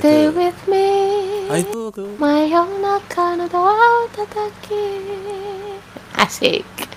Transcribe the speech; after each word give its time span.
Stay 0.00 0.32
with 0.32 0.56
me. 0.64 0.88
Ah 1.52 1.60
itu 1.60 1.92
tuh. 1.92 2.08
Mayonnaise 2.16 3.36
no 3.36 3.44
doa 3.52 4.08
tataki 4.16 4.96
Asik. 6.16 6.64
Ya, 6.64 6.89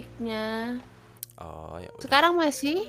mic-nya. 0.00 0.80
Oh 1.36 1.76
ya 1.76 1.88
udah 1.92 2.02
Sekarang 2.04 2.32
masih 2.36 2.88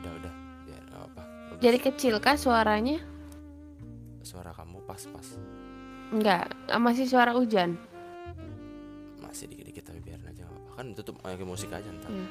udah 0.00 0.12
udah 0.14 0.32
ya 0.66 0.78
nggak 0.80 1.02
apa. 1.06 1.22
Bagus. 1.22 1.60
jadi 1.60 1.78
kecil 1.78 2.14
kah 2.18 2.38
suaranya? 2.38 2.98
suara 4.20 4.54
kamu 4.54 4.84
pas 4.86 5.00
pas 5.10 5.26
Enggak, 6.10 6.50
masih 6.78 7.06
suara 7.06 7.34
hujan. 7.34 7.74
masih 9.20 9.46
dikit 9.46 9.66
dikit 9.66 9.84
tapi 9.86 9.98
biarin 10.02 10.26
aja 10.26 10.42
apa. 10.46 10.78
Kan 10.78 10.94
tutup 10.94 11.18
pakai 11.18 11.46
musik 11.46 11.70
aja 11.70 11.86
ntar. 11.86 12.10
Iya. 12.10 12.26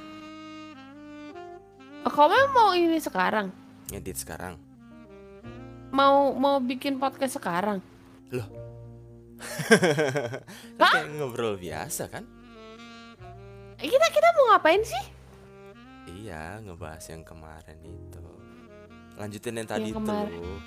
Oh, 2.03 2.11
kamu 2.11 2.39
mau 2.51 2.71
ini 2.71 2.99
sekarang? 2.99 3.51
Ngedit 3.87 4.19
sekarang. 4.19 4.55
Mau 5.91 6.35
mau 6.35 6.59
bikin 6.59 6.99
podcast 6.99 7.39
sekarang? 7.39 7.79
kan 10.79 10.91
kayak 10.91 11.09
ngobrol 11.15 11.55
biasa 11.55 12.07
kan? 12.11 12.23
Kita 13.79 14.07
kita 14.11 14.27
mau 14.35 14.45
ngapain 14.51 14.83
sih? 14.83 15.03
Iya, 16.09 16.59
ngebahas 16.59 17.05
yang 17.07 17.23
kemarin 17.23 17.79
itu. 17.79 18.23
Lanjutin 19.15 19.55
yang 19.55 19.69
tadi 19.69 19.89
kemarin. 19.89 20.35
tuh. 20.35 20.59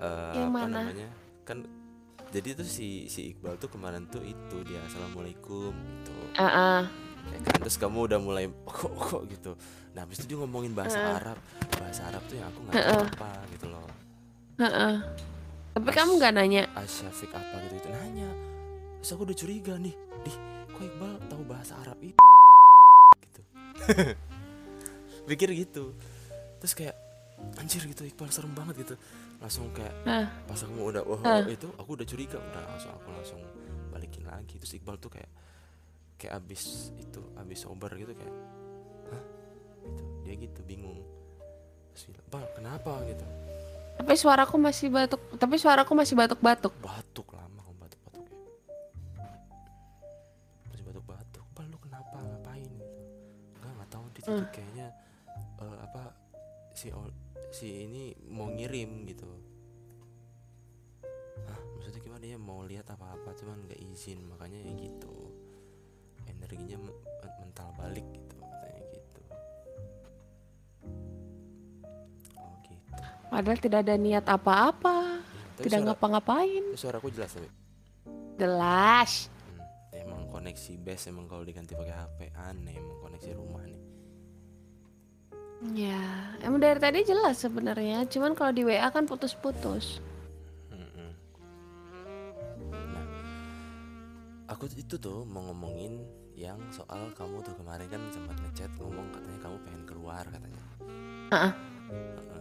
Eh, 0.00 0.32
Yang 0.32 0.48
apa 0.48 0.58
mana? 0.62 0.78
namanya? 0.80 1.08
Kan 1.42 1.58
jadi 2.30 2.54
tuh 2.54 2.68
si 2.68 3.10
si 3.10 3.34
Iqbal 3.34 3.58
tuh 3.58 3.66
kemarin 3.66 4.06
tuh 4.06 4.22
itu 4.22 4.56
dia 4.62 4.78
assalamualaikum 4.86 5.74
gitu. 5.74 6.14
Ah, 6.38 6.46
ah. 6.46 6.82
Ya 7.28 7.38
kan 7.42 7.52
terus 7.60 7.76
kamu 7.76 8.06
udah 8.06 8.18
mulai 8.22 8.46
kok 8.64 8.94
kok 8.94 9.22
gitu. 9.28 9.52
Nah, 9.92 10.06
habis 10.06 10.22
itu 10.22 10.30
dia 10.30 10.38
ngomongin 10.38 10.72
bahasa 10.72 10.96
Heeh. 10.96 11.18
Arab. 11.18 11.38
Bahasa 11.76 12.00
Arab 12.06 12.22
tuh 12.30 12.36
yang 12.38 12.46
aku 12.48 12.58
nggak 12.62 12.74
tahu 12.78 12.86
Heeh. 12.94 13.08
apa 13.10 13.30
gitu 13.50 13.66
loh. 13.66 13.86
Heeh. 14.56 14.94
Tapi 15.70 15.88
kamu 15.90 16.10
nggak 16.16 16.32
nanya? 16.32 16.62
Asyafiq 16.78 17.30
apa 17.34 17.54
gitu 17.66 17.74
itu 17.76 17.88
nanya. 17.90 18.30
Terus 19.02 19.10
aku 19.10 19.22
udah 19.26 19.36
curiga 19.36 19.74
nih. 19.76 19.94
Kok 20.80 20.88
Iqbal 20.88 21.12
tahu 21.28 21.42
bahasa 21.44 21.76
Arab 21.76 22.00
itu? 22.00 22.16
gitu. 23.20 23.40
Pikir 25.28 25.52
gitu. 25.52 25.92
Terus 26.56 26.72
kayak 26.72 26.96
anjir 27.60 27.84
gitu 27.84 28.08
Iqbal 28.08 28.32
serem 28.32 28.56
banget 28.56 28.88
gitu. 28.88 28.94
Langsung 29.44 29.68
kayak 29.76 29.92
Ah, 30.08 30.24
pas 30.48 30.56
aku 30.56 30.72
mau 30.72 30.88
udah 30.88 31.04
wah 31.04 31.20
Ah. 31.20 31.44
itu 31.44 31.68
aku 31.76 32.00
udah 32.00 32.06
curiga 32.08 32.40
udah 32.40 32.64
langsung 32.64 32.92
aku 32.96 33.08
langsung 33.12 33.40
balikin 33.92 34.24
lagi 34.24 34.56
terus 34.56 34.72
Iqbal 34.72 34.96
tuh 34.96 35.12
kayak 35.12 35.28
kayak 36.16 36.40
abis 36.40 36.92
itu 36.96 37.20
abis 37.36 37.64
sober 37.64 37.92
gitu 37.96 38.12
kayak 38.12 38.34
hah 39.12 39.22
gitu 39.84 40.02
dia 40.24 40.34
gitu 40.36 40.60
bingung 40.64 41.00
terus 41.92 42.08
bilang 42.08 42.48
kenapa 42.56 43.04
gitu 43.04 43.24
tapi 44.00 44.16
suaraku 44.16 44.56
masih 44.56 44.88
batuk. 44.88 45.20
Tapi 45.36 45.60
suaraku 45.60 45.92
masih 45.92 46.16
batuk-batuk. 46.16 46.72
batuk 46.80 47.28
lama 47.36 47.48
kamu 47.48 47.49
dia 54.20 54.22
tuh 54.22 54.36
Hmm. 54.36 54.52
kayaknya 54.52 54.86
eh, 55.58 55.76
apa 55.80 56.02
si 56.70 56.92
si 57.50 57.66
ini 57.82 58.04
mau 58.28 58.46
ngirim 58.46 59.08
gitu 59.08 59.26
Hah, 61.42 61.60
maksudnya 61.74 61.98
gimana 61.98 62.22
dia 62.22 62.36
mau 62.36 62.62
lihat 62.62 62.84
apa-apa 62.86 63.32
cuman 63.34 63.64
nggak 63.64 63.80
izin 63.82 64.22
makanya 64.24 64.60
ya 64.60 64.72
gitu 64.78 65.32
energinya 66.22 66.76
men- 66.78 67.00
mental 67.40 67.72
balik 67.74 68.04
gitu 68.06 68.36
katanya 68.38 68.82
gitu 68.90 69.22
oh 72.36 72.54
gitu 72.62 72.92
Padahal 73.26 73.58
tidak 73.58 73.80
ada 73.82 73.94
niat 73.94 74.26
apa-apa. 74.26 75.22
Tapi 75.52 75.62
Tidak 75.62 75.78
suara, 75.78 75.88
ngapa-ngapain. 75.92 76.64
suaraku 76.74 77.08
jelas 77.10 77.30
tapi 77.30 77.48
Jelas. 78.34 79.28
Hmm, 79.28 79.60
emang 79.92 80.22
koneksi 80.26 80.72
base 80.78 81.08
emang 81.08 81.26
kalau 81.26 81.42
diganti 81.42 81.74
pakai 81.74 81.92
HP 81.92 82.18
aneh 82.34 82.74
emang 82.74 82.98
koneksi 82.98 83.30
rumah 83.34 83.60
nih. 83.62 83.80
Ya, 85.60 86.00
emang 86.40 86.56
dari 86.56 86.80
tadi 86.80 87.04
jelas 87.04 87.36
sebenarnya. 87.36 88.08
Cuman 88.08 88.32
kalau 88.32 88.48
di 88.48 88.64
WA 88.64 88.88
kan 88.88 89.04
putus-putus. 89.04 90.00
Mm-mm. 90.72 91.10
Nah, 92.72 93.04
aku 94.48 94.72
itu 94.72 94.96
tuh 94.96 95.28
mau 95.28 95.44
ngomongin 95.52 96.00
yang 96.32 96.56
soal 96.72 97.12
kamu 97.12 97.44
tuh 97.44 97.52
kemarin 97.60 97.84
kan 97.92 98.00
sempat 98.08 98.40
ngechat 98.40 98.72
ngomong 98.80 99.12
katanya 99.12 99.40
kamu 99.44 99.56
pengen 99.60 99.84
keluar 99.84 100.24
katanya. 100.24 100.64
Heeh, 101.30 101.52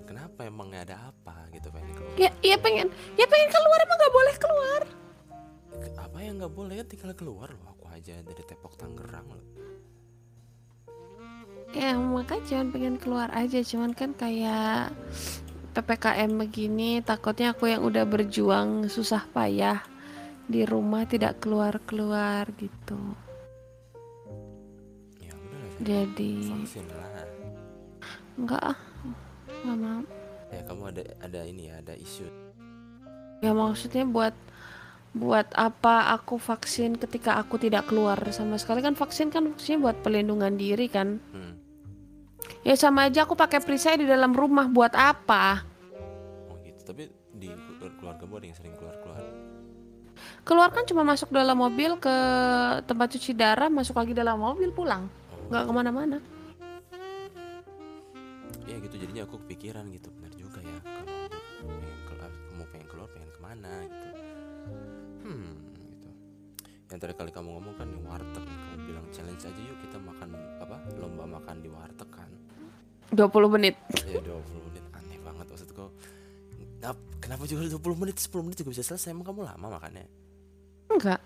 Kenapa 0.07 0.39
ada 0.87 1.11
apa 1.11 1.35
gitu 1.53 1.69
pengen 1.69 1.93
keluar? 1.93 2.15
Ya, 2.17 2.31
ya 2.41 2.55
pengen, 2.57 2.87
ya 3.13 3.25
pengen 3.27 3.49
keluar 3.51 3.79
emang 3.83 3.97
nggak 3.99 4.15
boleh 4.15 4.35
keluar. 4.39 4.81
Ke- 5.69 5.95
Apa 5.99 6.17
yang 6.23 6.39
nggak 6.39 6.53
boleh 6.55 6.81
tinggal 6.87 7.11
keluar 7.13 7.51
loh 7.51 7.67
aku 7.75 7.85
aja 7.91 8.17
dari 8.23 8.41
Depok 8.47 8.73
Tangerang 8.73 9.27
loh. 9.27 9.45
Ya 11.69 11.93
makanya 11.93 12.43
cuman 12.49 12.67
pengen 12.73 12.95
keluar 12.97 13.29
aja. 13.29 13.61
Cuman 13.61 13.93
kan 13.93 14.17
kayak 14.17 14.89
ppkm 15.77 16.31
begini, 16.41 17.05
takutnya 17.05 17.53
aku 17.53 17.69
yang 17.69 17.85
udah 17.85 18.03
berjuang 18.09 18.89
susah 18.89 19.23
payah 19.29 19.85
di 20.49 20.65
rumah 20.65 21.05
tidak 21.05 21.37
keluar 21.37 21.77
keluar 21.85 22.49
gitu. 22.57 22.97
Ya 25.21 25.33
udah 25.37 25.61
lah. 25.61 25.73
Jadi 25.85 26.33
lah. 26.49 27.27
enggak 28.33 28.63
ah, 28.65 28.77
nggak 29.61 29.77
mau. 29.77 30.01
Ya 30.49 30.61
kamu 30.65 30.83
ada 30.89 31.03
ada 31.21 31.39
ini 31.45 31.69
ya 31.69 31.77
ada 31.77 31.93
isu. 31.93 32.25
Ya 33.45 33.53
maksudnya 33.53 34.09
buat 34.09 34.33
buat 35.13 35.53
apa 35.53 36.13
aku 36.17 36.41
vaksin 36.41 36.97
ketika 36.97 37.37
aku 37.37 37.61
tidak 37.61 37.89
keluar 37.89 38.17
sama 38.33 38.57
sekali 38.61 38.81
kan 38.81 38.93
vaksin 38.97 39.33
kan 39.33 39.53
fungsinya 39.53 39.89
buat 39.89 39.97
pelindungan 40.01 40.57
diri 40.57 40.89
kan. 40.89 41.21
Hmm. 41.29 41.58
Ya 42.61 42.75
sama 42.75 43.07
aja 43.07 43.23
aku 43.23 43.33
pakai 43.33 43.59
perisai 43.59 43.99
di 43.99 44.07
dalam 44.07 44.35
rumah 44.35 44.67
buat 44.67 44.91
apa? 44.91 45.63
Oh 46.47 46.55
gitu. 46.61 46.81
Tapi 46.83 47.07
di 47.33 47.47
keluargamu 47.97 48.37
ada 48.37 48.45
yang 48.45 48.57
sering 48.57 48.75
keluar-keluar. 48.75 49.23
Keluar 50.43 50.69
kan 50.69 50.83
cuma 50.83 51.07
masuk 51.07 51.31
dalam 51.31 51.55
mobil 51.55 51.95
ke 51.95 52.15
tempat 52.83 53.07
cuci 53.15 53.31
darah, 53.31 53.71
masuk 53.71 53.95
lagi 53.95 54.11
dalam 54.11 54.35
mobil 54.35 54.67
pulang, 54.69 55.07
Oh, 55.31 55.47
nggak 55.47 55.63
ke 55.63 55.73
mana-mana. 55.73 56.17
ya 58.65 58.77
gitu 58.77 59.01
jadinya 59.01 59.25
aku 59.25 59.41
kepikiran 59.41 59.89
gitu 59.89 60.13
benar 60.13 60.29
juga 60.37 60.61
ya 60.61 60.77
kalau 60.85 61.01
pengen 61.01 62.05
keluar 62.05 62.29
kamu 62.29 62.63
pengen 62.69 62.87
keluar 62.87 63.07
pengen 63.09 63.31
ke 63.33 63.39
mana 63.41 63.71
gitu 63.81 64.07
hmm 65.25 65.51
gitu 65.89 66.09
yang 66.85 66.99
tadi 67.01 67.13
kali 67.17 67.31
kamu 67.33 67.49
ngomong 67.49 67.73
kan 67.81 67.89
di 67.89 67.97
warteg 68.05 68.45
kamu 68.45 68.77
bilang 68.85 69.05
challenge 69.09 69.41
aja 69.41 69.61
yuk 69.65 69.77
kita 69.81 69.97
makan 69.97 70.29
apa 70.61 70.77
lomba 71.01 71.25
makan 71.25 71.57
di 71.65 71.69
warteg 71.73 72.08
20 73.11 73.55
menit. 73.55 73.75
ya 74.05 74.19
20 74.21 74.67
menit. 74.69 74.83
Aneh 74.93 75.19
banget 75.19 75.45
maksudku. 75.47 75.85
Kenapa 77.19 77.45
juga 77.45 77.61
20 77.69 78.01
menit? 78.01 78.15
10 78.17 78.41
menit 78.41 78.57
juga 78.57 78.69
bisa 78.73 78.81
selesai? 78.81 79.11
Emang 79.11 79.27
kamu 79.27 79.45
lama 79.45 79.67
makannya? 79.77 80.07
Enggak. 80.89 81.21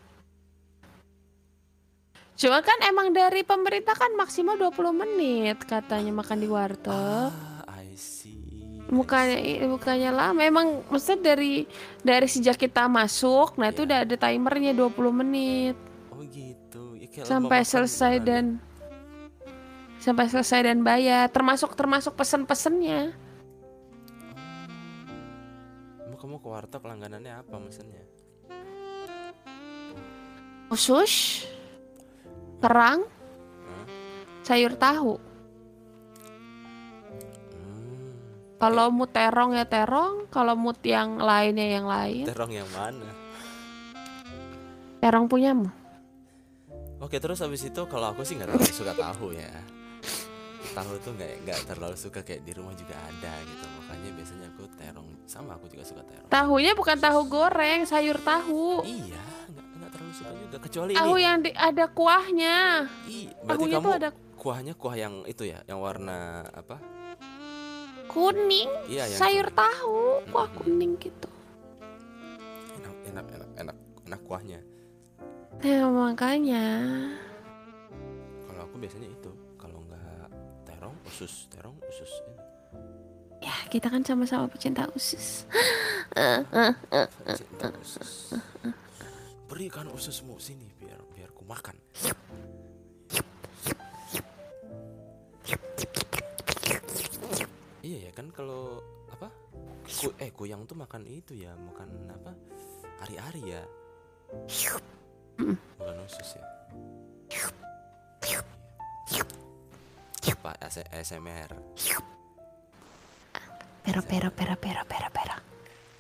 Cuma 2.34 2.60
kan 2.60 2.76
emang 2.84 3.14
dari 3.14 3.46
pemerintah 3.46 3.94
kan 3.94 4.12
maksimal 4.18 4.58
20 4.58 4.90
menit 4.92 5.64
katanya 5.64 6.12
makan 6.12 6.38
di 6.42 6.50
warteg. 6.50 6.92
ah 6.92 7.32
I 7.70 7.94
see. 7.96 8.84
Bukannya 8.84 9.64
bukannya 9.64 10.12
lama, 10.12 10.42
emang 10.44 10.84
maksudnya 10.92 11.34
dari 11.34 11.64
dari 12.04 12.28
sejak 12.28 12.60
kita 12.60 12.92
masuk, 12.92 13.56
nah 13.56 13.72
itu 13.72 13.82
Iya. 13.82 13.88
udah 13.88 13.98
ada 14.04 14.16
timernya 14.20 14.72
20 14.76 15.14
menit. 15.14 15.78
Oh 16.12 16.20
gitu. 16.26 16.98
Ya, 17.00 17.24
sampai 17.24 17.64
selesai 17.64 18.20
dan 18.20 18.58
sampai 20.04 20.28
selesai 20.28 20.68
dan 20.68 20.84
bayar, 20.84 21.32
termasuk 21.32 21.80
termasuk 21.80 22.12
pesen-pesennya. 22.20 23.16
Emang 26.04 26.20
kamu 26.20 26.44
ke 26.44 26.48
warteg 26.52 26.84
langganannya 26.84 27.40
apa 27.40 27.56
mesennya? 27.56 28.04
Usus, 30.68 31.48
kerang, 32.60 33.08
Hah? 33.64 33.86
sayur 34.44 34.76
tahu. 34.76 35.16
Hmm, 37.56 38.12
Kalau 38.60 38.92
mood 38.92 39.12
terong 39.16 39.56
ya 39.56 39.64
terong, 39.64 40.28
kalau 40.28 40.60
mood 40.60 40.84
yang 40.84 41.16
lainnya 41.16 41.80
yang 41.80 41.88
lain. 41.88 42.28
terong 42.28 42.52
yang 42.52 42.68
mana? 42.76 43.08
Terong 45.00 45.32
punyamu. 45.32 45.72
Oke 47.00 47.20
terus 47.20 47.44
habis 47.44 47.60
itu 47.68 47.84
kalau 47.92 48.16
aku 48.16 48.24
sih 48.24 48.40
nggak 48.40 48.56
terlalu 48.56 48.72
suka 48.72 48.96
tahu 48.96 49.36
ya 49.36 49.52
tahu 50.74 50.94
tuh 51.00 51.12
nggak 51.14 51.32
nggak 51.44 51.60
terlalu 51.66 51.96
suka 51.96 52.20
kayak 52.20 52.42
di 52.42 52.52
rumah 52.52 52.74
juga 52.74 52.98
ada 52.98 53.34
gitu 53.42 53.66
makanya 53.76 54.10
biasanya 54.12 54.48
aku 54.50 54.64
terong 54.74 55.10
sama 55.24 55.52
aku 55.54 55.66
juga 55.68 55.84
suka 55.84 56.02
terong 56.04 56.28
Tahunya 56.28 56.72
bukan 56.74 56.98
tahu 56.98 57.20
goreng, 57.26 57.80
sayur 57.84 58.18
tahu. 58.20 58.82
iya 58.82 59.22
nggak 59.48 59.66
nggak 59.76 59.90
terlalu 59.92 60.14
suka 60.14 60.32
juga 60.36 60.58
kecuali 60.60 60.92
Tahu 60.94 61.14
ini 61.14 61.22
yang 61.22 61.38
di, 61.40 61.52
ada 61.52 61.86
kuahnya. 61.88 62.56
Ih, 63.06 63.26
berarti 63.40 63.50
Tahunya 63.62 63.76
kamu 63.76 63.86
tuh 63.86 63.96
ada 63.96 64.10
kuahnya 64.36 64.74
kuah 64.74 64.96
yang 64.96 65.14
itu 65.24 65.44
ya 65.46 65.60
yang 65.64 65.80
warna 65.80 66.18
apa 66.50 66.76
kuning. 68.06 68.70
iya 68.86 69.08
yang 69.08 69.20
sayur 69.20 69.48
kuning. 69.48 69.62
tahu, 69.62 69.98
kuah 70.28 70.48
Mhm. 70.48 70.58
kuning 70.58 70.92
gitu. 70.98 71.30
enak 72.76 72.96
enak 73.08 73.26
enak 73.30 73.50
enak 73.58 73.78
enak 74.04 74.22
kuahnya 74.24 74.60
Nah, 75.54 75.88
makanya. 75.88 76.66
kalau 78.44 78.62
aku 78.66 78.76
biasanya 78.78 79.08
usus 81.14 81.46
terong 81.54 81.78
usus 81.86 82.10
ini. 82.26 82.42
Ya, 83.46 83.54
kita 83.70 83.94
kan 83.94 84.02
sama-sama 84.02 84.50
pecinta 84.50 84.90
usus. 84.98 85.46
berikan 89.46 89.86
ususmu 89.94 90.42
sini 90.42 90.66
biar 90.82 90.98
biar 91.14 91.30
ku 91.30 91.46
makan. 91.46 91.78
Iya 97.86 98.10
ya 98.10 98.12
kan 98.18 98.34
kalau 98.34 98.82
apa? 99.14 99.30
Ku, 99.86 100.10
eh 100.18 100.34
kuyang 100.34 100.66
tuh 100.66 100.74
makan 100.74 101.06
itu 101.06 101.38
ya 101.38 101.54
makan 101.54 102.10
apa? 102.10 102.34
Ari-ari 103.06 103.54
ya. 103.54 103.62
Bukan 105.78 105.98
usus 106.10 106.42
ya 106.42 106.53
apa 110.26 110.56
AS- 110.60 110.88
ASMR 110.90 111.52
Pero 113.84 114.00
pero 114.02 114.32
pero 114.32 114.56
pero 114.56 114.82
pero 114.86 115.08
pero. 115.12 115.36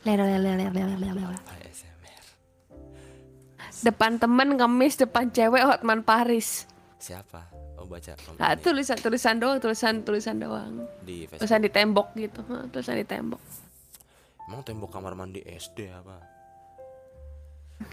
Lero 0.04 0.24
lero 0.24 0.40
lero 0.40 0.72
lero 0.72 0.96
lero. 0.98 1.36
ASMR 1.52 2.24
Depan 3.82 4.16
temen 4.18 4.56
ngemis, 4.56 4.96
depan 4.98 5.28
cewek 5.30 5.60
Hotman 5.62 6.00
Paris. 6.02 6.68
siapa 6.98 7.52
oh 7.76 7.84
baca 7.84 8.16
Ah, 8.40 8.56
tulisan 8.56 8.96
tulisan 8.96 9.36
doang, 9.36 9.60
tulisan 9.60 10.00
tulisan 10.02 10.40
doang. 10.40 10.88
di 11.02 11.28
Facebook 11.28 11.44
Tulisan 11.44 11.60
di 11.60 11.70
tembok 11.70 12.08
gitu. 12.16 12.40
Hah, 12.46 12.64
Tulisan 12.70 12.96
di 12.96 13.04
tembok. 13.04 13.42
emang 14.46 14.62
tembok 14.62 14.88
kamar 14.90 15.12
mandi 15.14 15.40
SD 15.42 15.88
apa 15.90 16.20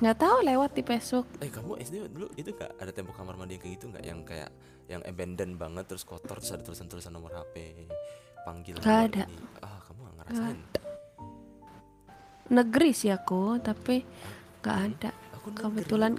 Nggak 0.01 0.17
tahu 0.17 0.37
lewat 0.45 0.71
di 0.73 0.83
Facebook. 0.83 1.27
Eh 1.41 1.51
kamu 1.51 1.77
SD 1.81 1.95
dulu 2.09 2.27
itu 2.37 2.53
gak 2.53 2.73
ada 2.79 2.91
tembok 2.91 3.17
kamar 3.17 3.35
mandi 3.35 3.57
yang 3.57 3.63
kayak 3.63 3.75
gitu 3.77 3.85
nggak 3.91 4.05
yang 4.05 4.21
kayak 4.23 4.51
yang 4.87 5.03
abandoned 5.05 5.55
banget 5.55 5.85
terus 5.87 6.03
kotor 6.03 6.39
terus 6.39 6.51
ada 6.51 6.63
tulisan 6.63 6.87
tulisan 6.87 7.13
nomor 7.13 7.31
HP 7.31 7.87
panggil 8.43 8.75
nomor 8.79 9.07
ada. 9.07 9.23
ini. 9.25 9.37
ah 9.61 9.79
kamu 9.85 9.99
gak 10.01 10.15
ngerasain 10.19 10.59
Negeri 12.51 12.91
sih 12.91 13.15
aku, 13.15 13.63
tapi 13.63 14.03
nggak 14.59 14.77
ada. 14.91 15.11
aku 15.39 15.55
negeri. 15.55 15.63
Kebetulan 15.63 16.13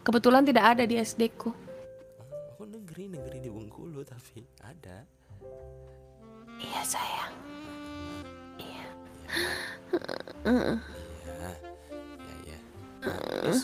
kebetulan 0.00 0.42
tidak 0.48 0.64
ada 0.64 0.82
di 0.82 0.96
SD 0.96 1.22
ku. 1.36 1.52
Oh, 1.52 1.56
aku 2.56 2.64
negeri 2.64 3.12
negeri 3.12 3.38
di 3.38 3.50
Bengkulu 3.52 4.00
tapi 4.02 4.40
ada 4.64 5.04
Iya 6.58 6.82
sayang. 6.82 7.34
ya 8.58 8.66
ya 8.66 8.86
ya 10.48 10.64
Nah, 11.38 11.54
terus 13.10 13.60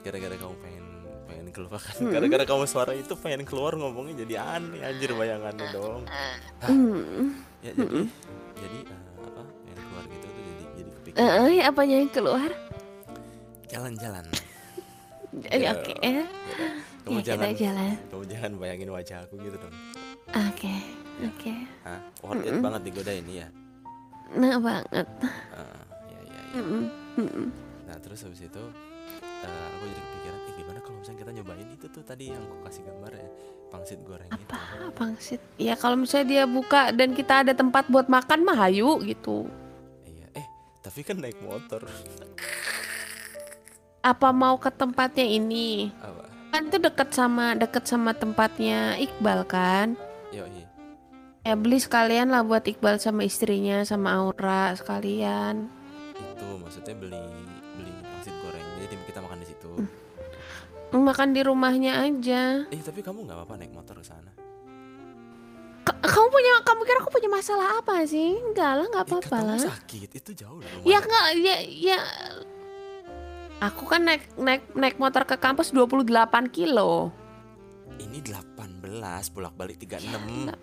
gara-gara 0.00 0.34
kamu 0.34 0.54
pengen 0.58 0.84
pengen 1.24 1.46
keluar 1.50 1.78
kan 1.78 1.94
gara-gara 2.14 2.44
kamu 2.44 2.64
suara 2.64 2.92
itu 2.92 3.12
pengen 3.14 3.42
keluar 3.42 3.72
ngomongnya 3.72 4.22
jadi 4.22 4.34
aneh 4.56 4.80
anjir 4.80 5.10
bayangannya 5.12 5.66
dong 5.70 6.02
Hmm. 6.60 7.34
ya 7.60 7.72
jadi 7.72 8.06
jadi 8.56 8.78
eh, 8.84 8.98
apa 9.20 9.40
pengen 9.62 9.78
keluar 9.80 10.04
gitu 10.06 10.26
tuh 10.26 10.42
jadi 10.42 10.64
jadi 10.72 10.90
kepikiran 10.92 11.20
Eh, 11.20 11.54
eh, 11.54 11.64
apanya 11.64 11.96
yang 11.96 12.10
keluar? 12.10 12.50
jalan-jalan 13.66 14.26
Ya. 15.44 15.70
Oke. 15.72 15.92
eh. 16.00 16.24
kamu 17.04 17.20
Ya, 17.20 17.24
jangan 17.28 17.52
jalan. 17.54 17.92
kamu 18.08 18.24
jangan 18.26 18.50
bayangin 18.56 18.90
wajah 18.90 19.18
aku 19.22 19.36
gitu 19.38 19.56
dong 19.56 19.74
Oke. 20.28 20.72
Oke. 21.20 21.52
Hah? 21.82 22.00
worth 22.20 22.42
it 22.42 22.56
banget 22.58 22.80
digodain 22.84 23.26
ya 23.26 23.48
Nah 24.30 24.56
banget. 24.56 25.08
Ah, 25.50 25.78
ya 26.04 26.18
ya 26.22 26.36
ya 26.36 26.40
Mm-mm. 26.58 26.84
Mm-mm. 27.16 27.46
nah 27.84 27.96
terus 27.98 28.20
habis 28.20 28.40
itu 28.40 28.64
eh, 29.20 29.66
aku 29.74 29.84
jadi 29.86 30.00
kepikiran 30.00 30.38
eh 30.40 30.54
gimana 30.54 30.78
kalau 30.80 30.96
misalnya 30.98 31.18
kita 31.18 31.32
nyobain 31.34 31.68
itu 31.68 31.86
tuh 31.88 32.02
tadi 32.02 32.24
yang 32.28 32.42
aku 32.42 32.56
kasih 32.64 32.82
gambar 32.84 33.12
ya 33.14 33.28
pangsit 33.68 33.98
goreng 34.00 34.30
itu 34.30 34.48
Apa 34.48 34.88
pangsit? 34.94 35.40
Ya 35.56 35.74
kalau 35.74 35.96
misalnya 35.96 36.26
dia 36.26 36.44
buka 36.44 36.88
dan 36.90 37.12
kita 37.12 37.42
ada 37.42 37.52
tempat 37.52 37.84
buat 37.86 38.06
makan 38.06 38.40
mah 38.42 38.56
hayu 38.58 38.96
gitu. 39.02 39.44
iya 40.04 40.26
eh 40.34 40.46
tapi 40.80 41.00
kan 41.02 41.16
naik 41.16 41.36
motor 41.38 41.84
Apa 44.00 44.30
mau 44.30 44.56
ke 44.56 44.70
tempatnya 44.70 45.26
ini? 45.26 45.90
apa 45.98 46.24
Kan 46.48 46.72
itu 46.72 46.80
deket 46.80 47.12
sama 47.12 47.52
deket 47.52 47.84
sama 47.84 48.16
tempatnya 48.16 48.96
Iqbal 48.96 49.44
kan? 49.44 49.98
yo 50.30 50.44
iya 50.46 50.64
Ya 51.44 51.56
beli 51.56 51.76
sekalian 51.76 52.28
lah 52.28 52.40
buat 52.40 52.64
Iqbal 52.64 52.96
sama 52.96 53.24
istrinya 53.24 53.80
sama 53.82 54.16
Aura 54.16 54.72
sekalian. 54.72 55.68
itu 56.14 56.46
maksudnya 56.56 56.92
beli 56.94 57.20
Makan 60.90 61.28
di 61.30 61.40
rumahnya 61.40 62.00
aja. 62.00 62.64
eh 62.66 62.80
tapi 62.80 63.00
kamu 63.00 63.22
nggak 63.22 63.36
apa-apa 63.36 63.54
naik 63.56 63.72
motor 63.72 63.96
ke 63.96 64.06
sana 64.06 64.32
Ka- 65.82 66.00
kamu 66.02 66.26
punya 66.28 66.52
kamu 66.62 66.80
kira 66.82 66.98
aku 66.98 67.10
punya 67.10 67.28
masalah 67.28 67.68
apa 67.76 68.04
sih? 68.04 68.36
Enggak 68.38 68.72
lah, 68.74 68.86
nggak 68.86 69.02
Eh, 69.02 69.10
apa-apa 69.10 69.38
lah. 69.42 69.58
sakit 69.58 70.10
itu 70.14 70.30
jauh 70.34 70.58
loh 70.58 70.68
Ya 70.82 70.98
enggak, 70.98 71.24
ya 71.36 71.56
ya 71.62 71.98
Aku 73.60 73.84
kan 73.84 74.00
naik 74.02 74.22
naik 74.34 74.62
naik 74.72 74.96
motor 74.96 75.24
ke 75.24 75.34
kampus 75.34 75.72
28 75.72 76.06
kilo. 76.48 77.10
ini 77.98 78.22
18 78.22 78.86
bolak-balik 79.28 79.74
36 79.76 80.54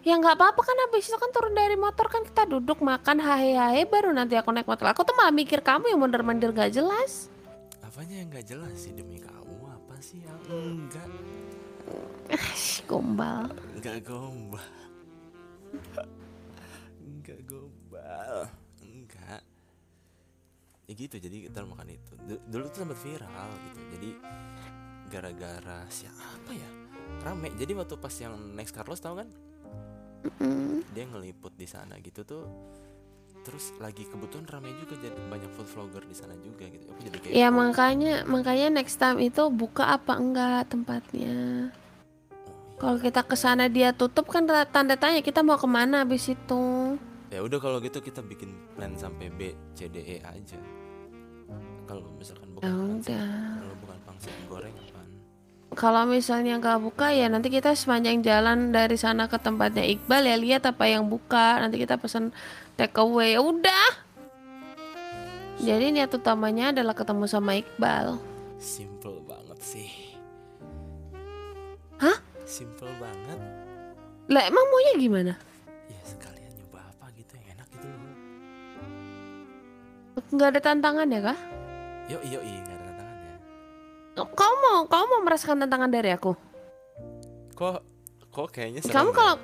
Ya 0.00 0.14
nggak 0.16 0.34
apa-apa 0.34 0.60
kan 0.60 0.76
habis 0.80 1.04
itu 1.04 1.14
kan 1.14 1.30
turun 1.30 1.52
dari 1.52 1.74
motor 1.76 2.06
kan 2.06 2.22
kita 2.22 2.46
duduk 2.46 2.80
makan 2.80 3.18
hahe 3.18 3.52
hahe 3.52 3.82
baru 3.84 4.10
nanti 4.10 4.34
aku 4.34 4.48
naik 4.48 4.64
motor. 4.64 4.88
Aku 4.88 5.02
tuh 5.02 5.12
malah 5.12 5.30
mikir 5.30 5.60
kamu 5.60 5.86
yang 5.88 6.00
mondar-mandir 6.00 6.50
gak 6.50 6.72
jelas. 6.72 7.28
apanya 7.82 8.16
yang 8.16 8.28
nggak 8.28 8.46
jelas 8.46 8.72
sih 8.74 8.88
demi 8.90 9.20
kamu 9.20 9.31
sih 10.02 10.18
yang 10.20 10.38
enggak. 10.50 11.06
Gombal. 12.90 13.46
enggak 13.78 14.02
gombal. 14.02 14.66
Enggak 17.00 17.40
gombal. 17.46 18.50
Enggak. 18.82 19.40
Ya 20.90 20.92
gitu 20.98 21.16
jadi 21.22 21.48
kita 21.48 21.62
makan 21.62 21.94
itu. 21.94 22.12
Du- 22.26 22.42
dulu 22.50 22.66
tuh 22.68 22.82
sempat 22.82 22.98
viral 23.00 23.50
gitu. 23.70 23.80
Jadi 23.96 24.10
gara-gara 25.08 25.86
siapa 25.88 26.50
ya? 26.50 26.70
Rame. 27.22 27.54
Jadi 27.54 27.72
waktu 27.78 27.94
pas 27.96 28.14
yang 28.18 28.34
next 28.58 28.74
Carlos 28.74 28.98
tahu 28.98 29.22
kan? 29.22 29.30
Mm. 30.22 30.86
dia 30.94 31.02
ngeliput 31.10 31.50
di 31.58 31.66
sana 31.66 31.98
gitu 31.98 32.22
tuh 32.22 32.46
terus 33.42 33.74
lagi 33.76 34.06
kebetulan 34.06 34.46
rame 34.46 34.70
juga 34.78 34.94
jadi 34.98 35.18
banyak 35.26 35.50
food 35.52 35.66
vlogger 35.66 36.02
di 36.06 36.14
sana 36.14 36.34
juga 36.38 36.62
gitu 36.64 36.86
aku 36.88 37.00
jadi 37.02 37.16
kayak 37.18 37.32
Ya 37.34 37.48
makanya 37.50 38.14
makanya 38.24 38.66
next 38.72 38.96
time 38.96 39.18
itu 39.18 39.42
buka 39.50 39.90
apa 39.90 40.14
enggak 40.14 40.70
tempatnya. 40.70 41.70
Kalau 42.78 42.98
kita 42.98 43.22
ke 43.22 43.34
sana 43.34 43.66
dia 43.66 43.90
tutup 43.90 44.26
kan 44.26 44.42
tanda 44.46 44.94
tanya 44.94 45.22
kita 45.22 45.42
mau 45.42 45.54
ke 45.54 45.66
mana 45.66 46.02
habis 46.02 46.26
itu. 46.26 46.62
ya 47.32 47.40
udah 47.40 47.58
kalau 47.58 47.80
gitu 47.80 47.98
kita 47.98 48.20
bikin 48.20 48.52
plan 48.76 48.92
sampai 48.92 49.32
B 49.32 49.40
C 49.72 49.88
D 49.88 50.04
E 50.04 50.16
aja 50.20 50.58
kalau 51.88 52.04
misalkan 52.14 52.52
bukan 52.52 52.68
Ya 52.68 52.76
pangsit- 52.76 53.56
kalau 53.56 53.76
bukan 53.80 53.98
pangsit 54.04 54.34
goreng 54.46 54.74
apaan 54.76 55.08
Kalau 55.72 56.04
misalnya 56.04 56.60
nggak 56.60 56.78
buka 56.84 57.08
ya 57.08 57.32
nanti 57.32 57.48
kita 57.48 57.72
sepanjang 57.72 58.20
jalan 58.20 58.68
dari 58.70 59.00
sana 59.00 59.24
ke 59.24 59.40
tempatnya 59.40 59.80
Iqbal 59.80 60.28
ya 60.28 60.36
lihat 60.36 60.68
apa 60.68 60.84
yang 60.84 61.08
buka. 61.08 61.56
Nanti 61.64 61.80
kita 61.80 61.96
pesan 61.96 62.36
take 62.74 62.96
away. 62.96 63.34
Ya 63.34 63.40
udah. 63.40 63.88
Jadi 65.58 65.94
niat 65.94 66.10
utamanya 66.10 66.70
adalah 66.70 66.90
ketemu 66.92 67.24
sama 67.24 67.54
Iqbal. 67.54 68.18
simple 68.58 69.18
banget 69.22 69.58
sih 69.58 69.90
Hah? 71.98 72.14
simple 72.42 72.86
banget 72.98 73.38
Lah 74.26 74.42
emang 74.42 74.62
maunya 74.64 74.94
gimana? 74.96 75.32
ya 75.86 75.98
sekalian 76.02 76.50
nyoba 76.56 76.78
apa 76.84 77.10
gitu 77.12 77.34
yang 77.34 77.46
enak 77.54 77.66
gitu 77.70 77.86
loh 77.86 78.00
Nggak 80.30 80.48
ada 80.50 80.60
tantangan 80.62 81.06
ya 81.06 81.20
kah? 81.22 81.38
yo 82.06 82.18
yo 82.22 82.38
nggak 82.38 82.70
ada 82.72 82.84
tantangannya 82.88 83.34
Kamu 84.14 84.54
mau 84.62 84.78
kamu 84.86 85.04
mau 85.08 85.22
merasakan 85.22 85.56
tantangan 85.58 85.90
dari 85.90 86.10
aku? 86.10 86.32
kok 87.54 87.82
kok 88.30 88.46
kayaknya 88.50 88.78
Kamu 88.82 89.10
ya? 89.10 89.14
kalau 89.14 89.36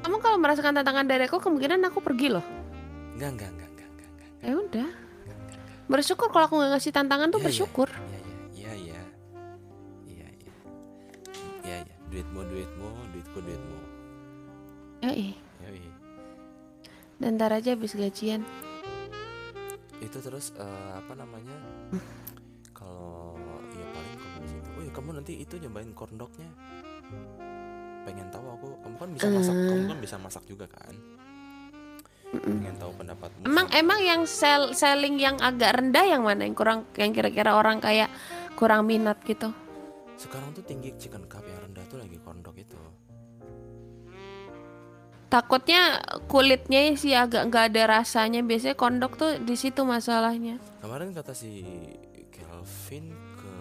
kamu 0.00 0.16
kalau 0.18 0.36
merasakan 0.36 0.72
tantangan 0.74 1.06
dari 1.06 1.24
aku 1.24 1.38
kemungkinan 1.38 1.80
aku 1.88 2.00
pergi 2.00 2.28
loh. 2.28 2.44
Enggak 3.12 3.30
enggak 3.30 3.50
enggak 3.50 3.68
enggak 3.68 3.88
enggak 3.88 4.08
enggak 4.08 4.30
Ya 4.40 4.52
udah. 4.52 4.88
enggak, 4.88 5.36
enggak, 5.36 5.58
enggak. 5.58 5.86
Bersyukur 5.88 6.28
kalau 6.28 6.44
aku 6.46 6.54
nggak 6.56 6.70
ngasih 6.72 6.90
tantangan 6.90 7.28
tuh 7.28 7.36
Iya, 7.36 7.40
iya. 7.40 7.46
bersyukur. 7.46 7.88
iya 8.52 8.72
iya 8.74 9.00
iya 10.06 10.28
iya 10.30 10.58
iya 11.62 11.78
duitmu 12.06 12.40
duitmu 12.42 12.88
duitku 13.10 13.38
duitmu 13.38 13.78
Yoi. 15.02 15.34
Yoi. 15.60 15.82
Dan 17.16 17.34
ntar 17.34 17.50
aja 17.50 17.72
habis 17.72 17.92
gajian. 17.92 18.42
itu 19.98 20.18
terus 20.18 20.50
eh, 20.52 20.66
apa 20.92 21.14
namanya 21.14 21.54
kalau 22.72 23.38
ya 23.70 23.86
paling 23.88 24.14
kamu 24.18 24.46
situ 24.48 24.68
oh 24.68 24.82
ya 24.82 24.90
kamu 24.90 25.08
nanti 25.14 25.32
itu 25.38 25.54
nyobain 25.56 25.90
corn 25.92 26.14
dognya 26.16 26.50
pengen 28.02 28.26
tahu 28.28 28.46
aku 28.50 28.66
kamu 28.82 28.96
kan 28.98 29.08
bisa 29.12 29.26
masak 29.30 29.54
kamu 29.54 29.82
kan 29.86 29.98
bisa 30.00 30.16
masak 30.18 30.42
juga 30.44 30.66
kan 30.66 30.90
pengen 32.40 32.76
tahu 32.80 32.92
pendapatmu 32.96 33.44
Emang 33.44 33.66
emang 33.76 34.00
yang 34.00 34.22
sell, 34.24 34.72
selling 34.72 35.20
yang 35.20 35.36
agak 35.42 35.76
rendah 35.76 36.04
yang 36.08 36.24
mana 36.24 36.48
yang 36.48 36.56
kurang 36.56 36.88
yang 36.96 37.12
kira-kira 37.12 37.52
orang 37.52 37.78
kayak 37.84 38.08
kurang 38.56 38.88
minat 38.88 39.20
gitu. 39.28 39.52
sekarang 40.16 40.54
tuh 40.54 40.62
tinggi 40.62 40.94
chicken 40.96 41.26
cup 41.26 41.42
yang 41.44 41.60
rendah 41.68 41.84
tuh 41.90 41.98
lagi 41.98 42.16
corn 42.22 42.40
dog 42.40 42.54
itu 42.56 42.78
Takutnya 45.32 45.96
kulitnya 46.28 46.92
sih 46.92 47.16
agak 47.16 47.48
nggak 47.48 47.72
ada 47.72 48.04
rasanya. 48.04 48.44
Biasanya 48.44 48.76
kondok 48.76 49.16
tuh 49.16 49.30
di 49.40 49.56
situ 49.56 49.80
masalahnya. 49.80 50.60
kemarin 50.84 51.16
kata 51.16 51.32
si 51.32 51.64
Kelvin 52.28 53.16
ke 53.40 53.56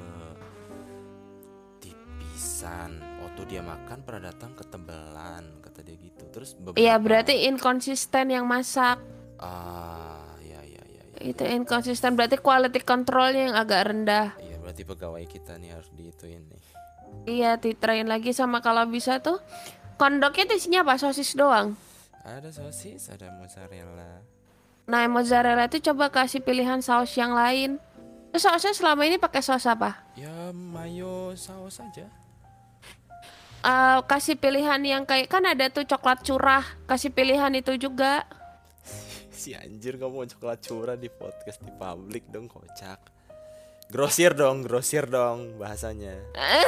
tipisan 1.79 2.99
waktu 3.23 3.41
dia 3.47 3.63
makan 3.63 4.03
pernah 4.03 4.27
datang 4.27 4.51
ketebalan 4.51 5.63
kata 5.63 5.79
dia 5.79 5.95
gitu 5.95 6.10
terus 6.31 6.55
beberapa 6.55 6.79
Iya 6.79 6.95
berarti 6.97 7.45
inkonsisten 7.45 8.31
yang 8.31 8.43
masak. 8.43 8.97
ah 9.37 10.31
ya 10.39 10.61
ya 10.61 10.81
ya 10.81 11.03
ya 11.11 11.19
Itu 11.21 11.43
inkonsisten 11.43 12.15
berarti 12.15 12.37
quality 12.37 12.79
controlnya 12.81 13.51
yang 13.51 13.55
agak 13.55 13.81
rendah. 13.87 14.27
Iya 14.37 14.57
berarti 14.57 14.83
pegawai 14.83 15.23
kita 15.25 15.55
nih 15.55 15.71
harus 15.71 15.91
diituin 15.91 16.43
nih 16.47 16.61
Iya, 17.21 17.59
ditrain 17.59 18.07
lagi 18.07 18.31
sama 18.31 18.59
kalau 18.59 18.87
bisa 18.87 19.19
tuh 19.19 19.37
kondoknya 19.95 20.55
isinya 20.55 20.81
apa? 20.81 20.95
Sosis 20.95 21.35
doang. 21.35 21.75
ada 22.21 22.47
sosis 22.47 23.11
ada 23.11 23.27
mozzarella 23.35 24.23
Nah, 24.87 25.05
mozzarella 25.05 25.67
itu 25.67 25.83
coba 25.83 26.09
kasih 26.09 26.39
pilihan 26.39 26.79
saus 26.79 27.13
yang 27.13 27.31
lain. 27.31 27.77
Terus 28.31 28.43
sausnya 28.43 28.71
selama 28.71 29.03
ini 29.03 29.15
pakai 29.15 29.39
saus 29.39 29.63
apa? 29.63 30.03
ya 30.13 30.51
mayo 30.51 31.35
saus 31.35 31.77
aja 31.77 32.07
Eh, 33.61 33.99
kasih 34.03 34.35
pilihan 34.35 34.81
yang 34.81 35.03
kayak 35.05 35.29
kan 35.29 35.45
ada 35.45 35.69
tuh 35.69 35.85
coklat 35.85 36.21
curah, 36.21 36.65
kasih 36.85 37.09
pilihan 37.09 37.53
itu 37.53 37.77
juga. 37.77 38.25
si 39.31 39.53
anjir 39.53 39.97
kamu 39.97 40.13
mau 40.13 40.27
coklat 40.27 40.59
curah 40.61 40.93
di 40.93 41.09
podcast 41.09 41.57
di 41.59 41.73
publik 41.73 42.29
dong 42.29 42.45
kocak 42.45 43.01
grosir 43.89 44.31
dong 44.31 44.61
grosir 44.61 45.01
dong 45.03 45.57
bahasanya 45.57 46.13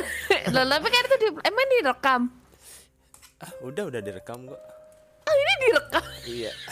Loh, 0.50 0.66
tapi 0.66 0.90
kan 0.90 1.04
itu 1.04 1.16
di, 1.20 1.28
emang 1.46 1.68
direkam. 1.72 2.22
ah 3.38 3.52
udah 3.62 3.84
udah 3.86 4.02
direkam 4.02 4.50
kok 4.50 4.58
Ah, 5.24 5.36
ini 5.36 5.54
direkam. 5.64 6.04
iya 6.26 6.52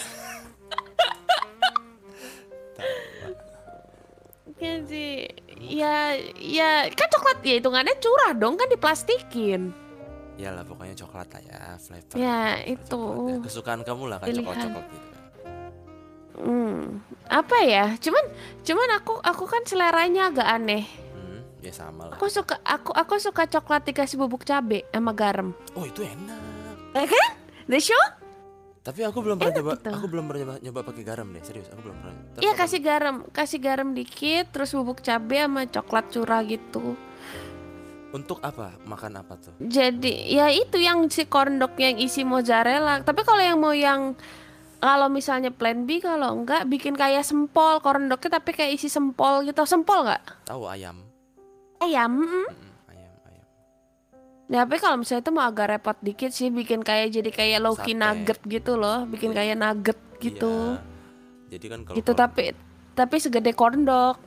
Kan 4.57 4.85
sih. 4.85 5.25
Ya, 5.57 6.13
ya 6.35 6.85
kan 6.91 7.09
coklat 7.09 7.41
ya 7.41 7.57
hitungannya 7.57 7.97
curah 7.97 8.33
dong 8.33 8.57
kan 8.57 8.69
diplastikin. 8.69 9.69
Iyalah 10.41 10.65
pokoknya 10.65 10.95
coklat 10.97 11.27
lah 11.29 11.41
ya 11.43 11.59
flavor 11.77 12.17
Ya, 12.17 12.37
flavor 12.57 12.65
itu. 12.67 12.97
coklat 12.97 13.29
ya. 13.29 13.37
kesukaan 13.45 13.81
kamu 13.83 14.03
lah 14.07 14.17
kan 14.17 14.25
Pilihan. 14.25 14.41
coklat 14.41 14.57
coklat 14.59 14.85
gitu 14.87 15.09
Hmm, 16.33 16.97
apa 17.27 17.57
ya? 17.61 17.85
Cuman, 17.97 18.23
cuman 18.61 18.89
aku 18.95 19.13
aku 19.21 19.43
kan 19.45 19.61
seleranya 19.63 20.27
agak 20.27 20.47
aneh. 20.49 20.89
hmm, 21.13 21.61
ya 21.61 21.69
sama 21.69 22.07
lah 22.07 22.15
Aku 22.15 22.25
suka 22.27 22.57
aku 22.61 22.89
aku 22.91 23.19
suka 23.19 23.45
coklat 23.45 23.85
dikasih 23.85 24.17
bubuk 24.17 24.41
cabe 24.41 24.81
sama 24.89 25.11
garam. 25.11 25.53
oh 25.71 25.85
itu 25.85 26.01
enak 26.01 26.39
Ya 26.91 27.05
kan? 27.05 27.27
The 27.67 27.79
show? 27.79 28.01
tapi 28.81 29.05
aku 29.05 29.21
belum 29.21 29.37
pernah 29.37 29.53
coba 29.53 29.71
gitu. 29.77 29.93
aku 29.93 30.05
belum 30.09 30.25
pernah 30.25 30.41
nyoba, 30.41 30.55
nyoba 30.59 30.79
pakai 30.81 31.03
garam 31.05 31.29
deh 31.29 31.43
serius 31.45 31.69
aku 31.69 31.85
belum 31.85 31.97
pernah 32.01 32.17
Iya 32.39 32.53
kasih 32.57 32.81
garam, 32.81 33.15
kasih 33.29 33.59
garam 33.61 33.93
dikit, 33.93 34.49
terus 34.49 34.73
bubuk 34.73 34.99
cabe 34.99 35.37
sama 35.37 35.69
coklat 35.69 36.09
curah 36.09 36.41
gitu. 36.41 36.97
Untuk 38.11 38.39
apa 38.39 38.75
makan 38.83 39.17
apa 39.17 39.33
tuh 39.35 39.53
Jadi 39.57 40.29
ya 40.29 40.47
itu 40.47 40.75
yang 40.75 41.07
si 41.07 41.23
corn 41.23 41.55
dog 41.57 41.73
yang 41.75 41.95
isi 41.95 42.21
mozzarella. 42.21 42.99
Tapi 42.99 43.21
kalau 43.21 43.39
yang 43.39 43.55
mau 43.55 43.71
yang 43.71 44.13
kalau 44.77 45.07
misalnya 45.07 45.47
plan 45.47 45.85
B 45.85 45.97
kalau 45.97 46.35
enggak 46.35 46.65
bikin 46.65 46.91
kayak 46.91 47.21
sempol 47.21 47.79
corn 47.79 48.05
dognya 48.05 48.29
tapi 48.33 48.51
kayak 48.51 48.73
isi 48.73 48.87
sempol 48.87 49.43
gitu. 49.43 49.63
Sempol 49.63 50.03
nggak? 50.03 50.43
tahu 50.43 50.65
ayam 50.65 51.07
Ayam. 51.77 52.13
mm. 52.13 52.27
Mm-mm, 52.27 52.47
ayam 52.87 53.13
ayam 53.23 53.45
Ya, 54.47 54.59
tapi 54.61 54.77
kalau 54.77 54.97
misalnya 54.97 55.21
itu 55.21 55.31
mau 55.31 55.45
agak 55.45 55.67
repot 55.71 55.97
dikit 55.99 56.29
sih 56.29 56.49
bikin 56.49 56.81
kayak 56.81 57.09
jadi 57.11 57.29
kayak 57.29 57.59
Loki 57.59 57.95
nugget 57.95 58.37
gitu 58.43 58.75
loh, 58.75 59.05
bikin 59.05 59.31
kayak 59.31 59.55
nugget 59.55 59.97
gitu. 60.19 60.75
Iya. 60.75 60.83
jadi 61.49 61.65
kan 61.67 61.79
kalau 61.81 61.95
Gitu 61.95 62.11
corn- 62.11 62.21
tapi 62.21 62.43
tapi 62.91 63.15
segede 63.17 63.51
corn 63.51 63.81
dog. 63.81 64.19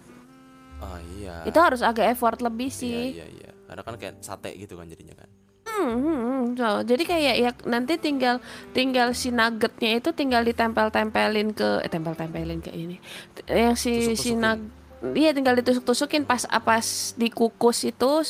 oh 0.76 0.98
iya 1.14 1.44
Itu 1.44 1.58
harus 1.58 1.80
agak 1.80 2.10
effort 2.10 2.40
lebih 2.40 2.66
iya 2.66 2.74
sih. 2.74 3.00
iya 3.14 3.26
iya 3.28 3.50
karena 3.74 3.82
kan 3.82 3.94
kayak 3.98 4.14
sate 4.22 4.54
gitu 4.54 4.78
kan 4.78 4.86
jadinya 4.86 5.18
kan 5.18 5.26
Hmm, 5.74 5.96
hmm, 6.00 6.20
hmm. 6.22 6.42
So, 6.54 6.68
jadi 6.86 7.02
kayak 7.02 7.34
ya 7.34 7.50
nanti 7.66 7.98
tinggal 7.98 8.38
tinggal 8.70 9.10
si 9.10 9.34
nuggetnya 9.34 9.98
itu 9.98 10.14
tinggal 10.14 10.46
ditempel-tempelin 10.46 11.50
ke 11.50 11.82
eh, 11.82 11.90
tempel-tempelin 11.90 12.62
ke 12.62 12.70
ini. 12.70 13.02
Yang 13.50 13.76
si 13.82 13.92
si 14.14 14.30
nug 14.38 14.62
Iya 15.04 15.36
tinggal 15.36 15.60
ditusuk-tusukin 15.60 16.24
pas 16.24 16.48
apa 16.48 16.80
dikukus 17.20 17.84
itu 17.84 18.24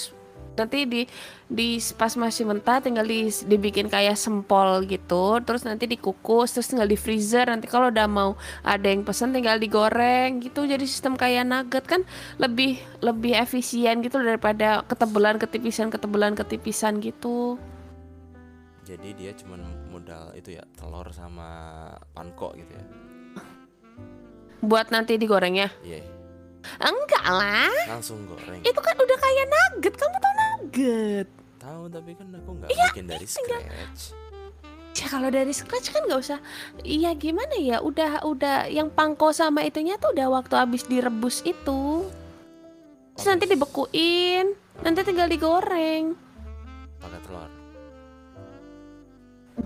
nanti 0.58 0.90
di 0.90 1.02
di 1.54 1.78
pas 1.94 2.10
masih 2.18 2.50
mentah 2.50 2.82
tinggal 2.82 3.06
di, 3.06 3.30
dibikin 3.30 3.86
kayak 3.86 4.18
sempol 4.18 4.82
gitu. 4.90 5.38
Terus 5.46 5.62
nanti 5.62 5.86
dikukus 5.86 6.50
terus 6.50 6.66
tinggal 6.66 6.90
di 6.90 6.98
freezer. 6.98 7.46
Nanti 7.46 7.70
kalau 7.70 7.94
udah 7.94 8.10
mau 8.10 8.34
ada 8.66 8.90
yang 8.90 9.06
pesen 9.06 9.30
tinggal 9.30 9.62
digoreng 9.62 10.42
gitu. 10.42 10.66
Jadi 10.66 10.82
sistem 10.82 11.14
kayak 11.14 11.46
nugget 11.46 11.86
kan 11.86 12.02
lebih 12.42 12.82
lebih 12.98 13.38
efisien 13.38 14.02
gitu 14.02 14.18
daripada 14.18 14.82
ketebelan 14.90 15.38
ketipisan 15.38 15.94
ketebelan 15.94 16.34
ketipisan 16.34 16.98
gitu. 16.98 17.54
Jadi 18.84 19.16
dia 19.16 19.32
cuman 19.32 19.64
modal 19.88 20.34
itu 20.36 20.58
ya 20.58 20.64
telur 20.74 21.06
sama 21.14 21.88
panko 22.12 22.52
gitu 22.58 22.74
ya? 22.74 22.84
Buat 24.60 24.90
nanti 24.90 25.14
digorengnya 25.16 25.70
iya. 25.86 26.02
Enggak 26.80 27.28
lah. 27.28 27.68
Langsung 27.84 28.24
goreng. 28.24 28.64
Itu 28.64 28.80
kan 28.80 28.96
udah 28.96 29.18
kayak 29.20 29.46
nugget. 29.52 29.94
Kamu 30.00 30.16
tau 30.16 30.32
nugget 30.32 31.43
tahu 31.64 31.82
tapi 31.88 32.10
kan 32.12 32.28
aku 32.36 32.50
nggak 32.60 32.68
Iya, 32.68 32.86
bikin 32.92 33.06
dari 33.08 33.26
scratch 33.26 34.04
Ya 34.94 35.10
kalau 35.10 35.26
dari 35.26 35.50
scratch 35.50 35.90
kan 35.90 36.06
nggak 36.06 36.22
usah. 36.22 36.38
Iya 36.86 37.18
gimana 37.18 37.58
ya? 37.58 37.82
Udah 37.82 38.22
udah 38.22 38.70
yang 38.70 38.94
pangko 38.94 39.34
sama 39.34 39.66
itunya 39.66 39.98
tuh 39.98 40.14
udah 40.14 40.30
waktu 40.30 40.54
habis 40.54 40.86
direbus 40.86 41.42
itu. 41.42 42.06
Terus 43.18 43.26
nanti 43.26 43.50
dibekuin, 43.50 44.54
nanti 44.86 45.00
tinggal 45.02 45.26
digoreng. 45.26 46.14
pakai 47.02 47.20
telur 47.26 47.50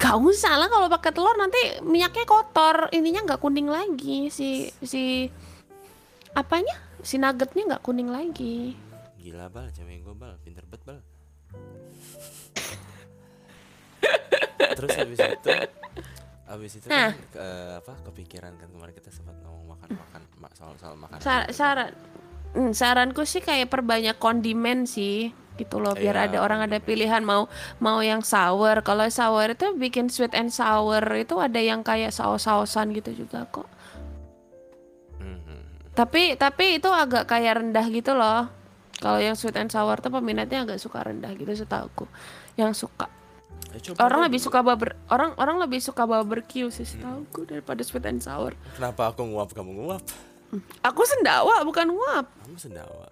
Gak 0.01 0.17
usah 0.17 0.55
lah 0.57 0.69
kalau 0.73 0.89
pakai 0.89 1.13
telur 1.13 1.37
nanti 1.37 1.61
minyaknya 1.85 2.25
kotor, 2.25 2.89
ininya 2.97 3.29
nggak 3.29 3.41
kuning 3.45 3.69
lagi 3.69 4.33
si 4.33 4.73
si 4.81 5.29
apanya? 6.33 6.73
Si 7.05 7.21
nuggetnya 7.21 7.69
nggak 7.69 7.85
kuning 7.85 8.09
lagi. 8.09 8.73
gila 9.21 9.53
bal 9.53 9.69
cewek 9.77 10.01
gue 10.01 10.15
bal 10.17 10.41
pinter 10.41 10.65
bet 10.65 10.81
bal 10.89 11.05
terus 14.75 14.91
habis 14.95 15.19
itu 15.19 15.51
habis 16.45 16.73
itu 16.75 16.87
Nah. 16.87 17.11
kan 17.11 17.21
ke- 17.29 17.73
apa 17.79 17.93
kepikiran 18.07 18.53
kan 18.55 18.69
kemarin 18.69 18.93
kita 18.93 19.11
sempat 19.11 19.37
ngomong 19.39 19.75
makan 19.75 19.89
makan 19.95 20.21
ma- 20.37 20.55
soal 20.55 20.75
soal 20.77 20.95
makan 20.95 21.19
Sar- 21.19 21.51
saran 21.51 21.91
hmm, 22.53 22.73
saranku 22.73 23.23
sih 23.23 23.39
kayak 23.39 23.69
perbanyak 23.69 24.17
kondimen 24.17 24.85
sih 24.85 25.29
gitu 25.55 25.77
loh 25.77 25.93
biar 25.93 26.15
Iya, 26.15 26.25
ada 26.25 26.39
orang 26.39 26.61
ada 26.63 26.79
pilihan 26.79 27.19
mau 27.21 27.51
mau 27.79 27.99
yang 27.99 28.23
sour. 28.23 28.79
Kalau 28.81 29.03
sour 29.09 29.51
itu 29.51 29.75
bikin 29.75 30.07
sweet 30.07 30.31
and 30.33 30.49
sour 30.49 31.03
itu 31.13 31.35
ada 31.37 31.59
yang 31.59 31.83
kayak 31.83 32.15
saus-sausan 32.15 32.95
gitu 32.95 33.11
juga 33.19 33.43
kok. 33.45 33.67
Mhm. 35.19 35.91
tapi 35.93 36.39
tapi 36.39 36.79
itu 36.79 36.87
agak 36.87 37.27
kayak 37.27 37.59
rendah 37.59 37.87
gitu 37.91 38.15
loh. 38.15 38.47
Kalau 38.99 39.19
yang 39.19 39.35
sweet 39.35 39.59
and 39.59 39.67
sour 39.67 39.99
tuh 39.99 40.11
peminatnya 40.11 40.63
agak 40.63 40.79
suka 40.79 41.03
rendah 41.03 41.35
gitu 41.35 41.51
setahuku. 41.53 42.07
Yang 42.55 42.87
suka 42.87 43.11
Eh, 43.77 43.81
coba 43.85 44.09
orang 44.09 44.21
lebih 44.29 44.41
dulu. 44.41 44.47
suka 44.49 44.59
barber 44.65 44.91
orang 45.13 45.31
orang 45.37 45.57
lebih 45.61 45.81
suka 45.85 46.03
barbecue 46.09 46.69
sih 46.73 46.89
setahuku 46.89 47.45
daripada 47.45 47.85
sweet 47.85 48.09
and 48.09 48.25
sour. 48.25 48.57
Kenapa 48.77 49.13
aku 49.13 49.29
nguap 49.29 49.53
kamu 49.53 49.77
nguap? 49.77 50.05
Aku 50.81 51.05
sendawa 51.05 51.61
bukan 51.69 51.93
nguap. 51.93 52.33
Kamu 52.49 52.57
sendawa. 52.57 53.05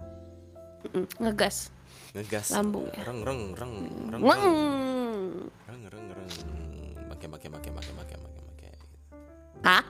Mm, 0.96 1.04
ngegas. 1.20 1.68
Ngegas. 2.16 2.56
Lambung 2.56 2.88
ya. 2.88 3.04
reng 3.04 3.20
reng 3.20 3.42
reng 3.52 3.74
reng 4.08 4.22
Weng. 4.24 4.44
reng. 5.68 5.68
Reng 5.68 5.82
reng 5.92 6.06
make 7.06 7.26
make 7.28 7.48
make 7.48 7.70
make 7.72 7.92
make 7.92 8.16
make 8.16 8.16
make. 8.16 8.80
Hah? 9.60 9.84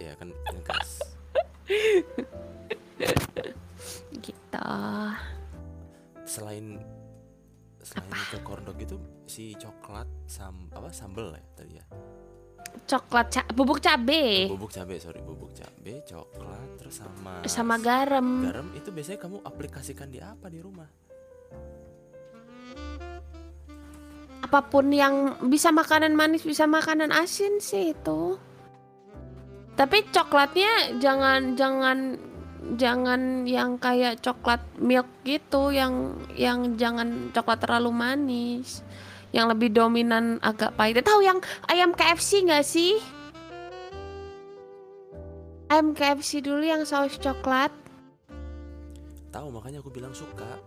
ya 0.00 0.16
kan 0.16 0.32
ngegas. 0.50 0.90
Gitu. 4.20 4.68
Selain 6.26 6.66
selain 7.80 8.10
corn 8.44 8.62
dog 8.64 8.76
hotdog 8.76 8.78
itu 8.80 8.96
si 9.30 9.54
coklat 9.54 10.10
sam 10.26 10.66
apa 10.74 10.90
sambel 10.90 11.30
ya 11.30 11.44
tadi 11.54 11.74
ya 11.78 11.86
Coklat 12.86 13.26
ca 13.30 13.42
bubuk 13.54 13.78
cabe 13.78 14.50
bubuk 14.50 14.74
cabe 14.74 14.98
sorry 14.98 15.22
bubuk 15.22 15.54
cabe 15.54 16.02
coklat 16.02 16.68
terus 16.78 16.98
sama 16.98 17.46
sama 17.46 17.78
garam. 17.78 18.42
garam 18.42 18.68
itu 18.74 18.90
biasanya 18.90 19.22
kamu 19.22 19.38
aplikasikan 19.46 20.10
di 20.10 20.18
apa 20.18 20.50
di 20.50 20.58
rumah 20.58 20.90
Apa 24.40 24.66
pun 24.66 24.90
yang 24.90 25.38
bisa 25.46 25.70
makanan 25.70 26.18
manis, 26.18 26.42
bisa 26.42 26.66
makanan 26.66 27.14
asin 27.14 27.62
sih 27.62 27.94
itu. 27.94 28.34
Tapi 29.78 30.10
coklatnya 30.10 30.98
jangan 30.98 31.54
jangan 31.54 32.18
jangan 32.74 33.46
yang 33.46 33.78
kayak 33.78 34.18
coklat 34.18 34.58
milk 34.82 35.06
gitu, 35.22 35.70
yang 35.70 36.18
yang 36.34 36.74
jangan 36.74 37.30
coklat 37.30 37.62
terlalu 37.62 37.94
manis. 37.94 38.82
Yang 39.30 39.46
lebih 39.56 39.68
dominan 39.70 40.42
agak 40.42 40.74
pahit. 40.74 41.00
Tahu 41.02 41.22
yang 41.22 41.38
ayam 41.70 41.94
KFC 41.94 42.42
nggak 42.46 42.66
sih? 42.66 42.98
Ayam 45.70 45.94
KFC 45.94 46.42
dulu 46.42 46.66
yang 46.66 46.82
saus 46.82 47.14
coklat. 47.18 47.70
tahu 49.30 49.46
makanya 49.54 49.78
aku 49.78 49.94
bilang 49.94 50.10
suka 50.10 50.58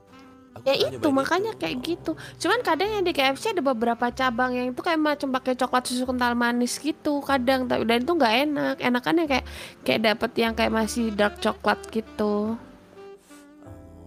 Aku 0.56 0.64
Ya 0.70 0.78
itu 0.78 1.10
makanya 1.10 1.52
itu. 1.52 1.60
kayak 1.60 1.76
gitu. 1.82 2.12
Cuman 2.40 2.62
kadang 2.62 2.90
yang 2.94 3.04
di 3.04 3.10
KFC 3.10 3.58
ada 3.58 3.64
beberapa 3.66 4.08
cabang 4.14 4.54
yang 4.54 4.70
itu 4.70 4.82
kayak 4.86 5.02
macam 5.02 5.34
pakai 5.34 5.58
coklat 5.58 5.84
susu 5.90 6.06
kental 6.06 6.38
manis 6.38 6.78
gitu 6.78 7.26
kadang 7.26 7.66
tapi 7.66 7.84
dan 7.90 8.06
itu 8.06 8.14
nggak 8.14 8.36
enak. 8.48 8.76
Enakannya 8.78 9.26
kayak 9.26 9.46
kayak 9.82 10.02
dapet 10.14 10.32
yang 10.38 10.54
kayak 10.54 10.72
masih 10.72 11.10
dark 11.12 11.42
coklat 11.42 11.82
gitu. 11.90 12.54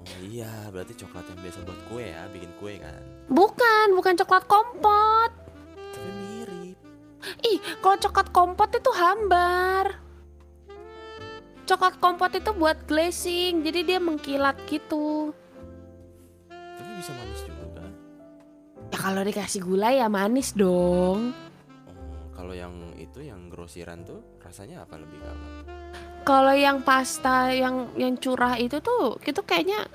Oh, 0.06 0.20
iya 0.22 0.48
berarti 0.70 0.94
coklat 0.94 1.26
yang 1.34 1.38
biasa 1.42 1.58
buat 1.66 1.80
kue 1.90 2.04
ya 2.06 2.22
bikin 2.30 2.50
kue 2.62 2.78
kan 2.78 3.02
Bukan, 3.26 3.86
bukan 3.92 4.14
coklat 4.16 4.44
kompot. 4.46 5.30
tapi 5.90 6.10
mirip 6.14 6.78
Ih, 7.42 7.58
kalau 7.80 7.98
coklat 7.98 8.28
kompot 8.30 8.70
itu 8.70 8.90
hambar. 8.92 9.98
Coklat 11.66 11.98
kompot 11.98 12.30
itu 12.30 12.54
buat 12.54 12.78
glazing, 12.86 13.66
jadi 13.66 13.80
dia 13.82 13.98
mengkilat 13.98 14.54
gitu. 14.66 15.34
tapi 16.48 16.90
bisa 16.96 17.10
manis 17.12 17.42
juga 17.42 17.82
Ya 18.86 18.98
kalau 19.02 19.22
dikasih 19.22 19.60
gula 19.60 19.90
ya 19.90 20.06
manis 20.06 20.54
dong. 20.54 21.34
oh, 21.90 22.30
kalau 22.30 22.54
yang 22.54 22.70
itu 22.94 23.18
yang 23.20 23.50
grosiran 23.50 24.06
tuh 24.06 24.22
rasanya 24.38 24.86
apa 24.86 24.94
lebih 24.94 25.18
apa 25.18 25.48
Kalau 26.22 26.54
yang 26.54 26.82
pasta 26.82 27.50
yang 27.50 27.90
yang 27.94 28.14
curah 28.14 28.54
itu 28.56 28.78
tuh 28.78 29.18
itu 29.20 29.42
kayaknya 29.42 29.86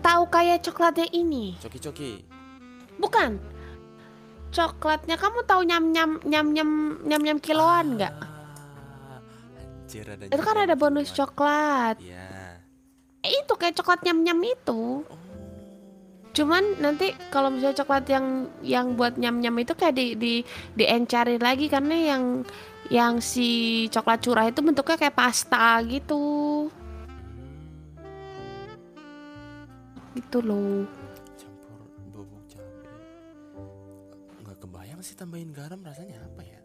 tahu 0.00 0.28
kayak 0.28 0.60
coklatnya 0.60 1.08
ini. 1.10 1.56
coki 1.56 1.80
coki 1.80 2.12
Bukan. 3.00 3.38
Coklatnya 4.54 5.18
kamu 5.18 5.42
tahu 5.50 5.66
nyam 5.66 5.90
nyam 5.90 6.10
nyam 6.22 6.46
nyam 6.54 6.70
nyam 7.02 7.22
nyam 7.26 7.38
kiloan 7.42 7.98
nggak? 7.98 8.14
Ah, 8.14 9.18
anjir 9.58 10.06
ada 10.06 10.30
Itu 10.30 10.42
kan 10.42 10.56
ada 10.62 10.74
bonus 10.78 11.10
coklat. 11.10 11.98
iya 11.98 12.62
Eh, 13.24 13.32
itu 13.40 13.52
kayak 13.56 13.74
coklat 13.80 14.04
nyam 14.04 14.20
nyam 14.22 14.38
itu. 14.44 15.02
oh 15.02 15.24
Cuman 16.34 16.82
nanti 16.82 17.14
kalau 17.30 17.46
misalnya 17.54 17.78
coklat 17.78 18.04
yang 18.10 18.50
yang 18.58 18.86
buat 18.98 19.14
nyam 19.14 19.38
nyam 19.38 19.54
itu 19.62 19.70
kayak 19.78 19.94
di 19.94 20.06
di 20.18 20.34
diencarin 20.74 21.38
lagi 21.38 21.70
karena 21.70 21.94
yang 21.94 22.24
yang 22.90 23.22
si 23.22 23.86
coklat 23.86 24.18
curah 24.18 24.50
itu 24.50 24.58
bentuknya 24.58 24.98
kayak 24.98 25.14
pasta 25.14 25.78
gitu. 25.86 26.66
hmm, 27.94 28.74
Gitu 30.18 30.38
loh. 30.42 31.03
Sih 35.14 35.22
tambahin 35.22 35.54
garam 35.54 35.78
rasanya 35.78 36.18
apa 36.26 36.42
ya 36.42 36.58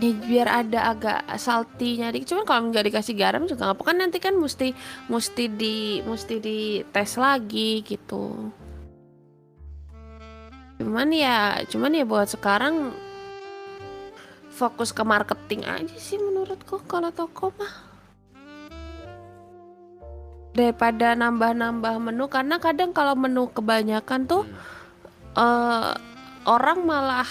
Ya 0.00 0.16
biar 0.16 0.48
ada 0.48 0.96
agak 0.96 1.28
saltinya 1.36 2.08
dikit. 2.08 2.32
Cuman 2.32 2.48
kalau 2.48 2.72
nggak 2.72 2.88
dikasih 2.88 3.12
garam 3.20 3.44
juga 3.44 3.68
nggak 3.68 3.76
apa 3.76 3.84
kan 3.84 3.96
nanti 4.00 4.16
kan 4.16 4.32
mesti 4.32 4.72
mesti 5.12 5.44
di 5.52 6.00
mesti 6.00 6.40
di 6.40 6.80
tes 6.88 7.20
lagi 7.20 7.84
gitu. 7.84 8.48
Cuman 10.80 11.12
ya 11.12 11.60
cuman 11.68 11.92
ya 11.92 12.08
buat 12.08 12.32
sekarang 12.32 12.96
fokus 14.56 14.96
ke 14.96 15.04
marketing 15.04 15.68
aja 15.68 15.96
sih 16.00 16.16
menurutku 16.16 16.80
kalau 16.88 17.12
toko 17.12 17.52
mah. 17.60 17.74
Daripada 20.56 21.12
nambah-nambah 21.12 22.00
menu 22.00 22.24
karena 22.32 22.56
kadang 22.56 22.96
kalau 22.96 23.12
menu 23.20 23.52
kebanyakan 23.52 24.24
tuh 24.24 24.48
Hmm. 24.48 24.56
eh 25.44 26.09
orang 26.48 26.84
malah 26.86 27.28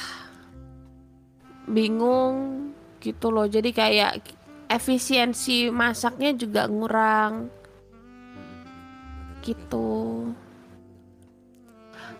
bingung 1.69 2.69
gitu 3.01 3.29
loh. 3.29 3.45
Jadi 3.45 3.69
kayak 3.71 4.21
efisiensi 4.69 5.73
masaknya 5.73 6.33
juga 6.35 6.69
ngurang. 6.69 7.49
Gitu. 9.41 9.89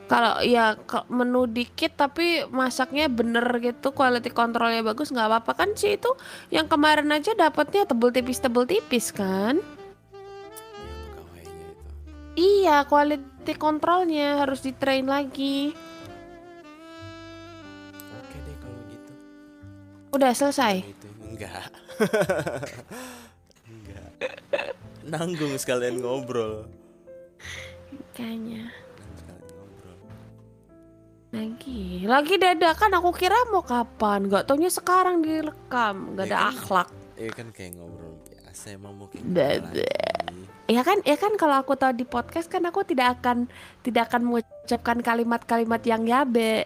Kalau 0.09 0.41
ya 0.41 0.73
menu 1.05 1.45
dikit 1.45 1.93
tapi 1.93 2.41
masaknya 2.49 3.05
bener 3.05 3.45
gitu 3.61 3.93
quality 3.93 4.33
controlnya 4.33 4.81
bagus 4.81 5.13
nggak 5.13 5.29
apa-apa. 5.29 5.51
Kan 5.53 5.77
sih 5.77 6.01
itu 6.01 6.09
yang 6.49 6.65
kemarin 6.65 7.13
aja 7.13 7.37
dapatnya 7.37 7.85
tebel 7.85 8.09
tipis 8.09 8.41
tebel 8.41 8.65
tipis 8.65 9.13
kan. 9.13 9.61
Iya, 9.61 11.45
itu. 11.45 11.61
Iya 12.33 12.77
quality 12.89 13.53
controlnya 13.61 14.41
harus 14.41 14.65
di 14.65 14.73
train 14.73 15.05
lagi 15.05 15.77
udah 20.09 20.31
selesai? 20.31 20.81
Itu 20.81 21.07
enggak. 21.23 21.69
Enggak. 23.69 24.09
Nanggung 25.03 25.53
sekalian 25.55 25.99
ngobrol. 25.99 26.65
Kayaknya. 28.11 28.69
Lagi 31.29 32.09
lagi 32.09 32.35
dadakan 32.35 32.97
aku 32.97 33.13
kira 33.13 33.37
mau 33.53 33.61
kapan? 33.61 34.25
Nggak 34.25 34.49
taunya 34.49 34.67
sekarang 34.67 35.21
direkam. 35.21 36.17
Nggak 36.17 36.25
Ya 36.25 36.29
ada 36.31 36.37
kan? 36.39 36.49
akhlak. 36.51 36.87
Iya 37.13 37.31
kan 37.31 37.47
kayak 37.51 37.71
ngobrol 37.77 38.13
biasa 38.25 38.65
emang 38.73 38.93
mau 38.97 39.05
kayak 39.05 39.23
Dada. 39.27 39.69
gitu 39.69 39.77
lagi. 39.77 40.43
ya 40.69 40.81
kan 40.81 40.97
ya 41.01 41.17
kan 41.17 41.33
kalau 41.33 41.55
aku 41.57 41.73
tahu 41.73 41.93
di 41.93 42.05
podcast 42.05 42.45
kan 42.45 42.61
aku 42.63 42.81
tidak 42.81 43.17
akan 43.17 43.49
tidak 43.81 44.09
akan 44.09 44.21
mengucapkan 44.25 44.97
kalimat-kalimat 44.99 45.81
yang 45.83 46.01
yabe. 46.03 46.65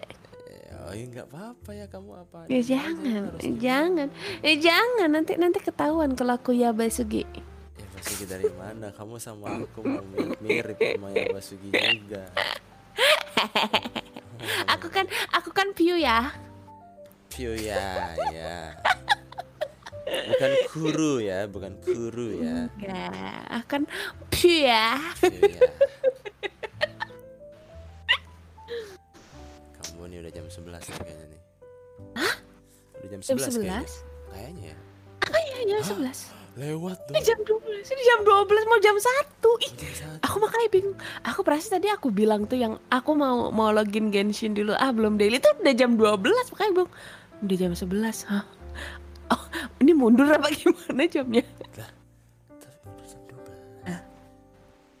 oh 0.84 0.92
ya 0.92 1.04
nggak 1.08 1.26
apa-apa 1.32 1.70
ya 1.72 1.86
kamu 1.88 2.10
apa 2.20 2.38
ya 2.52 2.60
jangan. 2.60 3.22
eh, 3.40 3.54
jangan. 3.56 4.08
Eh 4.44 4.56
jangan. 4.60 5.08
Nanti 5.08 5.32
nanti 5.40 5.58
ketahuan 5.64 6.12
kalau 6.12 6.36
aku 6.36 6.52
yabe 6.52 6.86
sugi 6.92 7.24
ya 7.24 7.86
Basuki 7.96 8.24
dari 8.28 8.50
mana? 8.52 8.92
Kamu 8.92 9.16
sama 9.16 9.64
aku 9.64 9.80
mau 9.80 10.04
mirip, 10.12 10.36
mirip 10.44 10.76
sama 10.76 11.08
ya 11.16 11.24
Basuki 11.32 11.68
juga. 11.72 12.22
Aku 14.76 14.92
kan 14.92 15.08
aku 15.32 15.48
kan 15.56 15.72
Piu 15.72 15.96
ya. 15.96 16.28
Piu 17.32 17.56
ya 17.56 18.12
ya. 18.28 18.76
Bukan 20.04 20.50
guru 20.68 21.12
ya 21.24 21.48
bukan 21.48 21.80
guru 21.80 22.44
ya. 22.44 22.68
Enggak. 22.76 23.40
Akan 23.48 23.82
Piu 24.28 24.68
ya. 24.68 25.00
Piu 25.16 25.32
ya 25.48 25.64
nih 30.14 30.22
udah 30.22 30.30
jam 30.30 30.46
11 30.46 30.62
nih 30.62 30.94
kayaknya 30.96 31.26
nih. 31.26 31.40
Udah 32.94 33.08
jam 33.10 33.20
11, 33.20 33.26
jam 33.26 33.36
kayaknya. 33.58 33.80
11 33.82 34.30
kayaknya 34.30 34.64
ya. 34.64 34.76
Iya 35.34 35.58
jam 35.66 35.80
11 35.98 36.30
lewat 36.54 36.98
ini 37.10 37.18
dong. 37.18 37.26
jam 37.26 37.38
12 37.42 37.82
ini 37.90 38.02
jam 38.06 38.18
12 38.22 38.70
mau 38.70 38.78
jam 38.78 38.94
1 38.94 39.02
Ih, 39.58 39.72
Jam 39.74 39.90
satu. 39.92 40.18
aku 40.22 40.36
makanya 40.38 40.68
bingung. 40.70 40.96
Aku 41.26 41.40
perasaan 41.42 41.72
tadi 41.74 41.90
aku 41.90 42.14
bilang 42.14 42.46
tuh 42.46 42.54
yang 42.54 42.78
aku 42.86 43.10
mau 43.12 43.50
mau 43.50 43.74
login 43.74 44.14
Genshin 44.14 44.54
dulu. 44.54 44.70
Ah 44.72 44.94
belum 44.94 45.18
daily. 45.18 45.42
Tuh 45.42 45.50
udah 45.58 45.74
jam 45.74 45.98
12 45.98 46.14
makanya 46.54 46.70
bingung. 46.72 46.92
Udah 47.42 47.56
jam 47.58 47.72
11 47.74 48.30
hah? 48.30 48.44
Oh 49.34 49.42
ini 49.82 49.92
mundur 49.92 50.30
apa 50.30 50.46
gimana 50.54 51.02
jamnya? 51.10 51.42
Tapi 51.42 51.90
udah 52.86 53.06
jam 53.10 53.22
12 53.26 53.90
ah 53.90 54.00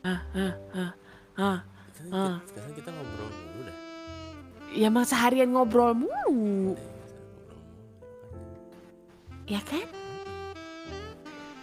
ah 0.02 0.20
ah 0.34 0.54
ah 0.74 0.92
Ah. 1.38 1.58
kita, 2.04 2.36
sekarang 2.50 2.72
kita 2.76 2.90
ngobrol 2.90 3.30
ya 4.74 4.90
emang 4.90 5.06
seharian 5.06 5.54
ngobrol 5.54 5.94
mulu. 5.94 6.74
Ya 9.46 9.62
kan? 9.62 9.86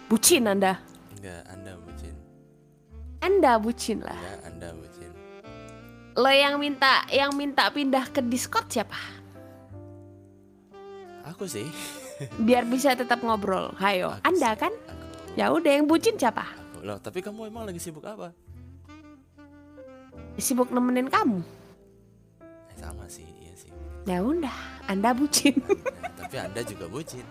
Bucin 0.08 0.48
anda? 0.48 0.80
Enggak 1.20 1.42
anda 1.52 1.72
bucin. 1.76 2.14
Anda 3.20 3.52
bucin 3.60 3.98
lah. 4.00 4.16
Enggak 4.16 4.40
anda 4.48 4.68
bucin. 4.76 5.10
Lo 6.16 6.32
yang 6.32 6.56
minta 6.56 7.04
yang 7.12 7.32
minta 7.36 7.68
pindah 7.68 8.08
ke 8.08 8.24
Discord 8.24 8.68
siapa? 8.72 8.98
Aku 11.28 11.44
sih. 11.44 11.68
Biar 12.46 12.64
bisa 12.64 12.96
tetap 12.96 13.20
ngobrol. 13.20 13.72
Hayo 13.80 14.16
Aku 14.20 14.24
anda 14.32 14.52
sih. 14.56 14.60
kan? 14.68 14.72
Aku. 14.72 15.36
Ya 15.36 15.48
udah 15.48 15.72
yang 15.72 15.88
bucin 15.88 16.16
siapa? 16.16 16.44
Aku. 16.44 16.84
Loh 16.84 16.98
tapi 17.00 17.20
kamu 17.20 17.48
emang 17.48 17.64
lagi 17.68 17.80
sibuk 17.80 18.04
apa? 18.04 18.32
Sibuk 20.40 20.72
nemenin 20.72 21.12
kamu 21.12 21.61
sama 22.92 23.06
sih 23.08 23.26
iya 23.38 23.52
sih 23.54 23.70
Ya 24.02 24.18
udah, 24.18 24.50
Anda 24.86 25.14
bucin. 25.14 25.62
Ya, 25.62 26.10
tapi 26.18 26.36
anda 26.36 26.60
juga 26.60 26.86
bucin 26.86 27.22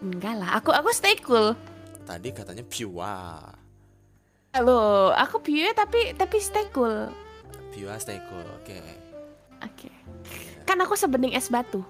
Enggak 0.00 0.34
lah, 0.36 0.56
aku 0.56 0.70
aku 0.70 0.90
stay 0.90 1.16
cool. 1.20 1.52
tadi 2.02 2.30
katanya 2.30 2.64
pure 2.64 3.54
Halo, 4.50 5.14
aku 5.14 5.38
pure 5.38 5.70
tapi 5.72 6.10
tapi 6.12 6.36
stay 6.38 6.66
cool. 6.70 7.06
pure 7.70 7.94
stay 7.96 8.18
cool 8.26 8.46
oke 8.56 8.78
Oke. 9.60 9.92
Kan 10.64 10.80
aku 10.80 10.94
sebening 10.94 11.32
es 11.32 11.46
batu. 11.46 11.84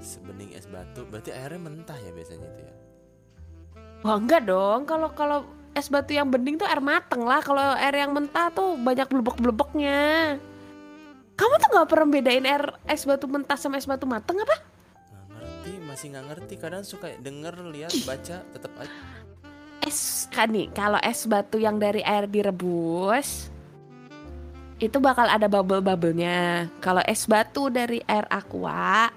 sebening 0.00 0.54
es 0.54 0.64
batu 0.64 1.04
berarti 1.04 1.30
airnya 1.30 1.60
mentah 1.60 1.96
ya 1.96 2.10
biasanya 2.10 2.46
itu 2.46 2.62
ya 2.62 2.74
Wah 4.00 4.16
enggak 4.16 4.46
dong, 4.46 4.88
kalau 4.88 5.12
kalau 5.12 5.44
es 5.70 5.86
batu 5.86 6.10
yang 6.10 6.26
bening 6.26 6.56
tuh 6.56 6.64
air 6.64 6.80
mateng 6.80 7.20
lah. 7.20 7.38
Kalau 7.38 7.76
air 7.76 7.92
yang 7.94 8.16
mentah 8.16 8.48
tuh 8.48 8.72
banyak 8.74 9.04
blebek-blebeknya. 9.06 10.40
Kamu 11.40 11.56
tuh 11.56 11.68
nggak 11.72 11.88
pernah 11.88 12.08
bedain 12.12 12.44
air 12.44 12.64
es 12.84 13.08
batu 13.08 13.24
mentah 13.24 13.56
sama 13.56 13.80
es 13.80 13.88
batu 13.88 14.04
mateng 14.04 14.36
apa? 14.44 14.60
nggak 14.60 15.40
ngerti 15.40 15.72
masih 15.88 16.06
nggak 16.12 16.26
ngerti 16.28 16.54
kadang 16.60 16.84
suka 16.84 17.16
denger 17.16 17.64
lihat 17.72 17.96
baca 18.04 18.44
tetap 18.44 18.72
aja 18.76 18.92
Es 19.80 20.28
kan 20.28 20.52
nih, 20.52 20.68
kalau 20.76 21.00
es 21.00 21.24
batu 21.24 21.56
yang 21.56 21.80
dari 21.80 22.04
air 22.04 22.28
direbus 22.28 23.48
itu 24.80 24.96
bakal 25.00 25.28
ada 25.28 25.48
bubble-bubblenya. 25.48 26.68
Kalau 26.84 27.00
es 27.08 27.24
batu 27.24 27.72
dari 27.72 28.04
air 28.04 28.28
aqua 28.28 29.08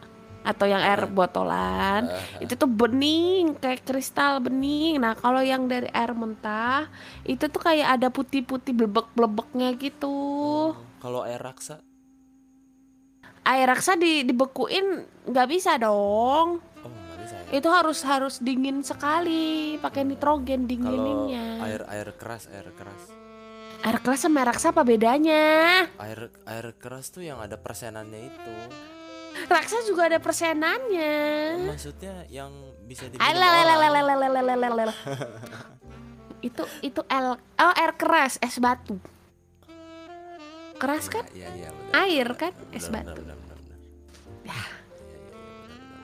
atau 0.44 0.68
yang 0.68 0.84
air 0.84 1.08
botolan 1.08 2.04
itu 2.44 2.56
tuh 2.60 2.68
bening 2.68 3.56
kayak 3.60 3.84
kristal 3.84 4.40
bening. 4.40 5.00
Nah 5.00 5.16
kalau 5.16 5.44
yang 5.44 5.68
dari 5.68 5.88
air 5.92 6.16
mentah 6.16 6.88
itu 7.28 7.48
tuh 7.48 7.60
kayak 7.64 8.00
ada 8.00 8.08
putih-putih 8.08 8.72
blebek-blebeknya 8.76 9.76
gitu. 9.80 10.16
oh, 10.72 10.76
kalau 11.00 11.24
air 11.28 11.40
raksa 11.40 11.84
Air 13.44 13.68
raksa 13.68 14.00
di 14.00 14.24
dibekuin 14.24 14.86
nggak 15.28 15.48
bisa 15.48 15.76
dong. 15.76 16.64
oh 16.64 16.88
nggak 16.88 17.18
bisa 17.20 17.36
ya 17.38 17.60
Itu 17.60 17.70
harus 17.70 18.00
harus 18.02 18.40
dingin 18.40 18.80
sekali 18.82 19.76
pakai 19.78 20.04
nitrogen 20.04 20.64
kalau 20.64 20.72
dingininnya. 20.72 21.60
air 21.62 21.82
air 21.86 22.08
keras 22.16 22.48
air 22.48 22.72
keras 22.72 23.04
Air 23.84 24.00
keras 24.00 24.24
sama 24.24 24.42
air 24.42 24.48
raksa 24.48 24.72
apa 24.72 24.88
bedanya? 24.88 25.44
air 26.00 26.32
air 26.48 26.66
keras 26.74 27.12
tuh 27.12 27.20
yang 27.20 27.40
ada 27.40 27.60
persenannya 27.60 28.32
itu 28.32 28.56
Raksa 29.34 29.82
juga 29.84 30.08
ada 30.08 30.22
persenannya. 30.22 31.14
maksudnya 31.66 32.24
yang 32.30 32.54
bisa 32.86 33.10
alah. 33.18 34.94
itu 36.40 36.64
itu 36.80 37.02
el 37.10 37.28
oh 37.36 37.74
air 37.74 37.92
keras 37.96 38.38
es 38.40 38.60
batu. 38.60 39.00
Keras 40.84 41.08
kan? 41.08 41.24
Iya, 41.32 41.48
iya, 41.56 41.70
benar. 41.72 41.92
Air 41.98 42.28
kan 42.36 42.52
Benar, 42.52 42.76
es 42.76 42.86
benar, 42.86 43.04
batu. 43.08 43.22
benar, 43.22 43.38
benar, 43.38 43.58
benar. 43.58 43.80
Ya. 44.44 44.52
Iya, 44.52 44.60
iya, 45.00 45.18
iya, 45.18 45.20
benar, 45.24 45.80
benar. 45.80 46.02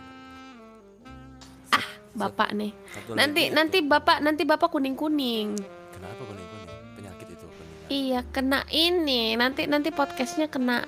Bapak 2.12 2.50
nih. 2.54 2.72
Satu 2.90 3.12
Nanti 3.14 3.42
lagi 3.42 3.54
nanti 3.54 3.78
itu. 3.78 3.88
bapak 3.88 4.18
nanti 4.20 4.44
bapak 4.44 4.70
kuning 4.70 4.96
kuning. 4.96 5.48
kenapa 5.90 6.22
kuning 6.22 6.48
kuning 6.48 6.70
penyakit 6.96 7.28
itu 7.30 7.46
kuning 7.46 7.76
Iya 7.88 8.20
kena 8.26 8.60
ini. 8.70 9.22
Nanti 9.36 9.62
nanti 9.66 9.90
podcastnya 9.90 10.48
kena 10.48 10.84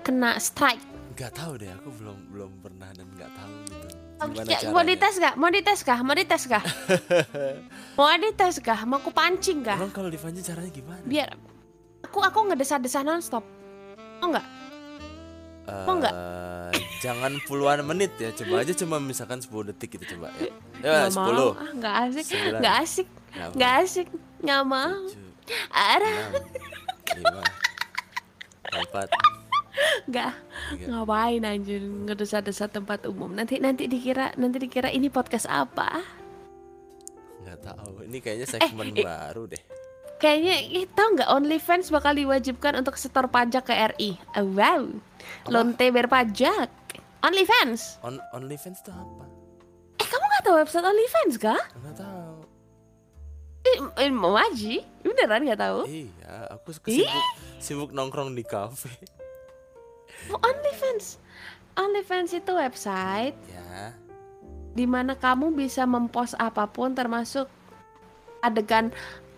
kena 0.00 0.38
strike. 0.38 0.82
nggak 1.12 1.30
tahu 1.32 1.52
deh 1.56 1.70
aku 1.72 1.94
belum 1.94 2.18
belum 2.28 2.50
pernah 2.58 2.90
dan 2.90 3.06
nggak 3.08 3.30
tahu 3.32 3.54
gitu 3.64 3.86
gimana 4.24 4.42
Ya, 4.44 4.56
caranya 4.56 4.72
mau 4.72 4.82
dites 4.84 5.14
gak? 5.16 5.34
Mau 5.36 5.48
dites 5.48 5.80
gak? 5.80 5.98
Mau 6.00 6.14
dites 6.14 6.42
gak? 6.44 6.64
mau 7.98 8.14
dites 8.16 8.54
gak? 8.58 8.80
Mau 8.82 8.98
aku 8.98 9.10
pancing 9.10 9.58
gak? 9.60 9.78
emang 9.78 9.92
kalau 9.92 10.08
dipancing 10.08 10.42
caranya 10.42 10.70
gimana 10.70 11.02
Biar 11.04 11.30
aku 12.04 12.18
aku 12.20 12.38
ngedesah-desah 12.52 13.02
nonstop. 13.02 13.44
Oh 14.20 14.28
enggak? 14.28 14.46
mau 15.64 15.96
nggak? 15.96 16.12
Eh, 16.76 16.84
jangan 17.00 17.40
puluhan 17.48 17.80
menit 17.88 18.12
ya 18.20 18.28
coba 18.36 18.60
aja 18.60 18.76
cuma 18.76 19.00
misalkan 19.00 19.40
10 19.40 19.72
detik 19.72 19.96
gitu 19.96 20.16
coba 20.16 20.28
ya 20.36 20.52
ya 20.84 21.08
Nggak 21.08 21.16
mau. 21.16 21.56
10 21.56 21.56
Ah, 21.56 21.70
nggak 21.72 21.94
asik. 22.04 22.24
Sembilan. 22.28 22.60
Nggak 22.60 22.74
asik. 22.84 23.08
Nggak 23.56 23.72
asik. 23.80 24.08
Nggak 24.44 24.62
mau. 24.68 24.96
enam, 25.72 26.32
lima 27.16 27.44
empat 28.74 29.08
nggak 30.04 30.32
tiga 30.72 30.86
ngapain 30.88 31.42
anjir 31.44 31.82
ngedesah-desah 31.84 32.68
tempat 32.72 33.04
umum. 33.08 33.32
Nanti 33.32 33.60
nanti 33.60 33.84
dikira 33.88 34.32
nanti 34.40 34.56
dikira 34.60 34.88
ini 34.88 35.08
podcast 35.12 35.48
apa? 35.48 36.00
nggak 37.44 37.60
tahu 37.60 38.08
ini 38.08 38.18
kayaknya 38.24 38.46
segmen 38.48 38.96
eh. 38.96 39.04
baru 39.04 39.44
deh 39.44 39.62
Kayaknya 40.14 40.54
ih, 40.72 40.86
tahu 40.88 41.18
nggak 41.18 41.30
OnlyFans 41.30 41.90
bakal 41.90 42.14
diwajibkan 42.14 42.78
untuk 42.78 42.94
setor 42.94 43.26
pajak 43.26 43.66
ke 43.66 43.74
RI. 43.92 44.16
Oh, 44.38 44.46
wow. 44.54 44.82
Lonte 45.46 45.90
berpajak. 45.90 46.70
OnlyFans. 47.24 48.04
on 48.04 48.20
OnlyFans 48.36 48.84
tuh 48.84 48.92
apa 48.92 49.24
Eh 49.96 50.04
kamu 50.04 50.24
nggak 50.28 50.44
tahu 50.44 50.56
website 50.60 50.84
OnlyFans 50.84 51.34
kah? 51.40 51.62
nggak 51.72 51.96
tahu 51.96 52.36
Eh, 53.64 53.76
eh, 54.04 54.12
mau 54.12 54.36
aji? 54.36 54.84
Beneran 55.00 55.48
nggak 55.48 55.56
tahu? 55.56 55.88
iya 55.88 56.52
aku 56.52 56.76
sibuk 56.76 57.08
sibuk 57.56 57.90
nongkrong 57.90 58.36
di 58.36 58.44
kafe 58.44 58.92
Oh, 60.28 60.36
OnlyFans. 60.36 61.16
OnlyFans 61.74 62.36
itu 62.36 62.52
website 62.52 63.36
ya 63.48 63.96
di 64.74 64.84
mana 64.84 65.14
kamu 65.14 65.54
bisa 65.54 65.86
mempost 65.86 66.36
apa 66.36 66.66
pun 66.66 66.92
termasuk 66.92 67.46
adegan 68.40 68.90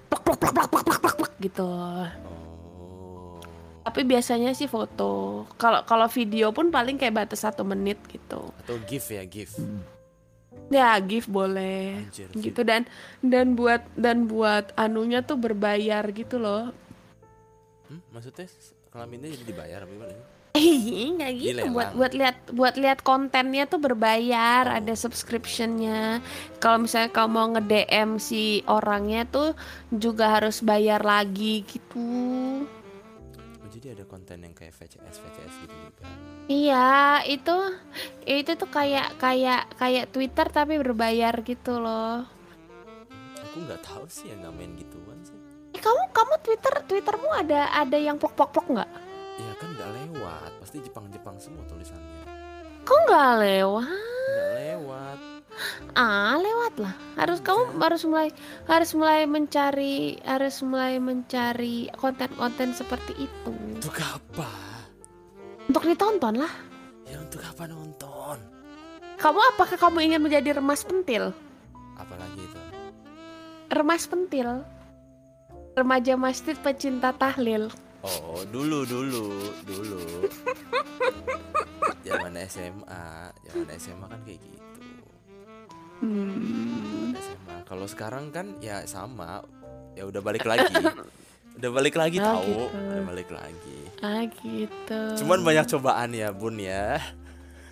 plak 0.07 0.23
plak 0.23 0.39
plak 0.39 0.53
plak 0.55 0.69
plak 0.71 0.85
plak 0.85 0.99
plak, 1.01 1.17
plak, 1.19 1.33
gitu. 1.43 1.67
oh 1.67 3.39
Tapi 3.87 4.03
biasanya 4.03 4.51
sih 4.53 4.67
foto. 4.67 5.45
Kalau 5.57 5.87
kalau 5.87 6.07
video 6.11 6.51
pun 6.51 6.75
paling 6.75 6.99
kayak 6.99 7.27
batas 7.27 7.47
satu 7.47 7.63
menit 7.63 8.03
gitu. 8.11 8.51
atau 8.65 8.77
gift 8.87 9.11
ya 9.15 9.23
gift 9.23 9.59
Ya, 10.67 10.99
gift 10.99 11.31
boleh. 11.31 12.03
Anjir, 12.03 12.27
Gitu 12.35 12.61
dan 12.67 12.91
dan 13.23 13.55
buat 13.55 13.87
dan 13.95 14.27
buat 14.27 14.75
anunya 14.75 15.23
tuh 15.23 15.39
berbayar 15.39 16.03
gitu 16.11 16.43
loh. 16.43 16.75
Hmm, 17.87 18.03
maksudnya 18.11 18.51
kelaminnya 18.91 19.31
jadi 19.31 19.45
dibayar 19.47 19.79
apa 19.87 19.93
gimana? 19.95 20.36
Nggak 20.57 21.33
gitu. 21.37 21.53
Dilelang. 21.53 21.73
Buat 21.75 21.91
buat 21.95 22.13
lihat 22.13 22.37
buat 22.53 22.75
lihat 22.81 23.01
kontennya 23.05 23.65
tuh 23.69 23.81
berbayar, 23.81 24.81
ada 24.81 24.95
subscriptionnya. 24.97 26.25
Kalau 26.59 26.85
misalnya 26.85 27.11
kamu 27.13 27.31
mau 27.31 27.47
nge-DM 27.57 28.17
si 28.17 28.65
orangnya 28.67 29.29
tuh 29.29 29.53
juga 29.93 30.41
harus 30.41 30.65
bayar 30.65 31.05
lagi 31.05 31.63
gitu. 31.67 32.01
Oh, 33.37 33.69
jadi 33.69 33.99
ada 33.99 34.05
konten 34.09 34.41
yang 34.43 34.55
kayak 34.57 34.73
VCS 34.73 35.17
VCS 35.21 35.55
gitu 35.67 35.75
juga. 35.75 36.05
Iya, 36.47 37.27
itu 37.27 37.57
itu 38.25 38.51
tuh 38.55 38.71
kayak 38.71 39.19
kayak 39.19 39.63
kayak 39.77 40.09
Twitter 40.15 40.47
tapi 40.49 40.79
berbayar 40.79 41.35
gitu 41.43 41.83
loh. 41.83 42.25
Aku 43.43 43.57
nggak 43.67 43.83
tahu 43.83 44.05
sih 44.07 44.31
yang 44.31 44.47
nggak 44.47 44.55
main 44.55 44.73
gituan 44.79 45.19
sih. 45.27 45.37
Eh, 45.77 45.81
kamu 45.83 46.03
kamu 46.15 46.35
Twitter 46.41 46.75
Twittermu 46.89 47.29
ada 47.37 47.69
ada 47.75 47.99
yang 48.01 48.17
plok 48.17 48.33
plok 48.33 48.51
plok 48.55 48.67
nggak? 48.73 49.06
Ya 49.37 49.53
kan 49.61 49.69
nggak 49.77 49.91
lewat, 49.93 50.51
pasti 50.65 50.81
Jepang-Jepang 50.81 51.37
semua 51.37 51.65
tulisannya. 51.69 52.25
Kok 52.89 53.01
nggak 53.09 53.33
lewat? 53.45 53.89
Nggak 53.91 54.51
lewat. 54.57 55.19
Ah, 55.97 56.37
lewat 56.37 56.75
lah. 56.77 56.95
Harus 57.17 57.41
kamu 57.41 57.81
harus 57.81 58.03
mulai 58.05 58.29
harus 58.69 58.91
mulai 58.93 59.25
mencari 59.25 60.21
harus 60.25 60.61
mulai 60.61 61.01
mencari 61.01 61.89
konten-konten 61.97 62.77
seperti 62.77 63.29
itu. 63.29 63.53
Untuk 63.53 63.97
apa? 64.01 64.49
Untuk 65.69 65.83
ditonton 65.89 66.37
lah. 66.41 66.53
Ya 67.09 67.17
untuk 67.21 67.41
apa 67.41 67.65
nonton? 67.65 68.37
Kamu 69.17 69.41
apakah 69.57 69.77
kamu 69.81 69.99
ingin 70.13 70.21
menjadi 70.21 70.61
remas 70.61 70.85
pentil? 70.85 71.33
Apalagi 71.97 72.41
itu? 72.41 72.59
Remas 73.73 74.05
pentil. 74.05 74.61
Remaja 75.73 76.15
masjid 76.21 76.57
pecinta 76.61 77.17
tahlil. 77.17 77.73
Oh 78.07 78.41
dulu 78.47 78.87
dulu 78.87 79.25
dulu. 79.63 80.03
Zaman 82.01 82.39
SMA, 82.47 83.05
zaman 83.43 83.69
SMA 83.77 84.07
kan 84.07 84.21
kayak 84.23 84.39
gitu. 84.39 84.63
Hmm. 85.97 87.11
SMA. 87.13 87.57
Kalau 87.67 87.87
sekarang 87.87 88.31
kan 88.31 88.55
ya 88.61 88.87
sama, 88.87 89.43
ya 89.93 90.07
udah 90.07 90.23
balik 90.23 90.47
lagi. 90.47 90.71
Udah 91.57 91.71
balik 91.73 91.97
lagi 91.97 92.21
Oh, 92.21 92.27
tahu, 92.37 92.53
gitu. 92.69 92.79
udah 92.79 93.03
balik 93.09 93.31
lagi. 93.33 93.81
Ah 93.99 94.23
gitu. 94.23 95.01
Cuman 95.19 95.41
banyak 95.41 95.67
cobaan 95.67 96.13
ya 96.13 96.29
bun 96.31 96.61
ya. 96.61 97.01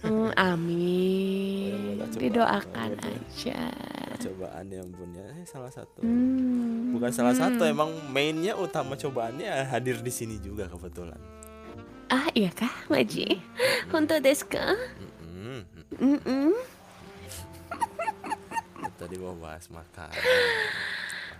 Hmm, 0.04 0.30
amin. 0.36 1.96
Didoakan 2.12 2.88
Coba. 3.00 3.08
aja. 3.08 3.60
Cobaan 4.20 4.68
yang 4.68 4.88
bun 4.92 5.16
ya 5.16 5.24
eh, 5.32 5.48
salah 5.48 5.72
satu. 5.72 6.04
Hmm. 6.04 6.92
Bukan 6.92 7.08
salah 7.08 7.32
satu 7.32 7.64
emang 7.64 7.88
mainnya 8.12 8.52
utama 8.54 9.00
cobaannya 9.00 9.64
hadir 9.68 10.04
di 10.04 10.12
sini 10.12 10.36
juga 10.38 10.68
kebetulan. 10.68 11.16
Ah 12.12 12.28
iya 12.36 12.52
kah, 12.52 12.70
Maji? 12.92 13.40
Untuk 13.90 14.20
desu 14.20 14.44
ka? 14.44 14.76
Mm-mm. 15.24 15.64
Mm-mm. 15.96 16.52
Tadi 19.00 19.16
mau 19.18 19.34
bahas 19.40 19.66
makan. 19.72 20.12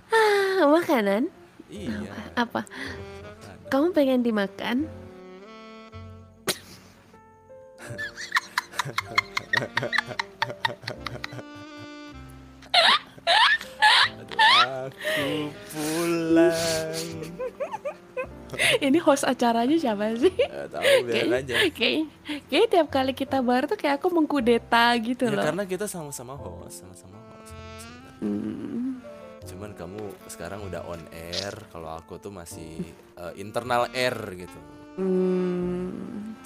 Ah, 0.09 0.65
makanan? 0.73 1.29
Iya. 1.69 2.13
Apa? 2.35 2.65
makanan. 2.65 3.69
Kamu 3.69 3.87
pengen 3.93 4.25
dimakan? 4.25 4.89
Aku 14.85 15.51
pulang. 15.73 17.09
Ini 18.79 18.99
host 19.03 19.27
acaranya 19.27 19.75
siapa 19.75 20.15
sih? 20.15 20.31
Gak 20.31 20.71
tahu 20.71 20.85
biarin 21.11 21.35
aja. 21.35 21.55
Kayak 21.75 22.07
kayak 22.47 22.67
tiap 22.71 22.89
kali 22.93 23.13
kita 23.17 23.43
bar 23.43 23.67
tuh 23.67 23.75
kayak 23.75 23.99
aku 23.99 24.15
mengkudeta 24.15 24.95
gitu 25.03 25.27
Ya 25.27 25.35
loh. 25.35 25.43
karena 25.43 25.65
kita 25.67 25.91
sama-sama 25.91 26.39
host, 26.39 26.87
sama-sama 26.87 27.19
host 27.35 27.51
kan 27.51 27.75
sebenarnya. 27.81 28.13
Hmm. 28.23 28.89
Cuman 29.45 29.71
kamu 29.75 30.01
sekarang 30.31 30.61
udah 30.71 30.87
on 30.87 31.03
air, 31.11 31.53
kalau 31.75 31.91
aku 31.99 32.23
tuh 32.23 32.31
masih 32.31 32.79
eh, 33.19 33.33
internal 33.43 33.91
air 33.91 34.15
gitu. 34.39 34.59
Hmm. 35.03 36.39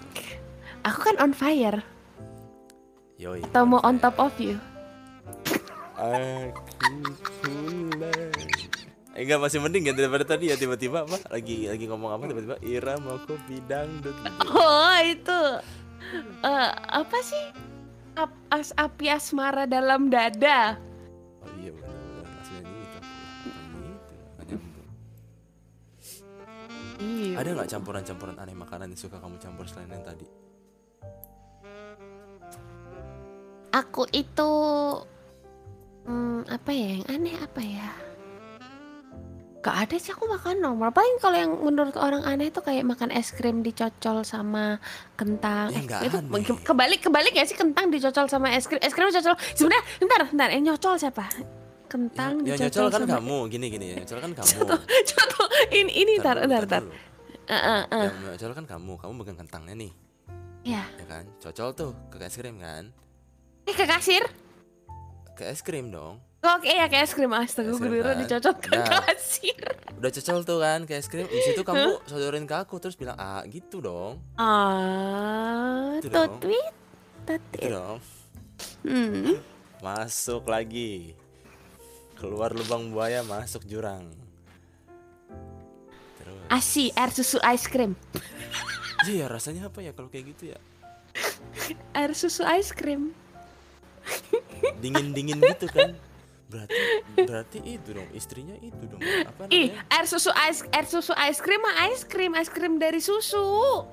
Aku 0.80 0.98
kan 1.04 1.20
on 1.20 1.36
fire. 1.36 1.84
Yoi. 3.18 3.42
Atau 3.50 3.66
mau 3.66 3.82
on 3.82 3.98
top 3.98 4.14
of 4.22 4.34
you? 4.38 4.54
Aku 5.98 7.10
pulang. 7.42 8.30
Eh, 9.18 9.26
enggak 9.26 9.42
masih 9.42 9.58
mending 9.58 9.90
ya 9.90 9.92
daripada 9.98 10.22
tadi 10.22 10.46
ya 10.46 10.54
tiba-tiba 10.54 11.02
apa 11.02 11.18
lagi 11.34 11.66
lagi 11.66 11.90
ngomong 11.90 12.14
apa 12.14 12.30
tiba-tiba 12.30 12.56
Ira 12.62 12.94
mau 13.02 13.18
kopi 13.26 13.58
dangdut 13.66 14.14
gitu. 14.14 14.38
Oh 14.54 14.94
itu 15.02 15.42
Eh, 16.46 16.70
apa 16.94 17.18
sih? 17.26 17.44
Ap 18.14 18.30
as 18.54 18.70
api 18.78 19.10
asmara 19.10 19.66
dalam 19.66 20.06
dada. 20.06 20.78
Oh 21.42 21.50
iya 21.58 21.74
benar-benar 21.74 22.22
maksudnya 22.30 22.70
gitu. 22.70 22.98
Iya. 27.02 27.34
Ada 27.42 27.48
nggak 27.58 27.70
campuran-campuran 27.74 28.36
aneh 28.38 28.54
makanan 28.54 28.94
yang 28.94 29.00
suka 29.02 29.18
kamu 29.18 29.42
campur 29.42 29.66
selain 29.66 29.90
yang 29.90 30.06
tadi? 30.06 30.47
Aku 33.70 34.08
itu 34.10 34.50
hmm, 36.04 36.48
apa 36.48 36.70
ya 36.70 36.86
yang 36.94 37.06
aneh 37.06 37.36
apa 37.36 37.60
ya? 37.60 37.88
Gak 39.58 39.76
ada 39.84 39.96
sih 39.98 40.08
aku 40.08 40.24
makan 40.24 40.62
normal. 40.62 40.88
Paling 40.88 41.18
kalau 41.18 41.36
yang 41.36 41.52
menurut 41.52 41.92
orang 41.94 42.22
aneh 42.22 42.48
itu 42.48 42.62
kayak 42.62 42.86
makan 42.86 43.10
es 43.10 43.28
krim 43.30 43.60
dicocol 43.60 44.22
sama 44.22 44.78
kentang. 45.14 45.68
Ya, 45.68 45.82
Eh, 46.00 46.08
itu 46.08 46.16
aneh. 46.16 46.40
ke- 46.40 46.62
kebalik 46.64 47.00
kebalik 47.02 47.34
ya 47.34 47.44
sih 47.44 47.52
kentang 47.52 47.90
dicocol 47.90 48.24
sama 48.24 48.54
es 48.54 48.64
krim. 48.64 48.80
Es 48.80 48.94
krim 48.94 49.10
dicocol. 49.10 49.34
Sebenarnya 49.52 49.84
bentar 49.98 50.20
bentar 50.24 50.48
yang 50.48 50.62
nyocol 50.64 50.94
siapa? 50.96 51.26
Kentang 51.88 52.40
Ya, 52.40 52.54
dicocol 52.54 52.86
nyocol 52.86 52.88
kan 52.88 53.00
sama 53.02 53.12
kamu, 53.18 53.36
gini 53.50 53.66
gini 53.68 53.86
ya 53.90 53.96
nyocol 53.98 54.18
kan 54.22 54.32
kamu. 54.32 54.58
Contoh 55.10 55.46
ini 55.72 55.92
ini 55.96 56.12
tar 56.18 56.36
dulu, 56.38 56.52
tar 56.54 56.64
tar. 56.64 56.82
dulu. 56.84 56.92
Eh, 57.48 57.56
eh, 57.56 57.82
eh. 57.90 58.06
Yang 58.06 58.18
nyocol 58.22 58.52
kan 58.54 58.64
kamu, 58.68 58.92
kamu 58.94 59.12
pegang 59.18 59.38
kentangnya 59.38 59.74
nih, 59.74 59.92
Ya. 60.64 60.84
ya 60.94 61.06
kan? 61.08 61.24
Cocol 61.40 61.68
tuh 61.74 61.90
ke 62.08 62.20
es 62.20 62.36
krim 62.36 62.56
kan? 62.56 62.92
Eh 63.68 63.74
ke 63.74 63.84
kasir. 63.84 64.24
Ke 65.34 65.44
es 65.46 65.60
krim 65.60 65.92
dong. 65.92 66.18
Oke 66.38 66.70
ya 66.70 66.86
kayak 66.86 67.04
es 67.04 67.12
krim 67.12 67.28
astaga 67.30 67.68
gue 67.68 67.82
kira 67.82 68.14
kan? 68.14 68.22
dicocol 68.22 68.54
ke 68.56 68.70
Nah. 68.72 69.02
kasir. 69.04 69.62
Udah 69.92 70.10
cocol 70.10 70.38
tuh 70.42 70.58
kan 70.58 70.80
ke 70.82 70.94
es 70.94 71.06
krim. 71.06 71.26
Di 71.26 71.40
situ 71.42 71.60
kamu 71.60 72.00
sodorin 72.04 72.46
ke 72.46 72.54
aku 72.56 72.78
terus 72.78 72.94
bilang 72.94 73.14
ah 73.14 73.42
gitu 73.44 73.78
dong, 73.78 74.22
Ah, 74.34 75.98
dong. 76.00 76.38
tutwit. 76.38 76.72
gitu 77.20 77.26
Tutwit. 77.28 77.68
dong. 77.68 77.98
Hmm. 78.82 79.36
Masuk 79.78 80.46
lagi. 80.46 81.12
Keluar 82.14 82.50
lubang 82.50 82.88
buaya 82.88 83.20
masuk 83.22 83.62
jurang. 83.62 84.10
Terus. 86.16 86.38
Asi 86.48 86.90
air 86.92 87.10
susu 87.10 87.38
ice 87.44 87.66
cream. 87.66 87.94
Iya 89.04 89.26
rasanya 89.26 89.68
apa 89.68 89.78
ya 89.78 89.90
kalau 89.90 90.08
kayak 90.08 90.32
gitu 90.32 90.50
ya? 90.50 90.58
Air 91.92 92.14
susu 92.14 92.42
ice 92.44 92.70
cream. 92.70 93.14
Dingin 94.78 95.10
dingin 95.10 95.38
gitu 95.38 95.66
kan? 95.68 95.94
Berarti 96.48 96.80
berarti 97.18 97.58
itu 97.60 97.88
dong 97.92 98.08
istrinya 98.10 98.56
itu 98.58 98.80
dong 98.84 99.00
apa 99.02 99.52
Ih, 99.52 99.68
namanya? 99.68 99.84
air 99.92 100.06
susu 100.06 100.32
ice 100.32 100.64
air 100.70 100.86
susu 100.86 101.12
ice 101.12 101.38
cream 101.38 101.60
mah 101.60 101.86
ice 101.86 102.02
cream, 102.02 102.32
es 102.32 102.48
krim 102.48 102.76
dari 102.76 102.98
susu. 102.98 103.84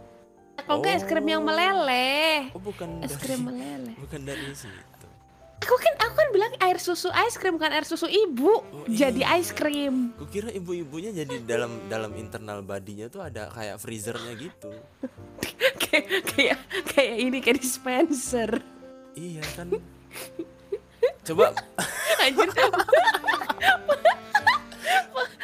Kalau 0.55 0.79
enggak 0.79 0.93
es 0.93 1.03
krim 1.03 1.25
yang 1.25 1.43
Oh. 1.43 1.47
meleleh. 1.47 2.47
Oh 2.51 2.63
bukan 2.63 3.03
Es 3.03 3.11
dari, 3.11 3.21
krim 3.21 3.39
meleleh. 3.43 3.95
bukan 3.99 4.21
dari 4.23 4.55
situ. 4.55 5.05
Aku 5.57 5.75
kan 5.75 5.93
aku 5.99 6.13
kan 6.13 6.27
bilang 6.29 6.53
air 6.59 6.77
susu 6.77 7.11
ice 7.17 7.35
cream 7.35 7.57
kan 7.57 7.73
air 7.73 7.83
susu 7.83 8.05
ibu. 8.05 8.61
Oh, 8.61 8.87
jadi 8.87 9.19
iya. 9.19 9.35
ice 9.35 9.51
cream. 9.51 10.15
Kukira 10.15 10.47
ibu-ibunya 10.47 11.11
jadi 11.11 11.41
dalam 11.41 11.85
dalam 11.85 12.15
internal 12.15 12.61
badinya 12.61 13.09
tuh 13.09 13.19
ada 13.19 13.49
kayak 13.49 13.75
freezernya 13.77 14.31
gitu. 14.37 14.71
kayak 15.83 16.05
kayak 16.29 16.57
kayak 16.87 17.15
ini 17.19 17.37
kayak 17.41 17.59
dispenser. 17.59 18.63
Iya 19.11 19.43
kan. 19.55 19.75
Coba 21.25 21.53
Anjir. 22.21 22.49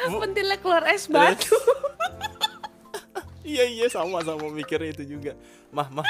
Pentilnya 0.02 0.56
keluar 0.58 0.84
es 0.90 1.06
batu. 1.06 1.54
Iya 3.42 3.66
iya 3.66 3.86
sama 3.90 4.22
sama 4.22 4.48
mikirnya 4.54 4.94
itu 4.94 5.18
juga. 5.18 5.34
Mah 5.74 5.90
mah 5.90 6.06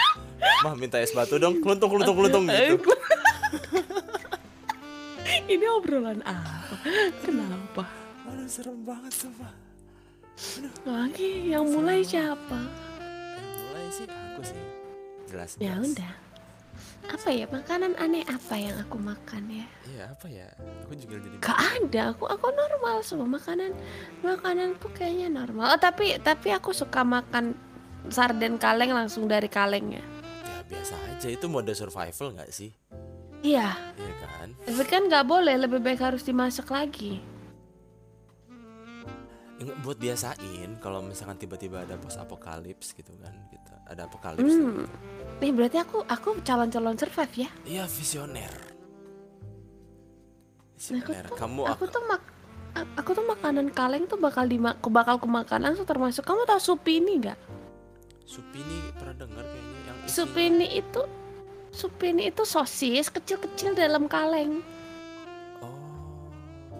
mah 0.62 0.76
minta 0.76 1.00
es 1.00 1.16
batu 1.16 1.40
dong. 1.40 1.64
Keluntung 1.64 1.88
keluntung 1.88 2.16
keluntung 2.20 2.44
gitu. 2.44 2.76
Ini 5.52 5.66
obrolan 5.72 6.20
apa? 6.28 6.76
Kenapa? 7.24 7.88
Aduh 8.28 8.46
serem 8.46 8.84
banget 8.84 9.16
sumpah. 9.16 9.48
Lagi 10.84 11.50
yang 11.50 11.66
mulai 11.72 12.04
siapa? 12.04 12.60
Yang 13.40 13.56
mulai 13.64 13.86
sih 13.88 14.06
aku 14.06 14.40
sih. 14.44 14.62
Jelas. 15.32 15.50
Ya 15.56 15.80
jelas. 15.80 15.88
udah. 15.88 16.12
Apa 17.02 17.34
ya 17.34 17.50
makanan 17.50 17.98
aneh 17.98 18.22
apa 18.24 18.54
yang 18.54 18.78
aku 18.78 18.94
makan 18.94 19.42
ya? 19.50 19.66
Iya 19.90 20.04
apa 20.14 20.26
ya? 20.30 20.46
Aku 20.86 20.94
juga 20.94 21.18
jadi. 21.18 21.36
Gak 21.42 21.58
ada, 21.58 22.02
aku 22.14 22.24
aku 22.30 22.46
normal 22.50 23.02
semua 23.02 23.26
makanan 23.26 23.74
makananku 24.22 24.86
kayaknya 24.94 25.28
normal. 25.28 25.74
Oh 25.74 25.80
tapi 25.80 26.14
tapi 26.22 26.54
aku 26.54 26.70
suka 26.70 27.02
makan 27.02 27.58
sarden 28.06 28.54
kaleng 28.56 28.94
langsung 28.94 29.26
dari 29.26 29.46
kalengnya. 29.46 30.02
Ya 30.46 30.58
biasa 30.62 30.94
aja 31.10 31.28
itu 31.28 31.46
mode 31.46 31.74
survival 31.74 32.38
nggak 32.38 32.50
sih? 32.50 32.70
Iya, 33.42 33.74
Iya 33.98 34.14
kan? 34.22 34.54
tapi 34.62 34.82
kan 34.86 35.02
nggak 35.10 35.26
boleh, 35.26 35.58
lebih 35.58 35.82
baik 35.82 35.98
harus 35.98 36.22
dimasak 36.22 36.70
lagi. 36.70 37.18
Buat 39.82 39.98
biasain 39.98 40.78
kalau 40.78 41.02
misalkan 41.02 41.38
tiba-tiba 41.38 41.82
ada 41.82 41.94
post 41.94 42.18
apokalips 42.18 42.94
gitu 42.94 43.14
kan 43.18 43.34
kita 43.46 43.74
ada 43.86 44.06
apokalips 44.06 44.50
Hmm. 44.50 44.86
Nih 45.42 45.50
berarti 45.50 45.74
aku 45.76 46.06
aku 46.06 46.38
calon-calon 46.40 46.94
survive 46.94 47.34
ya. 47.36 47.50
iya 47.64 47.84
visioner 47.84 48.52
Nah, 50.82 50.98
aku 50.98 51.10
visioner 51.10 51.24
tuh, 51.24 51.36
kamu 51.36 51.60
aku 51.64 51.84
ak- 51.84 51.92
tuh 51.92 52.02
mak 52.04 52.22
aku 52.94 53.10
tuh 53.12 53.24
makanan 53.24 53.66
kaleng 53.70 54.04
tuh 54.04 54.16
bakal 54.16 54.44
dimak 54.44 54.78
bakal 54.84 55.14
kemakan 55.16 55.60
langsung 55.62 55.84
termasuk 55.84 56.22
kamu 56.22 56.42
tahu 56.44 56.60
supini 56.60 57.18
nggak? 57.18 57.38
supini 58.24 58.76
pernah 58.92 59.14
dengar 59.16 59.44
kayaknya 59.44 59.78
yang 59.84 59.96
isinya- 59.98 60.08
Supini 60.08 60.66
itu 60.72 61.02
supini 61.70 62.22
itu 62.24 62.42
sosis 62.44 63.06
kecil-kecil 63.08 63.74
dalam 63.74 64.06
kaleng 64.06 64.62
oh 65.58 65.74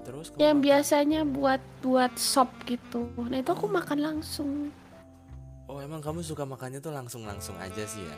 terus 0.02 0.30
yang 0.36 0.56
makan- 0.56 0.64
biasanya 0.64 1.20
buat 1.24 1.60
buat 1.80 2.12
sop 2.14 2.46
gitu. 2.64 3.10
Nah 3.20 3.36
itu 3.36 3.50
aku 3.50 3.66
makan 3.66 3.98
langsung. 4.00 4.70
oh 5.64 5.78
emang 5.78 5.98
kamu 5.98 6.20
suka 6.20 6.42
makannya 6.44 6.78
tuh 6.78 6.90
langsung 6.90 7.22
langsung 7.22 7.54
aja 7.56 7.82
sih 7.82 8.00
ya 8.00 8.16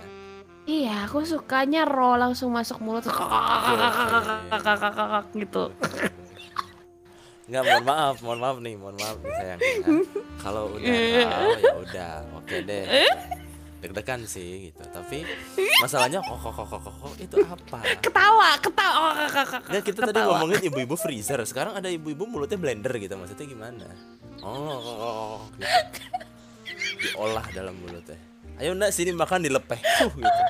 Iya, 0.64 1.05
aku 1.05 1.20
sukanya 1.29 1.85
raw 1.85 2.16
langsung 2.16 2.48
masuk 2.48 2.81
mulut 2.81 3.05
gitu. 5.37 5.68
Nggak, 7.44 7.62
mohon 7.68 7.85
maaf, 7.85 8.16
mohon 8.24 8.40
maaf 8.40 8.57
nih, 8.64 8.74
mohon 8.81 8.96
maaf 8.96 9.16
nih 9.20 9.33
sayang. 9.37 9.61
ya. 9.61 9.77
Kalau 10.40 10.72
udah 10.72 10.88
ya 10.88 11.72
udah, 11.77 12.14
oke 12.40 12.57
deh. 12.64 12.85
Deg-degan 13.85 14.24
sih 14.24 14.72
gitu. 14.72 14.81
Tapi 14.88 15.29
masalahnya 15.85 16.24
kok 16.24 16.40
kok 16.40 16.57
kok 16.57 16.81
kok 16.81 16.81
kok 16.81 17.12
itu 17.20 17.37
apa? 17.44 17.79
Ketawa, 18.00 18.48
ketawa. 18.57 19.09
Nggak, 19.68 19.83
kita 19.85 20.00
tadi 20.09 20.20
ngomongin 20.24 20.61
ibu-ibu 20.72 20.96
freezer. 20.96 21.44
Sekarang 21.44 21.77
ada 21.77 21.92
ibu-ibu 21.92 22.24
mulutnya 22.24 22.57
blender 22.57 22.96
gitu. 22.96 23.12
Maksudnya 23.20 23.44
gimana? 23.44 23.85
Oh, 24.40 24.48
oh, 24.48 24.81
oh, 24.81 25.12
oh, 25.12 25.40
gitu. 25.61 26.00
Diolah 27.05 27.44
dalam 27.53 27.77
mulutnya. 27.77 28.16
Ayo 28.56 28.70
nak 28.72 28.90
sini 28.90 29.10
makan 29.10 29.42
dilepeh. 29.42 29.78
Huh, 29.78 30.12
gitu. 30.12 30.42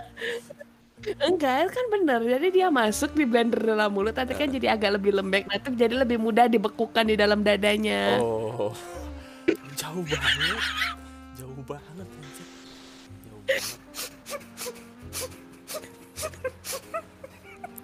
Enggak, 1.20 1.68
kan 1.68 1.84
bener. 1.90 2.20
Jadi 2.22 2.48
dia 2.50 2.68
masuk 2.68 3.12
di 3.12 3.24
blender 3.24 3.60
dalam 3.60 3.92
mulut, 3.92 4.12
nanti 4.12 4.32
kan 4.32 4.48
jadi 4.48 4.72
agak 4.72 4.96
lebih 4.96 5.12
lembek. 5.12 5.44
Nanti 5.44 5.68
jadi 5.74 5.94
lebih 5.98 6.16
mudah 6.16 6.48
dibekukan 6.48 7.04
di 7.04 7.14
dalam 7.14 7.40
dadanya. 7.40 8.16
Oh. 8.18 8.72
Jauh 9.74 10.00
banget. 10.00 10.60
Jauh 11.36 11.60
banget. 11.62 12.08
Jauh 13.20 13.42
banget. 13.44 13.78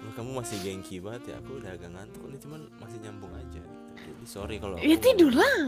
Loh, 0.01 0.11
kamu 0.11 0.31
masih 0.33 0.57
gengki 0.59 0.97
banget 0.97 1.23
ya. 1.27 1.35
Aku 1.37 1.61
udah 1.61 1.71
agak 1.71 1.89
ngantuk 1.91 2.25
nih, 2.25 2.39
cuman 2.41 2.61
masih 2.79 2.97
nyambung 2.99 3.33
aja 3.33 3.59
gitu. 3.59 3.77
Jadi 4.01 4.25
sorry 4.25 4.55
kalau 4.57 4.75
Ya 4.77 4.97
aku 4.97 5.03
tidur 5.03 5.29
ngomong- 5.29 5.45
lah. 5.45 5.59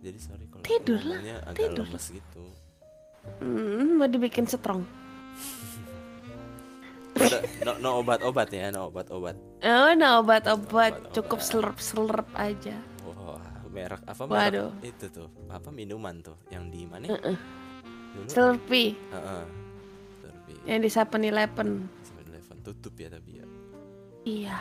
Jadi 0.00 0.18
sorry 0.18 0.44
kalau 0.46 0.62
aku 0.62 0.68
Tidur 0.68 1.00
lah, 1.00 1.18
ngomongnya 1.18 1.36
agak 1.42 1.58
tidur. 1.58 1.84
lemes 1.84 2.06
gitu. 2.08 2.44
Hmm, 3.40 3.96
mau 3.96 4.08
dibikin 4.08 4.44
strong. 4.44 4.84
no, 7.66 7.72
no 7.78 7.90
obat-obat 8.00 8.48
ya, 8.48 8.72
no 8.72 8.88
obat-obat. 8.88 9.36
Oh, 9.60 9.92
nah 9.92 10.24
obat-obat 10.24 11.12
cukup 11.12 11.44
slurp-slurp 11.44 12.28
aja. 12.32 12.76
Wah, 13.04 13.40
merek 13.68 14.00
apa 14.08 14.22
Waduh. 14.24 14.72
merek 14.80 14.96
itu 14.96 15.06
tuh? 15.12 15.28
Apa 15.52 15.68
minuman 15.68 16.24
tuh 16.24 16.36
yang 16.48 16.72
di 16.72 16.88
mana? 16.88 17.12
Dulu. 17.12 17.32
Slurpee 18.26 18.96
Heeh. 18.96 19.42
Slurpee. 20.18 20.58
yang 20.66 20.80
di 20.80 20.90
7-Eleven. 20.90 21.68
7-Eleven 22.02 22.58
tutup 22.64 22.94
ya 22.96 23.08
tapi 23.12 23.30
ya. 23.38 23.46
Iya. 24.24 24.58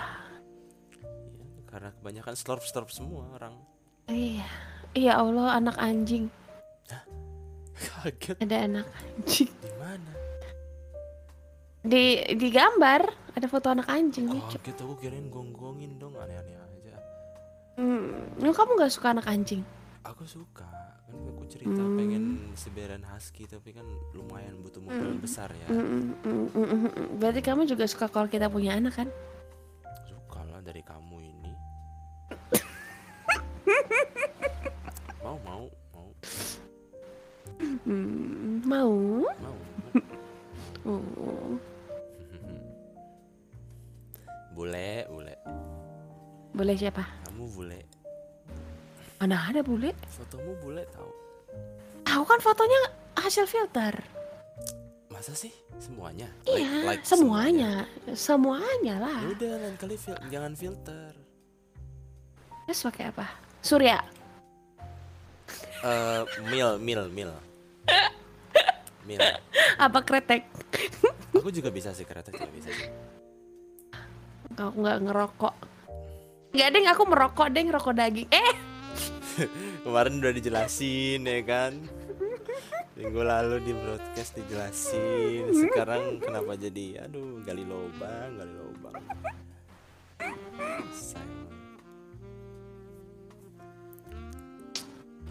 Iya, 0.99 1.47
karena 1.65 1.89
kebanyakan 1.95 2.35
slurp-slurp 2.35 2.91
semua 2.91 3.23
orang. 3.33 3.55
Iya. 4.11 4.47
Iya 4.93 5.13
Allah 5.21 5.55
anak 5.55 5.77
anjing. 5.77 6.27
Kaget 7.79 8.35
Ada 8.39 8.57
anak 8.61 8.85
anjing. 8.91 9.47
di 9.55 9.71
mana? 9.73 10.11
Di 11.79 12.03
di 12.35 12.47
gambar 12.49 13.01
ada 13.33 13.47
foto 13.47 13.67
anak 13.67 13.87
anjing 13.87 14.27
lucu. 14.27 14.59
Kaget 14.59 14.77
aku 14.77 14.93
kirain 14.97 15.27
gonggongin 15.27 15.95
dong 15.95 16.11
aneh-aneh 16.13 16.55
aja. 16.55 16.95
Hmm, 17.75 18.11
lu 18.37 18.51
kamu 18.51 18.75
nggak 18.75 18.91
suka 18.91 19.13
anak 19.13 19.25
anjing? 19.25 19.63
Aku 20.01 20.23
suka 20.23 20.67
kan 20.67 21.15
aku 21.25 21.47
cerita 21.47 21.73
Hmm. 21.73 21.95
pengen 21.95 22.23
seberan 22.53 23.01
husky 23.01 23.43
tapi 23.43 23.71
kan 23.71 23.83
lumayan 24.11 24.59
butuh 24.59 24.77
mobil 24.77 25.15
besar 25.17 25.49
ya. 25.49 25.67
Mm, 25.67 25.79
mm, 25.79 26.03
mm, 26.21 26.45
mm, 26.51 26.67
mm, 26.67 26.91
mm. 26.91 27.07
Berarti 27.15 27.41
kamu 27.41 27.63
juga 27.65 27.83
suka 27.83 28.05
kalau 28.05 28.27
kita 28.27 28.45
punya 28.45 28.75
anak 28.75 28.93
kan? 28.95 29.07
Suka 30.05 30.43
lah 30.45 30.59
dari 30.59 30.83
kamu 30.83 31.15
ini. 31.23 31.53
Hmm, 37.85 38.63
mau? 38.65 39.23
mau. 39.29 39.57
Oh. 40.85 41.53
bule 44.55 45.05
bule 45.07 45.35
Boleh 46.51 46.75
siapa? 46.75 47.03
kamu 47.25 47.45
bule 47.53 47.79
Mana 49.19 49.37
ada 49.45 49.61
bule? 49.61 49.91
fotomu 50.09 50.55
bule 50.59 50.83
tahu 50.89 51.11
Aku 52.09 52.23
kan 52.25 52.39
fotonya 52.39 52.81
hasil 53.15 53.45
filter. 53.45 53.93
masa 55.09 55.35
sih 55.35 55.51
semuanya 55.77 56.25
Iya, 56.43 56.95
semuanya. 57.03 57.85
Semuanya 58.11 58.95
lah. 58.97 59.19
Ya 59.21 59.29
udah 59.29 59.51
lain 59.59 59.75
kali 59.75 59.95
fil- 59.95 60.23
jangan 60.27 60.53
filter 60.53 61.11
Terus 62.65 62.81
pakai 62.83 63.09
apa? 63.09 63.25
Surya. 63.59 63.97
Eh 65.81 66.21
mil 66.47 66.77
mil 66.77 67.01
mil 67.09 67.31
mil 69.07 69.19
Apa 69.79 69.99
kretek? 70.03 70.45
aku 71.31 71.49
juga 71.49 71.71
bisa 71.71 71.95
sih 71.95 72.03
kereta 72.03 72.29
juga 72.29 72.51
bisa 72.51 72.69
sih. 72.69 72.89
Aku 74.59 74.75
nggak 74.75 74.99
ngerokok. 75.07 75.55
Nggak 76.51 76.69
deng, 76.73 76.85
aku 76.89 77.03
merokok 77.07 77.47
deng, 77.53 77.67
rokok 77.71 77.95
daging. 77.95 78.27
Eh, 78.27 78.53
kemarin 79.87 80.19
udah 80.19 80.33
dijelasin 80.35 81.23
ya 81.23 81.39
kan? 81.47 81.73
Minggu 82.99 83.23
lalu 83.23 83.63
di 83.63 83.71
broadcast 83.71 84.35
dijelasin 84.35 85.55
sekarang 85.55 86.19
kenapa 86.19 86.59
jadi 86.59 87.07
aduh 87.07 87.39
gali 87.47 87.63
lubang 87.63 88.35
gali 88.35 88.53
lubang 88.59 88.99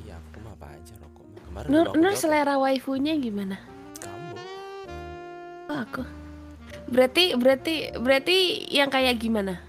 iya 0.00 0.16
aku 0.16 0.38
mah 0.40 0.56
apa 0.56 0.66
aja 0.72 0.96
kemarin 1.58 1.70
Nur, 1.74 1.86
Nur 1.98 2.14
selera 2.14 2.54
waifunya 2.56 3.18
gimana? 3.18 3.58
kamu 3.98 4.34
Oh, 5.68 5.78
aku. 5.82 6.02
Berarti 6.88 7.36
berarti 7.36 7.74
berarti 7.92 8.36
yang 8.72 8.88
kayak 8.88 9.18
gimana? 9.18 9.60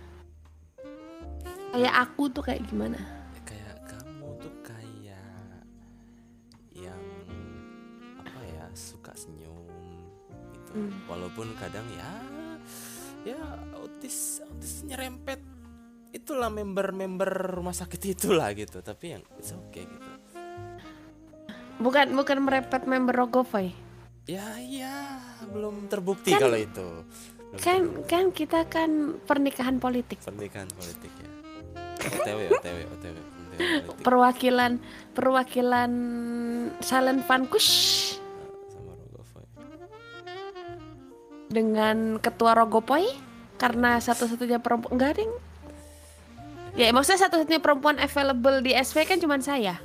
Kayak 1.70 1.96
aku 2.08 2.32
tuh 2.32 2.44
kayak 2.46 2.64
gimana? 2.66 2.96
kayak 3.44 3.84
kamu 3.84 4.30
tuh 4.40 4.54
kayak 4.64 5.66
yang 6.72 7.04
apa 8.22 8.42
ya 8.48 8.66
suka 8.72 9.12
senyum 9.14 9.68
gitu 10.56 10.72
Hmm. 10.72 10.94
walaupun 11.10 11.52
kadang 11.58 11.84
ya 11.92 12.10
ya 13.26 13.42
autis 13.76 14.40
autis 14.46 14.86
nyerempet 14.86 15.42
itulah 16.10 16.48
member-member 16.48 17.58
rumah 17.58 17.74
sakit 17.74 18.02
itulah 18.16 18.54
gitu 18.54 18.80
tapi 18.80 19.18
yang 19.18 19.24
it's 19.38 19.50
okay 19.52 19.84
gitu 19.84 20.09
Bukan 21.80 22.12
bukan 22.12 22.38
merepet 22.40 22.84
member 22.86 23.16
Rogovoy. 23.16 23.72
ya 24.24 24.46
ya 24.62 25.18
belum 25.50 25.90
terbukti 25.90 26.30
Kan- 26.30 26.38
kalau 26.40 26.54
itu 26.56 26.86
Belum 27.50 27.58
Kan 27.58 27.80
terbukti. 27.82 28.06
kan 28.06 28.24
kita 28.30 28.60
kan 28.64 28.90
pernikahan 29.20 29.76
politik. 29.78 30.22
pernikahan 30.22 30.70
politik 30.70 31.10
ya 31.10 31.30
otw 32.00 32.40
otw 32.54 32.78
otw 32.94 33.18
Perwakilan 34.00 34.78
perwakilan 35.12 35.92
Silent 36.80 37.26
Vanquish 37.26 37.72
sama 38.70 38.94
Rogovoy 38.96 39.46
dengan 41.50 41.98
ketua 42.20 42.54
Rogopoy 42.54 43.04
karena 43.58 43.98
satu-satunya 43.98 44.60
perempuan 44.60 44.94
enggak 44.94 45.18
ding. 45.18 45.32
Ya 46.78 46.94
maksudnya 46.94 47.26
satu-satunya 47.26 47.60
perempuan 47.60 47.98
available 47.98 48.62
di 48.62 48.72
SV 48.72 49.04
kan 49.04 49.18
cuma 49.18 49.42
saya. 49.42 49.82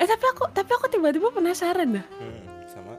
Eh 0.00 0.06
tapi 0.06 0.24
aku 0.34 0.42
tapi 0.52 0.70
aku 0.74 0.86
tiba-tiba 0.90 1.28
penasaran 1.32 2.00
dah. 2.00 2.06
Hmm, 2.18 2.42
sama 2.68 2.92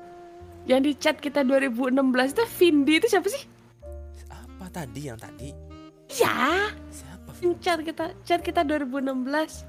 Yang 0.70 0.82
di 0.86 0.92
chat 1.02 1.18
kita 1.18 1.42
2016 1.42 2.36
itu 2.36 2.44
Vindi 2.60 2.94
itu 3.02 3.08
siapa 3.10 3.30
sih? 3.30 3.44
apa 4.30 4.66
tadi 4.70 5.10
yang 5.10 5.18
tadi 5.18 5.50
Ya, 6.10 6.74
siapa 6.90 7.30
yang 7.46 7.54
chat 7.62 7.80
kita 7.86 8.18
chat 8.26 8.42
kita 8.42 8.66
2016. 8.66 9.66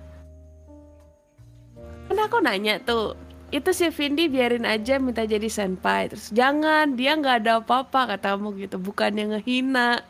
Kan 2.08 2.16
aku 2.16 2.40
nanya 2.40 2.80
tuh, 2.80 3.12
itu 3.52 3.70
si 3.76 3.86
Vindi 3.92 4.26
biarin 4.26 4.64
aja 4.64 4.96
minta 4.96 5.22
jadi 5.28 5.46
senpai. 5.46 6.08
Terus 6.10 6.32
jangan, 6.32 6.96
dia 6.96 7.12
nggak 7.14 7.44
ada 7.44 7.60
apa-apa 7.60 8.16
katamu 8.16 8.56
gitu, 8.56 8.80
bukannya 8.80 9.36
ngehina. 9.36 10.00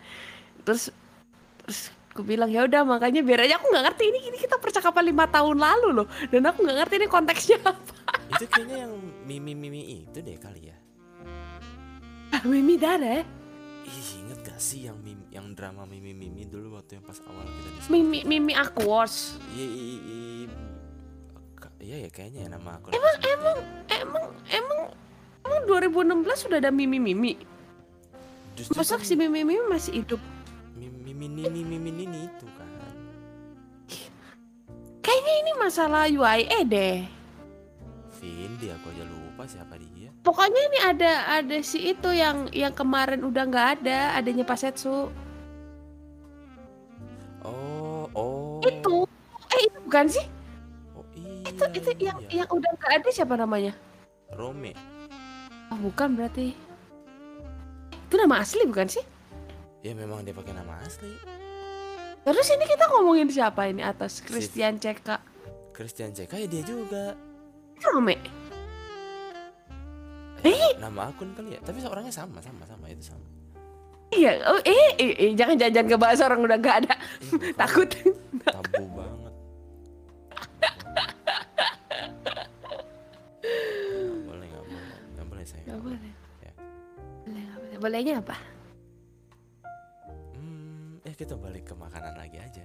Terus 0.63 0.95
terus 1.67 1.91
aku 2.11 2.21
bilang 2.21 2.47
ya 2.47 2.65
udah 2.65 2.83
makanya 2.83 3.21
biar 3.21 3.41
aja 3.41 3.55
aku 3.55 3.71
nggak 3.71 3.85
ngerti 3.87 4.05
ini 4.05 4.21
ini 4.27 4.37
kita 4.37 4.57
percakapan 4.57 5.07
lima 5.07 5.25
tahun 5.25 5.57
lalu 5.57 5.89
loh 5.95 6.07
dan 6.27 6.43
aku 6.45 6.59
nggak 6.61 6.79
ngerti 6.81 6.95
ini 6.97 7.07
konteksnya 7.07 7.59
apa. 7.65 7.95
itu 8.33 8.45
kayaknya 8.47 8.77
yang 8.85 8.95
mimi 9.23 9.53
mimi 9.55 9.81
itu 10.03 10.19
deh 10.19 10.37
kali 10.37 10.67
ya 10.67 10.77
Ah, 12.31 12.47
Mimi 12.47 12.79
Dada, 12.79 13.27
ih 13.83 14.09
inget 14.17 14.39
gak 14.41 14.57
sih 14.57 14.87
yang 14.87 14.95
mimi, 14.97 15.27
yang 15.29 15.51
drama 15.51 15.83
mimi 15.83 16.15
mimi 16.15 16.47
dulu 16.47 16.79
waktu 16.79 16.95
yang 16.95 17.05
pas 17.05 17.19
awal 17.27 17.43
kita 17.43 17.69
diskusi 17.75 17.91
Mimi 17.91 18.23
Mimi 18.23 18.55
Aquos. 18.55 19.43
iya 19.51 19.67
iya 19.67 19.99
iya 19.99 20.49
Ka- 21.53 21.75
iya 21.81 21.97
ya 22.07 22.09
kayaknya 22.09 22.41
ya 22.41 22.49
nama 22.51 22.79
aku 22.79 22.95
emang 22.95 23.15
Emang 23.21 23.57
emang 23.91 24.25
emang 24.47 24.81
emang 25.43 25.61
2016 25.67 26.39
sudah 26.39 26.59
ada 26.59 26.71
Mimi 26.71 27.03
Mimi. 27.03 27.35
Masa 28.73 28.95
kan 28.95 29.03
si 29.03 29.19
Mimi 29.19 29.43
Mimi 29.43 29.59
masih 29.67 29.99
hidup? 29.99 30.23
Mimi 31.21 31.45
mimi 31.45 31.61
nini 31.61 31.77
mimi 31.77 31.91
nini 31.93 32.21
itu 32.33 32.47
kan 32.57 32.69
Kayaknya 35.05 35.35
ini 35.45 35.53
masalah 35.61 36.09
UIE 36.09 36.61
deh. 36.65 36.99
Vindi 38.21 38.69
aku 38.69 38.93
aja 38.93 39.05
lupa 39.09 39.49
siapa 39.49 39.81
dia 39.81 40.13
Pokoknya 40.21 40.61
ini 40.61 40.79
ada 40.85 41.13
ada 41.41 41.57
si 41.65 41.89
itu 41.89 42.13
yang 42.13 42.53
yang 42.53 42.73
kemarin 42.77 43.25
udah 43.25 43.45
nggak 43.49 43.69
ada, 43.81 44.13
adanya 44.17 44.45
Pasetsu. 44.45 45.09
oh 47.45 48.05
oh 48.13 48.61
Itu. 48.65 49.09
Eh 49.57 49.61
itu 49.67 49.79
bukan 49.89 50.07
sih? 50.09 50.25
oh 50.97 51.05
iya 51.17 51.49
Itu 51.49 51.65
itu 51.73 51.91
yang 52.01 52.19
iya. 52.29 52.45
yang 52.45 52.49
udah 52.53 52.71
nggak 52.77 52.93
ada 53.01 53.09
siapa 53.13 53.35
namanya? 53.37 53.73
Rome 54.37 54.73
Oh, 55.71 55.79
bukan 55.85 56.17
berarti. 56.17 56.53
Itu 58.09 58.15
nama 58.21 58.43
asli 58.43 58.67
bukan 58.69 58.89
sih? 58.91 59.05
Ya 59.81 59.93
memang 59.97 60.25
dia 60.25 60.35
pakai 60.37 60.53
nama 60.57 60.77
asli 60.85 61.13
Terus 62.21 62.53
ini 62.53 62.69
kita 62.69 62.85
ngomongin 62.93 63.33
siapa 63.33 63.65
ini 63.73 63.81
atas 63.81 64.21
Christian 64.21 64.77
CK? 64.77 65.09
Christian 65.73 66.13
CK 66.13 66.33
ya 66.37 66.49
dia 66.49 66.63
juga 66.63 67.17
Rame. 67.81 68.41
nama 70.81 71.13
akun 71.13 71.37
kali 71.37 71.57
ya 71.57 71.61
tapi 71.61 71.85
orangnya 71.85 72.13
sama 72.13 72.41
sama 72.41 72.65
sama 72.65 72.89
itu 72.89 73.05
sama 73.05 73.25
Iya, 74.11 74.43
oh, 74.43 74.59
eh, 74.67 74.91
eh, 74.99 75.13
eh, 75.23 75.33
jangan 75.39 75.55
jangan 75.55 75.87
ke 75.87 75.95
bahas 75.95 76.19
orang 76.19 76.43
udah 76.43 76.59
nggak 76.59 76.77
ada. 76.83 76.99
Makanya 77.31 77.55
Takut. 77.55 77.87
tabu 78.43 78.83
banget 78.91 79.35
boleh 84.27 84.47
nggak 84.51 84.65
boleh 84.67 84.97
nggak 85.15 85.27
boleh 85.31 85.45
saya 85.47 85.63
Gak 85.63 85.79
boleh. 85.79 86.13
Ya. 86.43 86.53
Boleh, 87.23 87.45
boleh. 87.55 87.77
Bolehnya 87.79 88.15
apa? 88.19 88.35
Kita 91.21 91.37
balik 91.37 91.69
ke 91.69 91.75
makanan 91.75 92.17
lagi 92.17 92.41
aja 92.41 92.65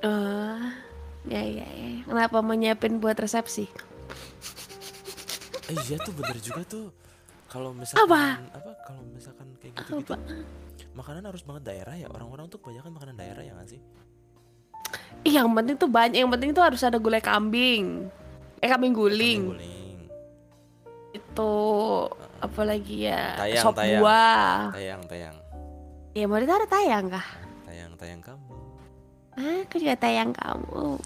Oh, 0.00 0.64
ya 1.24 1.44
ya 1.44 1.68
ya. 1.68 1.90
Kenapa 2.02 2.40
mau 2.40 2.52
nyiapin 2.52 2.98
buat 2.98 3.14
resepsi? 3.14 3.68
eh 5.68 5.76
iya 5.84 6.00
tuh 6.00 6.16
bener 6.16 6.40
juga 6.40 6.64
tuh 6.64 6.88
kalau 7.46 7.70
misalkan 7.70 8.08
Apa? 8.08 8.40
apa 8.50 8.70
kalau 8.82 9.04
misalkan 9.06 9.52
kayak 9.60 9.76
gitu-gitu 9.76 10.16
makanan 10.90 11.28
harus 11.28 11.44
banget 11.44 11.62
daerah 11.68 11.92
ya 11.92 12.08
orang-orang 12.08 12.48
tuh 12.48 12.56
kebanyakan 12.56 12.88
makanan 12.90 13.14
daerah 13.14 13.42
ya 13.44 13.52
nggak 13.52 13.70
sih 13.70 13.80
Ih, 15.20 15.36
yang 15.36 15.52
penting 15.52 15.76
tuh 15.76 15.90
banyak. 15.90 16.16
Yang 16.16 16.30
penting 16.32 16.50
tuh 16.56 16.64
harus 16.64 16.80
ada 16.80 16.96
gulai 16.96 17.20
kambing. 17.20 18.08
Eh 18.58 18.68
kambing 18.70 18.96
guling. 18.96 19.52
Kambing 19.52 19.60
guling 19.60 19.98
Itu 21.12 21.52
apalagi 22.40 23.04
ya 23.04 23.36
Tayang, 23.36 23.60
sop 23.60 23.76
tayang. 23.76 24.00
buah. 24.00 24.72
tayang 24.72 25.00
tayang 25.04 25.36
Ya 26.16 26.24
mau 26.24 26.40
ada 26.40 26.64
tayang 26.64 27.12
kah? 27.12 27.26
Tayang 27.98 28.20
kamu 28.20 28.54
Ah, 29.34 29.62
aku 29.62 29.76
juga 29.76 29.94
tayang 29.94 30.30
kamu. 30.30 30.98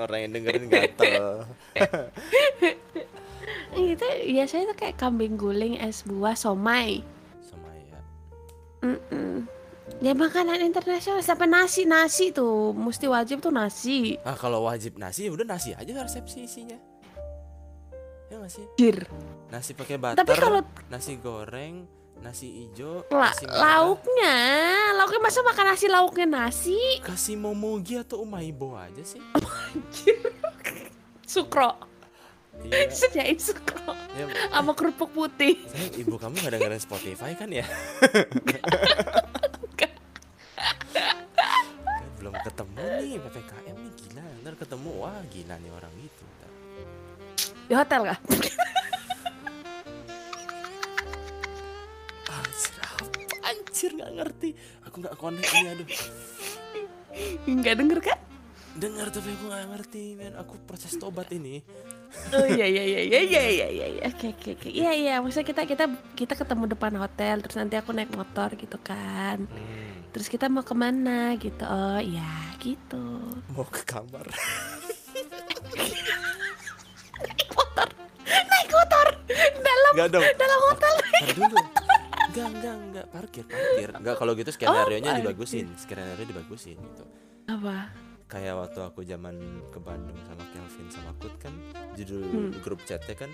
orang 0.00 0.18
yang 0.20 0.30
dengerin 0.32 0.66
gatel 0.66 1.44
Itu 3.72 4.04
biasanya 4.28 4.68
tuh 4.68 4.76
kayak 4.76 4.96
kambing 4.96 5.34
guling, 5.34 5.76
es 5.76 6.02
buah, 6.02 6.34
somai. 6.34 7.00
sama 7.40 7.68
ya 7.80 7.98
Mm-mm. 8.82 9.44
Ya 9.98 10.12
makanan 10.12 10.60
internasional 10.60 11.20
sampai 11.20 11.46
nasi 11.46 11.82
nasi 11.84 12.30
tuh 12.30 12.70
mesti 12.72 13.06
wajib 13.06 13.38
tuh 13.38 13.50
nasi. 13.50 14.16
ah 14.20 14.34
kalau 14.34 14.64
wajib 14.64 14.96
nasi 14.96 15.26
ya 15.26 15.30
udah 15.30 15.46
nasi 15.46 15.72
aja 15.72 15.90
resepsi 15.96 16.42
isinya 16.42 16.74
ya 18.26 18.34
nggak 18.34 18.48
sih 18.48 18.64
Jir. 18.74 19.06
nasi 19.46 19.70
pakai 19.72 19.94
butter 19.94 20.16
Tapi 20.16 20.32
kalau 20.34 20.58
nasi 20.88 21.16
goreng 21.16 21.84
nasi 22.22 22.46
hijau 22.64 23.02
la- 23.10 23.28
nasi 23.28 23.44
merah. 23.44 23.60
lauknya, 23.60 24.36
lauknya 24.94 25.20
masa 25.20 25.38
makan 25.42 25.64
nasi 25.68 25.86
lauknya 25.86 26.24
nasi? 26.24 26.78
kasih 27.02 27.34
momogi 27.34 27.98
atau 27.98 28.22
umaibo 28.22 28.78
aja 28.78 29.02
sih. 29.02 29.18
Sukro, 31.32 31.74
iya. 32.62 32.86
Sediain 32.92 33.36
sukro. 33.36 33.92
Ya 34.12 34.28
sama 34.52 34.72
kerupuk 34.72 35.10
putih. 35.10 35.58
sayang 35.72 35.92
ibu 35.98 36.14
kamu 36.14 36.38
nggak 36.38 36.52
dengerin 36.54 36.78
Spotify 36.78 37.32
kan 37.32 37.48
ya? 37.48 37.64
Belum 42.20 42.34
ketemu 42.38 42.84
nih 43.02 43.18
ppkm 43.18 43.76
nih. 43.76 43.92
Gila 43.98 44.24
ntar 44.44 44.54
ketemu. 44.54 44.90
Wah 44.94 45.20
gila 45.26 45.54
nih 45.58 45.70
orang 45.72 45.92
gitu 45.98 46.22
ntar. 46.22 46.50
Di 47.66 47.74
hotel 47.74 48.00
kah? 48.06 48.18
Anjir 52.40 52.74
apa 52.80 53.04
anjir 53.42 53.90
nggak 53.98 54.12
ngerti. 54.16 54.48
Aku 54.88 54.94
nggak 55.02 55.16
connect 55.20 55.52
ini 55.52 55.68
aduh. 55.68 55.88
Enggak 57.44 57.74
denger 57.76 58.00
kan? 58.00 58.18
dengar 58.72 59.12
tapi 59.12 59.36
aku 59.36 59.44
nggak 59.52 59.68
ngerti 59.68 60.04
men. 60.16 60.32
Aku 60.40 60.56
proses 60.64 60.96
tobat 60.96 61.28
ini. 61.32 61.60
Oh 62.32 62.44
iya 62.44 62.68
iya 62.68 62.84
iya 62.84 63.00
iya 63.04 63.20
iya 63.20 63.42
iya 63.48 63.66
iya 63.68 63.86
iya. 63.98 64.02
Oke 64.08 64.32
oke 64.32 64.48
oke. 64.56 64.68
Iya 64.68 64.92
iya. 64.96 65.14
Maksudnya 65.20 65.46
kita 65.48 65.62
kita 65.68 65.84
kita 66.16 66.34
ketemu 66.36 66.64
depan 66.72 66.92
hotel 66.96 67.44
terus 67.44 67.56
nanti 67.56 67.76
aku 67.76 67.92
naik 67.92 68.12
motor 68.16 68.52
gitu 68.56 68.80
kan. 68.80 69.44
Hmm, 69.44 70.08
terus 70.12 70.28
kita 70.28 70.48
mau 70.48 70.64
ke 70.64 70.72
mana 70.76 71.36
gitu? 71.36 71.64
Oh 71.64 72.00
iya 72.00 72.56
gitu. 72.60 73.04
Mau 73.52 73.68
ke 73.68 73.84
kamar 73.84 74.28
dalam 79.58 79.92
nggak 79.92 80.08
dong. 80.08 80.24
dalam 80.34 80.58
hotel. 80.62 80.94
Ntar 80.96 81.30
dulu. 81.32 81.58
Enggak, 82.22 82.48
enggak, 82.48 82.76
enggak, 82.78 83.06
parkir, 83.10 83.44
parkir. 83.44 83.88
Enggak, 83.92 84.16
kalau 84.16 84.32
gitu 84.32 84.50
skenario 84.50 84.98
nya 84.98 85.10
Oh, 85.12 85.18
dibagusin. 85.20 85.66
Skenario 85.76 86.24
dibagusin 86.24 86.80
gitu. 86.80 87.04
Apa? 87.44 87.92
Kayak 88.24 88.54
waktu 88.58 88.80
aku 88.80 89.00
zaman 89.02 89.36
ke 89.68 89.76
Bandung 89.76 90.16
sama 90.24 90.40
Kelvin 90.48 90.88
sama 90.88 91.12
Kut 91.20 91.36
kan 91.36 91.52
Judul 91.92 92.24
Hmm. 92.24 92.50
grup 92.64 92.80
chatnya 92.82 93.12
kan 93.12 93.28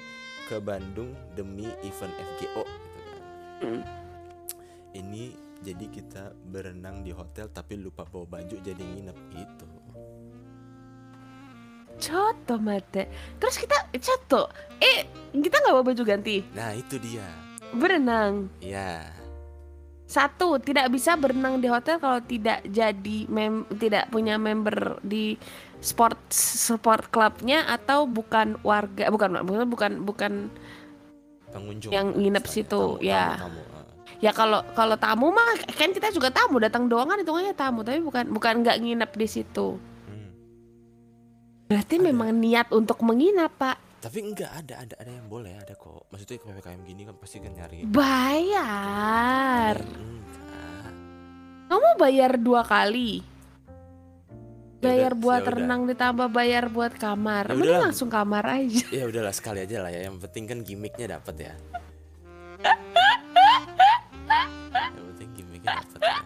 Ke 0.45 0.59
Bandung 0.59 1.15
demi 1.33 1.71
event 1.87 2.11
FGO 2.11 2.67
gitu 2.67 2.99
kan. 2.99 3.21
Hmm. 3.63 3.83
Ini 4.91 5.25
jadi 5.59 5.87
kita 5.87 6.25
berenang 6.45 7.03
di 7.03 7.11
hotel 7.11 7.47
tapi 7.49 7.77
lupa 7.77 8.03
bawa 8.03 8.27
baju 8.33 8.57
jadi 8.57 8.79
nginep 8.79 9.19
gitu 9.31 9.67
Coto 11.99 12.55
mate 12.63 13.11
terus 13.43 13.59
kita 13.59 13.91
coto 13.91 14.49
eh 14.79 15.11
kita 15.35 15.57
nggak 15.59 15.75
bawa 15.75 15.85
baju 15.85 16.03
ganti 16.07 16.47
Nah 16.55 16.73
itu 16.73 16.97
dia 17.03 17.27
berenang 17.75 18.49
Ya 18.63 19.19
satu 20.09 20.57
tidak 20.57 20.89
bisa 20.89 21.21
berenang 21.21 21.61
di 21.61 21.69
hotel 21.69 22.01
kalau 22.01 22.17
tidak 22.25 22.65
jadi 22.65 23.29
mem 23.29 23.69
tidak 23.77 24.09
punya 24.09 24.41
member 24.41 24.97
di 25.05 25.37
sport 25.85 26.17
sport 26.33 27.13
clubnya 27.13 27.69
atau 27.69 28.09
bukan 28.09 28.57
warga 28.65 29.13
bukan 29.13 29.45
bukan 29.45 29.69
bukan 29.69 29.93
bukan 30.01 30.33
pengunjung 31.53 31.93
Yang 31.93 32.07
nginep 32.17 32.45
situ, 32.49 32.83
Tamu, 32.97 33.05
ya. 33.05 33.37
tamu, 33.37 33.61
tamu, 33.61 33.61
ah. 33.77 33.85
ya 34.21 34.31
kalau 34.33 34.61
kalau 34.73 34.97
tamu 34.97 35.27
mah 35.29 35.61
kan 35.77 35.93
kita 35.93 36.09
juga 36.09 36.33
tamu 36.33 36.57
datang 36.57 36.89
doang 36.89 37.09
kan 37.09 37.21
hitungannya 37.21 37.53
tamu 37.53 37.85
tapi 37.85 38.01
bukan 38.01 38.25
bukan 38.33 38.55
nggak 38.65 38.77
nginep 38.81 39.11
di 39.13 39.27
situ. 39.29 39.77
Berarti 41.69 41.95
Ada. 41.95 42.05
memang 42.05 42.33
niat 42.35 42.69
untuk 42.71 42.99
menginap 43.03 43.53
pak 43.55 43.77
Tapi 43.99 44.19
enggak 44.23 44.49
ada, 44.55 44.75
ada, 44.79 44.95
ada 44.97 45.11
yang 45.11 45.27
boleh, 45.27 45.53
ada 45.53 45.75
kok. 45.75 46.07
Maksudnya 46.09 46.39
PPKM 46.39 46.81
gini 46.83 47.03
kan 47.03 47.15
pasti 47.15 47.39
kan 47.39 47.51
nyari. 47.51 47.83
bayar 47.85 49.75
yang 49.75 50.07
enggak. 50.15 50.93
kamu 51.69 51.89
bayar 51.97 52.33
dua 52.35 52.63
kali 52.63 53.21
bayar 54.79 55.11
Yaudah, 55.11 55.19
buat 55.19 55.43
yaudah. 55.43 55.55
renang 55.59 55.83
ditambah 55.85 56.29
bayar 56.31 56.65
buat 56.69 56.95
kamar 56.95 57.45
Ya 57.45 57.53
mending 57.53 57.83
langsung 57.83 58.07
kamar 58.09 58.47
aja 58.47 58.87
Ya 58.89 59.05
udahlah 59.05 59.35
sekali 59.35 59.61
aja 59.61 59.83
lah 59.83 59.91
ya. 59.91 60.07
Yang 60.07 60.23
penting 60.25 60.45
kan 60.47 60.59
gimmicknya 60.63 61.07
dapat 61.13 61.35
ya. 61.37 61.53
Yang 64.71 65.05
penting 65.11 65.29
gimmicknya 65.35 65.71
dapat 65.77 66.01
ya. 66.01 66.17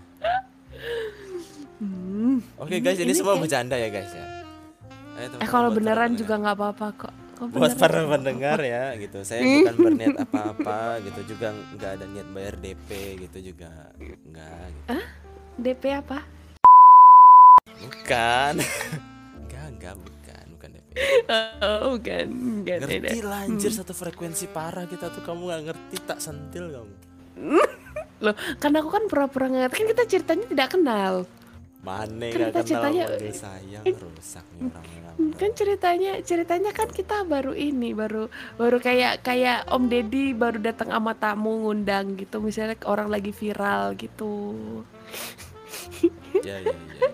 Hmm. 1.78 2.36
Oke 2.56 2.70
Ini- 2.70 2.84
guys, 2.84 2.98
ini, 2.98 3.04
ini 3.06 3.14
semua 3.16 3.32
kayak- 3.32 3.42
bercanda 3.42 3.74
ya 3.74 3.88
guys 3.88 4.12
ya. 4.12 4.26
Eh 5.12 5.28
teman-teman, 5.28 5.52
kalau 5.52 5.68
beneran 5.68 6.10
juga 6.16 6.34
nggak 6.40 6.56
apa-apa 6.56 6.86
kok. 6.96 7.14
Kok 7.36 7.46
buat 7.52 7.74
para 7.76 8.00
nggak 8.00 8.12
pendengar 8.16 8.58
ya 8.64 8.84
gitu. 8.96 9.18
Saya 9.26 9.40
bukan 9.44 9.74
berniat 9.76 10.16
apa-apa 10.24 10.80
gitu 11.04 11.20
juga 11.36 11.52
nggak 11.76 11.90
ada 12.00 12.04
niat 12.08 12.28
bayar 12.32 12.54
DP 12.56 12.88
gitu 13.28 13.38
juga 13.52 13.70
enggak 14.00 14.64
gitu. 14.72 14.88
DP 15.60 15.82
apa? 16.00 16.18
Bukan. 17.82 18.54
enggak, 19.42 19.66
enggak 19.74 19.94
bukan, 20.00 20.44
bukan 20.56 20.68
DP. 20.72 20.94
Oh, 21.60 21.98
bukan. 21.98 22.26
Bukan. 22.62 22.78
Ngerti 22.88 23.18
lah 23.20 23.40
anjir 23.44 23.72
satu 23.74 23.92
frekuensi 23.92 24.48
parah 24.48 24.88
kita 24.88 25.12
tuh 25.12 25.20
kamu 25.20 25.40
nggak 25.52 25.62
ngerti 25.68 25.96
tak 26.08 26.18
sentil 26.24 26.72
kamu. 26.72 26.94
Loh, 28.24 28.38
karena 28.62 28.80
aku 28.80 28.90
kan 28.94 29.04
pura-pura 29.10 29.50
nggak 29.50 29.62
ngerti. 29.66 29.76
Kan 29.76 29.88
kita 29.92 30.02
ceritanya 30.06 30.46
tidak 30.46 30.68
kenal. 30.72 31.14
Mana 31.82 32.30
Kan 32.30 32.54
kita 32.54 32.60
ceritanya- 32.62 33.10
sayang 33.34 33.84
rusak 33.98 34.46
nih 34.54 34.70
orang 34.70 34.86
Kan 35.34 35.50
ceritanya 35.52 36.12
ceritanya 36.22 36.70
kan 36.70 36.86
kita 36.86 37.26
baru 37.26 37.58
ini, 37.58 37.90
baru 37.90 38.30
baru 38.54 38.78
kayak 38.78 39.26
kayak 39.26 39.66
Om 39.66 39.90
Deddy 39.90 40.30
baru 40.30 40.62
datang 40.62 40.94
sama 40.94 41.18
tamu 41.18 41.66
ngundang 41.66 42.14
gitu. 42.14 42.38
Misalnya 42.38 42.78
orang 42.86 43.10
lagi 43.10 43.34
viral 43.34 43.98
gitu. 43.98 44.32
Ya 46.46 46.58
ya 46.58 46.70
ya. 46.70 47.08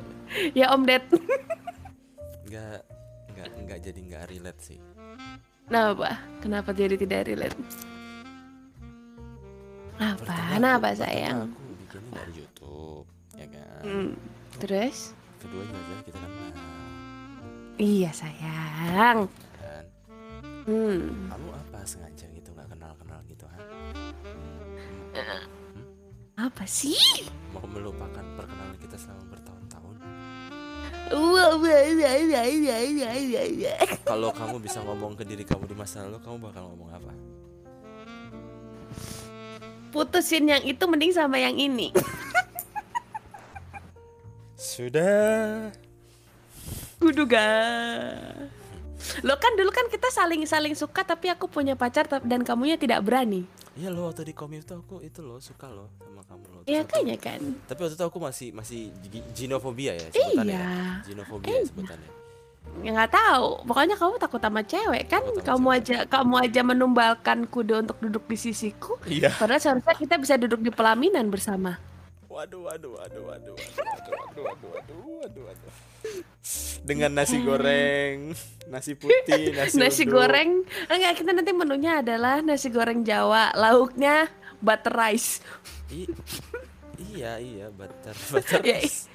Ya 0.53 0.67
Om 0.73 0.85
Ded. 0.85 1.05
Nggak 2.49 2.81
nggak 3.35 3.49
nggak 3.65 3.79
jadi 3.83 4.01
nggak 4.05 4.25
relate 4.29 4.61
sih. 4.63 4.79
Kenapa? 5.69 6.17
Kenapa 6.41 6.71
jadi 6.73 6.97
tidak 6.97 7.29
relate? 7.29 7.57
Apa? 9.99 10.57
Kenapa 10.57 10.89
sayang? 10.95 11.51
Aku 11.53 11.61
bikinnya 11.77 12.11
dari 12.15 12.33
YouTube, 12.39 13.07
ya 13.35 13.47
kan. 13.51 13.83
Hmm. 13.85 14.11
Terus? 14.59 15.15
Kedua 15.39 15.63
juga 15.63 15.95
kita 16.03 16.19
kenal, 16.19 16.51
Iya 17.79 18.11
sayang. 18.11 19.31
kan. 19.55 19.85
Hmm. 20.67 21.31
Kamu 21.31 21.49
apa 21.55 21.79
sengaja 21.87 22.27
gitu 22.35 22.51
nggak 22.51 22.69
kenal 22.75 22.93
kenal 22.99 23.21
gitu 23.31 23.47
ha? 23.47 23.57
Apa 26.39 26.67
sih? 26.67 26.99
Mau 27.55 27.67
melupakan 27.67 28.23
perkenalan 28.35 28.79
kita 28.79 28.99
selama 28.99 29.31
bertahun-tahun? 29.31 29.95
Kalau 34.05 34.31
kamu 34.35 34.57
bisa 34.59 34.79
ngomong 34.83 35.15
ke 35.17 35.25
diri 35.25 35.43
kamu 35.43 35.67
di 35.67 35.75
masa 35.75 36.05
lalu, 36.07 36.19
kamu 36.23 36.37
bakal 36.51 36.63
ngomong 36.75 36.91
apa? 36.95 37.13
Putusin 39.89 40.47
yang 40.47 40.63
itu 40.63 40.85
mending 40.85 41.11
sama 41.11 41.39
yang 41.41 41.57
ini. 41.57 41.91
Sudah. 44.59 45.71
Kuduga. 46.99 47.47
Lo 49.23 49.39
kan 49.39 49.55
dulu 49.55 49.71
kan 49.71 49.87
kita 49.87 50.11
saling 50.11 50.43
saling 50.45 50.75
suka 50.75 51.07
tapi 51.07 51.31
aku 51.31 51.47
punya 51.47 51.79
pacar 51.79 52.11
dan 52.21 52.43
kamunya 52.43 52.75
tidak 52.75 53.07
berani. 53.07 53.47
Iya 53.79 53.95
lo 53.95 54.11
waktu 54.11 54.27
di 54.27 54.35
komik 54.35 54.67
tuh 54.67 54.83
aku 54.83 54.99
itu 55.01 55.23
lo 55.23 55.39
suka 55.39 55.71
lo 55.71 55.87
sama 56.03 56.27
kamu 56.27 56.45
lo. 56.51 56.59
Iya 56.67 56.83
kayaknya 56.83 57.17
kan. 57.17 57.39
Tapi 57.65 57.79
waktu 57.79 57.95
itu 57.95 58.05
aku 58.05 58.19
masih 58.19 58.49
masih 58.51 58.81
gi- 59.07 59.27
ginofobia 59.33 59.95
ya 59.95 60.11
sebutannya. 60.11 60.51
Iya. 60.51 60.59
ya? 60.59 61.07
Ginofobia 61.07 61.55
ya 61.55 61.63
sebutannya. 61.63 62.11
Ya 62.83 62.91
nggak 62.93 63.13
tahu. 63.15 63.47
Pokoknya 63.65 63.95
kamu 63.95 64.15
takut 64.19 64.41
sama 64.43 64.61
cewek 64.67 65.03
kan? 65.07 65.23
Takut 65.23 65.41
sama 65.41 65.55
Kamu 65.55 65.69
cewek. 65.71 65.79
aja 65.79 65.97
kamu 66.11 66.35
aja 66.43 66.61
menumbalkan 66.67 67.39
kuda 67.47 67.75
untuk 67.87 67.97
duduk 68.03 68.27
di 68.27 68.35
sisiku. 68.37 68.99
Iya. 69.07 69.31
Padahal 69.39 69.63
seharusnya 69.63 69.95
kita 69.95 70.19
bisa 70.19 70.35
duduk 70.35 70.59
di 70.59 70.75
pelaminan 70.75 71.31
bersama. 71.31 71.79
Waduh, 72.39 72.71
waduh, 72.71 72.95
waduh, 72.95 73.23
waduh, 73.27 73.55
waduh, 73.59 74.15
waduh, 74.15 74.71
waduh, 74.71 74.99
waduh, 75.27 75.43
waduh. 75.51 75.73
Dengan 76.87 77.11
nasi 77.19 77.43
goreng, 77.43 78.31
nasi 78.71 78.95
putih, 78.95 79.51
nasi, 79.59 79.75
Nasi 79.75 80.07
uduk. 80.07 80.23
goreng. 80.23 80.63
Enggak, 80.87 81.19
kita 81.19 81.35
nanti 81.35 81.51
menunya 81.51 81.99
adalah 81.99 82.39
nasi 82.39 82.71
goreng 82.71 83.03
Jawa. 83.03 83.51
Lauknya 83.59 84.31
butter 84.63 84.95
rice. 84.95 85.43
I- 85.91 86.07
iya, 87.11 87.43
iya, 87.43 87.75
butter, 87.75 88.15
butter. 88.31 88.63
Ya, 88.63 88.87
rice. 88.87 89.11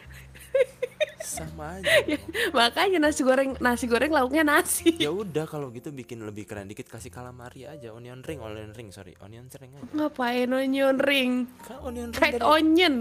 Sama 1.24 1.80
aja. 1.80 1.88
dong. 2.04 2.20
Makanya 2.58 3.00
nasi 3.00 3.24
goreng 3.24 3.56
nasi 3.58 3.86
goreng 3.88 4.12
lauknya 4.12 4.44
nasi. 4.44 4.94
Ya 5.00 5.10
udah 5.10 5.48
kalau 5.48 5.72
gitu 5.72 5.90
bikin 5.90 6.22
lebih 6.22 6.44
keren 6.46 6.68
dikit 6.68 6.92
kasih 6.92 7.10
calamari 7.10 7.64
aja, 7.66 7.90
onion 7.96 8.22
ring, 8.22 8.44
onion 8.44 8.76
ring, 8.76 8.92
sorry, 8.92 9.16
onion 9.24 9.48
ring 9.50 9.72
aja. 9.74 9.88
Ngapain 9.96 10.52
onion 10.52 10.98
ring? 11.00 11.48
Kan 11.64 11.80
onion 11.82 12.10
ring 12.12 12.20
Fried 12.20 12.36
dari, 12.38 12.46
onion. 12.46 12.94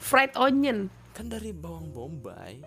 Fried 0.00 0.32
onion. 0.34 0.78
kan 1.16 1.32
dari 1.32 1.52
bawang 1.52 1.92
bombay. 1.92 2.60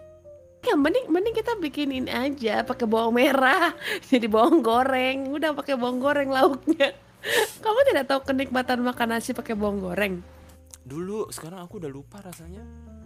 Ya 0.59 0.75
mending 0.75 1.07
mending 1.07 1.35
kita 1.37 1.55
bikinin 1.57 2.07
aja 2.09 2.65
pakai 2.65 2.85
bawang 2.85 3.17
merah. 3.17 3.73
Jadi 4.09 4.25
bawang 4.29 4.61
goreng. 4.61 5.29
Udah 5.33 5.53
pakai 5.57 5.73
bawang 5.73 5.99
goreng 5.99 6.29
lauknya. 6.29 6.93
Kamu 7.63 7.79
tidak 7.91 8.05
tahu 8.07 8.19
kenikmatan 8.23 8.79
makan 8.83 9.17
nasi 9.17 9.35
pakai 9.35 9.55
bawang 9.57 9.83
goreng? 9.83 10.38
Dulu, 10.81 11.29
sekarang 11.29 11.59
aku 11.59 11.77
udah 11.77 11.87
lupa 11.87 12.19
rasanya. 12.19 12.63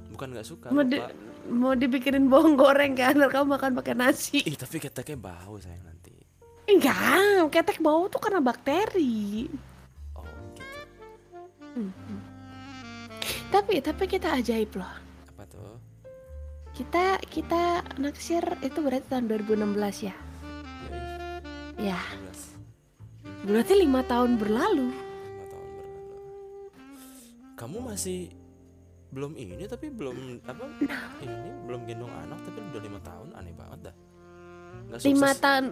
Bukan 0.07 0.29
nggak 0.29 0.45
suka, 0.45 0.69
Mau, 0.69 0.85
di- 0.85 0.97
lupa. 0.97 1.09
mau 1.49 1.73
dibikinin 1.73 2.27
bawang 2.27 2.53
goreng 2.53 2.93
kan? 2.93 3.17
Kamu 3.17 3.49
makan 3.49 3.73
pakai 3.75 3.93
nasi. 3.93 4.39
Ih, 4.39 4.53
tapi 4.53 4.77
keteknya 4.77 5.17
bau 5.17 5.57
sayang 5.57 5.81
nanti. 5.81 6.13
Enggak, 6.63 7.49
ketek 7.49 7.79
bau 7.79 8.07
tuh 8.07 8.17
karena 8.17 8.39
bakteri. 8.39 9.49
Oh, 10.13 10.23
gitu. 10.53 10.63
Tapi 13.49 13.73
tapi 13.79 14.03
kita 14.05 14.33
ajaib 14.33 14.71
loh. 14.73 14.93
Apa 15.27 15.43
tuh? 15.45 15.75
Kita 16.71 17.19
kita 17.23 17.63
naksir 17.97 18.41
itu 18.59 18.79
berarti 18.79 19.05
tahun 19.07 19.25
2016 19.27 19.75
ya. 20.03 20.15
Ya, 21.75 21.93
Ya, 21.93 21.99
12. 22.15 22.53
berarti 23.43 23.73
lima 23.75 24.01
tahun 24.03 24.37
berlalu. 24.37 24.89
Kamu 27.53 27.77
masih 27.85 28.33
belum 29.13 29.37
ini 29.37 29.69
tapi 29.69 29.93
belum 29.93 30.41
apa 30.41 30.65
ini 31.21 31.49
belum 31.69 31.85
gendong 31.85 32.09
anak 32.09 32.41
tapi 32.41 32.57
udah 32.65 32.81
lima 32.81 32.99
tahun 32.99 33.27
aneh 33.37 33.53
banget 33.53 33.79
dah. 33.89 33.95
Nggak 34.89 34.99
Lima 35.05 35.29
tahun. 35.37 35.65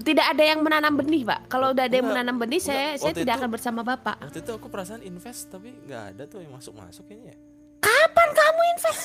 Tidak 0.00 0.26
ada 0.32 0.40
yang 0.40 0.64
menanam 0.64 0.96
benih, 0.96 1.28
Pak. 1.28 1.52
Kalau 1.52 1.76
udah 1.76 1.84
ada 1.84 1.92
yang 1.92 2.08
menanam 2.08 2.40
benih, 2.40 2.56
saya 2.56 2.96
enggak. 2.96 3.04
saya 3.04 3.12
Waktu 3.12 3.20
tidak 3.20 3.34
itu- 3.36 3.40
akan 3.44 3.50
bersama 3.52 3.80
Bapak. 3.84 4.16
Waktu 4.24 4.38
itu 4.40 4.52
aku 4.56 4.66
perasaan 4.72 5.02
invest 5.04 5.52
tapi 5.52 5.76
nggak 5.76 6.02
ada 6.16 6.22
tuh 6.24 6.40
yang 6.40 6.52
masuk 6.56 6.72
masuk 6.72 7.04
kayaknya. 7.04 7.32
ya. 7.32 7.36
Kapan 7.80 8.28
kamu 8.32 8.60
invest? 8.76 9.02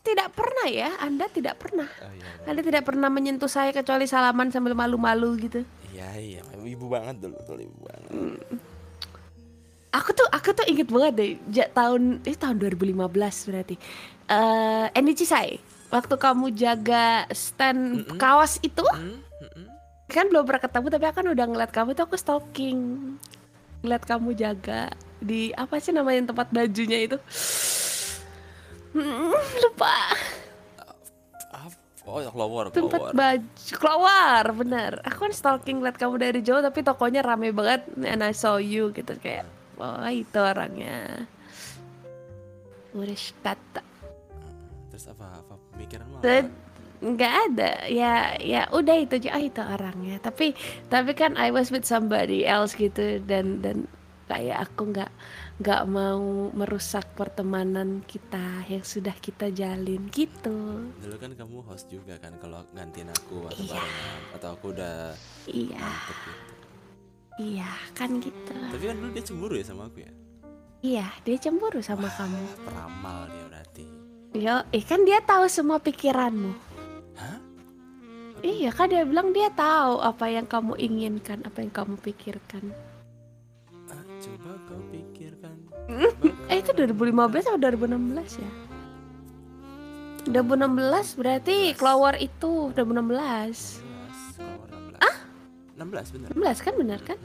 tidak 0.00 0.28
pernah 0.32 0.66
ya, 0.70 0.90
Anda 1.02 1.26
tidak 1.28 1.56
pernah. 1.58 1.88
Oh, 1.98 2.12
iya, 2.14 2.24
iya. 2.24 2.46
Anda 2.46 2.60
tidak 2.62 2.82
pernah 2.86 3.08
menyentuh 3.10 3.50
saya 3.50 3.74
kecuali 3.74 4.06
salaman 4.06 4.48
sambil 4.48 4.72
malu-malu 4.72 5.34
gitu. 5.40 5.60
Iya 5.90 6.08
iya, 6.16 6.40
ibu 6.62 6.86
banget 6.86 7.20
dulu 7.20 7.36
tuh 7.42 7.58
ibu 7.58 7.78
banget. 7.80 8.10
Aku 9.96 10.10
tuh 10.12 10.28
aku 10.28 10.52
tuh 10.52 10.66
inget 10.66 10.88
banget 10.88 11.12
deh 11.14 11.30
ja- 11.50 11.70
tahun 11.70 12.20
eh 12.22 12.36
tahun 12.36 12.56
2015 12.60 13.00
berarti. 13.48 13.74
Eh 14.28 14.86
Enichi 14.92 15.24
Sai, 15.24 15.56
waktu 15.88 16.14
kamu 16.16 16.52
jaga 16.52 17.24
stand 17.32 18.04
Mm-mm. 18.04 18.18
kaos 18.18 18.60
itu 18.60 18.84
Hmm, 18.84 19.16
hmm, 19.40 19.50
hmm. 19.56 19.66
kan 20.06 20.28
belum 20.28 20.44
pernah 20.44 20.62
ketemu 20.62 20.86
tapi 20.90 21.04
aku 21.06 21.16
kan 21.16 21.28
udah 21.30 21.44
ngeliat 21.46 21.72
kamu 21.72 21.90
tuh 21.92 22.04
aku 22.04 22.16
stalking. 22.18 22.78
Ngeliat 23.80 24.02
kamu 24.04 24.28
jaga 24.34 24.90
di 25.16 25.54
apa 25.54 25.78
sih 25.78 25.94
namanya 25.94 26.28
tempat 26.28 26.50
bajunya 26.50 26.98
itu? 27.06 27.16
Hmm, 28.92 29.32
lupa. 29.62 29.94
Ah, 31.52 31.68
Oh, 32.06 32.22
keluar 32.22 32.70
Tempat 32.70 33.18
baju 33.18 33.72
keluar, 33.74 34.44
bener. 34.54 35.02
Aku 35.02 35.26
kan 35.26 35.32
stalking 35.34 35.82
liat 35.82 35.98
kamu 35.98 36.14
dari 36.22 36.38
jauh 36.38 36.62
tapi 36.62 36.86
tokonya 36.86 37.18
rame 37.18 37.50
banget 37.50 37.82
and 37.98 38.22
I 38.22 38.30
saw 38.30 38.62
you 38.62 38.94
gitu 38.94 39.18
kayak 39.18 39.42
oh 39.78 40.10
itu 40.10 40.38
orangnya. 40.38 41.26
Urishikata. 42.96 43.82
Terus 44.88 45.04
apa 45.12 45.26
apa 45.44 45.54
pemikiran? 45.74 46.06
Terus 46.24 46.46
nggak 46.96 47.34
ada 47.52 47.70
ya 47.92 48.40
ya 48.40 48.64
udah 48.72 48.96
itu 48.96 49.20
aja 49.20 49.36
ah, 49.36 49.42
itu 49.44 49.60
orangnya 49.60 50.16
tapi 50.16 50.56
tapi 50.88 51.12
kan 51.12 51.36
I 51.36 51.52
was 51.52 51.68
with 51.68 51.84
somebody 51.84 52.48
else 52.48 52.72
gitu 52.72 53.20
dan 53.20 53.60
dan 53.60 53.84
kayak 54.24 54.64
aku 54.64 54.96
nggak 54.96 55.12
nggak 55.60 55.82
mau 55.92 56.48
merusak 56.56 57.04
pertemanan 57.12 58.00
kita 58.08 58.64
yang 58.72 58.80
sudah 58.80 59.12
kita 59.20 59.52
jalin 59.52 60.08
gitu 60.08 60.88
Dulu 60.98 61.16
kan 61.20 61.36
kamu 61.36 61.68
host 61.68 61.92
juga 61.92 62.16
kan 62.16 62.32
kalau 62.40 62.64
gantiin 62.72 63.12
aku 63.12 63.44
atau 63.44 63.60
Iya. 63.60 63.76
barengan 63.76 64.20
atau 64.40 64.48
aku 64.56 64.66
udah 64.72 64.96
iya 65.52 65.84
gitu. 65.84 66.30
Iya 67.38 67.66
kan 67.92 68.16
gitu 68.16 68.52
Tapi 68.52 68.84
kan 68.84 68.96
dulu 68.96 69.10
dia 69.10 69.22
cemburu 69.22 69.54
ya 69.54 69.64
sama 69.64 69.86
aku 69.86 70.00
ya. 70.00 70.10
iya 70.80 71.06
dia 71.22 71.36
cemburu 71.36 71.80
sama 71.80 72.08
kamu 72.08 72.40
Peramal 72.62 73.18
dia 73.26 73.44
berarti. 73.46 73.86
yo 74.34 74.56
eh 74.70 74.82
kan 74.82 75.02
dia 75.02 75.20
tahu 75.20 75.44
semua 75.46 75.76
pikiranmu 75.78 76.52
Hah? 77.14 77.38
iya 78.40 78.68
kan 78.70 78.86
dia 78.86 79.02
bilang 79.02 79.30
dia 79.30 79.48
tahu 79.48 80.00
apa 80.00 80.26
yang 80.26 80.44
kamu 80.44 80.76
inginkan 80.76 81.40
apa 81.42 81.58
yang 81.58 81.70
kamu 81.70 81.94
pikirkan 81.98 82.72
Ah, 83.86 84.02
coba 84.18 84.50
kau 84.66 84.82
pikirkan. 84.90 85.54
Eh 86.50 86.58
itu 86.58 86.70
2015 86.70 87.14
atau 87.44 87.54
2016 87.56 88.42
ya? 88.42 88.50
2016 90.26 90.74
berarti 91.14 91.56
keluar 91.72 92.18
itu 92.18 92.74
2016 92.74 93.85
16 95.76 96.14
bener. 96.16 96.28
16 96.32 96.64
kan 96.64 96.74
benar 96.74 97.00
kan? 97.04 97.18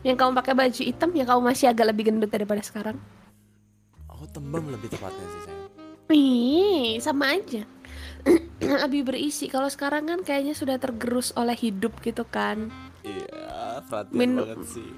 Yang 0.00 0.16
kamu 0.16 0.32
pakai 0.38 0.54
baju 0.54 0.80
hitam 0.80 1.10
yang 1.10 1.26
kamu 1.26 1.40
masih 1.42 1.66
agak 1.66 1.86
lebih 1.90 2.04
gendut 2.06 2.30
daripada 2.30 2.62
sekarang 2.62 2.94
Aku 4.06 4.24
tembem 4.30 4.70
lebih 4.70 4.86
tepatnya 4.88 5.26
sih 5.26 5.40
sayang. 5.42 5.60
Ih 6.08 7.02
sama 7.02 7.34
aja 7.34 7.62
Lebih 8.86 9.02
berisi 9.04 9.46
Kalau 9.46 9.66
sekarang 9.66 10.06
kan 10.06 10.20
kayaknya 10.22 10.54
sudah 10.54 10.78
tergerus 10.78 11.34
oleh 11.34 11.52
hidup 11.52 11.98
gitu 12.00 12.22
kan 12.22 12.70
Iya, 13.02 13.82
perhatian 13.84 14.14
Min- 14.14 14.38
banget 14.38 14.62
sih. 14.64 14.90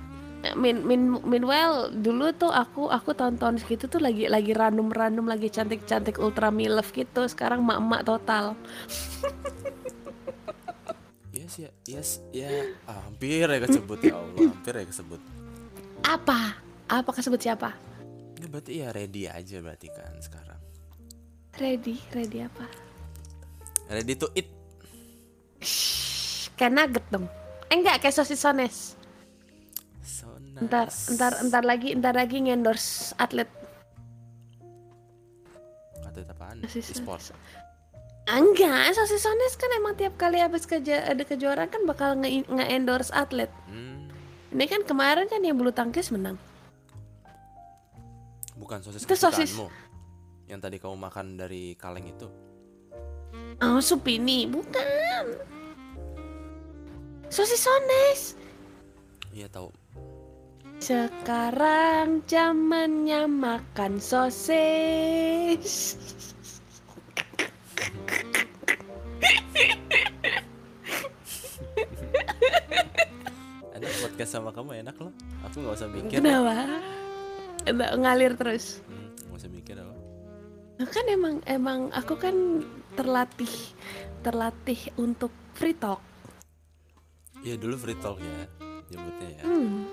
Min, 0.57 0.89
min, 0.89 1.21
meanwhile 1.21 1.93
dulu 1.93 2.33
tuh 2.33 2.49
aku 2.49 2.89
aku 2.89 3.13
tahun-tahun 3.13 3.61
segitu 3.61 3.93
tuh 3.93 4.01
lagi 4.01 4.25
lagi 4.25 4.57
ranum-ranum 4.57 5.29
lagi 5.29 5.53
cantik-cantik 5.53 6.17
ultra 6.17 6.49
milf 6.49 6.97
gitu 6.97 7.29
sekarang 7.29 7.61
mak-mak 7.61 8.09
total 8.09 8.57
Yes 11.51 11.59
ya, 11.59 11.71
yes 11.85 12.09
ya. 12.31 12.51
Ah, 12.87 13.03
hampir 13.03 13.43
ya 13.43 13.59
kesebut 13.59 13.99
ya 14.01 14.15
Allah, 14.15 14.39
hampir 14.47 14.71
ya 14.73 14.87
kesebut. 14.87 15.19
apa 16.01 16.55
apa 16.87 17.11
kesebut 17.11 17.39
siapa 17.39 17.75
Ya 18.39 18.47
berarti 18.47 18.73
ya 18.79 18.89
ready 18.89 19.27
aja 19.27 19.59
berarti 19.59 19.91
kan 19.91 20.15
sekarang. 20.19 20.57
ready 21.59 21.99
ready 22.11 22.41
apa 22.41 22.65
Ready 23.91 24.15
to 24.15 24.31
eat. 24.33 24.47
Kayak 26.55 26.73
nugget 26.73 27.05
dong 27.11 27.27
eh 27.67 27.75
enggak 27.75 27.99
kayak 27.99 28.15
sosis 28.15 28.39
sones 28.39 28.95
So 30.01 30.31
nice. 30.39 30.63
ntar 30.63 30.87
ntar 31.11 31.33
ntar 31.45 31.63
lagi 31.63 31.93
ntar 31.95 32.15
lagi 32.15 32.39
ngendorse 32.41 33.11
atlet 33.17 33.51
Atlet 36.01 36.27
apaan? 36.27 36.63
sosis 36.65 36.95
E-sport. 36.95 37.35
Enggak 38.37 38.93
sosis 38.93 39.25
sones 39.25 39.57
kan 39.57 39.73
emang 39.75 39.97
tiap 39.97 40.15
kali 40.15 40.39
habis 40.39 40.69
keja 40.69 41.03
ada 41.09 41.25
kejuaraan 41.25 41.73
kan 41.73 41.83
bakal 41.89 42.15
nge, 42.15 42.45
endorse 42.69 43.11
atlet. 43.11 43.49
Hmm, 43.67 44.07
ini 44.53 44.65
kan 44.69 44.85
kemarin 44.85 45.27
kan 45.27 45.41
yang 45.41 45.57
bulu 45.57 45.73
tangkis 45.73 46.13
menang. 46.13 46.37
Bukan 48.55 48.85
sosis 48.85 49.03
Itu 49.03 49.17
sosis. 49.17 49.57
Yang 50.45 50.61
tadi 50.61 50.77
kamu 50.77 51.01
makan 51.01 51.35
dari 51.35 51.73
kaleng 51.75 52.07
itu. 52.07 52.29
oh 53.61 53.81
supini 53.81 54.45
bukan. 54.45 55.25
Sosis 57.31 57.63
sones 57.63 58.35
Iya 59.31 59.47
tahu. 59.47 59.71
sekarang 60.81 62.25
zamannya 62.25 63.29
makan 63.29 64.01
sosis 64.01 65.65
podcast 74.21 74.37
sama 74.37 74.53
kamu 74.53 74.85
enak 74.85 74.97
loh. 75.01 75.17
Aku 75.49 75.65
nggak 75.65 75.75
usah 75.81 75.89
mikir. 75.89 76.21
kenapa 76.21 76.69
Nggak, 77.65 77.93
ngalir 77.97 78.33
terus 78.37 78.85
Hmm, 78.85 79.17
nggak 79.17 79.39
usah 79.41 79.49
mikir 79.49 79.75
loh. 79.81 79.97
Nah, 80.77 80.85
kan 80.85 81.05
emang 81.09 81.35
emang 81.49 81.81
aku 81.89 82.21
kan 82.21 82.37
terlatih 82.93 83.49
terlatih 84.21 84.93
untuk 85.01 85.33
free 85.57 85.73
talk. 85.73 86.05
ya 87.41 87.57
dulu 87.57 87.73
free 87.81 87.97
talk 87.97 88.21
ya 88.21 88.45
nyebutnya 88.93 89.29
ya 89.41 89.43
Hmm. 89.49 89.89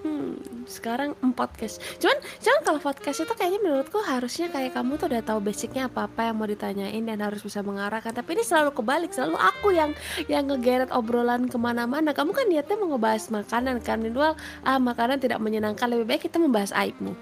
Hmm, 0.00 0.40
sekarang 0.64 1.12
em 1.20 1.28
podcast. 1.30 1.76
Cuman, 2.00 2.16
cuman 2.40 2.60
kalau 2.64 2.80
podcast 2.80 3.20
itu 3.20 3.32
kayaknya 3.36 3.60
menurutku 3.60 4.00
harusnya 4.00 4.48
kayak 4.48 4.72
kamu 4.72 4.96
tuh 4.96 5.12
udah 5.12 5.20
tahu 5.20 5.44
basicnya 5.44 5.86
apa-apa 5.86 6.24
yang 6.24 6.40
mau 6.40 6.48
ditanyain 6.48 7.04
dan 7.04 7.20
harus 7.20 7.44
bisa 7.44 7.60
mengarahkan. 7.60 8.08
Tapi 8.10 8.32
ini 8.32 8.40
selalu 8.40 8.72
kebalik, 8.72 9.12
selalu 9.12 9.36
aku 9.36 9.76
yang 9.76 9.92
yang 10.24 10.48
ngegeret 10.48 10.88
obrolan 10.88 11.46
ke 11.46 11.60
mana-mana. 11.60 12.16
Kamu 12.16 12.32
kan 12.32 12.48
niatnya 12.48 12.80
mau 12.80 12.96
ngebahas 12.96 13.28
makanan 13.28 13.76
kan, 13.84 14.00
Nidwal. 14.00 14.32
Ah, 14.64 14.80
makanan 14.80 15.20
tidak 15.20 15.36
menyenangkan. 15.36 15.84
Lebih 15.84 16.08
baik 16.08 16.22
kita 16.24 16.40
membahas 16.40 16.72
aibmu. 16.72 17.12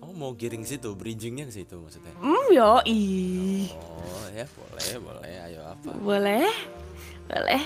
oh 0.00 0.12
mau 0.12 0.32
giring 0.32 0.62
situ 0.62 0.92
bridgingnya 0.94 1.48
ke 1.48 1.52
situ 1.52 1.74
maksudnya 1.74 2.12
Hmm, 2.20 2.46
yo 2.48 2.78
ih. 2.86 3.66
oh 3.72 4.26
ya 4.30 4.44
boleh 4.46 4.88
boleh 5.00 5.32
ayo 5.48 5.60
apa 5.64 5.88
Boleh, 5.96 6.48
boleh. 7.26 7.62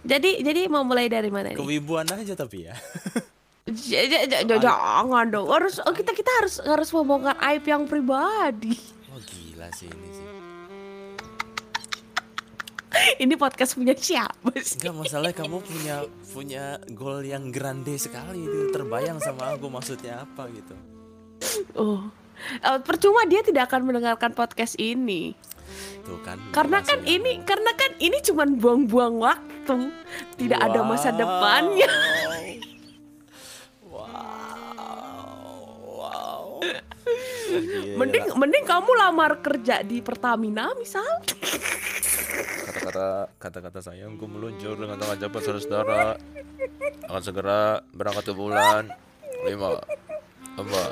Jadi, 0.00 0.40
jadi 0.40 0.64
mau 0.66 0.80
mulai 0.80 1.12
dari 1.12 1.28
mana 1.28 1.52
nih? 1.52 1.58
kewibuan 1.60 2.08
aja 2.08 2.32
tapi 2.32 2.64
ya 2.64 2.74
Jangan 3.70 5.30
dong. 5.30 5.46
Harus 5.46 5.78
oh, 5.78 5.94
kita 5.94 6.10
kita 6.10 6.30
harus 6.42 6.58
harus 6.58 6.88
membongkar 6.90 7.36
aib 7.52 7.62
yang 7.62 7.86
pribadi. 7.86 8.74
oh 9.12 9.20
gila 9.20 9.68
sih 9.70 9.86
ini 9.86 10.08
sih 10.10 10.26
Ini 13.22 13.34
podcast 13.38 13.78
punya 13.78 13.94
siapa 13.94 14.50
sih? 14.58 14.82
Enggak 14.82 14.96
masalah 14.98 15.30
kamu 15.30 15.62
punya 15.62 15.96
punya 16.30 16.64
goal 16.90 17.22
yang 17.22 17.54
grande 17.54 17.94
sekali 17.94 18.42
itu 18.42 18.74
terbayang 18.74 19.22
sama 19.22 19.54
aku 19.54 19.70
maksudnya 19.70 20.24
apa 20.26 20.50
gitu 20.50 20.74
Oh. 21.74 22.08
Eh, 22.40 22.80
percuma 22.80 23.28
dia 23.28 23.44
tidak 23.44 23.68
akan 23.68 23.84
mendengarkan 23.84 24.32
podcast 24.32 24.76
ini. 24.80 25.36
Tuh 26.00 26.18
kan 26.20 26.36
Karena 26.50 26.80
kan 26.80 26.98
maksudnya. 26.98 27.14
ini 27.14 27.32
karena 27.42 27.70
kan 27.72 27.90
ini 27.96 28.18
cuman 28.20 28.48
buang-buang 28.56 29.14
waktu. 29.18 29.76
Tidak 30.36 30.58
ada 30.58 30.80
masa 30.82 31.10
Wow. 31.10 31.18
depannya. 31.18 31.92
wow 33.84 34.06
wow 35.82 36.42
Gila. 37.50 37.96
Mending 37.96 38.24
mending 38.32 38.64
kamu 38.64 38.90
lamar 38.96 39.40
kerja 39.40 39.82
di 39.82 39.98
Pertamina 40.00 40.70
misal. 40.74 41.06
kata-kata 42.62 43.08
kata-kata 43.36 43.80
sayangku 43.82 44.24
meluncur 44.24 44.78
dengan 44.78 44.94
tangan 44.94 45.18
cepat 45.18 45.40
saudara 45.42 46.14
akan 47.04 47.20
segera 47.20 47.60
berangkat 47.90 48.30
ke 48.30 48.34
bulan 48.34 48.86
lima 49.42 49.82
empat 50.54 50.90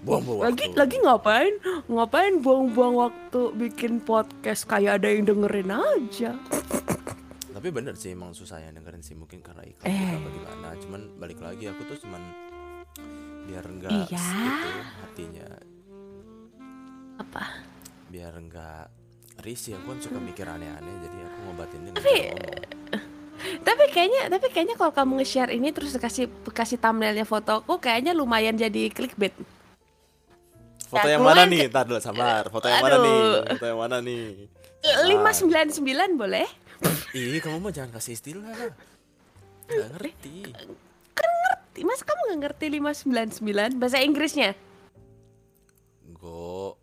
buang-buang 0.00 0.40
Lagi 0.42 0.64
waktu. 0.66 0.78
lagi 0.78 0.96
ngapain? 0.98 1.54
Ngapain 1.86 2.34
buang-buang 2.38 2.94
waktu 2.96 3.40
bikin 3.54 4.00
podcast 4.00 4.64
kayak 4.64 4.98
ada 4.98 5.08
yang 5.08 5.24
dengerin 5.24 5.70
aja. 5.70 6.32
tapi 7.50 7.68
bener 7.68 7.92
sih 7.92 8.10
emang 8.10 8.32
susah 8.32 8.56
ya 8.56 8.72
dengerin 8.72 9.00
sih 9.00 9.12
mungkin 9.12 9.38
karena 9.38 9.60
iklan 9.62 9.84
Eh. 9.84 9.92
kita 9.92 10.16
apa 10.16 10.28
gimana 10.32 10.68
cuman 10.80 11.00
balik 11.14 11.38
lagi 11.38 11.68
aku 11.68 11.82
tuh 11.84 11.98
cuman 12.00 12.22
biar 13.44 13.64
enggak 13.66 13.90
Iya. 14.08 14.16
gitu 14.16 14.70
hatinya 14.98 15.48
Apa? 17.18 17.42
biar 18.08 18.32
enggak 18.34 18.88
risih 19.38 19.76
aku 19.76 19.86
kan 19.86 19.98
suka 20.00 20.18
mikir 20.18 20.42
aneh-aneh 20.42 20.94
jadi 21.00 21.16
aku 21.22 21.38
ngobatinnya 21.42 21.84
dengan 21.86 22.00
Tapi- 22.00 22.24
ngomong. 22.32 22.60
Tapi 23.40 23.84
kayaknya 23.88 24.22
tapi 24.30 24.46
kayaknya 24.48 24.76
kalau 24.76 24.92
kamu 24.94 25.12
nge-share 25.16 25.52
ini 25.52 25.68
terus 25.70 25.92
kasih 25.94 26.28
kasih 26.46 26.76
thumbnailnya 26.76 27.24
fotoku 27.24 27.76
kayaknya 27.76 28.12
lumayan 28.12 28.52
jadi 28.54 28.88
clickbait. 28.88 29.36
Foto 30.90 31.06
Ya, 31.06 31.14
yang 31.14 31.22
mana 31.22 31.46
nih 31.46 31.60
ke- 31.62 31.70
tar 31.70 31.86
dulu 31.86 32.02
sabar 32.02 32.42
foto 32.50 32.66
yang 32.66 32.82
mana 32.82 32.96
nih 32.98 33.20
foto 33.48 33.64
yang 33.64 33.78
mana 33.78 33.96
nih 34.02 34.24
Lima 35.02 35.30
sembilan 35.30 35.68
sembilan 35.70 36.10
boleh? 36.16 36.46
Ih, 37.12 37.36
kamu 37.38 37.60
mah 37.60 37.68
jangan 37.68 37.92
kasih 37.92 38.16
istilah. 38.16 38.48
Gak 39.68 39.88
ngerti. 39.92 40.48
Mas 41.80 42.00
kamu 42.00 42.20
nggak 42.26 42.40
ngerti 42.40 42.66
599 42.72 43.76
bahasa 43.76 44.00
Inggrisnya? 44.00 44.56
Go. 46.10 46.80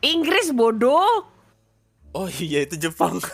Inggris 0.00 0.52
bodoh. 0.52 1.24
Oh 2.12 2.28
iya 2.30 2.62
itu 2.62 2.76
Jepang. 2.78 3.16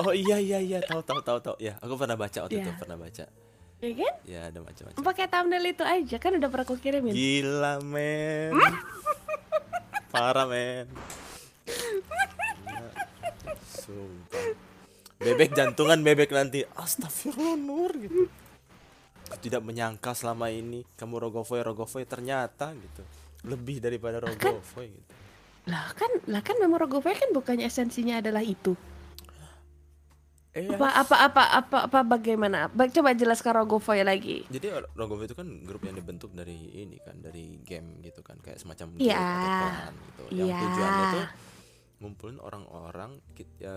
oh 0.00 0.12
iya 0.12 0.38
iya 0.38 0.58
iya 0.58 0.78
tahu 0.80 1.02
tahu 1.02 1.20
tahu 1.20 1.38
tahu. 1.40 1.56
Ya, 1.58 1.74
aku 1.78 1.94
pernah 1.96 2.14
baca 2.14 2.38
waktu 2.40 2.54
itu 2.56 2.70
Ya. 2.70 2.78
pernah 2.78 2.96
baca. 2.96 3.24
Ya 3.80 3.92
kan? 3.96 4.14
Ya, 4.28 4.40
ada 4.52 4.58
macam-macam. 4.60 5.00
Pakai 5.00 5.26
thumbnail 5.28 5.66
itu 5.72 5.84
aja 5.84 6.16
kan 6.20 6.32
udah 6.36 6.48
pernah 6.52 6.66
aku 6.68 6.76
kirimin. 6.76 7.16
Gila, 7.16 7.80
men. 7.80 8.52
Parah, 10.12 10.44
men. 10.44 10.84
Sumpah. 13.64 14.46
Bebek 15.20 15.56
jantungan 15.56 16.00
bebek 16.04 16.32
nanti. 16.32 16.60
Astagfirullah 16.76 17.56
Nur 17.56 17.92
gitu. 17.96 18.28
Aku 19.30 19.38
tidak 19.40 19.64
menyangka 19.64 20.12
selama 20.12 20.52
ini 20.52 20.84
kamu 20.96 21.28
rogofoy 21.28 21.64
rogofoy 21.64 22.04
ternyata 22.04 22.76
gitu. 22.76 23.02
Lebih 23.48 23.80
daripada 23.80 24.20
rogofoy 24.20 24.92
gitu. 24.92 25.12
Lah 25.68 25.92
kan 25.92 26.08
lah 26.26 26.40
kan 26.40 26.56
memang 26.56 26.80
Rogofoy 26.80 27.12
kan 27.12 27.30
bukannya 27.36 27.68
esensinya 27.68 28.18
adalah 28.24 28.40
itu. 28.40 28.72
Eh, 30.50 30.66
Apa 30.66 31.06
apa 31.06 31.16
apa 31.22 31.42
apa 31.54 31.78
apa 31.86 31.98
bagaimana? 32.02 32.66
Ba- 32.66 32.90
Coba 32.90 33.14
jelaskan 33.14 33.54
Rogofoy 33.54 34.02
lagi. 34.02 34.42
Jadi 34.50 34.66
Rogofoy 34.92 35.30
itu 35.30 35.38
kan 35.38 35.46
grup 35.62 35.86
yang 35.86 35.94
dibentuk 35.94 36.34
dari 36.34 36.58
ini 36.76 36.98
kan, 36.98 37.22
dari 37.22 37.62
game 37.62 38.02
gitu 38.02 38.18
kan, 38.18 38.34
kayak 38.36 38.58
semacam 38.58 38.98
Iya. 38.98 39.14
guild 39.14 39.30
atau 39.30 39.46
clan 39.46 39.94
gitu. 39.94 40.22
Yang 40.34 40.48
Iya. 40.48 40.58
tujuannya 40.58 41.04
tuh 41.06 41.26
ngumpulin 42.00 42.38
orang-orang 42.40 43.10
ya, 43.60 43.76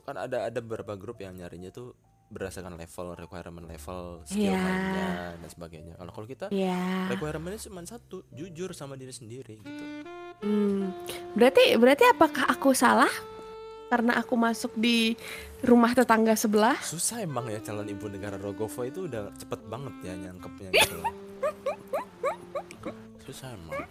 kan 0.00 0.16
ada 0.16 0.48
ada 0.48 0.58
beberapa 0.58 0.96
grup 0.96 1.20
yang 1.20 1.36
nyarinya 1.36 1.68
tuh 1.68 1.92
berdasarkan 2.30 2.78
level 2.78 3.18
requirement 3.18 3.66
level 3.66 4.24
skill 4.24 4.54
Iya. 4.54 4.56
mainnya 4.56 5.08
dan 5.36 5.50
sebagainya. 5.50 5.94
Kalau 5.98 6.12
kalau 6.14 6.24
kita 6.24 6.46
Ya. 6.48 7.10
requirementnya 7.12 7.60
cuma 7.60 7.84
satu, 7.84 8.24
jujur 8.30 8.72
sama 8.72 8.96
diri 8.96 9.12
sendiri 9.12 9.60
gitu. 9.60 9.84
Hmm. 10.40 10.96
Berarti 11.36 11.76
berarti 11.76 12.08
apakah 12.08 12.48
aku 12.48 12.72
salah? 12.72 13.10
Karena 13.90 14.14
aku 14.16 14.38
masuk 14.38 14.78
di 14.78 15.18
rumah 15.60 15.92
tetangga 15.92 16.32
sebelah. 16.36 16.76
Susah 16.80 17.20
emang 17.20 17.48
ya 17.48 17.60
calon 17.60 17.88
ibu 17.88 18.08
negara 18.08 18.40
Rogofoy 18.40 18.88
itu 18.88 19.06
udah 19.06 19.32
cepet 19.36 19.60
banget 19.68 19.94
ya 20.04 20.12
nyangkepnya 20.16 20.68
gitu. 20.76 20.96
Susah 23.28 23.52
emang. 23.52 23.84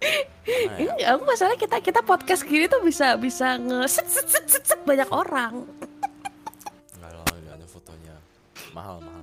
Nah, 0.00 0.76
ya. 0.80 0.96
Ini 0.96 1.04
aku 1.12 1.22
masalah 1.28 1.54
kita 1.60 1.76
kita 1.84 2.00
podcast 2.00 2.42
gini 2.48 2.66
tuh 2.66 2.80
bisa 2.80 3.14
bisa 3.20 3.60
nge 3.60 3.80
set, 3.90 4.06
set, 4.08 4.26
set, 4.26 4.46
set, 4.48 4.64
set 4.64 4.80
banyak 4.88 5.06
orang. 5.12 5.68
Enggak 6.96 7.12
lah, 7.12 7.26
enggak 7.36 7.54
ada 7.60 7.66
fotonya. 7.68 8.16
Mahal, 8.72 8.96
mahal. 9.04 9.22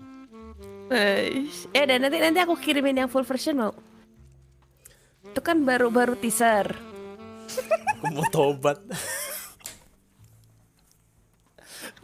Eh, 0.87 1.49
eh, 1.75 1.83
dan 1.83 1.99
nanti 1.99 2.17
nanti 2.21 2.39
aku 2.39 2.55
kirimin 2.55 3.03
yang 3.03 3.09
full 3.09 3.25
version 3.27 3.59
mau. 3.59 3.73
Itu 5.25 5.41
kan 5.43 5.65
baru 5.65 5.91
baru 5.91 6.15
teaser. 6.15 6.71
Aku 7.97 8.05
mau 8.13 8.25
tobat. 8.29 8.79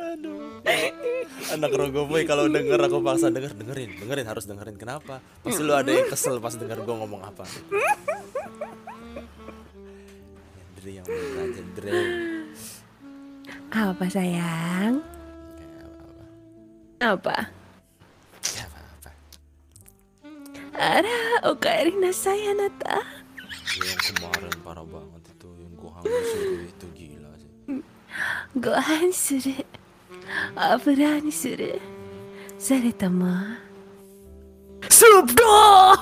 Aduh. 0.04 0.60
Anak 1.54 1.72
Rogoboy 1.72 2.24
kalau 2.28 2.52
denger 2.52 2.80
aku 2.88 3.00
paksa 3.00 3.32
denger, 3.32 3.56
dengerin, 3.56 4.00
dengerin 4.00 4.28
harus 4.28 4.44
dengerin. 4.44 4.76
Kenapa? 4.76 5.24
Pasti 5.44 5.62
lu 5.64 5.72
ada 5.72 5.88
yang 5.88 6.08
kesel 6.12 6.40
pas 6.44 6.56
denger 6.56 6.84
gua 6.84 6.96
ngomong 7.04 7.22
apa. 7.24 7.46
Dre 10.80 10.92
yang 10.92 11.06
bener 11.08 11.36
aja, 11.40 11.62
Dre. 11.78 11.92
Apa 13.74 14.06
sayang? 14.12 15.02
Apa? 17.04 17.38
Ya 18.56 18.64
apa-apa. 18.70 19.12
Ara, 20.78 21.20
okaeri 21.48 21.94
nasai 22.00 22.48
anata. 22.54 23.04
Ya, 23.76 23.84
yang 23.90 24.02
kemarin 24.14 24.54
parah 24.64 24.86
banget 24.88 25.24
itu 25.36 25.50
yang 25.60 25.74
gua 25.76 25.92
hamil 26.00 26.70
itu 26.70 26.88
gila 26.96 27.32
sih. 27.36 27.52
Gohan 28.62 29.10
suru. 29.12 29.83
Abura 30.56 31.20
ni 31.20 31.32
suru. 31.32 31.78
Saretama. 32.58 33.60
Sup 34.88 35.28
dog! 35.36 36.02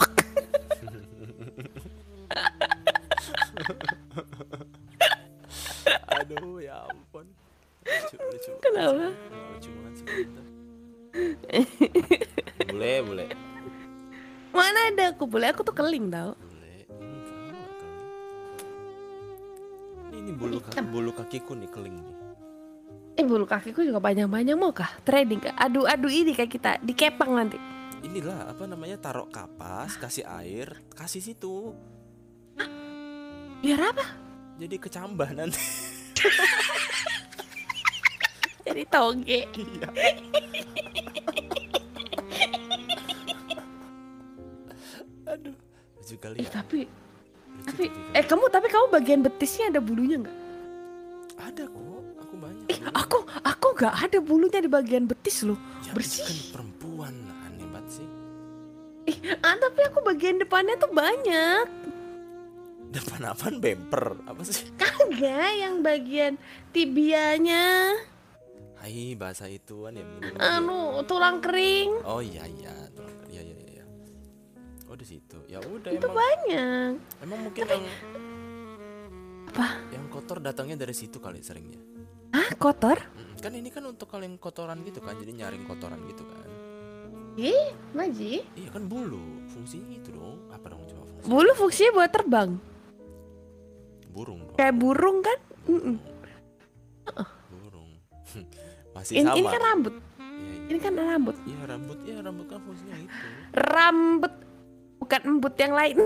Aduh, 6.22 6.62
ya 6.62 6.86
ampun. 6.86 7.26
Lucu, 7.86 8.16
lucu. 8.20 8.52
Kenapa? 8.62 9.10
Lucu 9.56 9.70
banget 9.74 9.94
sih 9.98 10.06
kita. 10.06 10.44
Bule, 12.70 12.94
bule. 13.06 13.26
Mana 14.52 14.80
ada 14.92 15.16
aku 15.16 15.26
boleh 15.26 15.50
aku 15.50 15.64
tuh 15.66 15.74
keling 15.74 16.12
tau. 16.12 16.38
Ini 20.12 20.32
bulu 20.38 20.62
kaki, 20.62 20.82
bulu 20.92 21.12
kakiku 21.16 21.58
nih 21.58 21.70
keling 21.72 21.96
nih. 21.98 22.16
Eh 23.22 23.24
bulu 23.24 23.46
kakiku 23.46 23.86
juga 23.86 24.02
banyak-banyak 24.02 24.58
mau 24.58 24.74
kah? 24.74 24.90
Trading 25.06 25.40
kah? 25.40 25.54
Adu-adu 25.56 26.10
ini 26.10 26.34
kayak 26.34 26.50
kita 26.50 26.72
di 26.82 26.92
kepang 26.92 27.32
nanti. 27.32 27.56
inilah 28.02 28.50
apa 28.50 28.66
namanya 28.66 28.98
taruh 28.98 29.30
kapas 29.30 29.94
kasih 29.94 30.26
air 30.26 30.74
kasih 30.92 31.22
situ 31.22 31.70
Biar 33.62 33.94
apa? 33.94 34.02
jadi 34.58 34.74
kecambah 34.76 35.30
nanti 35.38 35.62
Jadi 38.66 38.84
toge. 38.90 39.46
Iya. 39.54 39.90
aduh 45.28 45.56
lucu 45.96 46.16
kali 46.18 46.36
ya 46.42 46.50
tapi 46.52 46.80
Lucu 47.52 47.66
tapi 47.70 47.84
kan? 47.88 48.16
eh 48.18 48.26
kamu 48.26 48.46
tapi 48.50 48.68
kamu 48.68 48.86
bagian 48.90 49.22
betisnya 49.22 49.70
ada 49.70 49.80
bulunya 49.80 50.18
nggak? 50.18 50.38
ada 51.38 51.64
kok 51.68 52.01
banyak 52.42 52.66
Ih, 52.68 52.80
aku 52.90 53.18
aku 53.40 53.68
nggak 53.74 53.96
ada 54.02 54.18
bulunya 54.20 54.58
di 54.58 54.68
bagian 54.68 55.06
betis 55.06 55.44
loh. 55.44 55.60
ya, 55.82 55.94
bersih. 55.94 56.20
itu 56.20 56.26
kan 56.26 56.38
perempuan 56.52 57.14
aneh 57.44 57.68
banget 57.68 57.86
sih 57.94 58.08
Ih, 59.04 59.18
ah, 59.40 59.56
tapi 59.56 59.80
aku 59.84 60.00
bagian 60.04 60.38
depannya 60.38 60.76
tuh 60.76 60.90
banyak. 60.90 61.66
depan 62.92 63.22
apaan 63.26 63.56
bemper 63.58 64.20
apa 64.22 64.42
sih 64.42 64.68
Kagak 64.74 65.22
yang 65.56 65.80
bagian 65.80 66.36
tibianya, 66.70 67.96
Hai 68.76 69.14
bahasa 69.14 69.46
ituan 69.46 69.94
ya 69.94 70.04
minum 70.04 70.36
anu 70.36 70.80
tulang 71.04 71.40
kering. 71.40 72.02
oh 72.02 72.20
iya 72.20 72.44
iya 72.44 72.74
tulang- 72.92 73.26
iya 73.28 73.42
iya 73.42 73.58
iya 73.72 73.86
oh 74.86 74.94
di 74.94 75.06
situ 75.06 75.38
ya 75.46 75.58
udah 75.60 75.88
Itu 75.90 76.04
emang 76.04 76.18
banyak. 76.18 76.92
emang 77.22 77.40
mungkin 77.42 77.64
yang 77.64 77.84
Apa? 79.48 79.68
yang 79.90 80.06
kotor 80.08 80.40
datangnya 80.40 80.76
dari 80.78 80.92
situ 80.92 81.18
kali 81.18 81.40
seringnya 81.40 81.80
Ah, 82.32 82.52
kotor? 82.56 82.98
Mm, 82.98 83.36
kan 83.38 83.52
ini 83.52 83.70
kan 83.70 83.84
untuk 83.84 84.08
kalau 84.08 84.24
yang 84.24 84.36
kotoran 84.36 84.80
gitu 84.82 85.00
kan 85.00 85.16
jadi 85.16 85.32
nyaring 85.36 85.64
kotoran 85.66 86.00
gitu 86.06 86.24
kan 86.24 86.48
Ih, 87.34 87.72
Maji. 87.92 88.44
iya 88.54 88.70
kan 88.70 88.86
bulu 88.86 89.20
fungsinya 89.48 89.96
itu 89.96 90.12
dong 90.12 90.36
apa 90.50 90.68
dong 90.68 90.84
coba 90.84 91.04
fungsi 91.08 91.26
Bulu 91.26 91.52
fungsinya 91.54 91.92
buat 91.94 92.12
terbang. 92.12 92.50
burung 94.12 94.40
dong 94.44 94.56
Kayak 94.56 94.76
burung 94.76 95.18
kan? 95.20 95.40
Mm-mm. 95.66 95.96
burung 97.50 97.90
masih 98.96 99.14
Ini, 99.16 99.24
sama 99.26 99.38
ini 99.38 99.48
kan 99.48 99.62
rambut. 99.64 99.94
Iya, 100.20 100.36
iya. 100.36 100.60
Ini 100.68 100.80
kan 100.80 100.94
rambut. 100.94 101.36
Iya 101.42 101.60
rambut, 101.66 101.98
ya 102.04 102.16
rambut 102.20 102.46
kan 102.46 102.60
fungsinya 102.62 102.96
itu. 102.98 103.16
Rambut 103.54 104.34
bukan 105.02 105.22
embut 105.26 105.56
yang 105.56 105.74
lain. 105.74 105.98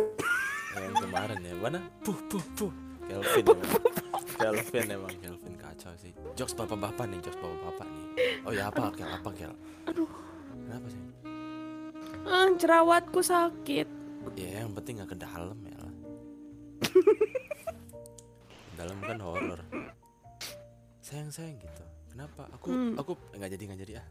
yang 0.75 0.95
kemarin 0.99 1.39
ya 1.39 1.53
mana 1.55 1.79
puh 1.99 2.19
puh 2.27 2.45
puh 2.53 2.71
Kelvin 3.07 3.45
Kelvin 4.35 4.87
emang 4.91 5.13
Kelvin 5.17 5.44
kacau 5.75 5.91
sih. 5.99 6.15
Jokes 6.39 6.55
bapak-bapak 6.55 7.03
nih 7.11 7.19
jokes 7.19 7.35
bapak-bapak 7.43 7.83
nih. 7.83 8.05
Oh 8.47 8.55
ya 8.55 8.71
apa 8.71 8.95
Kel? 8.95 9.11
Apa 9.11 9.29
Kel? 9.35 9.51
Aduh. 9.91 10.07
kenapa 10.65 10.87
sih? 10.87 11.01
Ah, 12.23 12.47
jerawatku 12.55 13.19
sakit. 13.19 13.87
ya 14.39 14.63
yang 14.63 14.71
penting 14.71 15.03
nggak 15.03 15.11
ke 15.11 15.17
dalam 15.19 15.59
ya 15.67 15.77
lah. 15.77 15.93
Dalam 18.79 18.97
kan 18.99 19.19
horor. 19.23 19.59
Sayang 20.99 21.31
sayang 21.31 21.55
gitu. 21.59 21.83
Kenapa? 22.11 22.47
Aku 22.55 22.67
Hmm. 22.71 22.95
aku 22.99 23.15
nggak 23.35 23.51
jadi 23.55 23.63
nggak 23.71 23.79
jadi 23.87 23.93
ah. 24.03 24.07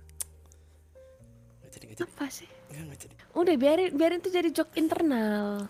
Nggak 1.61 1.71
jadi 1.75 1.85
nggak 1.85 1.99
jadi. 2.01 2.09
Apa 2.09 2.27
sih? 2.33 2.49
nggak 2.73 2.85
nggak 2.89 3.01
jadi. 3.09 3.15
Udah 3.35 3.55
biarin 3.61 3.91
biarin 3.93 4.21
itu 4.21 4.31
jadi 4.33 4.49
joke 4.55 4.73
internal. 4.79 5.69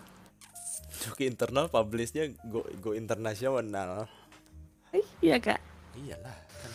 Joki 0.95 1.27
internal 1.27 1.67
publishnya 1.67 2.31
go 2.47 2.63
go 2.79 2.95
internasional. 2.95 4.07
Iya 5.19 5.43
kak. 5.43 5.74
Iyalah 5.95 6.37
kan 6.61 6.71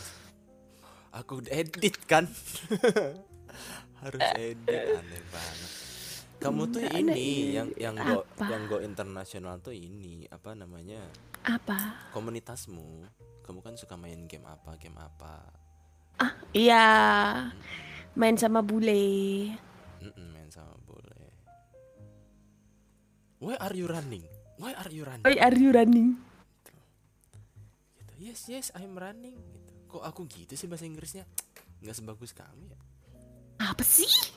aku 1.10 1.42
edit 1.50 1.96
kan 2.06 2.24
harus 4.00 4.22
edit 4.38 4.80
aneh 4.96 5.22
banget. 5.28 5.70
Kamu 6.40 6.62
tuh 6.72 6.80
ada 6.80 6.96
ini 6.96 7.52
yang 7.52 7.68
yang 7.76 7.92
go 8.00 8.24
Apa? 8.24 8.48
yang 8.48 8.62
go 8.64 8.80
internasional 8.80 9.60
tuh 9.60 9.76
ini 9.76 10.24
apa 10.32 10.56
namanya 10.56 11.04
Apa? 11.44 12.08
komunitasmu. 12.16 13.04
Kamu 13.44 13.60
kan 13.60 13.76
suka 13.76 14.00
main 14.00 14.24
game 14.24 14.48
apa 14.48 14.72
game 14.80 14.96
apa. 14.96 15.44
Iya. 16.56 16.88
Main 18.16 18.40
sama 18.40 18.64
bule. 18.64 19.52
Mm-mm, 20.00 20.26
main 20.32 20.48
sama 20.48 20.72
boleh. 20.88 21.28
Why 23.40 23.56
are 23.60 23.76
you 23.76 23.84
running? 23.88 24.24
Why 24.60 24.72
are 24.76 24.92
you 24.92 25.04
running? 25.04 25.24
Oh, 25.24 25.32
are 25.32 25.56
you 25.56 25.70
running? 25.72 26.08
Yes 28.20 28.52
yes 28.52 28.68
I'm 28.76 28.92
running. 29.00 29.32
Gitu. 29.32 29.72
Kok 29.96 30.04
aku 30.04 30.28
gitu 30.28 30.52
sih 30.52 30.68
bahasa 30.68 30.84
Inggrisnya? 30.84 31.24
Nggak 31.80 31.96
sebagus 31.96 32.36
kamu 32.36 32.68
ya? 32.68 32.80
Apa 33.64 33.80
sih? 33.80 34.36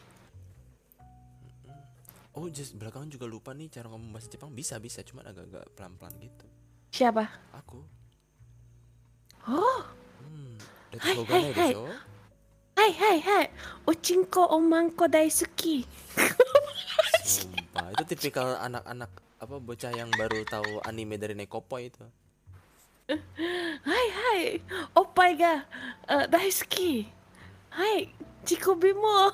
Oh, 2.34 2.47
just 2.47 2.79
belakangan 2.79 3.11
juga 3.11 3.27
lupa 3.27 3.51
nih 3.51 3.67
cara 3.69 3.91
ngomong 3.91 4.15
bahasa 4.15 4.31
Jepang 4.31 4.55
bisa 4.55 4.79
bisa, 4.81 5.05
cuman 5.05 5.29
agak-agak 5.29 5.69
pelan-pelan 5.77 6.15
gitu. 6.17 6.47
Siapa? 6.95 7.27
Aku. 7.59 7.84
Oh, 9.51 9.84
Hmm. 10.23 10.55
Hai, 10.95 11.19
hai, 11.19 11.51
hai. 11.51 11.71
hai 12.79 12.91
hai 12.95 13.17
hai. 13.19 13.45
Ochinko 13.84 14.47
omangko 14.55 15.11
daisuki. 15.11 15.84
Sumpah, 17.27 17.91
itu 17.91 18.03
tipikal 18.15 18.55
anak-anak 18.63 19.11
apa 19.43 19.55
bocah 19.59 19.91
yang 19.91 20.07
baru 20.15 20.47
tahu 20.47 20.79
anime 20.88 21.19
dari 21.19 21.36
Nekopo 21.36 21.75
itu. 21.84 22.07
Hai 23.84 24.08
hai. 24.16 24.41
Oppai 24.95 25.36
ga 25.36 25.68
uh, 26.08 26.26
daisuki. 26.32 27.04
Hai, 27.74 28.08
chikobi 28.47 28.95
mo. 28.95 29.34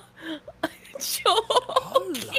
Show. 0.97 1.38
Alah. 1.95 2.36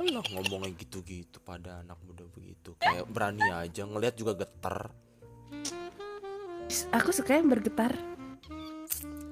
Alah 0.00 0.24
ngomongnya 0.32 0.72
gitu-gitu 0.80 1.36
pada 1.44 1.84
anak 1.84 2.00
muda 2.08 2.24
begitu. 2.32 2.72
Kayak 2.80 3.06
berani 3.12 3.44
aja 3.52 3.84
ngelihat 3.84 4.14
juga 4.16 4.32
getar. 4.40 4.88
Aku 6.96 7.12
suka 7.12 7.36
yang 7.36 7.52
bergetar. 7.52 7.92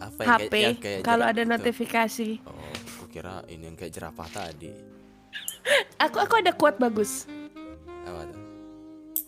Apa 0.01 0.21
yang 0.25 0.31
HP 0.37 0.55
kayak, 0.81 1.01
kalau 1.05 1.25
ada 1.25 1.43
gitu. 1.43 1.53
notifikasi. 1.53 2.31
Oh, 2.45 2.53
aku 3.01 3.05
kira 3.09 3.41
ini 3.49 3.73
yang 3.73 3.77
kayak 3.77 3.93
jerapah 3.97 4.29
tadi. 4.29 4.69
Aku 5.97 6.21
aku 6.21 6.35
ada 6.41 6.53
quote 6.53 6.77
bagus. 6.77 7.25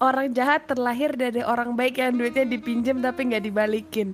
Orang 0.02 0.34
jahat 0.34 0.66
terlahir 0.66 1.14
dari 1.14 1.46
orang 1.46 1.78
baik 1.78 2.02
yang 2.02 2.18
duitnya 2.18 2.42
dipinjam 2.42 2.98
tapi 2.98 3.30
nggak 3.30 3.46
dibalikin. 3.46 4.10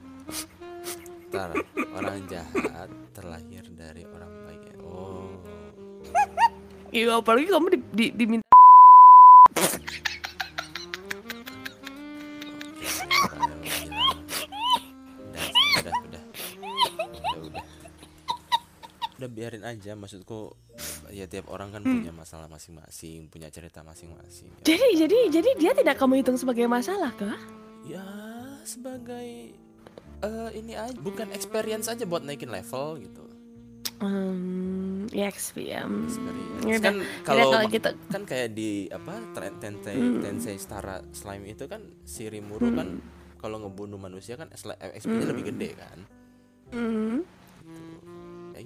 Ntar, 1.33 1.57
orang 1.97 2.29
jahat 2.29 2.93
terlahir 3.17 3.65
dari 3.73 4.05
orang 4.05 4.33
baik 4.45 4.63
ya. 4.69 4.77
Oh. 4.85 5.33
Iya, 6.93 7.17
apalagi 7.17 7.49
kamu 7.49 7.67
di, 7.73 7.79
di- 7.97 8.13
diminta 8.13 8.45
udah 15.29 15.45
udah 15.81 15.95
udah 16.05 16.23
udah 17.49 17.65
udah 19.19 19.29
biarin 19.33 19.65
aja 19.65 19.97
maksudku 19.97 20.53
ya 21.11 21.25
tiap 21.25 21.49
orang 21.49 21.71
kan 21.71 21.83
punya 21.83 22.11
masalah 22.11 22.47
masing-masing 22.47 23.27
punya 23.27 23.49
cerita 23.49 23.81
masing-masing 23.81 24.49
ya, 24.53 24.63
Jadi 24.67 24.87
jadi 24.99 25.19
jadi 25.31 25.51
dia 25.57 25.73
tidak 25.73 25.97
kamu 25.97 26.21
hitung 26.21 26.37
sebagai 26.37 26.65
masalah 26.65 27.11
kah? 27.13 27.39
ya 27.83 28.05
sebagai 28.63 29.57
eh, 30.21 30.51
ini 30.53 30.75
aja 30.75 30.93
bukan 30.95 31.31
experience 31.31 31.87
aja 31.87 32.05
buat 32.05 32.21
naikin 32.21 32.49
level 32.49 33.01
gitu 33.01 33.25
Hmm, 33.99 35.11
ya 35.11 35.27
experience. 35.27 36.15
experience 36.15 36.63
Ya 36.63 36.79
kan 36.79 37.03
Yaudah, 37.03 37.27
kalau 37.27 37.51
gitu. 37.67 37.91
kan 38.07 38.23
kayak 38.23 38.55
di 38.55 38.87
apa 38.87 39.19
Tren- 39.35 39.59
tensei 39.59 39.99
Hmm. 39.99 40.23
tensei 40.23 40.55
Stara 40.55 41.03
slime 41.11 41.43
itu 41.49 41.67
kan 41.67 41.83
si 42.05 42.31
Rimuru 42.31 42.71
kan 42.71 43.03
kalau 43.37 43.59
ngebunuh 43.59 43.99
manusia 43.99 44.35
kan 44.35 44.47
XP-nya 44.55 45.27
lebih 45.27 45.51
gede 45.51 45.71
kan 45.75 45.99
Hmm, 46.69 47.27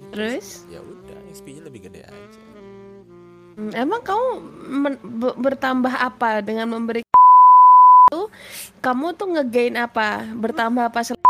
Terus? 0.09 0.67
ya 0.67 0.79
udah 0.79 1.19
XP-nya 1.29 1.63
lebih 1.63 1.87
gede 1.87 2.03
aja 2.03 2.41
hmm, 3.55 3.71
emang 3.73 4.01
kamu 4.01 4.27
bertambah 5.37 5.93
apa 5.93 6.41
dengan 6.41 6.67
memberi 6.69 7.05
itu? 8.03 8.21
Kamu 8.77 9.13
tuh 9.13 9.27
ngegain 9.31 9.73
apa? 9.75 10.27
Bertambah 10.29 10.83
apa? 10.85 10.99
sel- 11.01 11.21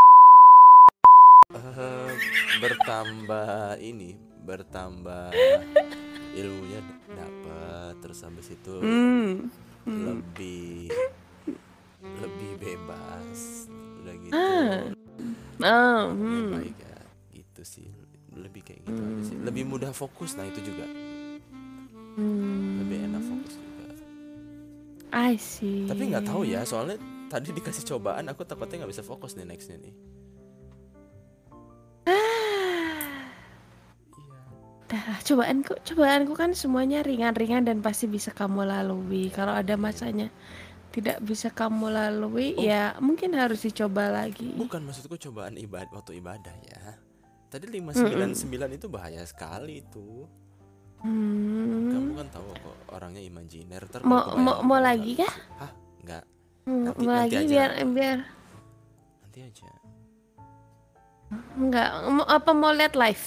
Eh, 1.53 2.11
bertambah 2.59 3.49
ini 3.77 4.17
bertambah 4.39 5.31
ilmunya 6.39 6.81
dapat 7.07 7.93
terus 7.99 8.19
habis 8.21 8.49
itu 8.49 8.73
Hmm. 8.81 9.47
lebih 9.85 10.89
lebih 12.15 12.51
bebas 12.57 13.67
udah 13.99 14.15
gitu 14.17 14.33
Ah. 14.33 14.81
Oh, 15.61 16.01
ya 16.09 16.11
hmm. 16.11 16.49
baik 16.51 16.77
ya 16.77 16.97
gitu 17.33 17.61
sih 17.63 17.87
lebih 18.35 18.61
kayak 18.61 18.81
gitu 18.83 18.97
aja 18.97 19.21
sih 19.23 19.37
lebih 19.37 19.63
mudah 19.63 19.91
fokus 19.91 20.33
nah 20.33 20.43
itu 20.43 20.61
juga 20.61 20.85
Hmm. 22.13 22.77
lebih 22.79 23.09
enak 23.09 23.23
fokus 23.23 23.53
juga 23.55 23.85
I 25.09 25.33
see. 25.35 25.85
tapi 25.85 26.07
nggak 26.07 26.23
tahu 26.23 26.41
ya 26.43 26.61
soalnya 26.61 26.97
tadi 27.25 27.49
dikasih 27.49 27.85
cobaan 27.87 28.25
aku 28.27 28.41
takutnya 28.43 28.81
nggak 28.81 28.91
bisa 28.91 29.01
fokus 29.01 29.33
nih 29.33 29.45
nextnya 29.45 29.77
nih 29.79 29.93
Ah, 32.03 33.33
iya 34.13 34.39
dah 34.85 35.03
Iya, 35.09 35.15
cobaanku 35.23 35.73
cobaanku 35.83 36.33
kan 36.33 36.51
semuanya 36.51 37.01
ringan-ringan 37.01 37.63
dan 37.63 37.79
pasti 37.79 38.05
bisa 38.05 38.29
kamu 38.29 38.67
lalui. 38.67 39.31
Kalau 39.31 39.55
ada 39.55 39.73
masanya 39.73 40.29
tidak 40.91 41.17
bisa 41.23 41.49
kamu 41.49 41.89
lalui, 41.89 42.53
Oh. 42.53 42.61
ya 42.61 42.93
mungkin 42.99 43.33
harus 43.33 43.63
dicoba 43.63 44.13
lagi. 44.13 44.53
Bukan 44.53 44.83
maksudku 44.83 45.17
cobaan 45.17 45.57
ibadah 45.57 45.89
waktu 45.89 46.19
ibadah 46.19 46.53
ya. 46.61 47.01
Tadi 47.53 47.69
599 47.69 48.49
itu 48.73 48.89
bahaya 48.89 49.21
sekali 49.23 49.85
itu. 49.85 50.25
Kamu 50.97 52.09
Hmm. 52.09 52.17
kan 52.17 52.27
tahu 52.33 52.49
kok 52.49 52.77
orangnya 52.89 53.21
imajiner. 53.21 53.85
Ntar 53.85 54.01
Mau 54.01 54.33
mau, 54.33 54.65
mau 54.65 54.79
lagi 54.81 55.13
kah? 55.13 55.33
Hah? 55.61 55.71
Enggak. 56.01 56.23
Hmm, 56.65 56.81
Nanti- 56.81 57.05
mau 57.05 57.13
nanti 57.13 57.21
lagi 57.21 57.35
aja. 57.37 57.49
biar 57.51 57.69
biar 57.85 58.19
Nanti 59.21 59.39
aja. 59.43 59.69
enggak 61.53 61.89
mau 62.09 62.25
apa 62.25 62.51
mau 62.53 62.71
lihat 62.71 62.95
live? 62.95 63.25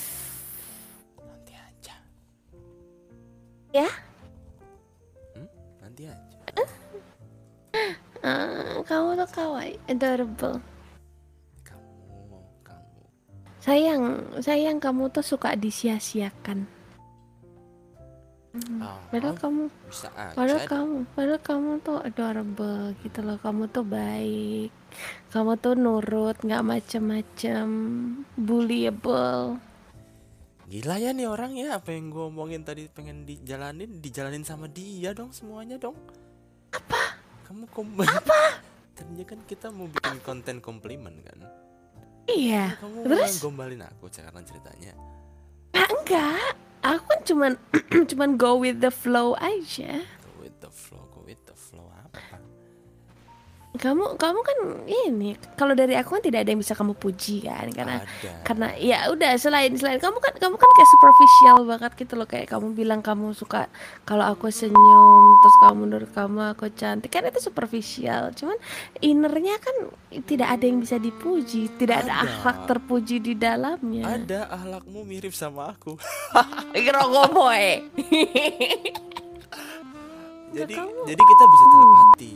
Nanti 1.21 1.53
aja. 1.55 1.95
Ya? 3.71 3.89
Hmm? 5.37 5.49
Nanti 5.79 6.03
aja. 6.03 6.39
Ah, 8.25 8.83
kamu 8.83 9.21
tuh 9.21 9.29
kawaii, 9.31 9.79
adorable. 9.87 10.59
Kamu, 13.67 13.75
kamu. 13.75 13.91
Sayang, 13.91 14.03
sayang 14.39 14.79
kamu 14.79 15.11
tuh 15.11 15.27
suka 15.27 15.59
disia-siakan. 15.59 16.59
Hmm, 18.57 18.81
Ah, 18.81 18.97
Padahal 19.13 19.37
kamu 19.37 19.63
bisa 19.91 20.09
aja. 20.17 20.33
Padahal 20.33 20.63
kamu, 20.65 20.97
padahal 21.13 21.43
kamu 21.45 21.71
tuh 21.85 21.99
adorable 22.01 22.95
gitu 23.05 23.21
loh. 23.21 23.37
Kamu 23.43 23.69
tuh 23.69 23.85
baik. 23.85 24.71
Kamu 25.29 25.53
tuh 25.61 25.75
nurut, 25.77 26.41
nggak 26.41 26.65
macem-macem, 26.65 27.69
bullyable. 28.39 29.61
Gila 30.67 30.99
ya 30.99 31.15
nih 31.15 31.31
orang 31.31 31.55
ya 31.55 31.79
Apa 31.79 31.95
yang 31.95 32.11
gue 32.11 32.27
omongin 32.27 32.67
tadi 32.67 32.91
pengen 32.91 33.23
dijalanin 33.23 34.03
Dijalanin 34.03 34.43
sama 34.43 34.67
dia 34.67 35.15
dong 35.15 35.31
semuanya 35.31 35.79
dong 35.79 35.95
Apa? 36.75 37.15
Kamu 37.47 37.71
komen 37.71 38.03
Apa? 38.03 38.59
Tadinya 38.99 39.23
kan 39.23 39.47
kita 39.47 39.71
mau 39.71 39.87
bikin 39.87 40.19
konten 40.27 40.59
komplimen 40.59 41.23
kan 41.23 41.39
Iya. 42.27 42.75
Kamu 42.83 43.07
Terus? 43.07 43.39
gombalin 43.39 43.83
aku 43.83 44.11
sekarang 44.11 44.43
ceritanya 44.43 44.93
Ah, 45.73 45.87
enggak. 45.87 46.53
Aku 46.83 47.03
kan 47.07 47.21
cuman 47.23 47.53
cuman 48.11 48.31
go 48.35 48.57
with 48.57 48.79
the 48.81 48.91
flow 48.91 49.35
aja. 49.39 50.03
Kamu 53.77 54.17
kamu 54.17 54.39
kan 54.41 54.57
ini 54.87 55.35
kalau 55.55 55.73
dari 55.73 55.95
aku 55.95 56.17
kan 56.17 56.21
tidak 56.21 56.43
ada 56.43 56.49
yang 56.51 56.59
bisa 56.59 56.73
kamu 56.73 56.93
puji 56.93 57.43
kan 57.43 57.67
karena 57.71 58.01
Ada. 58.01 58.29
karena 58.43 58.67
ya 58.77 58.97
udah 59.09 59.31
selain 59.37 59.71
selain 59.73 59.97
kamu 59.97 60.17
kan 60.17 60.33
kamu 60.35 60.55
kan 60.55 60.69
kayak 60.73 60.89
superficial 60.91 61.57
banget 61.65 61.91
gitu 61.95 62.13
loh 62.15 62.25
kayak 62.25 62.47
kamu 62.47 62.73
bilang 62.73 62.99
kamu 63.01 63.31
suka 63.31 63.67
kalau 64.03 64.25
aku 64.25 64.49
senyum 64.49 65.37
terus 65.39 65.55
kamu 65.61 65.75
menurut 65.79 66.09
kamu 66.11 66.39
aku 66.53 66.65
cantik 66.71 67.09
kan 67.09 67.23
itu 67.23 67.39
superficial 67.39 68.31
cuman 68.33 68.57
innernya 68.99 69.55
kan 69.59 69.75
tidak 70.25 70.49
ada 70.51 70.65
yang 70.65 70.79
bisa 70.79 70.97
dipuji 70.97 71.69
tidak 71.77 72.03
ada 72.03 72.13
Ada. 72.17 72.25
akhlak 72.25 72.57
terpuji 72.67 73.17
di 73.19 73.33
dalamnya. 73.35 74.17
Ada 74.17 74.47
ahlakmu 74.49 75.03
mirip 75.03 75.31
sama 75.31 75.71
aku. 75.71 75.95
Boy. 77.37 77.85
Jadi 80.57 80.73
kamu- 80.73 81.05
jadi 81.05 81.21
kita 81.21 81.45
bisa 81.45 81.65
telepati 81.69 82.33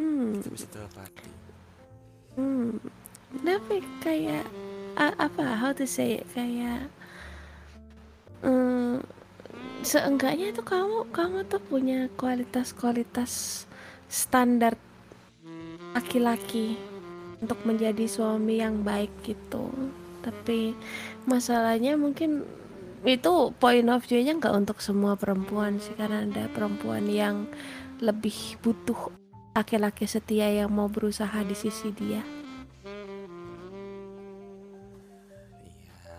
hmm, 0.00 0.40
bisa 0.48 0.66
telepati. 0.72 1.28
Hmm. 2.40 2.80
tapi 3.44 3.84
kayak 4.00 4.48
a- 4.96 5.18
apa 5.20 5.44
how 5.54 5.70
to 5.76 5.84
say 5.84 6.18
it, 6.18 6.26
kayak 6.32 6.88
hmm, 8.40 9.04
seenggaknya 9.84 10.56
tuh 10.56 10.64
kamu 10.64 11.12
kamu 11.12 11.38
tuh 11.46 11.60
punya 11.62 12.08
kualitas-kualitas 12.16 13.64
standar 14.08 14.74
laki-laki 15.94 16.74
untuk 17.40 17.58
menjadi 17.64 18.04
suami 18.06 18.60
yang 18.60 18.82
baik 18.84 19.10
gitu. 19.24 19.70
Tapi 20.20 20.76
masalahnya 21.24 21.96
mungkin 21.96 22.44
itu 23.00 23.32
point 23.56 23.88
of 23.88 24.04
view-nya 24.04 24.36
nggak 24.36 24.56
untuk 24.60 24.78
semua 24.84 25.16
perempuan 25.16 25.80
sih 25.80 25.96
karena 25.96 26.28
ada 26.28 26.44
perempuan 26.52 27.08
yang 27.08 27.48
lebih 28.04 28.60
butuh 28.60 29.19
laki-laki 29.50 30.06
setia 30.06 30.46
yang 30.46 30.70
mau 30.70 30.86
berusaha 30.86 31.42
di 31.42 31.56
sisi 31.58 31.90
dia. 31.90 32.22
Iya. 35.66 36.18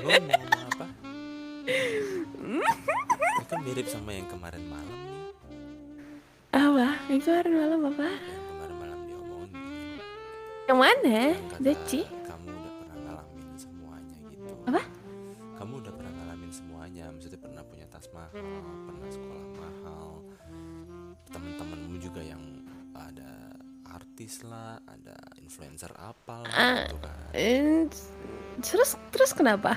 Gue 0.00 0.16
mau 0.24 0.36
ngomong 0.40 0.62
apa? 0.72 0.86
Itu 3.44 3.54
mirip 3.60 3.86
sama 3.92 4.10
yang 4.16 4.26
kemarin 4.32 4.64
malam 4.66 4.96
nih. 4.96 5.20
Apa? 6.56 6.88
Itu 7.12 7.28
hari 7.28 7.52
malam 7.52 7.80
apa? 7.92 8.08
Yang 8.08 8.44
kemarin 8.48 8.76
malam 8.80 8.98
diomongin 9.04 10.00
yang 10.66 10.78
mana? 10.80 11.36
Yang 11.36 11.46
kata 11.52 11.62
Deci 11.62 12.02
Kamu 12.26 12.48
udah 12.50 12.72
pernah 12.80 12.96
ngalamin 13.04 13.48
semuanya 13.60 14.16
gitu. 14.32 14.52
Apa? 14.64 14.82
Kamu 15.60 15.72
udah 15.78 15.92
pernah 15.92 16.12
ngalamin 16.16 16.50
semuanya 16.52 17.04
Maksudnya 17.12 17.40
pernah 17.40 17.62
punya 17.68 17.86
tas 17.92 18.08
mahal 18.10 18.32
artis 24.16 24.40
lah 24.48 24.80
Ada 24.88 25.12
influencer 25.36 25.92
apa 25.92 26.40
lah 26.40 26.48
Ah. 26.48 26.88
gitu 26.88 26.96
kan 27.04 27.84
terus 28.64 28.96
terus 29.12 29.36
kenapa 29.36 29.76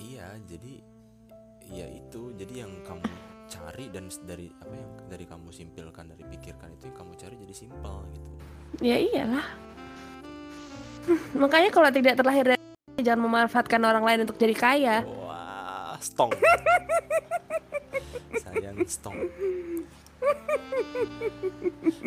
Iya 0.00 0.40
jadi 0.48 0.80
Ya 1.68 1.92
itu 1.92 2.32
Jadi 2.32 2.64
yang 2.64 2.72
kamu 2.80 3.04
cari 3.52 3.92
dan 3.92 4.08
dari 4.24 4.48
apa 4.56 4.72
yang 4.72 4.92
dari 5.12 5.28
kamu 5.28 5.52
simpilkan 5.52 6.08
dari 6.08 6.24
pikirkan 6.24 6.72
itu 6.72 6.88
yang 6.88 6.96
kamu 6.96 7.12
cari 7.20 7.34
jadi 7.36 7.52
simpel 7.54 8.00
gitu 8.16 8.28
ya 8.80 8.96
iyalah 8.96 9.44
makanya 11.44 11.68
kalau 11.68 11.92
tidak 11.92 12.16
terlahir 12.16 12.48
dari 12.48 12.60
jangan 12.96 13.28
memanfaatkan 13.28 13.84
orang 13.84 14.08
lain 14.08 14.24
untuk 14.24 14.40
jadi 14.40 14.56
kaya 14.56 14.96
Wah, 15.04 16.00
stong. 16.00 16.32
Sayang 18.40 18.80
stong. 18.88 19.20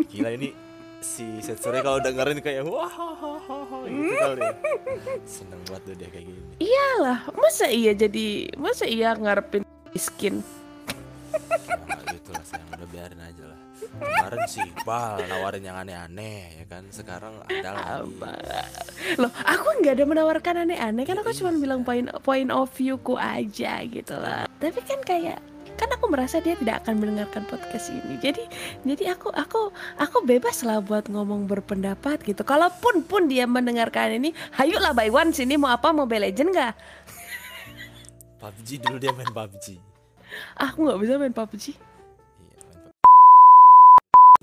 Gila 0.10 0.34
ini 0.34 0.50
si 1.06 1.38
Setsure 1.46 1.86
kalau 1.86 2.02
dengerin 2.02 2.42
kayak 2.42 2.66
wah 2.66 2.90
gitu 3.86 4.14
kali 4.18 4.42
ya. 4.42 4.54
Seneng 5.30 5.62
banget 5.70 5.82
tuh 5.86 5.94
dia 5.94 6.10
kayak 6.10 6.26
gini. 6.26 6.42
iyalah 6.58 7.20
masa 7.38 7.70
iya 7.70 7.94
jadi 7.94 8.50
masa 8.58 8.90
iya 8.90 9.14
ngarepin 9.14 9.62
miskin 9.94 10.42
Nah, 11.36 12.00
gitu 12.16 12.32
lah 12.32 12.44
sayang 12.48 12.70
udah 12.80 12.88
biarin 12.96 13.20
aja 13.20 13.44
lah. 13.44 13.60
Kemarin 13.76 14.40
si 14.48 14.60
Iqbal 14.64 15.20
nawarin 15.28 15.64
yang 15.68 15.78
aneh-aneh 15.84 16.64
ya 16.64 16.66
kan. 16.72 16.84
Sekarang 16.88 17.44
ada 17.44 17.70
lagi. 17.76 18.16
loh 19.20 19.32
aku 19.44 19.68
nggak 19.84 20.00
ada 20.00 20.06
menawarkan 20.08 20.56
aneh-aneh 20.64 21.04
kan 21.04 21.20
aku 21.20 21.36
cuma 21.36 21.52
bilang 21.60 21.84
point 21.84 22.08
point 22.24 22.50
of 22.56 22.72
view 22.72 22.96
ku 23.04 23.20
aja 23.20 23.84
gitu 23.84 24.16
lah 24.16 24.48
tapi 24.58 24.80
kan 24.82 25.00
kayak 25.04 25.40
kan 25.76 25.92
aku 25.92 26.08
merasa 26.08 26.40
dia 26.40 26.56
tidak 26.56 26.84
akan 26.84 27.04
mendengarkan 27.04 27.44
podcast 27.48 27.92
ini 27.92 28.16
jadi 28.20 28.44
jadi 28.88 29.16
aku 29.16 29.30
aku 29.32 29.72
aku 30.00 30.18
bebas 30.24 30.64
lah 30.64 30.80
buat 30.80 31.12
ngomong 31.12 31.46
berpendapat 31.46 32.24
gitu 32.24 32.42
kalaupun 32.48 33.04
pun 33.04 33.28
dia 33.28 33.44
mendengarkan 33.46 34.18
ini 34.18 34.32
hayuklah 34.56 34.96
by 34.96 35.12
one 35.12 35.36
sini 35.36 35.60
mau 35.60 35.76
apa 35.76 35.92
mau 35.92 36.08
Legend 36.08 36.50
nggak 36.56 36.74
PUBG 38.42 38.70
dulu 38.82 38.98
dia 39.02 39.12
main 39.12 39.30
PUBG. 39.30 39.66
aku 40.60 40.78
nggak 40.88 41.00
bisa 41.04 41.14
main 41.20 41.36
PUBG 41.36 41.66
Iya. 42.36 42.60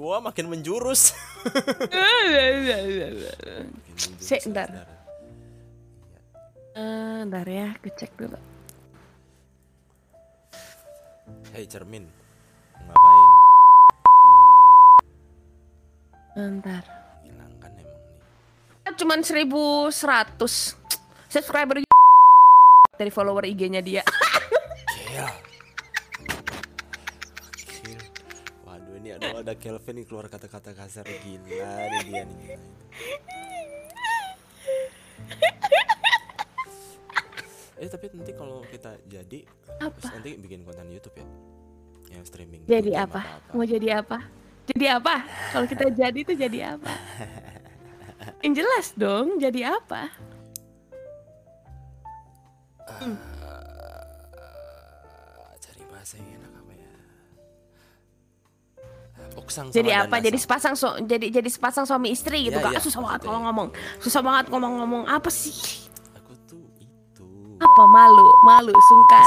Gua 0.01 0.17
makin 0.25 0.49
menjurus. 0.49 1.13
Sik, 4.27 4.49
ntar. 4.49 4.73
Eh, 6.73 7.19
ntar 7.29 7.45
ya 7.45 7.77
aku 7.77 7.93
cek 7.93 8.17
dulu 8.17 8.52
Hei 11.53 11.65
cermin, 11.69 12.05
ngapain? 12.77 13.31
ntar 16.33 16.85
Hilang 17.21 17.53
kan 17.61 17.73
emang 17.77 17.93
nih. 18.89 18.97
cuman 18.97 19.21
1100 19.21 19.93
subscriber 21.29 21.85
dari 22.97 23.13
follower 23.13 23.45
IG-nya 23.49 23.85
dia 23.85 24.01
Gila. 24.93 25.29
Gila. 27.69 28.03
Waduh 28.65 28.95
ini 28.97 29.13
ada 29.17 29.45
ada 29.45 29.53
Kelvin 29.57 30.01
nih 30.01 30.07
keluar 30.09 30.33
kata-kata 30.33 30.73
kasar 30.73 31.05
gila 31.05 31.73
nih 31.93 32.01
dia 32.09 32.23
nih. 32.25 32.57
Eh 37.83 37.91
tapi 37.91 38.07
nanti 38.15 38.31
kalau 38.31 38.63
kita 38.71 38.95
jadi 39.11 39.43
Apa? 39.83 39.99
terus 39.99 40.15
nanti 40.15 40.39
bikin 40.39 40.63
konten 40.63 40.87
YouTube 40.87 41.19
ya 41.19 41.27
yang 42.15 42.23
streaming 42.23 42.63
Jadi 42.63 42.95
game 42.95 43.03
apa? 43.03 43.27
apa-apa. 43.27 43.51
Mau 43.59 43.67
jadi 43.67 43.89
apa? 43.99 44.19
Jadi 44.71 44.87
apa? 44.87 45.15
Kalau 45.51 45.67
kita 45.67 45.91
jadi 46.07 46.19
itu 46.23 46.33
jadi 46.39 46.79
apa? 46.79 46.93
Yang 48.39 48.55
jelas 48.63 48.87
dong, 48.95 49.43
jadi 49.43 49.75
apa? 49.83 50.15
Ah, 52.87 53.19
cari 55.59 55.83
bahasa 55.91 56.23
yang 56.23 56.39
enak 56.39 56.53
apa 56.55 56.73
ya 56.79 56.93
Oksang 59.43 59.67
sama 59.71 59.75
Jadi 59.75 59.91
apa? 59.91 60.17
Jadi 60.23 60.39
sepasang 60.39 60.75
so, 60.79 60.95
jadi 61.03 61.27
jadi 61.35 61.51
sepasang 61.51 61.83
suami 61.83 62.15
istri 62.15 62.47
gitu 62.47 62.63
iya, 62.63 62.79
Ah, 62.79 62.83
susah 62.83 63.03
banget 63.03 63.27
kalau 63.27 63.43
ngomong. 63.43 63.75
Susah 63.99 64.23
banget 64.23 64.47
ngomong-ngomong 64.55 65.11
apa 65.11 65.31
sih? 65.35 65.82
Apa 67.63 67.85
malu, 67.87 68.27
malu, 68.43 68.75
sungkan. 68.75 69.27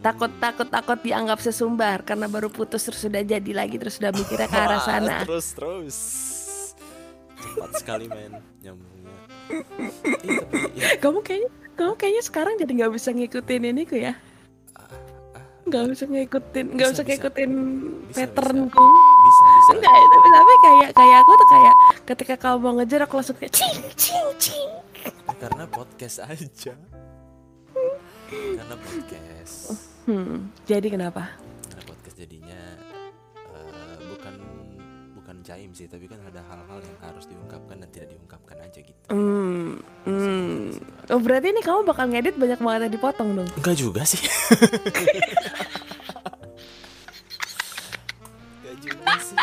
Takut 0.00 0.32
takut 0.40 0.66
takut 0.66 0.98
dianggap 1.04 1.38
sesumbar 1.38 2.00
karena 2.02 2.26
baru 2.26 2.48
putus 2.48 2.82
terus 2.82 3.04
sudah 3.04 3.20
jadi 3.20 3.52
lagi 3.52 3.76
terus 3.76 4.00
sudah 4.00 4.10
mikirnya 4.10 4.48
ke 4.48 4.56
arah 4.58 4.80
sana. 4.80 5.22
Terus 5.28 5.52
terus 5.52 5.96
Cepat 7.36 7.70
sekali 7.76 8.08
men 8.08 8.40
Nyambungnya 8.64 9.12
tapi 9.44 10.72
ya, 10.80 10.96
Kamu 10.96 11.20
kayaknya 11.20 11.50
kamu 11.76 11.92
kayaknya 12.00 12.22
sekarang 12.24 12.54
jadi 12.56 12.72
nggak 12.72 12.92
bisa 12.96 13.12
ngikutin 13.12 13.62
ini 13.68 13.82
ku 13.84 13.96
ya? 14.00 14.16
Nggak 15.64 15.96
bisa 15.96 16.04
ngikutin, 16.04 16.64
nggak 16.76 16.90
Bisa, 16.92 16.96
bisa 16.96 17.02
bisa. 17.04 17.08
ngikutin 17.08 17.50
Bisa, 18.08 18.16
patternku. 18.20 18.84
Bisa 19.24 19.42
bisa 19.48 19.70
Enggak, 19.76 19.92
tapi, 19.96 20.28
tapi 20.28 20.52
kayak 20.60 20.88
kayak 20.92 21.16
aku 21.20 21.32
tuh 21.34 21.48
kayak 21.48 21.74
ketika 22.04 22.34
kamu 22.36 22.56
mau 22.60 22.72
ngejar 22.76 23.00
aku 23.04 23.14
langsung 23.16 23.36
kayak 23.36 23.52
cing 23.52 23.76
cing 23.96 24.28
cing. 24.36 24.70
Karena 25.36 25.64
podcast 25.68 26.20
aja 26.24 26.72
Karena 28.34 28.74
podcast 28.76 29.56
Hmm, 30.04 30.52
jadi 30.64 30.84
kenapa? 30.86 31.32
Karena 31.64 31.82
podcast 31.82 32.16
jadinya 32.16 32.60
eh, 33.48 33.96
Bukan 34.04 34.34
Bukan 35.14 35.36
jaim 35.40 35.72
sih 35.72 35.86
Tapi 35.86 36.04
kan 36.04 36.20
ada 36.22 36.44
hal-hal 36.44 36.78
yang 36.78 36.98
harus 37.00 37.24
diungkapkan 37.24 37.78
Dan 37.78 37.88
tidak 37.88 38.12
diungkapkan 38.12 38.60
aja 38.60 38.78
gitu 38.78 39.06
Hmm, 39.08 39.80
hmm. 40.04 40.76
Oh 41.08 41.18
berarti 41.18 41.50
ini 41.50 41.60
kamu 41.60 41.84
bakal 41.84 42.06
ngedit 42.06 42.36
banyak 42.36 42.58
banget 42.58 42.80
yang 42.82 42.94
dipotong 42.94 43.30
dong? 43.34 43.48
Enggak 43.56 43.76
juga 43.76 44.02
sih 44.04 44.20
Enggak 48.60 48.76
juga 48.80 49.12
sih 49.20 49.38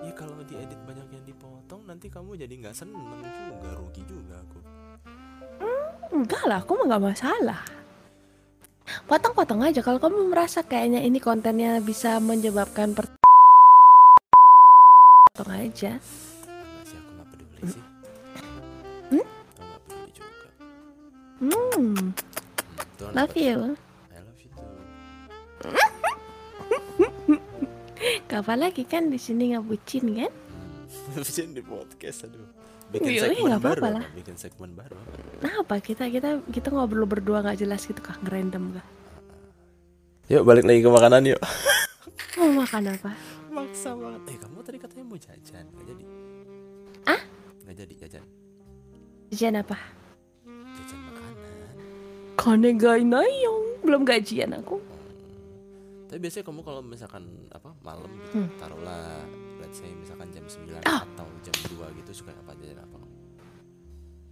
Ya 0.00 0.12
kalau 0.12 0.42
diedit 0.42 0.80
banyak 0.82 1.08
yang 1.12 1.24
dipotong 1.24 1.82
Nanti 1.84 2.06
kamu 2.08 2.34
jadi 2.34 2.54
nggak 2.56 2.74
seneng 2.74 3.02
juga 3.22 3.70
Rugi 3.76 4.02
juga 4.04 4.42
aku 4.42 4.58
Enggak 6.08 6.40
lah, 6.48 6.64
aku 6.64 6.72
mah 6.74 6.84
nggak 6.88 7.04
masalah. 7.04 7.60
Potong-potong 9.04 9.60
aja 9.60 9.84
kalau 9.84 10.00
kamu 10.00 10.32
merasa 10.32 10.64
kayaknya 10.64 11.04
ini 11.04 11.20
kontennya 11.20 11.76
bisa 11.84 12.16
menyebabkan 12.24 12.96
per 12.96 13.12
potong 15.28 15.52
aja. 15.52 16.00
Enggak 16.00 16.84
sih 16.88 16.96
aku 16.96 17.10
nggak 17.12 17.28
peduli 17.28 17.60
sih 17.68 17.84
Hmm? 19.08 19.20
Aku 19.20 19.60
nggak 19.60 19.80
peduli 19.84 20.08
juga 20.16 20.48
Hmm, 21.38 22.16
don't 22.96 23.14
love 23.14 23.36
you. 23.36 23.76
I 24.08 24.24
love 24.24 24.40
you 24.40 24.48
too 24.56 24.64
Kapan 28.32 28.58
lagi 28.64 28.88
kan 28.88 29.12
di 29.12 29.20
sini 29.20 29.52
ngebucin 29.52 30.08
kan? 30.16 30.32
Hmm. 30.32 31.20
Bikin 31.28 31.52
di 31.52 31.60
podcast 31.60 32.24
aduh 32.24 32.57
Bikin 32.88 33.04
Iya, 33.04 33.12
iya, 33.12 33.22
segmen 33.28 33.44
nggak 33.46 33.60
baru 33.60 33.68
apa-apa 33.74 33.86
apa? 33.86 33.98
lah. 34.00 34.06
Bikin 34.16 34.36
segmen 34.36 34.70
baru 34.72 34.94
apa? 34.96 35.10
Nah 35.38 35.52
apa 35.60 35.74
kita 35.78 36.04
kita 36.08 36.28
kita 36.48 36.68
ngobrol 36.68 37.04
berdua 37.04 37.38
nggak 37.42 37.58
jelas 37.58 37.84
gitu 37.84 38.00
kah 38.00 38.16
ngerandom 38.18 38.74
kah? 38.74 38.86
Yuk 40.28 40.42
balik 40.42 40.64
lagi 40.64 40.80
ke 40.80 40.90
makanan 40.90 41.22
yuk 41.26 41.40
Mau 42.36 42.52
makan 42.54 42.82
apa? 42.90 43.10
Maksa 43.48 43.92
banget 43.92 44.20
Eh 44.26 44.36
kamu 44.38 44.60
tadi 44.60 44.76
katanya 44.76 45.04
mau 45.04 45.16
jajan 45.16 45.64
Gak 45.66 45.86
jadi 45.86 46.04
Ah? 47.04 47.20
Gak 47.64 47.76
jadi 47.76 47.94
jajan 47.98 48.24
Jajan 49.28 49.54
apa? 49.58 49.76
Jajan 50.46 51.00
makanan 51.02 51.76
Kone 52.34 52.68
gak 52.74 52.98
nayong 53.02 53.64
belum 53.78 54.02
gajian 54.02 54.52
aku. 54.52 54.80
Tapi 56.08 56.18
biasanya 56.18 56.44
kamu 56.44 56.60
kalau 56.60 56.80
misalkan 56.80 57.24
apa 57.48 57.70
malam 57.80 58.08
gitu 58.10 58.28
Hmm. 58.34 58.48
Taruhlah 58.56 59.22
let's 59.58 59.76
say 59.76 59.88
misalkan 59.92 60.17
9 60.48 60.80
Ah. 60.82 61.04
atau 61.06 61.28
jam 61.40 61.54
2 61.68 61.86
gitu 61.94 62.10
suka 62.16 62.32
apa 62.34 62.56
jajan 62.56 62.80
apa? 62.80 62.98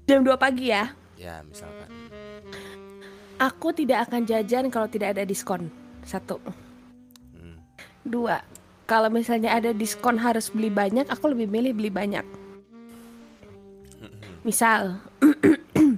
Jam 0.07 0.21
2 0.21 0.35
pagi 0.37 0.67
ya. 0.69 0.91
Ya 1.17 1.41
misalkan 1.43 1.89
Aku 3.37 3.69
tidak 3.71 4.09
akan 4.09 4.25
jajan 4.25 4.69
kalau 4.69 4.89
tidak 4.89 5.12
ada 5.12 5.23
diskon. 5.23 5.69
Satu. 6.03 6.41
hmm. 7.33 7.57
Dua, 8.03 8.41
kalau 8.85 9.11
misalnya 9.11 9.53
ada 9.53 9.71
diskon 9.71 10.17
harus 10.17 10.49
beli 10.49 10.69
banyak, 10.69 11.05
aku 11.05 11.29
lebih 11.29 11.45
milih 11.45 11.73
beli 11.73 11.91
banyak. 11.91 12.25
Misal, 14.41 15.03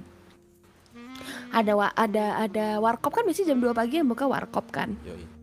ada 1.51 1.71
wa- 1.73 1.95
ada 1.95 2.25
ada 2.39 2.65
warkop 2.79 3.13
kan 3.13 3.23
biasanya 3.23 3.53
jam 3.53 3.61
2 3.61 3.71
pagi 3.71 3.95
yang 3.97 4.09
buka 4.09 4.25
warkop 4.25 4.67
kan. 4.69 4.97
Yoi 5.03 5.38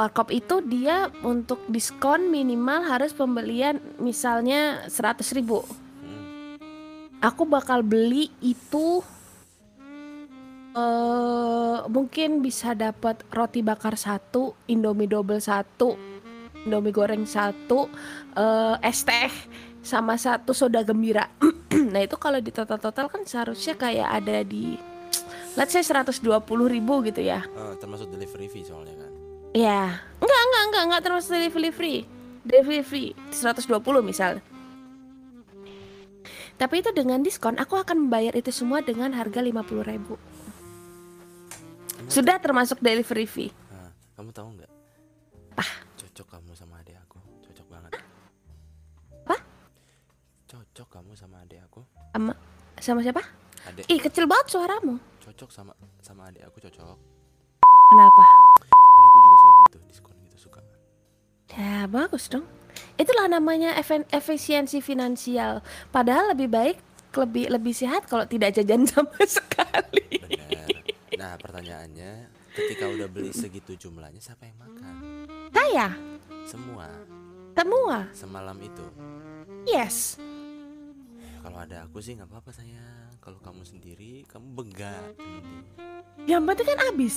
Warkop 0.00 0.32
itu 0.32 0.64
dia 0.64 1.12
untuk 1.20 1.60
diskon 1.68 2.32
minimal 2.32 2.88
harus 2.88 3.12
pembelian 3.12 3.76
misalnya 4.00 4.88
100.000 4.88 5.36
ribu. 5.36 5.60
Hmm. 6.00 6.56
Aku 7.20 7.44
bakal 7.44 7.84
beli 7.84 8.32
itu 8.40 9.04
eh 10.72 11.78
mungkin 11.92 12.40
bisa 12.40 12.72
dapat 12.72 13.20
roti 13.28 13.60
bakar 13.60 14.00
satu, 14.00 14.56
indomie 14.72 15.04
double 15.04 15.36
satu, 15.36 16.00
indomie 16.64 16.96
goreng 16.96 17.28
satu, 17.28 17.92
eh 18.40 18.80
es 18.80 19.04
teh 19.04 19.28
sama 19.84 20.16
satu 20.16 20.56
soda 20.56 20.80
gembira. 20.80 21.28
nah 21.92 22.00
itu 22.00 22.16
kalau 22.16 22.40
di 22.40 22.48
total-total 22.48 23.12
kan 23.12 23.28
seharusnya 23.28 23.76
kayak 23.76 24.08
ada 24.08 24.48
di 24.48 24.80
let's 25.60 25.76
say 25.76 25.84
120.000 25.84 26.24
ribu 26.48 27.04
gitu 27.04 27.20
ya. 27.20 27.44
Ah, 27.52 27.76
Termasuk 27.76 28.08
delivery 28.08 28.48
fee 28.48 28.64
soalnya 28.64 28.96
kan 28.96 29.09
Ya, 29.50 29.98
enggak 30.22 30.42
enggak 30.46 30.62
enggak 30.70 30.82
enggak 30.86 31.02
termasuk 31.02 31.30
delivery 31.34 31.70
free. 31.74 32.00
Delivery 32.46 32.82
free 32.86 33.08
120 33.34 33.66
misal. 34.00 34.38
Tapi 36.54 36.84
itu 36.84 36.92
dengan 36.92 37.24
diskon 37.24 37.56
aku 37.56 37.74
akan 37.74 38.06
membayar 38.06 38.36
itu 38.36 38.52
semua 38.52 38.84
dengan 38.84 39.16
harga 39.16 39.40
50.000 39.40 39.80
ribu. 39.90 40.20
Sudah 42.06 42.36
termasuk 42.36 42.78
delivery 42.84 43.24
fee. 43.24 43.50
Nah, 43.72 43.90
kamu 44.14 44.30
tahu 44.30 44.48
nggak? 44.60 44.70
Ah. 45.56 45.72
Cocok 45.96 46.26
kamu 46.36 46.52
sama 46.52 46.76
adik 46.84 47.00
aku, 47.00 47.18
cocok 47.48 47.66
banget. 47.70 47.92
Apa? 49.24 49.36
Cocok 50.46 50.88
kamu 50.90 51.12
sama 51.16 51.40
adik 51.40 51.64
aku. 51.64 51.80
Sama 52.12 52.32
sama 52.76 53.00
siapa? 53.00 53.22
Adik 53.66 53.84
Ih, 53.88 54.00
kecil 54.00 54.24
banget 54.28 54.52
suaramu. 54.52 55.00
cocok 55.20 55.48
sama 55.48 55.72
sama 56.04 56.28
adik 56.28 56.44
aku 56.44 56.60
cocok. 56.60 56.96
Kenapa? 57.90 58.24
Adikku 59.00 59.19
Ya, 61.54 61.86
bagus 61.86 62.30
dong. 62.30 62.46
Itulah 62.94 63.26
namanya 63.26 63.74
efen- 63.74 64.06
efisiensi 64.08 64.78
finansial. 64.78 65.60
Padahal 65.90 66.32
lebih 66.32 66.48
baik 66.48 66.76
lebih 67.10 67.50
lebih 67.50 67.74
sehat 67.74 68.06
kalau 68.06 68.22
tidak 68.22 68.54
jajan 68.54 68.86
sama 68.90 69.18
sekali. 69.26 70.06
Benar. 70.22 70.68
Nah, 71.18 71.34
pertanyaannya, 71.36 72.12
ketika 72.54 72.86
udah 72.86 73.10
beli 73.10 73.34
segitu 73.34 73.74
jumlahnya 73.76 74.22
siapa 74.22 74.46
yang 74.46 74.58
makan? 74.58 74.94
Saya, 75.50 75.88
Semua 76.46 76.86
semua. 77.50 78.08
semalam 78.14 78.56
itu. 78.62 78.86
Yes. 79.68 80.16
Kalau 81.42 81.58
ada 81.60 81.84
aku 81.84 82.00
sih 82.00 82.16
nggak 82.16 82.30
apa-apa 82.30 82.54
sayang. 82.54 83.12
Kalau 83.20 83.36
kamu 83.42 83.68
sendiri, 83.68 84.24
kamu 84.24 84.48
begak. 84.56 85.12
Yang 86.24 86.42
penting 86.46 86.66
kan 86.72 86.80
habis. 86.88 87.16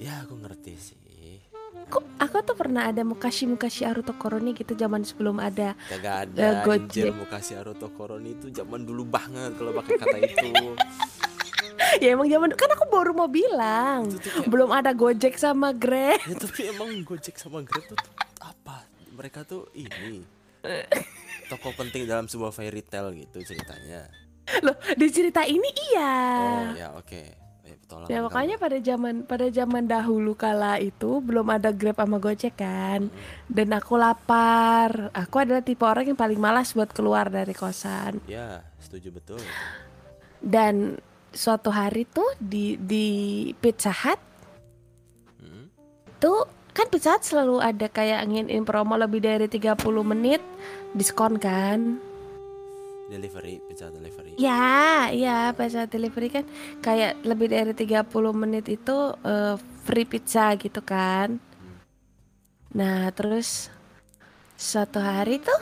Ya, 0.00 0.24
aku 0.24 0.40
ngerti 0.40 0.72
sih. 0.78 0.96
Aku, 1.86 1.98
aku 2.16 2.36
tuh 2.40 2.54
pernah 2.54 2.86
ada 2.86 3.02
mukashi 3.02 3.44
mukashi 3.44 3.82
Aruto 3.82 4.12
Koroni 4.12 4.52
gitu 4.52 4.74
zaman 4.74 5.02
sebelum 5.02 5.38
ada. 5.38 5.74
Kagak 5.84 6.30
Eh, 6.32 6.38
ada 6.38 6.62
Gojek. 6.62 6.86
anjir 6.86 7.10
mau 7.10 7.26
kasih 7.26 7.58
Aruto 7.58 7.90
Koroni 7.90 8.30
itu 8.32 8.46
zaman 8.48 8.82
dulu 8.82 9.02
banget 9.04 9.54
kalau 9.54 9.74
pakai 9.74 9.94
kata 9.96 10.18
itu. 10.20 10.50
ya 12.02 12.08
emang 12.10 12.26
zaman 12.26 12.50
kan 12.52 12.70
aku 12.70 12.84
baru 12.88 13.10
mau 13.12 13.26
bilang. 13.26 14.06
Kayak- 14.12 14.46
Belum 14.46 14.70
ada 14.70 14.90
Gojek 14.92 15.34
sama 15.34 15.70
Grab. 15.72 16.22
ya 16.22 16.36
tapi 16.36 16.60
emang 16.68 16.90
Gojek 17.02 17.34
sama 17.34 17.58
Grab 17.60 17.82
tuh 17.84 17.98
apa? 18.38 18.86
Mereka 19.10 19.42
tuh 19.42 19.66
ini 19.72 20.22
toko 21.50 21.74
penting 21.74 22.04
dalam 22.04 22.24
sebuah 22.24 22.50
fairy 22.50 22.80
tale 22.80 23.10
gitu 23.16 23.42
ceritanya. 23.44 24.06
Loh, 24.60 24.78
di 24.92 25.06
cerita 25.08 25.42
ini 25.42 25.66
iya. 25.88 26.14
Oh 26.36 26.62
ya 26.72 26.88
oke. 26.94 27.22
Ayo, 27.22 27.49
tolong 27.84 28.08
Ya 28.08 28.18
kamu. 28.18 28.26
makanya 28.26 28.56
pada 28.56 28.78
zaman 28.78 29.14
pada 29.22 29.46
zaman 29.48 29.84
dahulu 29.84 30.32
kala 30.32 30.76
itu 30.76 31.20
belum 31.20 31.46
ada 31.48 31.70
Grab 31.70 31.98
sama 31.98 32.16
Gojek 32.16 32.56
kan. 32.56 33.06
Dan 33.46 33.68
aku 33.70 33.94
lapar. 33.94 35.10
Aku 35.12 35.36
adalah 35.38 35.60
tipe 35.60 35.82
orang 35.82 36.06
yang 36.06 36.18
paling 36.18 36.38
malas 36.38 36.72
buat 36.72 36.90
keluar 36.90 37.28
dari 37.28 37.52
kosan. 37.52 38.18
Ya 38.26 38.64
setuju 38.78 39.12
betul. 39.12 39.40
Dan 40.40 40.98
suatu 41.30 41.70
hari 41.70 42.04
tuh 42.04 42.26
di 42.36 42.74
di 42.74 43.06
Pizza 43.54 43.94
Hut 43.94 44.18
Hmm. 45.38 45.70
tuh 46.18 46.42
kan 46.72 46.90
Pizza 46.90 47.14
Hut 47.14 47.22
selalu 47.22 47.60
ada 47.60 47.86
kayak 47.86 48.26
nginin 48.26 48.64
promo 48.64 48.98
lebih 48.98 49.22
dari 49.22 49.46
30 49.46 49.78
menit 50.02 50.42
diskon 50.90 51.38
kan. 51.38 52.02
Delivery 53.10 53.58
pizza 53.66 53.90
delivery 53.90 54.38
Ya, 54.38 55.10
ya 55.10 55.50
pizza 55.58 55.90
delivery 55.90 56.30
kan 56.30 56.44
kayak 56.78 57.18
lebih 57.26 57.50
dari 57.50 57.74
30 57.74 58.06
menit 58.30 58.70
itu 58.70 58.96
eh, 59.26 59.58
free 59.84 60.06
pizza 60.06 60.54
gitu 60.54 60.78
kan. 60.80 61.42
Nah, 62.70 63.10
terus 63.10 63.66
suatu 64.54 65.02
hari 65.02 65.42
tuh 65.42 65.58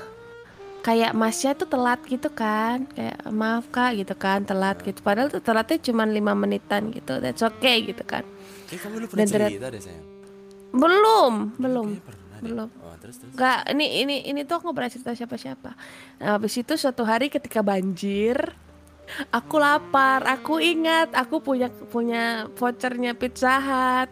kayak 0.84 1.16
masnya 1.16 1.56
tuh 1.56 1.68
telat 1.72 2.04
gitu 2.04 2.28
kan. 2.28 2.84
Kayak 2.92 3.16
maaf 3.32 3.64
Kak 3.72 3.96
gitu 3.96 4.12
kan, 4.12 4.44
telat 4.44 4.76
gitu. 4.84 5.00
Padahal 5.00 5.32
tuh 5.32 5.40
telatnya 5.40 5.80
cuma 5.80 6.04
lima 6.04 6.36
menitan 6.36 6.92
gitu. 6.92 7.16
That's 7.18 7.40
okay 7.40 7.88
gitu 7.88 8.04
kan. 8.04 8.28
Kayak 8.68 8.76
Eh, 8.76 8.80
kamu 8.84 8.94
lu 9.00 9.06
pernah 9.08 9.24
Dan 9.24 9.28
cerita 9.32 9.66
deh 9.72 9.80
sayang 9.80 10.04
Belum, 10.68 11.34
belum. 11.56 11.86
Pernah 12.38 12.54
deh. 12.54 12.54
Belum. 12.54 12.68
oh 12.78 12.94
terus 12.96 13.16
terus 13.18 13.32
Enggak, 13.34 13.58
ini 13.72 13.86
ini 14.00 14.16
ini 14.24 14.40
tuh 14.46 14.58
aku 14.58 14.70
nggak 14.70 14.76
pernah 14.78 14.92
cerita 14.92 15.12
siapa-siapa. 15.14 15.70
Nah, 16.18 16.28
habis 16.38 16.54
itu 16.54 16.72
suatu 16.74 17.02
hari 17.02 17.26
ketika 17.28 17.60
banjir, 17.60 18.38
aku 19.30 19.56
lapar, 19.58 20.22
aku 20.24 20.62
ingat 20.62 21.12
aku 21.12 21.40
punya 21.40 21.68
punya 21.90 22.46
vouchernya 22.54 23.12
Pizza 23.12 23.58
Hut. 23.58 24.10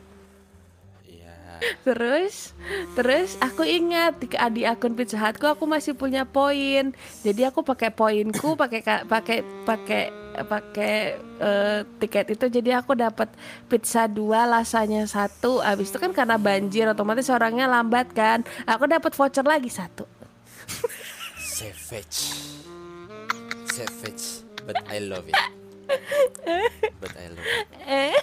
iya 1.07 1.62
Terus 1.81 2.53
terus 2.93 3.39
aku 3.39 3.64
ingat 3.64 4.20
di, 4.20 4.29
di 4.53 4.62
akun 4.66 4.93
Pizza 4.93 5.16
Hutku 5.16 5.47
aku 5.47 5.64
masih 5.64 5.97
punya 5.97 6.27
poin. 6.27 6.93
Jadi 7.22 7.43
aku 7.45 7.62
pakai 7.62 7.89
poinku, 7.93 8.57
pakai 8.57 8.81
ka- 8.83 9.05
pakai 9.07 9.39
pakai 9.64 10.03
pakai 10.45 11.16
eh, 11.41 11.80
tiket 12.03 12.37
itu. 12.37 12.45
Jadi 12.51 12.70
aku 12.76 12.93
dapat 12.93 13.32
pizza 13.70 14.05
dua 14.05 14.45
lasanya 14.45 15.09
satu. 15.09 15.64
Habis 15.64 15.89
itu 15.95 15.99
kan 16.03 16.12
karena 16.12 16.37
banjir 16.37 16.84
otomatis 16.91 17.32
orangnya 17.32 17.64
lambat 17.70 18.12
kan. 18.12 18.45
Aku 18.68 18.84
dapat 18.84 19.16
voucher 19.16 19.47
lagi 19.47 19.72
satu. 19.72 20.05
Savage. 21.41 22.37
Savage 23.72 24.45
but 24.66 24.76
I 24.91 24.99
love 24.99 25.30
it. 25.30 25.39
But 26.99 27.14
I 27.14 27.26
love 27.30 27.47
it. 27.47 27.66
Eh 27.87 28.18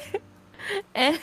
eh 0.94 1.16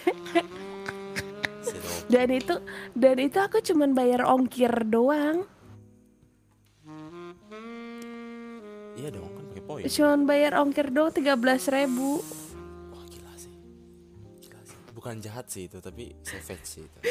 dan 2.08 2.28
itu 2.32 2.54
dan 2.96 3.16
itu 3.20 3.38
aku 3.38 3.60
cuman 3.60 3.92
bayar 3.92 4.24
ongkir 4.24 4.72
doang. 4.88 5.44
Iya 8.96 9.16
dong 9.16 9.39
poin 9.82 9.90
cuman 9.90 10.20
bayar 10.24 10.52
ongkir 10.56 10.88
doang 10.88 11.10
tiga 11.10 11.34
belas 11.34 11.66
ribu. 11.66 12.20
Wah 12.88 13.04
gila 13.06 13.32
sih. 13.34 13.54
Gila 14.38 14.60
sih. 14.62 14.76
Bukan 14.90 15.14
jahat 15.18 15.46
sih 15.46 15.64
itu 15.64 15.78
tapi 15.78 16.12
savage 16.20 16.66
sih 16.68 16.82
itu. 16.82 16.98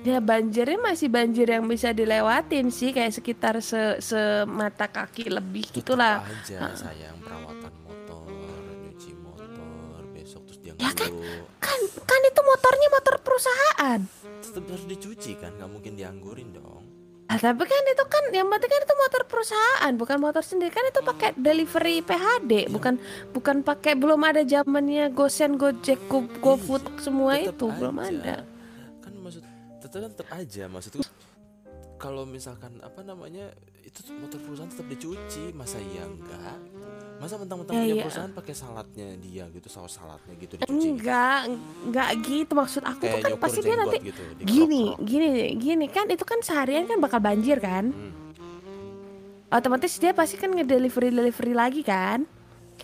Ya 0.00 0.22
banjirnya 0.22 0.78
masih 0.80 1.10
banjir 1.10 1.44
yang 1.44 1.66
bisa 1.66 1.92
dilewatin 1.92 2.70
sih 2.70 2.94
kayak 2.96 3.12
sekitar 3.12 3.60
se 3.60 3.98
semata 4.00 4.88
kaki 4.88 5.28
lebih 5.28 5.68
Tetep 5.68 5.84
gitulah. 5.84 6.22
aja 6.22 6.70
sayang 6.72 7.18
perawatan 7.20 7.74
motor 7.84 8.24
nyuci 8.78 9.12
motor 9.18 9.52
besok 10.08 10.48
terus 10.48 10.58
dia 10.62 10.72
Ya 10.78 10.90
kan? 10.94 11.12
kan 11.58 11.80
kan 12.00 12.20
itu 12.24 12.40
motornya 12.40 12.88
motor 12.88 13.14
perusahaan. 13.20 14.00
Tetap 14.40 14.64
harus 14.64 14.86
dicuci 14.86 15.32
kan 15.36 15.52
nggak 15.52 15.68
mungkin 15.68 15.92
dianggurin 15.92 16.56
dong 16.56 16.87
Ah, 17.28 17.36
tapi 17.36 17.60
kan 17.68 17.84
itu 17.84 18.04
kan 18.08 18.24
yang 18.32 18.48
penting 18.48 18.72
kan 18.72 18.80
itu 18.88 18.94
motor 18.96 19.22
perusahaan 19.28 19.92
bukan 20.00 20.16
motor 20.16 20.40
sendiri. 20.40 20.72
Kan 20.72 20.88
itu 20.88 21.04
pakai 21.04 21.36
delivery 21.36 22.00
PHD 22.00 22.72
bukan 22.72 22.96
bukan 23.36 23.60
pakai 23.60 24.00
belum 24.00 24.24
ada 24.24 24.40
zamannya 24.48 25.12
GoSend 25.12 25.60
Gojek 25.60 26.00
Go, 26.08 26.24
GoFood 26.40 26.88
semua 27.04 27.36
Tetep 27.36 27.60
itu 27.60 27.66
belum 27.68 27.96
ada. 28.00 28.48
Kan 29.04 29.12
maksud 29.20 29.44
tetap 29.84 30.08
tetap 30.08 30.28
aja 30.32 30.64
maksudku 30.72 31.04
kalau 31.98 32.22
misalkan 32.22 32.78
apa 32.80 33.02
namanya 33.02 33.50
itu 33.82 34.04
tuh 34.04 34.14
motor 34.14 34.38
perusahaan 34.38 34.70
tetap 34.70 34.86
dicuci 34.86 35.50
masa 35.52 35.82
iya 35.82 36.06
enggak? 36.06 36.56
Masa 37.18 37.34
mentang-mentang 37.40 37.74
Ya, 37.74 37.82
punya 37.82 37.94
iya. 37.98 38.04
perusahaan 38.06 38.32
pakai 38.32 38.54
salatnya 38.54 39.08
dia 39.18 39.44
gitu 39.50 39.68
saus 39.68 39.98
salatnya 39.98 40.34
gitu 40.38 40.54
dicuci 40.62 40.88
enggak 40.94 41.40
enggak 41.82 42.08
gitu 42.22 42.52
maksud 42.54 42.82
aku 42.86 43.02
tuh 43.02 43.08
kayak 43.10 43.24
kan 43.26 43.30
nyukur 43.34 43.42
pasti 43.42 43.58
dia 43.64 43.76
nanti 43.76 43.98
gitu 43.98 44.22
gini 44.46 44.84
gini 45.02 45.28
gini 45.58 45.86
kan 45.90 46.06
itu 46.06 46.22
kan 46.22 46.38
seharian 46.40 46.86
kan 46.86 47.02
bakal 47.02 47.18
banjir 47.18 47.58
kan? 47.58 47.90
Hmm. 47.90 48.14
otomatis 49.48 49.96
dia 49.96 50.12
pasti 50.12 50.36
kan 50.36 50.52
ngedelivery 50.52 51.08
delivery 51.08 51.56
lagi 51.56 51.80
kan? 51.82 52.28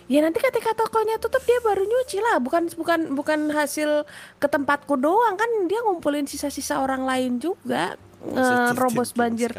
Ya 0.09 0.21
nanti 0.21 0.37
ketika 0.41 0.73
tokonya 0.77 1.17
tutup 1.17 1.41
dia 1.45 1.61
baru 1.65 1.85
nyuci 1.85 2.19
lah. 2.21 2.37
Bukan 2.41 2.73
bukan 2.77 3.01
bukan 3.17 3.41
hasil 3.53 4.05
ke 4.37 4.47
tempatku 4.49 4.97
doang 4.97 5.37
kan 5.37 5.49
dia 5.69 5.81
ngumpulin 5.85 6.25
sisa-sisa 6.29 6.81
orang 6.81 7.05
lain 7.05 7.37
juga 7.41 7.97
ngerobos 8.25 9.13
gitu 9.13 9.21
banjir. 9.21 9.51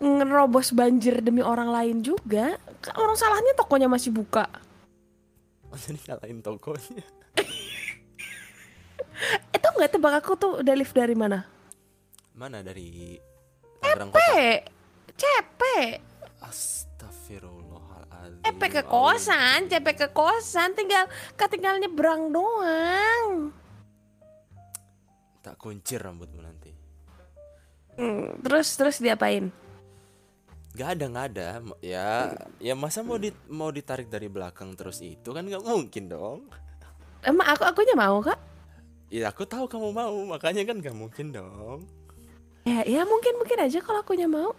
ngerobos 0.00 0.72
banjir 0.72 1.20
demi 1.20 1.44
orang 1.44 1.68
lain 1.70 2.00
juga 2.00 2.56
kan 2.80 2.96
orang 2.96 3.14
salahnya 3.14 3.52
tokonya 3.54 3.86
masih 3.86 4.10
buka. 4.10 4.48
Oh, 5.70 5.78
jadi 5.78 6.00
nyalain 6.10 6.42
tokonya. 6.42 7.04
Itu 9.54 9.68
nggak 9.76 9.92
tebak 9.92 10.24
aku 10.24 10.32
tuh 10.34 10.64
deliver 10.64 10.96
dari 10.96 11.14
mana? 11.14 11.44
Mana? 12.32 12.64
Dari 12.64 13.20
Tangerang 13.80 14.10
kota? 14.10 14.18
P 14.18 14.20
cepet 15.20 16.00
Astagfirullahaladzim 16.40 18.40
CP 18.44 18.62
ke 18.72 18.82
kosan, 18.88 19.68
CP 19.68 19.86
ke 19.96 20.08
kosan, 20.12 20.72
tinggal 20.72 21.06
ketinggal 21.36 21.78
nyebrang 21.80 22.32
doang. 22.32 23.52
tak 25.40 25.56
kuncir 25.56 26.04
rambutmu 26.04 26.44
nanti 26.44 26.59
Hmm, 28.00 28.40
terus 28.40 28.72
terus 28.72 28.96
diapain? 28.96 29.52
Gak 30.70 30.96
ada 30.96 31.04
nggak 31.06 31.26
ada 31.28 31.48
ya 31.78 32.30
ya 32.56 32.72
masa 32.72 33.02
mau 33.02 33.18
di 33.18 33.28
mau 33.46 33.68
ditarik 33.68 34.06
dari 34.06 34.26
belakang 34.26 34.72
terus 34.72 35.02
itu 35.02 35.28
kan 35.28 35.42
nggak 35.42 35.60
mungkin 35.60 36.08
dong 36.08 36.38
Emang 37.20 37.44
aku 37.46 37.66
akunya 37.66 37.92
mau 37.92 38.18
kak? 38.18 38.38
ya 39.10 39.28
aku 39.28 39.42
tahu 39.42 39.66
kamu 39.66 39.90
mau 39.90 40.14
makanya 40.24 40.62
kan 40.64 40.78
nggak 40.78 40.94
mungkin 40.94 41.26
dong 41.30 41.84
Ya, 42.62 42.86
ya 42.86 43.02
mungkin 43.02 43.34
mungkin 43.36 43.58
aja 43.58 43.80
kalau 43.80 44.00
akunya 44.00 44.24
mau. 44.24 44.54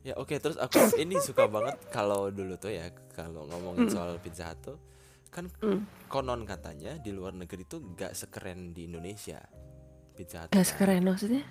ya 0.00 0.14
oke 0.14 0.36
terus 0.38 0.54
aku 0.54 0.78
ini 1.02 1.16
suka 1.18 1.44
banget 1.44 1.74
kalau 1.90 2.28
dulu 2.28 2.54
tuh 2.54 2.70
ya 2.70 2.88
kalau 3.10 3.44
ngomongin 3.44 3.90
soal 3.90 4.16
pizza 4.16 4.46
Hut 4.46 4.58
tuh 4.62 4.78
kan 5.28 5.50
Hmm. 5.58 5.82
konon 6.06 6.46
katanya 6.46 6.94
di 6.94 7.10
luar 7.10 7.34
negeri 7.34 7.66
tuh 7.66 7.82
nggak 7.82 8.14
sekeren 8.14 8.70
di 8.70 8.86
Indonesia 8.86 9.42
pizza 10.12 10.46
Hut 10.46 10.48
Gak 10.48 10.54
kan. 10.54 10.64
sekeren 10.64 11.02
maksudnya? 11.02 11.42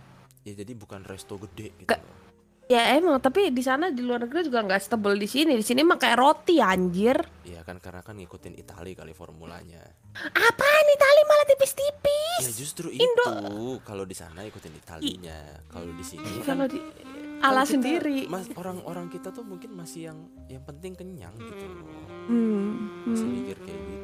Ya 0.44 0.53
jadi 0.53 0.72
bukan 0.74 1.02
resto 1.02 1.40
gede 1.40 1.72
gitu 1.76 1.88
Ke-. 1.88 2.22
Ya 2.65 2.95
emang, 2.95 3.20
tapi 3.20 3.52
di 3.52 3.60
sana 3.60 3.91
di 3.91 3.99
luar 3.99 4.24
negeri 4.24 4.48
juga 4.48 4.64
nggak 4.64 4.80
setebel 4.82 5.15
di 5.15 5.28
sini. 5.28 5.52
Di 5.53 5.61
sini 5.61 5.84
mah 5.84 5.99
kayak 5.99 6.15
roti 6.15 6.57
anjir. 6.57 7.20
Iya 7.44 7.60
kan 7.61 7.76
karena 7.78 7.99
kan 7.99 8.15
ngikutin 8.15 8.56
Itali 8.56 8.91
kali 8.94 9.11
formulanya 9.11 9.84
Apaan 10.15 10.86
Itali 10.90 11.22
malah 11.24 11.45
tipis-tipis? 11.45 12.40
ya 12.40 12.52
justru 12.52 12.88
Indo- 12.88 13.36
itu 13.36 13.84
kalau 13.84 14.03
di 14.03 14.14
sana 14.14 14.41
ikutin 14.41 14.74
Italinya 14.74 15.38
kalau 15.68 15.91
di 15.91 16.02
sini 16.02 16.24
kan 16.40 16.56
Kalau 16.56 16.65
di 16.65 16.80
kan 16.80 17.44
ala 17.44 17.61
kita- 17.61 17.72
sendiri. 17.74 18.20
mas 18.28 18.48
orang-orang 18.53 19.06
kita 19.07 19.30
tuh 19.30 19.44
mungkin 19.44 19.74
masih 19.74 20.07
yang 20.07 20.18
yang 20.48 20.64
penting 20.64 20.94
kenyang 20.94 21.34
gitu 21.36 21.65
loh 21.68 21.84
Hmm, 22.24 23.03
masih 23.06 23.22
hmm, 23.22 23.36
mikir 23.36 23.57
kayak 23.60 23.80
gitu 23.84 24.02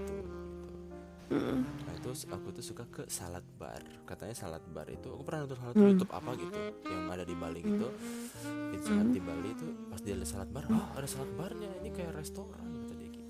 hmm. 1.29 1.57
nah 1.79 1.93
itu 1.93 2.09
aku 2.25 2.47
tuh 2.51 2.63
suka 2.63 2.83
ke 2.85 3.03
salad 3.07 3.45
bar 3.55 3.79
katanya 4.03 4.35
salad 4.35 4.63
bar 4.67 4.87
itu 4.87 5.07
aku 5.07 5.21
pernah 5.21 5.45
nonton 5.45 5.57
salad 5.57 5.75
Hmm. 5.75 5.89
YouTube 5.89 6.11
apa 6.11 6.31
gitu 6.35 6.59
yang 6.85 7.03
ada 7.07 7.23
di 7.23 7.35
Bali 7.35 7.59
gitu 7.61 7.87
Pizza 8.69 8.91
Hut 8.91 9.09
di 9.09 9.19
Bali 9.19 9.49
itu 9.49 9.67
pas 9.87 9.99
dia 9.99 10.13
ada 10.13 10.25
salad 10.25 10.49
bar 10.49 10.65
oh 10.67 10.85
ada 10.93 11.05
salad 11.05 11.31
barnya 11.33 11.69
ini 11.77 11.89
kayak 11.89 12.13
restoran 12.13 12.49
kata 12.79 12.93
dia 12.95 13.09
gitu 13.09 13.27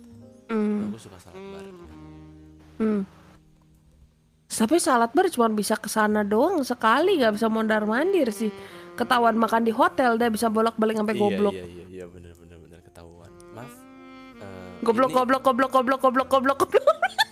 Hmm, 0.47 0.87
aku 0.87 0.97
suka 0.97 1.17
salad 1.17 1.43
bar 1.45 1.65
hmm. 2.79 3.01
Tapi 4.49 4.75
salad 4.77 5.07
bar 5.09 5.29
cuma 5.29 5.47
bisa 5.47 5.73
ke 5.73 5.87
sana 5.87 6.19
doang 6.21 6.59
sekali, 6.61 7.15
nggak 7.15 7.31
bisa 7.31 7.47
mondar 7.47 7.85
mandir 7.85 8.27
sih. 8.29 8.51
Ketahuan 8.93 9.31
makan 9.33 9.61
di 9.61 9.71
hotel, 9.71 10.17
dia 10.17 10.27
bisa 10.27 10.49
bolak-balik 10.49 10.97
sampai 10.97 11.15
goblok. 11.15 11.53
iya 11.53 11.63
iya 11.63 11.83
iya 11.87 12.05
bener 12.05 12.35
bener 12.35 12.57
bener 12.59 12.79
ketahuan 12.81 13.31
maaf 13.49 13.71
eh, 14.35 14.83
Goblok, 14.83 15.07
ini- 15.07 15.15
goblok, 15.15 15.41
goblok, 15.41 15.71
goblok, 15.71 15.99
goblok, 16.01 16.27
goblok, 16.27 16.57
goblok. 16.59 16.83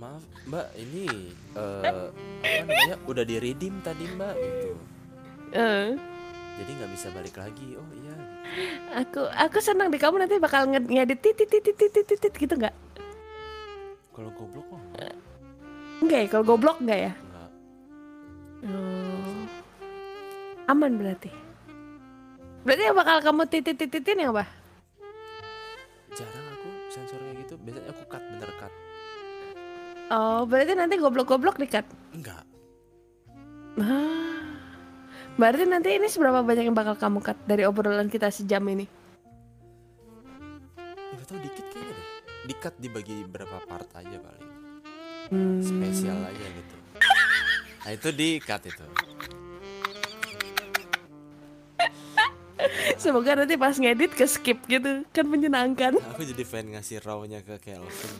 maaf 0.00 0.24
mbak 0.42 0.66
ini 0.74 1.04
eh, 1.52 1.82
apa 1.84 2.08
namanya 2.64 2.96
udah 3.04 3.20
di 3.22 3.36
redeem 3.36 3.78
tadi 3.80 4.04
mbak 4.08 4.34
gitu 4.34 4.72
Eh, 5.50 5.98
jadi 6.56 6.70
nggak 6.72 6.90
bisa 6.90 7.10
balik 7.10 7.34
lagi 7.34 7.74
oh 7.74 7.88
iya 7.96 8.16
aku 8.96 9.26
aku 9.28 9.58
senang 9.58 9.90
di 9.90 9.98
kamu 9.98 10.22
nanti 10.22 10.38
bakal 10.38 10.64
nge- 10.64 10.86
ngedit 10.86 11.20
titit 11.20 11.48
titit 11.50 11.74
titit 11.76 12.06
titit 12.08 12.32
gitu 12.32 12.54
nggak? 12.54 12.70
kalau 14.10 14.30
goblok 14.32 14.66
mah 14.68 14.82
enggak, 14.90 15.14
Enggak 16.00 16.18
ya, 16.18 16.28
kalau 16.28 16.44
goblok 16.46 16.78
enggak 16.78 17.00
ya? 17.00 17.12
enggak. 17.14 17.50
Oh. 18.68 19.44
Aman 20.66 20.96
berarti. 20.96 21.28
Berarti 22.62 22.82
yang 22.82 22.94
bakal 22.94 23.16
kamu 23.20 23.42
titit 23.46 23.76
tititin 23.76 24.16
yang 24.18 24.30
apa? 24.32 24.44
Oh, 30.10 30.42
berarti 30.42 30.74
nanti 30.74 30.94
goblok-goblok 30.96 31.56
dikat. 31.56 31.86
enggak 32.10 32.42
Ah. 33.78 34.42
Berarti 35.34 35.64
nanti 35.64 35.94
ini 35.94 36.04
seberapa 36.04 36.42
banyak 36.42 36.66
yang 36.66 36.74
bakal 36.74 36.98
kamu 36.98 37.22
cut 37.22 37.38
dari 37.46 37.62
obrolan 37.62 38.10
kita 38.10 38.28
sejam 38.28 38.60
ini? 38.66 38.84
nggak 41.10 41.26
tahu 41.26 41.38
dikit 41.40 41.66
kayaknya 41.66 41.92
deh 41.92 42.08
dikat 42.46 42.74
dibagi 42.76 43.16
berapa 43.24 43.56
part 43.64 43.90
aja 43.94 44.16
paling 44.16 44.48
Hmm. 45.30 45.62
spesial 45.62 46.18
aja 46.18 46.46
gitu 46.50 46.74
nah 47.80 47.90
itu 47.90 48.08
dikat 48.10 48.62
itu 48.66 48.82
Semoga 52.96 53.32
nanti 53.34 53.54
pas 53.54 53.72
ngedit 53.72 54.12
ke 54.12 54.24
skip 54.24 54.58
gitu 54.66 55.02
kan 55.10 55.24
menyenangkan. 55.24 55.96
aku 56.12 56.22
jadi 56.22 56.44
fan 56.44 56.70
ngasih 56.72 57.00
rawnya 57.00 57.40
ke 57.40 57.56
Kelvin 57.58 58.14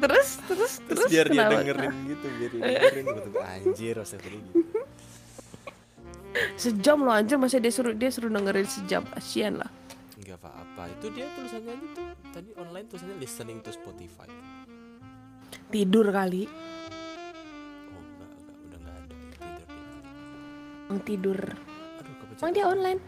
Terus 0.00 0.28
terus 0.48 0.72
terus 0.84 1.06
terus 1.06 1.10
biar 1.10 1.26
dia 1.28 1.44
kenapa? 1.44 1.52
dengerin 1.60 1.94
gitu 2.08 2.26
biar 2.32 2.50
dia 2.50 2.60
dengerin 2.62 3.06
betul 3.12 3.32
anjir 3.38 3.92
rasanya 3.96 4.20
tadi 4.24 4.38
gitu 4.40 4.60
Sejam 6.62 6.98
loh 7.02 7.12
anjir 7.12 7.36
masih 7.36 7.58
dia 7.58 7.72
suruh 7.72 7.92
dia 7.92 8.10
suruh 8.10 8.30
dengerin 8.30 8.68
sejam. 8.68 9.02
Kasian 9.10 9.58
lah. 9.58 9.70
nggak 10.18 10.44
apa-apa 10.44 10.92
itu 10.92 11.06
dia 11.16 11.24
tulisannya 11.32 11.72
aja 11.72 11.86
tuh 11.96 12.04
tadi 12.30 12.48
online 12.60 12.84
tulisannya 12.84 13.16
listening 13.16 13.58
to 13.64 13.72
Spotify 13.72 14.28
Tidur 15.68 16.04
kali. 16.08 16.44
oh 16.44 17.96
enggak 17.96 18.28
enggak 18.28 18.56
udah 18.60 18.78
nggak 18.78 18.96
ada 18.98 19.14
tidur 21.00 21.00
tidur. 21.00 21.40
Emang 22.38 22.52
dia 22.52 22.66
online? 22.68 23.00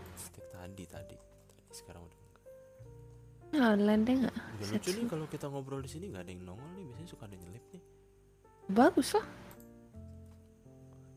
Online 3.53 4.03
deh 4.03 4.15
nggak? 4.17 4.37
Udah 4.37 4.67
lucu 4.71 4.91
nih 4.93 5.07
kalau 5.07 5.27
kita 5.27 5.47
ngobrol 5.47 5.81
di 5.81 5.89
sini 5.89 6.05
nggak 6.07 6.23
ada 6.23 6.31
yang 6.31 6.43
nongol 6.45 6.71
nih 6.71 6.85
biasanya 6.85 7.09
suka 7.09 7.25
ada 7.25 7.37
nyelip 7.37 7.65
nih 7.69 7.83
Bagus 8.69 9.09
lah. 9.13 9.27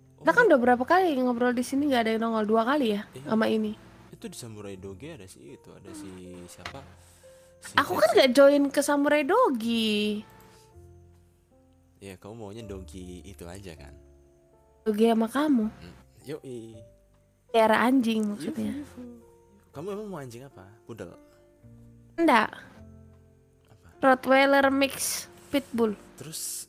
oh, 0.10 0.20
Kita 0.20 0.32
kan 0.32 0.44
udah 0.46 0.60
berapa 0.60 0.84
kali 0.84 1.14
ngobrol 1.16 1.52
di 1.52 1.62
sini 1.62 1.86
nggak 1.86 2.02
ada 2.02 2.12
yang 2.12 2.22
nongol 2.24 2.46
dua 2.48 2.62
kali 2.64 2.88
ya 2.92 3.02
Iya. 3.12 3.28
sama 3.28 3.46
ini. 3.48 3.74
itu 4.10 4.26
di 4.26 4.34
Samurai 4.36 4.76
Doge 4.76 5.10
ada 5.12 5.26
si 5.26 5.40
itu 5.52 5.70
ada 5.70 5.92
si 5.92 6.08
siapa 6.48 6.80
si 7.60 7.76
Aku 7.76 7.94
kan 7.94 8.10
nggak 8.10 8.32
join 8.32 8.64
ke 8.68 8.80
Samurai 8.80 9.22
Dogi. 9.22 10.24
ya 12.00 12.16
kamu 12.16 12.34
maunya 12.34 12.64
dogi 12.64 13.22
itu 13.22 13.44
aja 13.44 13.72
kan 13.74 13.94
Dogi 14.84 15.06
sama 15.06 15.28
kamu. 15.28 15.66
yoi 16.24 16.76
Daerah 17.50 17.84
anjing 17.84 18.26
maksudnya. 18.26 18.74
kamu 19.70 19.88
emang 19.92 20.08
mau 20.08 20.18
anjing 20.18 20.42
apa 20.42 20.66
pudel 20.84 21.14
Enggak. 22.16 22.50
apa 23.64 23.90
Rottweiler 24.04 24.68
mix 24.70 25.26
pitbull. 25.48 25.96
terus 26.14 26.68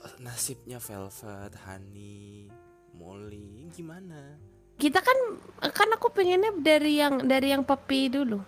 eh, 0.00 0.16
nasibnya 0.18 0.78
Velvet 0.78 1.54
Honey 1.62 2.48
Molly 2.92 3.70
gimana 3.70 4.38
Kita 4.74 4.98
kan 4.98 5.14
kan 5.62 5.88
aku 5.88 6.10
pengennya 6.10 6.50
dari 6.58 6.98
yang 6.98 7.22
dari 7.22 7.50
yang 7.50 7.62
puppy 7.62 8.08
dulu. 8.08 8.42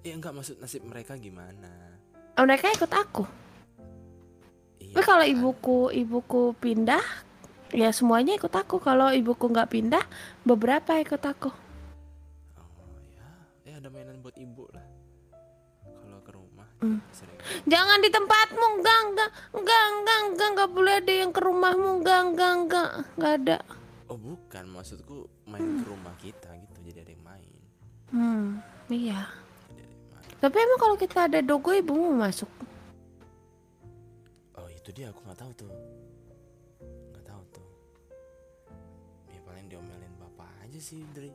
ya 0.00 0.16
enggak 0.16 0.32
maksud 0.32 0.56
nasib 0.56 0.80
mereka 0.82 1.14
gimana 1.14 1.68
Oh, 2.32 2.48
mereka 2.48 2.72
ikut 2.72 2.88
aku. 2.88 3.28
iya 4.80 4.96
Tapi 4.96 5.04
kalau 5.04 5.20
kan? 5.20 5.28
ibuku 5.28 5.78
ibuku 5.92 6.42
pindah, 6.56 7.04
ya 7.68 7.92
semuanya 7.92 8.32
ikut 8.32 8.48
aku. 8.48 8.80
Kalau 8.80 9.12
ibuku 9.12 9.44
nggak 9.44 9.68
pindah, 9.68 10.00
beberapa 10.40 10.96
ikut 10.96 11.20
aku. 11.20 11.52
oh 12.56 12.70
ya 13.12 13.28
ya 13.66 13.72
ada 13.76 13.92
mainan 13.92 14.24
buat 14.24 14.32
ibu 14.34 14.72
lah 14.72 14.88
Jangan 17.62 17.98
di 18.00 18.08
tempatmu, 18.08 18.66
enggak, 18.76 19.00
enggak, 19.06 19.30
enggak, 19.52 19.84
enggak, 19.90 20.20
enggak, 20.26 20.48
enggak 20.50 20.70
boleh 20.70 20.94
ada 20.96 21.12
yang 21.14 21.30
ke 21.30 21.40
rumahmu, 21.40 21.88
enggak, 22.00 22.20
enggak, 22.26 22.52
enggak, 22.56 22.88
enggak 23.14 23.32
ada. 23.38 23.58
oh 24.06 24.18
bukan 24.18 24.64
maksudku 24.66 25.16
main 25.46 25.62
ke 25.78 25.86
rumah 25.86 26.10
kita 26.18 26.50
gitu 26.50 26.78
jadi 26.82 26.98
ada 27.00 27.12
yang 27.12 27.22
main 27.22 27.50
Hmm, 28.10 28.46
iya. 28.88 29.22
jadi 29.70 29.80
ada 29.80 29.94
yang 29.94 30.08
main 30.10 30.34
Tapi 30.36 30.56
emang 30.58 30.78
kalau 30.78 30.96
kita 30.96 31.18
ada 31.24 31.38
dogo 31.40 31.70
ibu 31.70 31.92
mau 31.94 32.26
masuk? 32.26 32.50
Oh 34.54 34.66
itu 34.66 34.90
dia 34.90 35.08
aku 35.08 35.22
nggak 35.22 35.38
tahu 35.38 35.52
tuh 35.54 35.70
nggak 37.12 37.24
tahu 37.24 37.42
tuh 37.54 37.66
ya 39.28 39.38
paling 39.40 39.66
diomelin 39.66 40.10
bapak 40.18 40.50
aja 40.60 40.76
sih 40.76 41.06
dari 41.14 41.30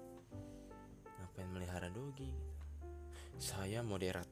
ngapain 1.16 1.48
melihara 1.50 1.88
dogi 1.88 2.28
gitu. 2.28 3.40
saya 3.40 3.80
moderat 3.80 4.28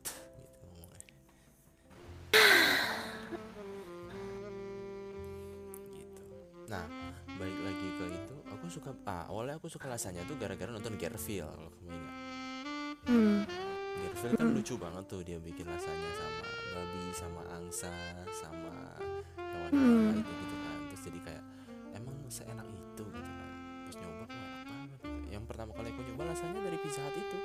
gitu 5.94 6.22
nah 6.68 6.86
balik 7.34 7.60
lagi 7.66 7.88
ke 7.98 8.06
itu. 8.14 8.36
Aku 8.54 8.66
suka 8.70 8.94
ah 9.04 9.26
awalnya 9.28 9.58
aku 9.58 9.68
suka 9.68 9.90
rasanya 9.90 10.22
tuh 10.24 10.38
gara-gara 10.38 10.70
nonton 10.70 10.96
Garfield 10.96 11.50
kalau 11.50 11.70
kamu 11.74 11.90
ingat. 11.92 12.16
Hmm, 13.04 13.42
Garfield 14.00 14.34
kan 14.38 14.48
lucu 14.54 14.74
banget 14.78 15.04
tuh 15.10 15.22
dia 15.26 15.38
bikin 15.42 15.66
rasanya 15.68 16.10
sama 16.16 16.46
babi 16.72 17.04
sama 17.12 17.42
angsa 17.58 17.94
sama 18.32 18.74
hewan-hewan 19.36 20.14
Hmm. 20.14 20.22
itu 20.22 20.32
gitu 20.32 20.56
kan. 20.62 20.78
Terus 20.94 21.02
jadi 21.10 21.20
kayak 21.26 21.44
emang 21.98 22.16
seenak 22.30 22.68
itu? 22.70 23.04
gitu 23.04 23.32
kan. 23.34 23.50
Terus 23.84 23.96
nyoba 24.00 24.24
kok 24.24 24.38
enak 24.38 24.62
banget. 24.64 25.00
Yang 25.34 25.44
pertama 25.50 25.72
kali 25.74 25.88
aku 25.92 26.02
nyoba 26.06 26.24
rasanya 26.32 26.60
dari 26.64 26.78
pizza 26.80 27.02
hut 27.02 27.16
itu 27.18 27.38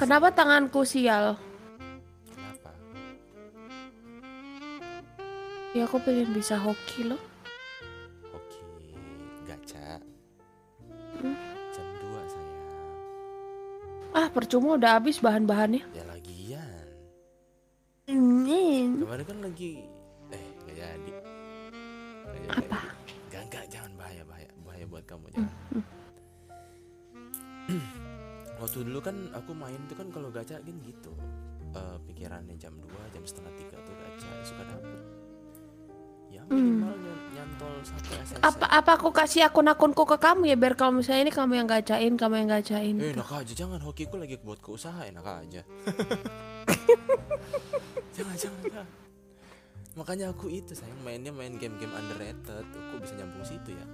kenapa 0.00 0.28
tanganku 0.30 0.82
sial? 0.82 1.36
kenapa 2.26 2.70
Ya 5.70 5.84
aku 5.84 6.00
pengen 6.00 6.32
bisa 6.32 6.56
hoki 6.56 7.06
loh. 7.06 7.20
oke 8.26 8.64
gacha 9.44 10.00
Hmm. 11.12 11.36
jam 11.70 11.86
2 12.00 12.16
sayang 12.26 12.58
Ah 14.10 14.26
percuma 14.26 14.74
udah 14.74 14.96
habis 14.96 15.20
bahan-bahannya. 15.20 15.84
ya 15.90 16.02
lagian 16.04 16.88
Ingin. 18.06 18.98
kemarin 18.98 19.24
kan 19.24 19.38
lagi 19.40 19.84
eh 20.30 20.44
nggak 20.58 20.74
jadi 20.74 21.12
Nggak 22.20 22.40
jadi. 22.40 22.58
Apa? 22.64 22.80
Gak, 23.30 23.44
gak, 23.48 23.64
jangan 23.68 23.92
bahaya, 23.94 24.22
bahaya, 24.24 24.50
bahaya 24.60 24.84
buat 24.84 25.04
kamu 25.04 25.30
jangan. 25.30 25.54
Waktu 28.70 28.86
dulu 28.86 29.02
kan 29.02 29.18
aku 29.34 29.50
main 29.50 29.82
tuh 29.90 29.98
kan 29.98 30.14
kalau 30.14 30.30
gacha 30.30 30.62
kan 30.62 30.76
gitu. 30.86 31.10
Eh, 31.74 31.96
pikirannya 32.06 32.54
jam 32.54 32.70
2, 32.78 32.86
jam 33.10 33.22
setengah 33.26 33.50
tiga 33.58 33.74
tuh 33.82 33.94
gacha 33.98 34.30
suka 34.46 34.62
dapet. 34.62 35.02
Ya 36.30 36.46
minimal 36.46 36.94
ny- 37.02 37.34
nyantol 37.34 37.82
satu 37.82 38.14
SSR. 38.14 38.46
Apa 38.46 38.70
apa 38.70 38.90
aku 38.94 39.10
kasih 39.10 39.50
akun-akunku 39.50 40.06
ke 40.06 40.22
kamu 40.22 40.46
ya 40.46 40.54
biar 40.54 40.78
kalau 40.78 41.02
misalnya 41.02 41.26
ini 41.26 41.32
kamu 41.34 41.52
yang 41.58 41.66
gacain, 41.66 42.14
kamu 42.14 42.34
yang 42.46 42.50
gacain. 42.54 42.94
Eh 42.94 43.10
enak 43.10 43.42
aja, 43.42 43.52
jangan 43.58 43.82
hokiku 43.82 44.22
lagi 44.22 44.38
buat 44.38 44.62
ke 44.62 44.70
usaha 44.70 45.02
enak 45.02 45.26
aja. 45.26 45.66
jangan, 48.14 48.36
jangan, 48.38 48.62
jangan. 48.70 48.86
Makanya 49.98 50.30
aku 50.30 50.46
itu 50.46 50.78
sayang 50.78 51.02
mainnya 51.02 51.34
main 51.34 51.58
game-game 51.58 51.90
underrated. 51.90 52.70
Aku 52.70 53.02
bisa 53.02 53.18
nyambung 53.18 53.42
situ 53.42 53.74
ya. 53.74 53.86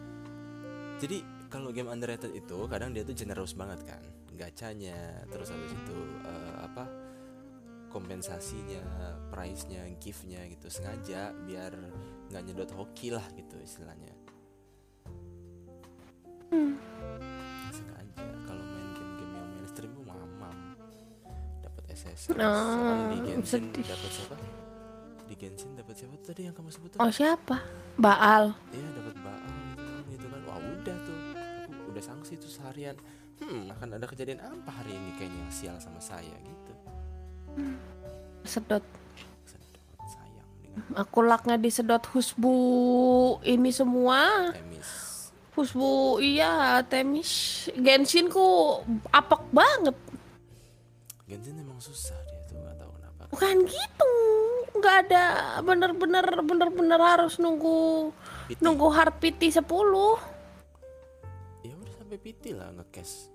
Jadi 1.01 1.24
kalau 1.48 1.73
game 1.73 1.89
underrated 1.89 2.36
itu 2.36 2.69
kadang 2.69 2.93
dia 2.93 3.09
tuh 3.09 3.16
generous 3.16 3.57
banget 3.57 3.81
kan, 3.89 4.05
gacanya, 4.36 5.24
terus 5.32 5.48
habis 5.50 5.72
itu 5.72 5.98
eh, 6.24 6.54
apa 6.60 6.84
kompensasinya, 7.88 8.82
price-nya, 9.32 9.88
gift-nya 9.96 10.44
gitu 10.52 10.68
sengaja 10.68 11.32
biar 11.48 11.72
nggak 12.28 12.42
nyedot 12.44 12.70
hoki 12.76 13.08
lah 13.08 13.24
gitu 13.32 13.56
istilahnya. 13.56 14.12
Sengaja 17.72 18.24
kalau 18.44 18.62
main 18.62 18.88
game-game 18.94 19.32
yang 19.32 19.48
mainstream 19.56 19.90
tuh 19.96 20.04
mamam 20.04 20.76
dapat 21.64 21.84
SSR, 21.96 22.36
Oh, 22.36 23.00
di 23.16 23.18
Genshin 23.24 23.72
dapat 23.72 24.10
siapa? 24.12 24.36
Di 25.26 25.34
Genshin 25.34 25.70
dapat 25.74 25.94
siapa 25.96 26.14
tuh 26.20 26.26
tadi 26.30 26.40
yang 26.46 26.54
kamu 26.54 26.70
sebut? 26.70 26.90
Oh 27.00 27.10
siapa? 27.10 27.64
Baal. 27.96 28.52
Iya 28.76 28.88
dapat 28.92 29.16
baal 29.24 29.42
gitu 29.72 29.80
kan, 29.80 30.04
gitu 30.12 30.26
kan. 30.28 30.40
Wah 30.44 30.58
udah 30.60 30.96
tuh, 31.02 31.20
udah 31.90 32.02
sanksi 32.04 32.36
tuh 32.36 32.50
seharian. 32.52 32.96
Hmm 33.36 33.68
akan 33.68 33.88
ada 34.00 34.06
kejadian 34.08 34.40
apa 34.40 34.70
hari 34.72 34.96
ini 34.96 35.12
kayaknya 35.20 35.40
yang 35.44 35.52
sial 35.52 35.76
sama 35.76 36.00
saya 36.00 36.32
gitu. 36.40 36.72
Sedot. 38.48 38.84
Sedot 39.44 39.82
sayang 40.08 40.48
dengan 40.56 40.96
Aku 41.04 41.20
laknya 41.20 41.60
disedot 41.60 42.00
husbu 42.16 42.56
ini 43.44 43.68
semua. 43.74 44.52
temis. 44.56 44.88
Husbu 45.52 46.20
iya 46.24 46.80
temis. 46.88 47.66
Genshin 47.76 48.32
ku 48.32 48.80
apek 49.12 49.42
banget. 49.52 49.96
Genshin 51.28 51.60
emang 51.60 51.80
susah 51.82 52.16
dia 52.28 52.40
tuh 52.48 52.56
nggak 52.56 52.76
tahu 52.80 52.90
kenapa. 52.96 53.22
Bukan 53.36 53.56
gitu. 53.68 54.12
Nggak 54.76 54.96
ada 55.08 55.24
bener-bener 55.64 56.26
bener-bener 56.44 57.00
harus 57.00 57.36
nunggu 57.36 58.12
PT. 58.48 58.60
nunggu 58.64 58.86
hard 58.92 59.16
PT 59.20 59.60
10. 59.60 60.35
Sampai 62.06 62.22
PT 62.22 62.54
lah 62.54 62.70
ngekes. 62.70 63.34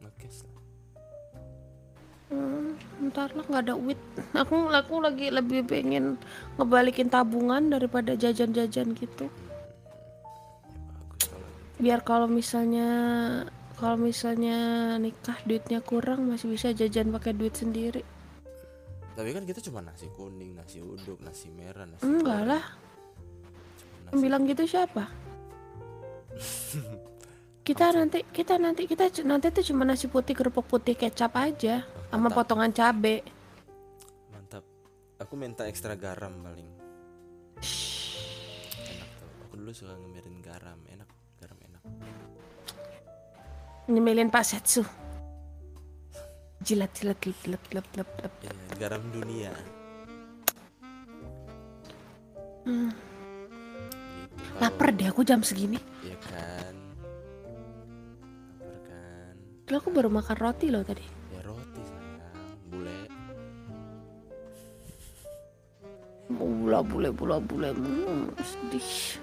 Ngekes 0.00 0.36
lah. 0.48 0.56
Hmm, 2.32 2.72
ntar 3.12 3.36
lah 3.36 3.44
nggak 3.44 3.68
ada 3.68 3.76
duit 3.76 4.00
aku 4.32 4.72
aku 4.72 5.04
lagi 5.04 5.28
lebih 5.28 5.68
pengen 5.68 6.16
ngebalikin 6.56 7.12
tabungan 7.12 7.68
daripada 7.68 8.16
jajan-jajan 8.16 8.96
gitu 8.96 9.28
gitu. 9.28 9.28
biar 11.84 12.00
kalau 12.00 12.26
misalnya 12.26 12.88
kalau 13.76 14.00
misalnya 14.00 14.58
nikah 14.98 15.36
duitnya 15.44 15.84
kurang 15.84 16.32
masih 16.32 16.48
bisa 16.50 16.72
jajan 16.72 17.12
pakai 17.12 17.36
duit 17.36 17.54
sendiri 17.54 18.02
tapi 19.14 19.30
kan 19.36 19.44
kita 19.44 19.60
cuma 19.62 19.84
nasi 19.84 20.08
kuning 20.16 20.56
nasi 20.56 20.82
uduk 20.82 21.20
nasi 21.22 21.46
merah 21.52 21.86
nasi 21.86 22.02
enggak 22.02 22.42
lah 22.42 22.64
nasi- 24.10 24.18
bilang 24.18 24.50
gitu 24.50 24.66
siapa 24.66 25.25
kita 27.66 27.90
nanti 27.90 28.22
kita 28.30 28.54
nanti 28.62 28.86
kita 28.86 29.10
nanti 29.26 29.50
tuh 29.50 29.64
cuma 29.72 29.82
nasi 29.82 30.06
putih 30.06 30.38
kerupuk 30.38 30.70
putih 30.70 30.94
kecap 30.94 31.34
aja 31.34 31.82
sama 32.12 32.30
mantap. 32.30 32.36
potongan 32.38 32.70
cabe. 32.70 33.26
Mantap. 34.30 34.64
Aku 35.18 35.34
minta 35.34 35.66
ekstra 35.66 35.98
garam 35.98 36.30
paling. 36.44 36.68
Enak 38.86 39.10
tuh 39.18 39.28
aku 39.48 39.54
dulu 39.58 39.72
suka 39.74 39.98
ngemirin 39.98 40.38
garam. 40.44 40.78
Enak 40.86 41.08
garam 41.42 41.58
enak. 41.58 41.82
Nyemilin 43.90 44.30
Pak 44.30 44.44
Setsu. 44.46 44.86
Jilat 46.62 46.90
jilat 46.94 47.18
lep 47.22 47.40
lep 47.46 47.64
lep 47.74 47.86
lep 47.98 48.10
lep. 48.22 48.32
Iya, 48.46 48.54
garam 48.78 49.02
dunia. 49.10 49.52
Hmm. 52.66 52.90
Kalau- 54.52 54.62
lapar 54.62 54.88
deh 54.92 55.08
aku 55.08 55.22
jam 55.22 55.40
segini. 55.40 55.78
Iya 56.00 56.16
kan. 56.22 56.74
Lapar 58.62 58.78
kan. 58.86 59.34
Loh, 59.66 59.78
aku 59.78 59.88
baru 59.90 60.08
makan 60.08 60.36
roti 60.38 60.66
loh 60.70 60.82
tadi. 60.82 61.04
Ya 61.34 61.40
roti 61.42 61.80
sayang. 61.82 62.50
Bule. 62.70 62.98
Bula 66.26 66.78
bule 66.82 67.08
bula 67.10 67.36
bule. 67.38 67.70
Hmm, 67.70 68.26
sedih. 68.42 69.18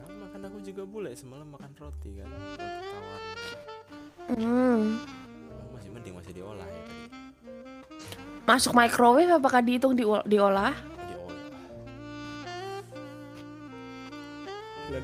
Sama 0.00 0.26
kan 0.32 0.40
aku 0.44 0.58
juga 0.60 0.82
bule 0.84 1.12
semalam 1.12 1.48
makan 1.48 1.72
roti 1.76 2.10
kan. 2.16 2.28
Roti 2.28 2.56
tawar. 2.60 3.20
Hmm. 4.30 5.00
oh, 5.50 5.68
masih 5.74 5.90
mending 5.90 6.14
masih 6.14 6.32
diolah 6.32 6.62
ya 6.62 6.82
tadi. 6.86 7.06
Masuk 8.46 8.72
microwave 8.72 9.30
apakah 9.30 9.60
dihitung 9.60 9.94
di 9.94 10.02
diolah 10.02 10.74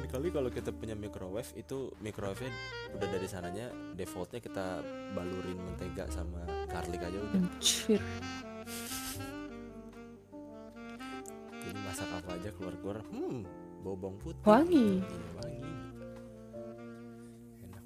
kali 0.07 0.33
kalau 0.33 0.49
kita 0.49 0.70
punya 0.73 0.95
microwave 0.95 1.51
itu 1.59 1.93
microwave 2.01 2.51
udah 2.95 3.09
dari 3.11 3.28
sananya 3.28 3.70
defaultnya 3.93 4.41
kita 4.41 4.81
balurin 5.12 5.59
mentega 5.59 6.09
sama 6.09 6.43
garlic 6.70 7.03
aja 7.03 7.19
udah. 7.19 7.43
Anjir. 7.43 8.03
jadi 11.66 11.78
masak 11.83 12.09
apa 12.15 12.31
aja 12.39 12.51
keluar 12.55 12.74
keluar 12.78 12.99
hmm 13.11 13.43
bau 13.87 13.95
bawang 13.95 14.19
putih. 14.19 14.43
Wangi. 14.43 14.99
Iya, 14.99 15.28
wangi. 15.39 15.70
Enak. 17.62 17.85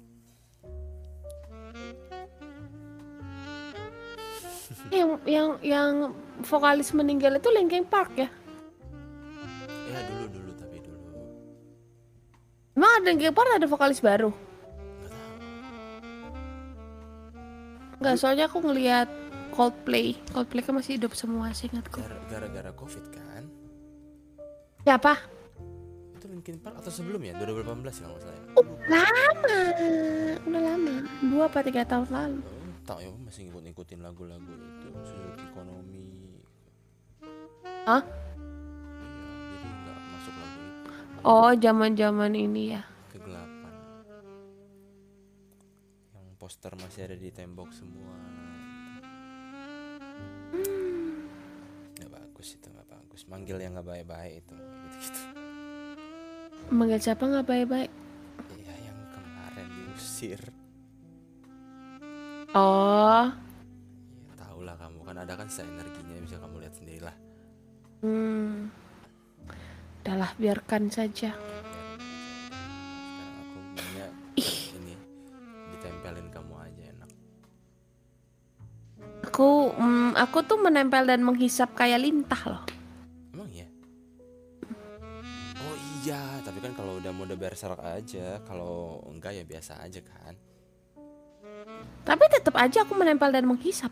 Yang 4.89 5.09
yang 5.29 5.49
yang 5.61 5.93
vokalis 6.41 6.89
meninggal 6.97 7.37
itu 7.37 7.49
Linkin 7.53 7.85
Park 7.85 8.17
ya 8.17 8.29
Linkin 13.01 13.33
Park 13.33 13.49
ada 13.55 13.67
vokalis 13.67 13.99
baru? 13.99 14.29
Enggak, 18.01 18.15
soalnya 18.17 18.49
aku 18.49 18.61
ngelihat 18.61 19.05
Coldplay. 19.51 20.15
Coldplay 20.31 20.63
kan 20.63 20.73
masih 20.73 20.95
hidup 20.97 21.11
semua 21.13 21.51
seingatku 21.51 21.99
Gara- 21.99 22.23
gara-gara 22.31 22.71
covid 22.73 23.03
kan? 23.11 23.45
Siapa? 24.81 25.13
Itu 26.17 26.25
Linkin 26.25 26.57
Park 26.57 26.81
atau 26.81 26.89
sebelum 26.89 27.21
ya? 27.21 27.35
2018 27.37 28.01
ya 28.01 28.05
kalau 28.07 28.19
salah 28.23 28.33
ya. 28.33 28.45
Lama. 28.89 29.59
Udah 30.47 30.61
lama. 30.63 30.95
Dua 31.21 31.43
apa 31.45 31.59
tiga 31.61 31.83
tahun 31.85 32.07
lalu. 32.09 32.39
Oh, 32.41 32.61
tahu 32.87 32.97
ya 33.03 33.09
masih 33.21 33.45
ngikut 33.45 33.61
ngikutin 33.69 33.99
lagu-lagu 34.01 34.49
itu. 34.49 34.87
Suzuki 35.05 35.45
Konomi 35.53 36.09
Hah? 37.85 38.01
iya 38.01 39.57
jadi 39.57 39.67
nggak 39.73 39.97
masuk 40.13 40.33
oh 41.25 41.51
zaman 41.57 41.91
zaman 41.93 42.33
ini 42.33 42.77
ya 42.77 42.81
poster 46.51 46.75
masih 46.83 47.07
ada 47.07 47.15
di 47.15 47.31
tembok 47.31 47.71
semua. 47.71 48.11
Nggak 51.95 52.11
bagus 52.11 52.59
itu 52.59 52.67
nggak 52.67 52.91
bagus. 52.91 53.23
Manggil 53.31 53.55
yang 53.63 53.71
nggak 53.79 53.87
baik-baik 53.87 54.43
itu 54.43 54.55
gitu 54.59 54.97
gitu 54.99 55.21
manggil 56.75 56.99
siapa 56.99 57.23
nggak 57.23 57.47
baik-baik? 57.47 57.91
Iya 58.51 58.75
yang 58.83 58.99
kemarin 59.15 59.67
diusir. 59.79 60.43
Oh. 62.51 63.31
Ya 64.27 64.33
tau 64.35 64.59
lah 64.59 64.75
kamu. 64.75 65.07
Kan 65.07 65.23
ada 65.23 65.39
kan 65.39 65.47
energinya 65.47 66.19
bisa 66.19 66.35
kamu 66.35 66.67
lihat 66.67 66.75
sendirilah. 66.75 67.15
Hmm. 68.03 68.67
Udahlah 70.03 70.35
biarkan 70.35 70.91
saja 70.91 71.31
aku 79.41 79.73
mm, 79.73 80.13
aku 80.21 80.37
tuh 80.45 80.61
menempel 80.61 81.01
dan 81.01 81.25
menghisap 81.25 81.73
kayak 81.73 82.05
lintah 82.05 82.37
loh 82.45 82.63
Emang 83.33 83.49
iya? 83.49 83.65
Oh 85.57 85.75
iya, 85.97 86.21
tapi 86.45 86.61
kan 86.61 86.77
kalau 86.77 87.01
udah 87.01 87.09
mode 87.09 87.33
berserk 87.33 87.79
aja, 87.81 88.37
kalau 88.45 89.01
enggak 89.09 89.33
ya 89.33 89.41
biasa 89.41 89.81
aja 89.81 89.97
kan. 90.05 90.37
tapi 92.03 92.21
tetap 92.29 92.53
aja 92.53 92.85
aku 92.85 92.93
menempel 92.93 93.33
dan 93.33 93.49
menghisap 93.49 93.89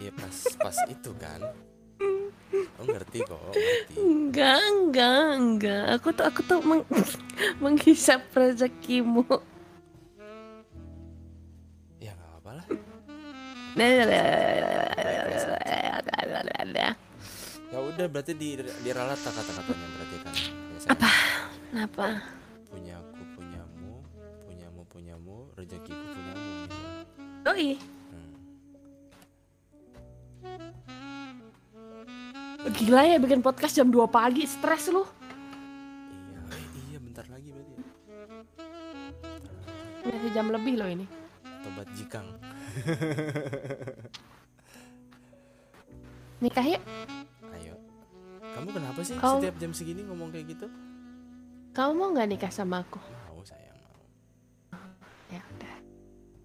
Iya 0.00 0.10
pas 0.16 0.36
pas 0.56 0.76
itu 0.96 1.12
kan. 1.20 1.40
Oh 2.80 2.84
ngerti 2.88 3.22
kok, 3.22 3.38
ngerti. 3.52 3.94
enggak 4.00 4.60
enggak 4.72 5.22
enggak 5.36 5.84
aku 5.94 6.08
tuh 6.10 6.24
aku 6.24 6.40
tuh 6.42 6.58
meng- 6.64 6.88
menghisap 7.64 8.24
rezekimu 8.32 9.22
Ya 17.72 17.80
udah 17.80 18.04
berarti 18.04 18.36
di 18.36 18.60
diralat 18.84 19.16
kata-katanya 19.16 19.86
berarti 19.96 20.16
kan. 20.20 20.34
Apa? 20.92 21.08
Kenapa? 21.72 22.20
Punyaku 22.68 23.22
punyamu, 23.32 24.04
punyamu 24.44 24.84
punyamu, 24.92 25.36
rezekiku 25.56 26.04
punyamu. 26.12 26.68
Gitu. 26.68 26.76
Doi. 27.48 27.80
Hmm. 30.44 30.68
Gila 32.76 33.08
ya 33.08 33.16
bikin 33.16 33.40
podcast 33.40 33.72
jam 33.72 33.88
2 33.88 34.04
pagi, 34.12 34.44
stres 34.44 34.92
lu. 34.92 35.08
Iya, 36.28 36.44
iya 36.92 36.98
bentar 37.00 37.24
lagi 37.32 37.48
berarti. 37.56 37.72
ya. 37.72 37.88
Masih 40.12 40.30
jam 40.36 40.52
lebih 40.52 40.76
loh 40.76 40.92
ini. 40.92 41.08
Tobat 41.64 41.88
jikang. 41.96 42.28
Nikah 46.42 46.66
yuk. 46.66 46.82
Ayo. 47.54 47.74
Kamu 48.52 48.68
kenapa 48.74 49.00
sih 49.02 49.14
Kau- 49.16 49.38
setiap 49.38 49.56
jam 49.56 49.70
segini 49.70 50.02
ngomong 50.02 50.34
kayak 50.34 50.46
gitu? 50.50 50.66
Kamu 51.72 51.92
mau 51.94 52.10
nggak 52.12 52.28
nikah 52.28 52.52
sama 52.52 52.82
aku? 52.82 52.98
Mau 53.30 53.40
sayang 53.42 53.78
mau. 53.78 53.96
Ya 55.30 55.40
udah. 55.40 55.76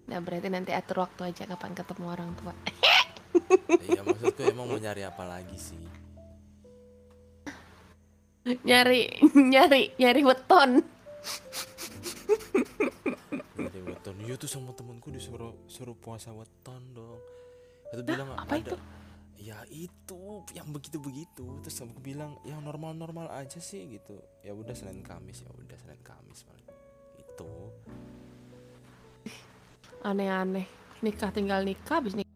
Nah 0.08 0.18
berarti 0.22 0.48
nanti 0.48 0.70
atur 0.72 1.02
waktu 1.02 1.28
aja 1.28 1.44
kapan 1.44 1.74
ketemu 1.74 2.04
orang 2.08 2.30
tua. 2.38 2.54
Iya 3.84 4.00
maksudku 4.02 4.40
emang 4.46 4.66
mau 4.66 4.80
nyari 4.80 5.04
apa 5.04 5.24
lagi 5.26 5.58
sih? 5.58 5.82
nyari 8.64 9.12
nyari 9.52 9.92
nyari 10.00 10.20
weton. 10.24 10.80
Nyari 13.58 13.80
weton. 13.82 14.16
Iya 14.22 14.34
tuh 14.38 14.46
sama 14.46 14.70
temenku 14.70 15.10
disuruh 15.10 15.52
suruh 15.66 15.98
puasa 15.98 16.30
weton 16.30 16.82
dong. 16.94 17.18
Itu 17.90 18.02
bilang 18.06 18.30
apa 18.38 18.54
ada. 18.54 18.62
itu? 18.62 18.76
Ya 19.38 19.58
itu 19.70 20.46
yang 20.54 20.70
begitu-begitu. 20.70 21.62
Terus 21.66 21.82
aku 21.82 21.98
bilang 21.98 22.38
yang 22.46 22.62
normal-normal 22.62 23.30
aja 23.34 23.58
sih 23.58 23.86
gitu. 23.90 24.18
Ya 24.46 24.54
udah 24.54 24.74
Senin 24.78 25.02
Kamis 25.02 25.42
ya 25.42 25.50
udah 25.50 25.76
Senin 25.78 26.02
Kamis 26.06 26.46
paling. 26.46 26.68
Itu. 27.18 27.52
Aneh-aneh. 30.06 30.66
Nikah 31.02 31.30
tinggal 31.34 31.62
nikah 31.66 31.98
habis 32.02 32.14
nikah. 32.14 32.26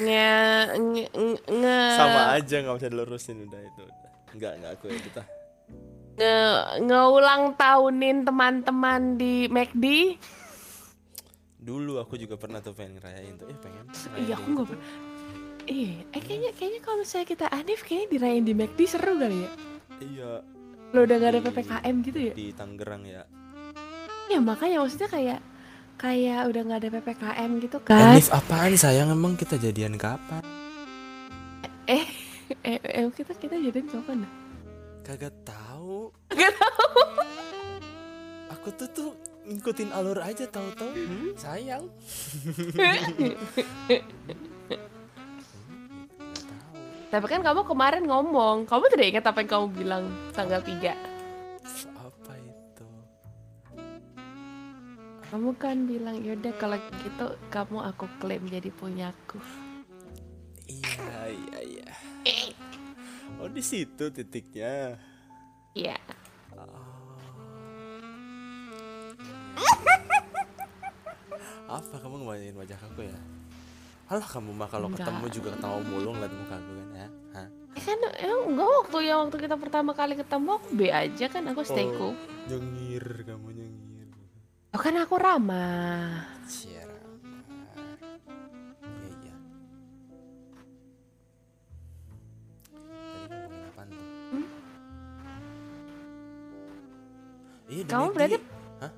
Nge, 0.00 0.32
nge, 0.80 1.04
nge, 1.12 1.36
nge- 1.60 2.32
aja 2.40 2.56
nggak 2.64 2.76
usah 2.80 2.88
dilurusin 2.88 3.36
udah 3.44 3.60
itu 3.60 3.82
udah. 3.84 4.12
Enggak 4.32 4.52
enggak 4.56 4.72
aku 4.80 4.84
ya 4.88 4.96
kita. 4.96 5.22
Nge, 6.20 6.36
ngeulang 6.82 7.56
tahunin 7.56 8.22
teman-teman 8.22 9.16
di 9.16 9.48
McD 9.48 9.84
dulu 11.56 11.96
aku 11.96 12.16
juga 12.16 12.36
pernah 12.36 12.60
tuh 12.60 12.72
pengen 12.72 12.96
ngerayain 12.96 13.36
tuh 13.36 13.46
eh 13.46 13.56
pengen 13.56 13.84
Iya, 14.18 14.34
aku 14.34 14.48
nggak 14.50 14.66
tuh. 14.66 14.80
Iya, 15.62 15.92
eh 16.08 16.20
kayaknya 16.20 16.50
kayaknya 16.52 16.80
kalau 16.80 16.96
misalnya 16.98 17.26
kita 17.26 17.46
Anif 17.48 17.80
kayaknya 17.82 18.08
dirayain 18.10 18.44
di 18.44 18.54
McD 18.54 18.80
seru 18.86 19.12
kali 19.14 19.38
ya. 19.38 19.50
iya 20.00 20.30
Lo 20.90 20.98
udah 21.00 21.16
gak 21.16 21.30
ada 21.30 21.40
PPKM 21.42 21.94
gitu 22.02 22.18
ya? 22.20 22.32
di 22.32 22.46
Tangerang 22.50 23.04
ya 23.04 23.22
Ya 24.26 24.38
makanya 24.40 24.80
maksudnya 24.80 25.06
kayak 25.06 25.40
kayak 25.96 26.46
udah 26.46 26.60
nggak 26.62 26.80
ada 26.80 26.90
PPKM 26.94 27.50
gitu 27.60 27.78
kan. 27.80 28.14
Anif 28.14 28.28
apaan 28.30 28.74
sayang 28.74 29.08
emang 29.08 29.34
kita 29.34 29.56
jadian 29.56 29.94
kapan 29.94 30.40
Eh, 31.86 32.06
eh, 32.64 32.78
eh, 32.80 33.06
kita 33.10 33.32
kita 33.34 33.54
jadian 33.54 33.86
kapan 33.86 34.24
dah? 34.24 34.32
Kagak 35.10 35.34
tahu. 35.42 36.14
Nggak 36.30 36.54
tahu. 36.54 37.02
Aku 38.54 38.70
tuh 38.78 38.86
tuh 38.94 39.10
ngikutin 39.42 39.90
alur 39.90 40.22
aja 40.22 40.46
tahu-tahu. 40.46 40.86
Hmm, 40.94 41.34
sayang. 41.34 41.90
Tapi 47.10 47.26
kan 47.26 47.42
kamu 47.42 47.66
kemarin 47.66 48.06
ngomong, 48.06 48.70
kamu 48.70 48.86
tidak 48.94 49.06
ingat 49.10 49.26
apa 49.26 49.42
yang 49.42 49.50
kamu 49.50 49.66
bilang 49.74 50.06
tanggal 50.30 50.62
3 50.62 50.94
apa 51.98 52.32
itu? 52.38 52.86
Kamu 55.34 55.50
kan 55.58 55.90
bilang 55.90 56.22
yaudah 56.22 56.54
kalau 56.54 56.78
gitu 57.02 57.34
kamu 57.50 57.82
aku 57.82 58.06
klaim 58.22 58.46
jadi 58.46 58.70
punyaku. 58.70 59.42
iya 60.70 61.34
iya 61.34 61.58
oh 63.40 63.48
di 63.48 63.62
situ 63.62 64.04
titiknya 64.08 65.00
Iya. 65.72 65.96
apa 71.70 71.96
kamu 71.96 72.14
ngebayangin 72.20 72.56
wajah 72.56 72.80
aku 72.82 73.06
ya 73.06 73.18
Alah 74.10 74.26
kamu 74.26 74.50
mah 74.50 74.66
kalau 74.66 74.90
ketemu 74.90 75.26
juga 75.30 75.54
ketawa 75.54 75.78
mulu 75.80 76.10
ngeliat 76.10 76.34
muka 76.34 76.54
aku 76.58 76.70
kan 76.74 76.88
ya 76.92 77.06
Hah? 77.30 77.46
Eh 77.70 77.82
kan 77.86 77.98
emang 78.18 78.42
enggak 78.50 78.68
waktu 78.76 78.96
yang 79.06 79.18
waktu 79.22 79.36
kita 79.38 79.54
pertama 79.56 79.90
kali 79.94 80.18
ketemu 80.18 80.48
aku 80.52 80.68
B 80.74 80.80
aja 80.90 81.26
kan 81.28 81.42
aku 81.46 81.62
stay 81.62 81.86
Oh. 81.86 81.94
cool. 81.94 82.14
nyengir 82.48 83.04
kamu 83.22 83.48
nyengir 83.54 84.08
Oh 84.70 84.78
kan 84.78 84.94
aku 84.94 85.14
ramah. 85.14 86.26
Siara 86.46 86.79
Iya 97.70 97.82
Kamu 97.86 98.06
berarti. 98.10 98.36
Hah? 98.80 98.92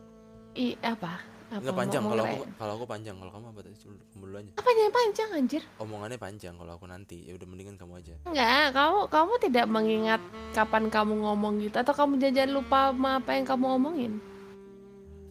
I 0.55 0.67
apa? 0.81 1.13
Apa 1.53 1.61
Nggak 1.61 1.77
panjang 1.77 2.03
kalau 2.03 2.25
aku 2.25 2.43
kalau 2.57 2.73
aku 2.75 2.87
panjang 2.89 3.15
kalau 3.21 3.29
kamu 3.29 3.47
apa 3.47 3.61
tadi 3.61 3.77
Dulu- 3.77 4.39
aja 4.41 4.51
Apa 4.57 4.69
yang 4.73 4.89
panjang 4.91 5.29
anjir? 5.37 5.63
omongannya 5.77 6.17
panjang 6.17 6.55
kalau 6.57 6.73
aku 6.73 6.89
nanti 6.89 7.29
ya 7.29 7.37
udah 7.37 7.45
mendingan 7.45 7.77
kamu 7.77 8.01
aja 8.01 8.15
Enggak, 8.25 8.73
kamu 8.73 8.99
kamu 9.07 9.33
tidak 9.39 9.67
mengingat 9.69 10.21
kapan 10.51 10.89
kamu 10.89 11.13
ngomong 11.21 11.61
gitu 11.61 11.77
atau 11.77 11.93
kamu 11.93 12.17
jajan 12.19 12.51
lupa 12.51 12.89
sama 12.89 13.21
apa 13.21 13.37
yang 13.37 13.45
kamu 13.45 13.65
omongin? 13.71 14.13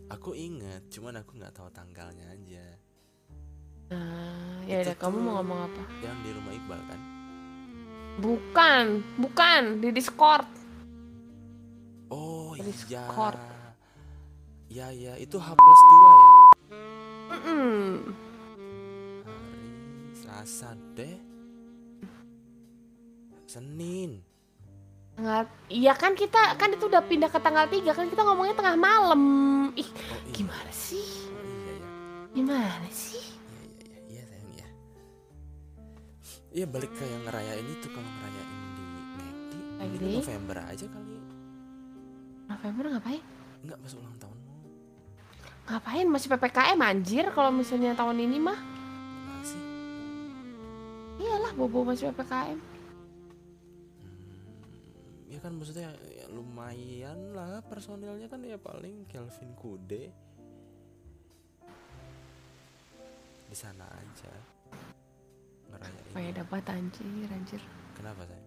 aku 0.07 0.37
inget 0.37 0.85
cuman 0.91 1.17
aku 1.17 1.41
nggak 1.41 1.49
tahu 1.51 1.73
tanggalnya 1.73 2.29
aja 2.29 2.65
Nah, 3.89 4.61
ya 4.63 4.85
udah 4.85 4.95
kamu 4.95 5.17
mau 5.17 5.41
ngomong 5.41 5.59
apa? 5.65 5.81
yang 5.99 6.17
di 6.21 6.29
rumah 6.31 6.53
Iqbal 6.53 6.81
kan 6.85 6.99
Bukan, 8.21 8.85
bukan 9.17 9.61
di 9.79 9.89
Discord. 9.89 10.45
Iya. 12.61 12.69
Discord. 12.71 13.39
ya 14.71 14.87
ya 14.95 15.13
itu 15.19 15.35
H 15.35 15.47
plus 15.51 15.81
2 15.83 16.21
ya? 16.21 16.29
Hari 17.31 17.55
Selasa 20.15 20.69
deh. 20.95 21.17
Senin. 23.49 24.23
Tanggal, 25.11 25.43
iya 25.67 25.91
kan 25.91 26.15
kita 26.15 26.55
kan 26.55 26.71
itu 26.71 26.87
udah 26.87 27.03
pindah 27.03 27.27
ke 27.27 27.39
tanggal 27.43 27.67
3 27.67 27.83
kan 27.91 28.07
kita 28.07 28.23
ngomongnya 28.23 28.55
tengah 28.55 28.75
malam. 28.79 29.21
Ih, 29.75 29.87
oh 29.87 30.19
iya. 30.23 30.31
gimana 30.31 30.71
sih? 30.71 31.03
oh, 31.31 31.43
iya 31.43 31.71
ya 31.75 31.89
Gimana 32.31 32.87
sih? 32.91 33.19
iya 33.19 33.59
iya 33.75 33.87
iya. 33.91 33.99
Iya 34.07 34.23
sayang 34.27 34.51
ya 34.55 34.67
iya 36.55 36.65
balik 36.67 36.91
ke 36.95 37.03
yang 37.03 37.23
ngerayain 37.27 37.67
itu 37.67 37.87
kalau 37.91 38.07
ngerayain 38.07 38.59
di 38.75 38.83
McD? 39.19 39.51
ini 39.99 40.15
November 40.19 40.57
aja 40.63 40.85
kali 40.87 41.10
November 42.51 42.83
ngapain? 42.91 43.23
nggak 43.61 43.77
masuk 43.79 44.01
ulang 44.01 44.17
tahunmu 44.17 44.39
Ngapain 45.61 46.07
masih 46.09 46.27
PPKM 46.27 46.79
anjir 46.81 47.25
kalau 47.31 47.51
misalnya 47.53 47.95
tahun 47.95 48.17
ini 48.19 48.37
mah? 48.37 48.59
gimana 48.59 49.43
sih 49.45 49.61
Iyalah 51.21 51.53
bobo 51.53 51.85
masih 51.85 52.09
PPKM. 52.11 52.57
Hmm, 54.01 55.29
ya 55.29 55.39
kan 55.39 55.53
maksudnya 55.53 55.93
ya 56.09 56.25
lumayan 56.27 57.31
lah 57.31 57.61
personilnya 57.63 58.25
kan 58.25 58.41
ya 58.41 58.57
paling 58.57 59.05
Kelvin 59.05 59.53
Kude 59.53 60.11
di 63.45 63.55
sana 63.55 63.83
aja 63.83 64.31
ngerayain 65.67 66.15
ya 66.15 66.31
dapat 66.39 66.63
anjir 66.67 67.27
anjir. 67.27 67.59
kenapa 67.95 68.23
saya 68.23 68.39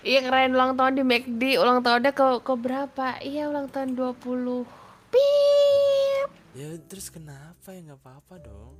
Iya 0.00 0.18
ngerayain 0.24 0.56
ulang 0.56 0.72
tahun 0.80 0.92
di 0.96 1.04
McD, 1.04 1.42
ulang 1.60 1.84
tahunnya 1.84 2.12
ke 2.16 2.26
ke 2.40 2.54
berapa? 2.56 3.06
Iya 3.20 3.52
ulang 3.52 3.68
tahun 3.68 3.92
20. 3.92 4.64
Pip. 5.10 6.28
ya 6.50 6.66
terus 6.86 7.10
kenapa 7.10 7.70
ya 7.70 7.78
nggak 7.82 8.00
apa-apa 8.02 8.34
dong 8.42 8.74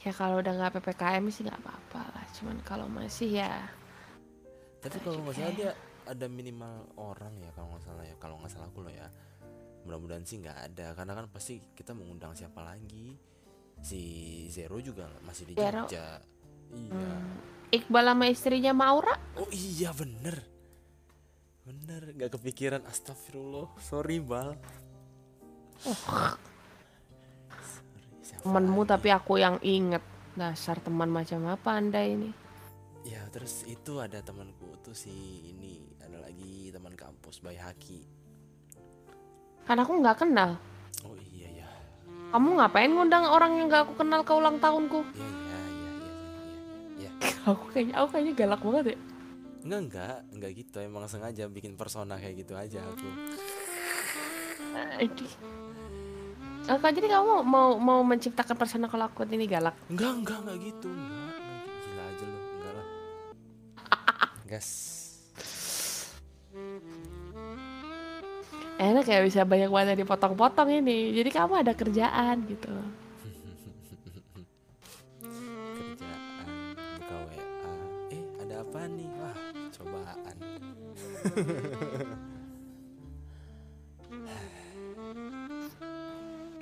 Ya 0.00 0.14
kalau 0.14 0.38
udah 0.38 0.54
nggak 0.54 0.80
PPKM 0.80 1.24
sih 1.28 1.42
nggak 1.42 1.60
apa-apa 1.60 2.00
lah. 2.14 2.24
Cuman 2.34 2.56
kalau 2.62 2.86
masih 2.88 3.42
ya 3.42 3.52
tapi 4.80 4.96
Betul 4.96 5.12
kalau 5.12 5.20
nggak 5.28 5.36
juga 5.36 5.44
salah 5.44 5.52
ya. 5.52 5.58
dia 5.60 5.72
ada 6.08 6.26
minimal 6.26 6.74
orang 6.96 7.34
ya 7.36 7.50
kalau 7.52 7.68
nggak 7.70 7.84
salah 7.84 8.04
ya 8.08 8.14
kalau 8.16 8.34
nggak 8.40 8.48
salah 8.50 8.68
aku 8.72 8.80
loh 8.80 8.92
ya 8.92 9.06
mudah-mudahan 9.84 10.24
sih 10.24 10.40
nggak 10.40 10.58
ada 10.72 10.86
karena 10.96 11.12
kan 11.12 11.26
pasti 11.28 11.60
kita 11.76 11.92
mengundang 11.92 12.32
siapa 12.32 12.64
lagi 12.64 13.12
si 13.80 14.00
Zero 14.48 14.80
juga 14.80 15.08
masih 15.20 15.52
di. 15.52 15.54
Jogja 15.56 16.20
iya 16.72 16.96
hmm, 16.96 17.59
Iqbal 17.70 18.02
sama 18.10 18.26
istrinya 18.26 18.74
Maura. 18.74 19.14
Oh 19.38 19.46
iya 19.54 19.94
bener 19.94 20.42
Bener 21.62 22.02
gak 22.18 22.34
kepikiran 22.34 22.82
Astagfirullah 22.82 23.70
Sorry 23.78 24.18
Bal 24.18 24.58
Sorry 25.78 26.34
siapa 28.26 28.42
Temenmu 28.42 28.82
lagi? 28.82 28.90
tapi 28.90 29.08
aku 29.14 29.38
yang 29.38 29.56
inget. 29.62 30.02
Dasar 30.34 30.82
teman 30.82 31.10
macam 31.10 31.46
apa 31.46 31.78
anda 31.78 32.02
ini? 32.02 32.34
Ya 33.06 33.22
terus 33.30 33.62
itu 33.64 34.02
ada 34.02 34.18
temanku 34.20 34.76
tuh 34.82 34.92
si 34.92 35.10
ini 35.48 35.80
Ada 36.02 36.20
lagi 36.20 36.68
teman 36.68 36.92
kampus 36.92 37.38
Bay 37.38 37.56
Haki 37.56 38.02
Kan 39.64 39.78
aku 39.78 39.94
nggak 39.94 40.26
kenal. 40.26 40.58
Oh 41.06 41.14
iya 41.32 41.64
ya 41.64 41.70
Kamu 42.34 42.58
ngapain 42.58 42.90
ngundang 42.90 43.30
orang 43.30 43.56
yang 43.56 43.70
nggak 43.70 43.86
aku 43.86 43.94
kenal 43.94 44.26
ke 44.26 44.32
ulang 44.34 44.58
tahunku? 44.58 45.06
Iya 45.14 45.39
aku 47.48 47.64
kayaknya 47.72 47.94
aku 48.00 48.06
kayaknya 48.16 48.34
galak 48.36 48.60
banget 48.64 48.86
ya. 48.96 48.98
Enggak 49.60 49.80
enggak 49.84 50.16
Enggak 50.32 50.50
gitu 50.56 50.76
Emang 50.80 51.04
sengaja 51.04 51.44
bikin 51.52 51.76
persona 51.76 52.16
kayak 52.16 52.44
gitu 52.44 52.56
aja 52.56 52.80
aku 52.80 53.08
Aduh. 55.04 55.32
Jadi 56.70 57.08
kamu 57.10 57.44
mau 57.44 57.76
mau 57.76 58.00
menciptakan 58.00 58.56
persona 58.56 58.86
kalau 58.88 59.10
aku 59.10 59.28
ini 59.28 59.44
galak? 59.44 59.76
Enggak 59.92 60.12
enggak 60.16 60.38
enggak 60.46 60.58
gitu 60.64 60.88
Enggak, 60.88 61.36
enggak. 61.36 61.60
Gila 61.84 62.02
aja 62.08 62.24
lu 62.24 62.38
Enggak 62.40 62.72
lah 62.72 62.86
Gas 64.50 64.68
Enak 68.80 69.04
ya 69.04 69.20
bisa 69.20 69.44
banyak 69.44 69.68
banget 69.68 70.00
dipotong-potong 70.00 70.80
ini. 70.80 71.12
Jadi 71.12 71.28
kamu 71.28 71.60
ada 71.60 71.76
kerjaan 71.76 72.48
gitu. 72.48 72.72
Apa 78.90 78.98
nih 78.98 79.06
wah 79.22 79.38
cobaan 79.70 80.36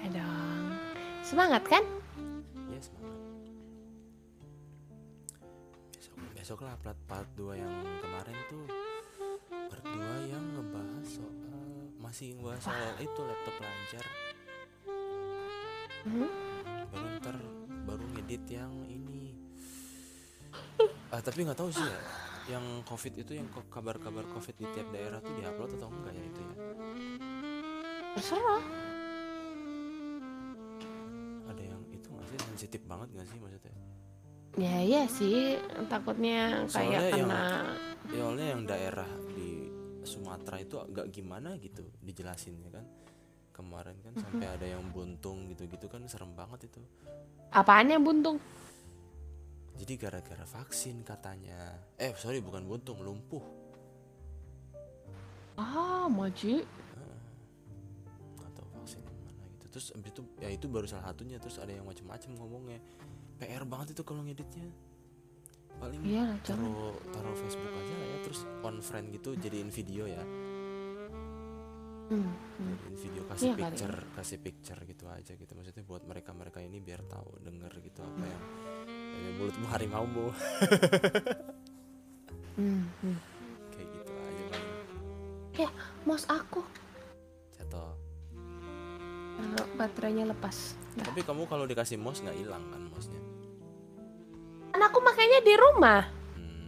dong. 0.09 0.65
Semangat 1.25 1.65
kan? 1.65 1.85
ya 2.69 2.81
semangat 2.85 3.17
besok 5.97 6.13
besok 6.37 6.61
lah 6.65 6.77
plat 6.85 6.97
part 7.09 7.29
2 7.33 7.57
yang 7.57 7.73
kemarin 8.05 8.37
tuh 8.53 8.69
part 9.73 9.85
2 9.85 9.97
yang 10.29 10.45
ngebahas 10.53 11.09
soal 11.09 11.65
masih 11.97 12.37
ngebahas 12.37 12.69
soal 12.69 12.93
itu 13.01 13.21
laptop 13.25 13.57
lancar 13.57 14.05
Mhm. 16.05 16.29
baru 16.93 17.09
ntar 17.21 17.37
baru 17.85 18.05
ngedit 18.13 18.45
yang 18.49 18.73
ini 18.85 18.98
ah 21.09 21.21
tapi 21.25 21.45
nggak 21.45 21.59
tahu 21.59 21.71
sih 21.73 21.85
ya 21.85 21.99
yang 22.49 22.65
covid 22.85 23.13
itu 23.17 23.33
yang 23.37 23.49
kabar-kabar 23.69 24.25
covid 24.33 24.57
di 24.57 24.67
tiap 24.73 24.89
daerah 24.93 25.21
tuh 25.21 25.33
diupload 25.37 25.77
atau 25.77 25.89
enggak 25.93 26.13
ya 26.17 26.25
itu 26.25 26.41
ya? 26.41 26.55
Terserah. 28.17 28.65
sensitif 32.59 32.83
banget 32.91 33.09
gak 33.15 33.27
sih 33.31 33.39
maksudnya? 33.39 33.75
Ya 34.59 34.77
iya 34.83 35.03
sih, 35.07 35.55
takutnya 35.87 36.67
kayak 36.67 37.15
yang- 37.15 37.31
kena 37.31 37.47
ya 38.11 38.23
oleh 38.27 38.47
yang 38.51 38.63
daerah 38.67 39.07
di 39.31 39.71
Sumatera 40.03 40.59
itu 40.59 40.75
agak 40.83 41.07
gimana 41.15 41.55
gitu 41.63 41.87
dijelasinnya 42.03 42.75
kan? 42.75 42.85
Kemarin 43.55 43.95
kan 44.03 44.13
sampai 44.19 44.47
ada 44.51 44.67
yang 44.67 44.83
buntung 44.91 45.47
gitu-gitu 45.55 45.87
kan 45.87 46.03
serem 46.11 46.35
banget 46.35 46.67
itu. 46.67 46.83
Apaan 47.55 47.95
yang 47.95 48.03
buntung? 48.03 48.43
Jadi 49.79 49.95
gara-gara 49.95 50.43
vaksin 50.45 51.07
katanya. 51.07 51.79
Eh 51.97 52.11
sorry 52.15 52.43
bukan 52.43 52.67
buntung 52.67 52.99
lumpuh. 52.99 53.43
Ah, 55.55 56.07
maji. 56.07 56.63
atau 58.39 58.65
vaksin 58.75 59.03
yang 59.03 59.19
mana 59.23 59.43
gitu. 59.55 59.67
Terus 59.71 59.87
abis 59.95 60.11
itu 60.15 60.23
ya 60.39 60.49
itu 60.51 60.67
baru 60.67 60.87
salah 60.87 61.11
satunya. 61.11 61.39
Terus 61.39 61.59
ada 61.59 61.71
yang 61.71 61.87
macem-macem 61.87 62.35
ngomongnya. 62.35 62.79
PR 63.39 63.63
banget 63.63 63.95
itu 63.95 64.03
kalau 64.03 64.23
ngeditnya. 64.23 64.67
Paling 65.79 66.03
Iya 66.03 66.35
jangan. 66.43 66.67
taruh 66.67 66.95
taruh 67.15 67.35
Facebook 67.39 67.71
aja 67.71 67.95
lah 67.95 68.07
ya. 68.09 68.19
Terus 68.27 68.41
on 68.63 68.77
friend 68.83 69.07
gitu 69.15 69.31
jadiin 69.35 69.71
video 69.71 70.11
ya. 70.11 70.23
Hmm, 72.09 72.25
hmm. 72.25 72.67
jadiin 72.73 72.97
video 72.99 73.23
kasih 73.29 73.45
Iya 73.45 73.55
kali. 73.55 73.63
picture 73.77 73.97
kasih 74.17 74.39
picture 74.41 74.81
gitu 74.83 75.05
aja 75.07 75.33
gitu. 75.35 75.53
Maksudnya 75.55 75.85
buat 75.87 76.03
mereka 76.03 76.31
mereka 76.35 76.59
ini 76.59 76.79
biar 76.79 77.03
tahu 77.07 77.31
denger 77.43 77.73
gitu 77.79 78.01
apa 78.03 78.25
yang 78.27 78.43
ya, 79.19 79.31
mulutmu 79.35 79.67
harimau 79.69 80.05
bu 80.07 80.27
Hmm, 82.55 82.91
hmm. 83.01 83.19
kayak 83.71 83.87
gitu 83.93 84.11
aja 84.11 84.43
paling 84.51 84.67
Ya, 85.55 85.71
mouse 86.03 86.27
aku. 86.27 86.63
jatuh 87.55 87.95
Kalau 89.35 89.65
baterainya 89.75 90.27
lepas. 90.27 90.75
Nah. 90.95 91.07
tapi 91.07 91.23
kamu 91.23 91.47
kalau 91.47 91.63
dikasih 91.65 91.95
mouse 91.95 92.19
nggak 92.19 92.35
hilang 92.35 92.67
kan 92.69 92.83
mouse-nya 92.91 93.23
Kan 94.69 94.83
aku 94.85 94.99
makanya 94.99 95.39
di 95.41 95.55
rumah. 95.55 96.03
Hmm. 96.35 96.67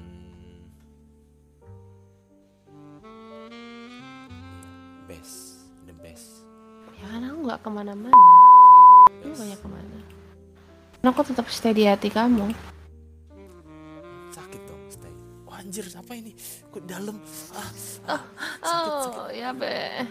Best, 5.06 5.66
the 5.84 5.94
best. 5.98 6.46
Ya 6.94 7.06
kan 7.08 7.22
aku 7.24 7.38
nggak 7.44 7.60
ke 7.60 7.70
mana-mana. 7.70 8.14
Best. 9.20 9.38
banyak 9.38 9.58
ke 9.58 9.68
mana 9.68 9.98
karena 11.00 11.16
aku 11.16 11.24
tetap 11.24 11.48
stay 11.48 11.72
di 11.72 11.88
hati 11.88 12.12
kamu 12.12 12.52
sakit 14.36 14.60
dong 14.68 14.84
stay 14.92 15.08
oh, 15.48 15.56
anjir 15.56 15.88
apa 15.96 16.12
ini 16.12 16.36
Kudalam. 16.68 17.16
dalam 17.16 17.16
ah, 17.56 18.20
ah, 18.20 18.22
oh, 18.60 18.68
sakit, 18.68 18.92
oh, 19.16 19.28
ya 19.32 19.50
be 19.56 20.04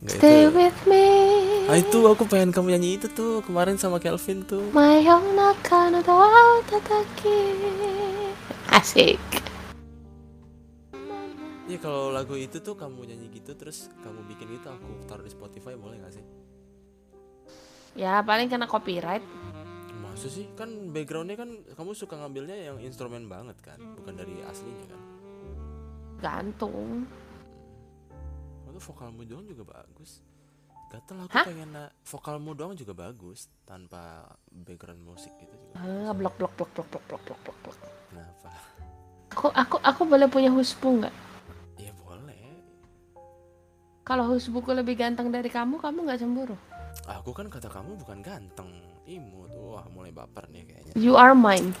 Nggak 0.00 0.16
Stay 0.16 0.32
itu. 0.32 0.48
Ya? 0.48 0.56
with 0.56 0.80
me. 0.88 1.08
Ah 1.68 1.76
itu 1.76 2.00
aku 2.08 2.24
pengen 2.24 2.56
kamu 2.56 2.72
nyanyi 2.72 2.96
itu 2.96 3.12
tuh 3.12 3.44
kemarin 3.44 3.76
sama 3.76 4.00
Kelvin 4.00 4.48
tuh. 4.48 4.72
My 4.72 5.04
tataki. 6.64 7.40
Asik. 8.72 9.20
Iya 11.68 11.78
kalau 11.78 12.10
lagu 12.10 12.32
itu 12.32 12.64
tuh 12.64 12.80
kamu 12.80 13.12
nyanyi 13.12 13.28
gitu 13.30 13.52
terus 13.54 13.92
kamu 14.00 14.24
bikin 14.26 14.48
itu 14.56 14.66
aku 14.72 15.04
taruh 15.04 15.22
di 15.22 15.30
Spotify 15.30 15.76
boleh 15.76 16.00
gak 16.00 16.16
sih? 16.16 16.24
Ya 17.92 18.20
paling 18.20 18.46
kena 18.46 18.64
copyright 18.64 19.22
Masa 19.96 20.26
sih? 20.26 20.46
Kan 20.52 20.90
backgroundnya 20.90 21.34
kan 21.34 21.48
kamu 21.70 21.92
suka 21.92 22.14
ngambilnya 22.14 22.56
yang 22.56 22.76
instrumen 22.78 23.26
banget 23.26 23.56
kan, 23.60 23.78
bukan 23.94 24.14
dari 24.14 24.42
aslinya 24.42 24.86
kan? 24.86 25.00
Gantung 26.18 27.06
Itu 28.64 28.78
vokalmu 28.84 29.22
doang 29.22 29.44
juga 29.44 29.64
bagus. 29.66 30.20
Gatel 30.88 31.22
aku 31.22 31.30
Hah? 31.32 31.46
pengen 31.46 31.70
na- 31.70 31.92
vokalmu 32.02 32.50
doang 32.52 32.74
juga 32.74 32.90
bagus 32.92 33.46
tanpa 33.62 34.26
background 34.50 35.00
musik 35.00 35.30
gitu 35.36 35.54
juga. 35.54 35.78
ah, 35.78 36.10
Blok 36.10 36.34
blok 36.34 36.52
blok 36.52 36.70
blok 36.72 36.88
blok 36.88 37.04
blok 37.06 37.22
blok 37.22 37.38
blok 37.40 37.56
blok 37.62 37.76
Kenapa? 38.10 38.50
Aku 39.30 39.46
aku 39.48 39.76
aku 39.78 40.02
boleh 40.04 40.26
punya 40.26 40.50
husbu 40.50 40.88
nggak? 40.98 41.14
Ya 41.78 41.94
boleh. 41.96 42.42
Kalau 44.02 44.26
husbuku 44.26 44.74
lebih 44.74 44.98
ganteng 44.98 45.30
dari 45.30 45.46
kamu, 45.46 45.78
kamu 45.78 45.98
nggak 46.02 46.18
cemburu? 46.18 46.58
Aku 47.10 47.34
kan 47.34 47.50
kata 47.50 47.66
kamu 47.66 47.98
bukan 47.98 48.22
ganteng, 48.22 48.70
imut. 49.06 49.50
Wah 49.54 49.86
mulai 49.90 50.14
baper 50.14 50.46
nih 50.50 50.62
kayaknya. 50.66 50.92
You 50.94 51.18
are 51.18 51.34
mine 51.34 51.74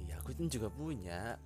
Iya 0.00 0.20
aku 0.20 0.32
kan 0.32 0.46
juga 0.48 0.68
punya. 0.72 1.36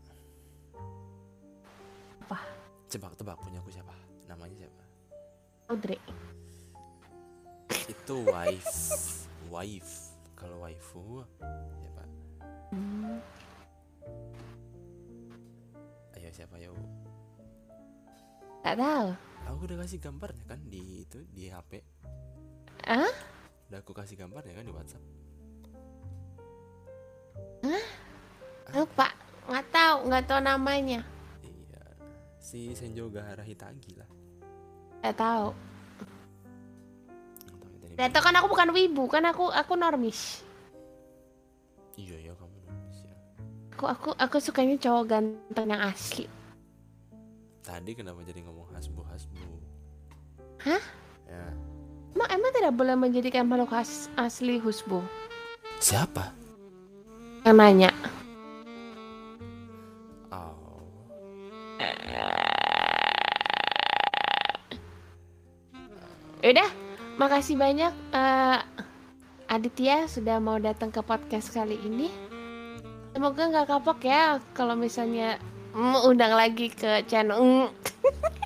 Apa? 2.27 2.39
Tebak-tebak 2.87 3.37
punya 3.41 3.59
aku 3.59 3.71
siapa? 3.73 3.95
Namanya 4.29 4.67
siapa? 4.67 4.85
Audrey 5.69 6.01
Itu 7.89 8.25
wife, 8.29 8.77
wife. 9.49 9.95
Kalau 10.39 10.63
waifu 10.63 11.27
siapa? 11.83 12.05
Hmm, 12.71 13.19
Ayo 16.15 16.31
siapa 16.31 16.55
yuk? 16.63 16.79
Nggak 18.63 18.77
tahu 18.79 19.28
Aku 19.49 19.65
udah 19.65 19.81
kasih 19.81 19.99
gambarnya 19.99 20.45
kan 20.45 20.61
di 20.69 21.09
itu 21.09 21.25
di 21.33 21.49
HP. 21.49 21.81
Ah? 22.85 23.13
Udah 23.73 23.81
aku 23.81 23.97
kasih 23.97 24.21
gambarnya 24.21 24.53
kan 24.53 24.65
di 24.69 24.73
WhatsApp. 24.73 25.19
Lupa 28.77 29.09
Nggak 29.49 29.67
tahu 29.73 29.97
Nggak 30.09 30.25
tahu 30.29 30.41
namanya 30.45 31.01
Iya. 31.41 31.83
Si 32.39 32.77
Senjo 32.77 33.09
Gahara 33.09 33.41
Hitagi 33.43 33.97
lah. 33.97 34.09
Nggak 35.01 35.17
tahu 35.17 35.47
Nggak 37.99 38.11
tahu 38.15 38.23
ya, 38.23 38.27
kan 38.29 38.35
aku 38.39 38.47
bukan 38.53 38.69
wibu 38.77 39.05
Kan 39.09 39.25
aku 39.27 39.49
aku 39.49 39.73
normis 39.75 40.45
Iya 41.99 42.31
ya 42.31 42.33
kamu 42.39 42.57
nulis 42.63 42.99
ya. 43.03 43.15
Aku 43.75 43.85
aku 43.91 44.11
aku 44.15 44.37
sukanya 44.39 44.79
cowok 44.79 45.05
ganteng 45.09 45.67
yang 45.73 45.83
asli 45.83 46.31
Tadi 47.65 47.91
kenapa 47.93 48.25
jadi 48.25 48.41
ngomong 48.47 48.71
hasbu? 48.73 48.98
Hah? 50.69 50.85
Ya. 51.25 51.45
Emang, 52.13 52.29
emang 52.29 52.53
tidak 52.53 52.73
boleh 52.77 52.93
menjadikan 52.93 53.49
makhluk 53.49 53.73
as- 53.73 54.13
asli 54.21 54.61
husbu? 54.61 55.01
Siapa? 55.81 56.29
Yang 57.49 57.57
nanya. 57.57 57.91
Oh. 60.29 60.53
Udah, 66.45 66.69
makasih 67.17 67.57
banyak 67.57 67.93
eh, 68.13 68.59
Aditya 69.49 70.05
sudah 70.05 70.37
mau 70.37 70.61
datang 70.61 70.93
ke 70.93 71.01
podcast 71.01 71.49
kali 71.49 71.81
ini. 71.81 72.13
Semoga 73.17 73.49
nggak 73.49 73.73
kapok 73.73 74.05
ya 74.05 74.37
kalau 74.53 74.77
misalnya 74.77 75.41
mm, 75.73 76.05
undang 76.05 76.37
lagi 76.37 76.69
ke. 76.69 77.09
Channel 77.09 77.41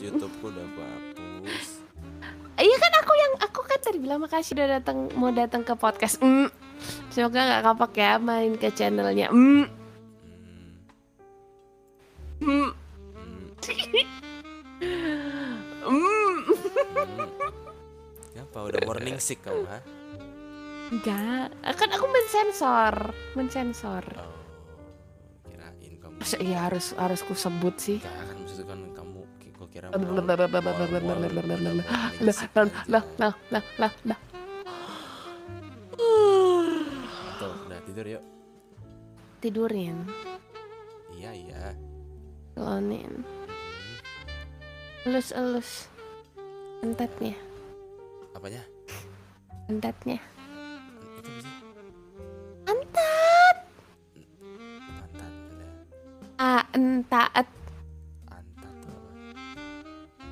YouTubeku 0.00 0.48
udah 0.48 0.64
aku 0.64 0.80
hapus. 0.80 1.68
Iya 2.60 2.76
kan 2.76 2.92
aku 3.00 3.12
yang 3.16 3.32
aku 3.40 3.60
kan 3.64 3.78
tadi 3.80 3.98
bilang 4.00 4.20
makasih 4.20 4.52
udah 4.56 4.68
datang 4.80 5.08
mau 5.16 5.32
datang 5.32 5.64
ke 5.64 5.72
podcast. 5.76 6.20
Mm. 6.20 6.48
Semoga 7.12 7.40
nggak 7.40 7.62
kapok 7.64 7.92
ya 7.96 8.16
main 8.20 8.56
ke 8.56 8.68
channelnya. 8.72 9.28
Mm. 9.32 9.64
Mm. 12.40 12.68
Mm. 12.68 12.68
Hmm. 15.80 16.36
Apa? 18.36 18.58
Udah 18.68 18.80
morning 18.84 19.16
sick 19.20 19.40
kamu, 19.40 19.64
ha? 19.68 19.80
Enggak, 20.90 21.54
kan 21.76 21.88
aku 21.94 22.06
mensensor, 22.10 22.94
mensensor. 23.38 24.04
Oh. 24.18 24.36
Kirain 25.46 25.94
kamu. 26.00 26.16
Iya 26.42 26.58
harus 26.68 26.92
harus 26.98 27.20
ku 27.24 27.32
sebut 27.32 27.76
sih. 27.80 27.98
Enggak 28.02 28.24
kan 28.28 28.36
maksudnya 28.40 28.66
kan 28.66 28.80
kira 29.70 29.86
Tuh, 37.40 37.56
nah 37.70 37.80
tidur 37.86 38.06
yuk 38.06 38.22
Tidurin 39.40 40.04
Iya, 41.16 41.30
iya 41.32 41.62
Lonin 42.58 43.24
Elus-elus 45.08 45.88
Entetnya 46.84 47.38
Apanya? 48.36 48.60
Entatnya 49.70 50.18
Antat 52.68 53.56
Entet 54.74 55.34
Entet 56.74 57.59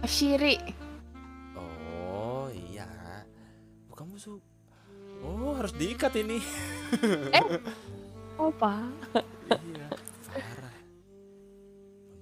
Shiri. 0.04 0.56
Oh 1.54 2.46
iya. 2.50 2.86
Bukan 3.88 4.06
musuh. 4.08 4.38
Oh 5.20 5.54
harus 5.54 5.74
diikat 5.74 6.14
ini. 6.16 6.38
eh. 7.34 7.44
Oh, 8.38 8.54
apa? 8.54 8.86
iya. 9.50 9.90
Parah. 10.30 10.76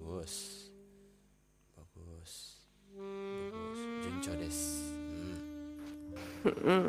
Bagus. 0.00 0.64
Bagus. 1.76 2.32
Bagus. 2.96 3.78
Junco 4.00 4.32
des. 4.40 4.58
Hmm. 6.64 6.88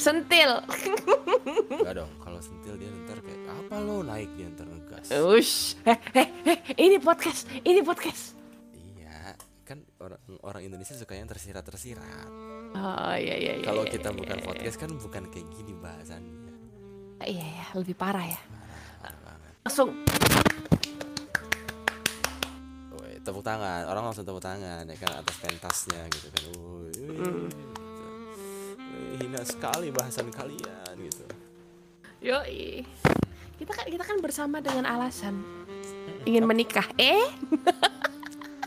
Sentil. 0.00 0.56
Enggak 1.68 1.94
dong, 2.00 2.08
kalau 2.16 2.40
sentil 2.40 2.80
dia 2.80 2.88
ntar 3.04 3.20
kayak 3.20 3.44
apa 3.44 3.76
lo 3.84 4.00
naik 4.00 4.32
dia 4.40 4.48
ntar 4.56 4.72
ngegas. 4.72 5.12
Ush, 5.20 5.76
eh, 5.84 5.98
eh, 6.16 6.28
eh, 6.48 6.58
ini 6.80 6.96
podcast, 6.96 7.44
ini 7.60 7.84
podcast. 7.84 8.33
Iya, 9.64 9.72
kan 9.72 9.80
orang 9.96 10.20
orang 10.44 10.62
Indonesia 10.68 10.92
suka 10.92 11.16
yang 11.16 11.24
tersirat-tersirat. 11.24 12.28
Oh 12.76 13.16
iya 13.16 13.32
iya 13.32 13.52
iya. 13.56 13.64
Kalau 13.64 13.88
iya, 13.88 13.96
kita 13.96 14.12
iya, 14.12 14.18
bukan 14.20 14.36
iya. 14.36 14.44
podcast 14.44 14.76
kan 14.76 14.90
bukan 14.92 15.22
kayak 15.32 15.48
gini 15.56 15.72
bahasannya. 15.80 16.52
Iya 17.24 17.46
ya, 17.48 17.66
lebih 17.72 17.96
parah 17.96 18.28
ya. 18.28 18.40
Parah. 19.00 19.40
Langsung 19.64 20.04
Woi, 22.92 23.16
tepuk 23.24 23.40
tangan, 23.40 23.88
orang 23.88 24.04
langsung 24.04 24.28
tepuk 24.28 24.44
tangan 24.44 24.84
ya 24.84 24.96
kan 25.00 25.16
atas 25.16 25.36
pentasnya 25.40 26.12
gitu 26.12 26.28
kan. 26.28 26.42
Wih, 26.44 27.08
Mm. 27.08 27.48
gitu. 27.48 27.56
Hina 29.16 29.40
sekali 29.48 29.88
bahasan 29.88 30.28
kalian 30.28 30.92
gitu. 31.08 31.24
Yoi. 32.20 32.84
Kita 33.56 33.72
kan 33.72 33.88
kita 33.88 34.04
kan 34.04 34.20
bersama 34.20 34.60
dengan 34.60 34.84
alasan 34.84 35.40
ingin 36.28 36.44
menikah. 36.44 36.84
Eh? 37.00 37.24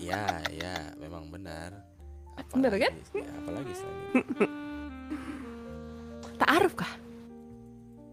Iya, 0.07 0.25
iya, 0.55 0.75
memang 0.95 1.27
benar. 1.27 1.75
Benar 2.55 2.71
kan? 2.79 2.93
Ya, 3.11 3.31
apalagi 3.43 3.73
selain 3.75 3.99
itu. 4.23 4.45
Ta'aruf 6.39 6.73
kah? 6.79 6.93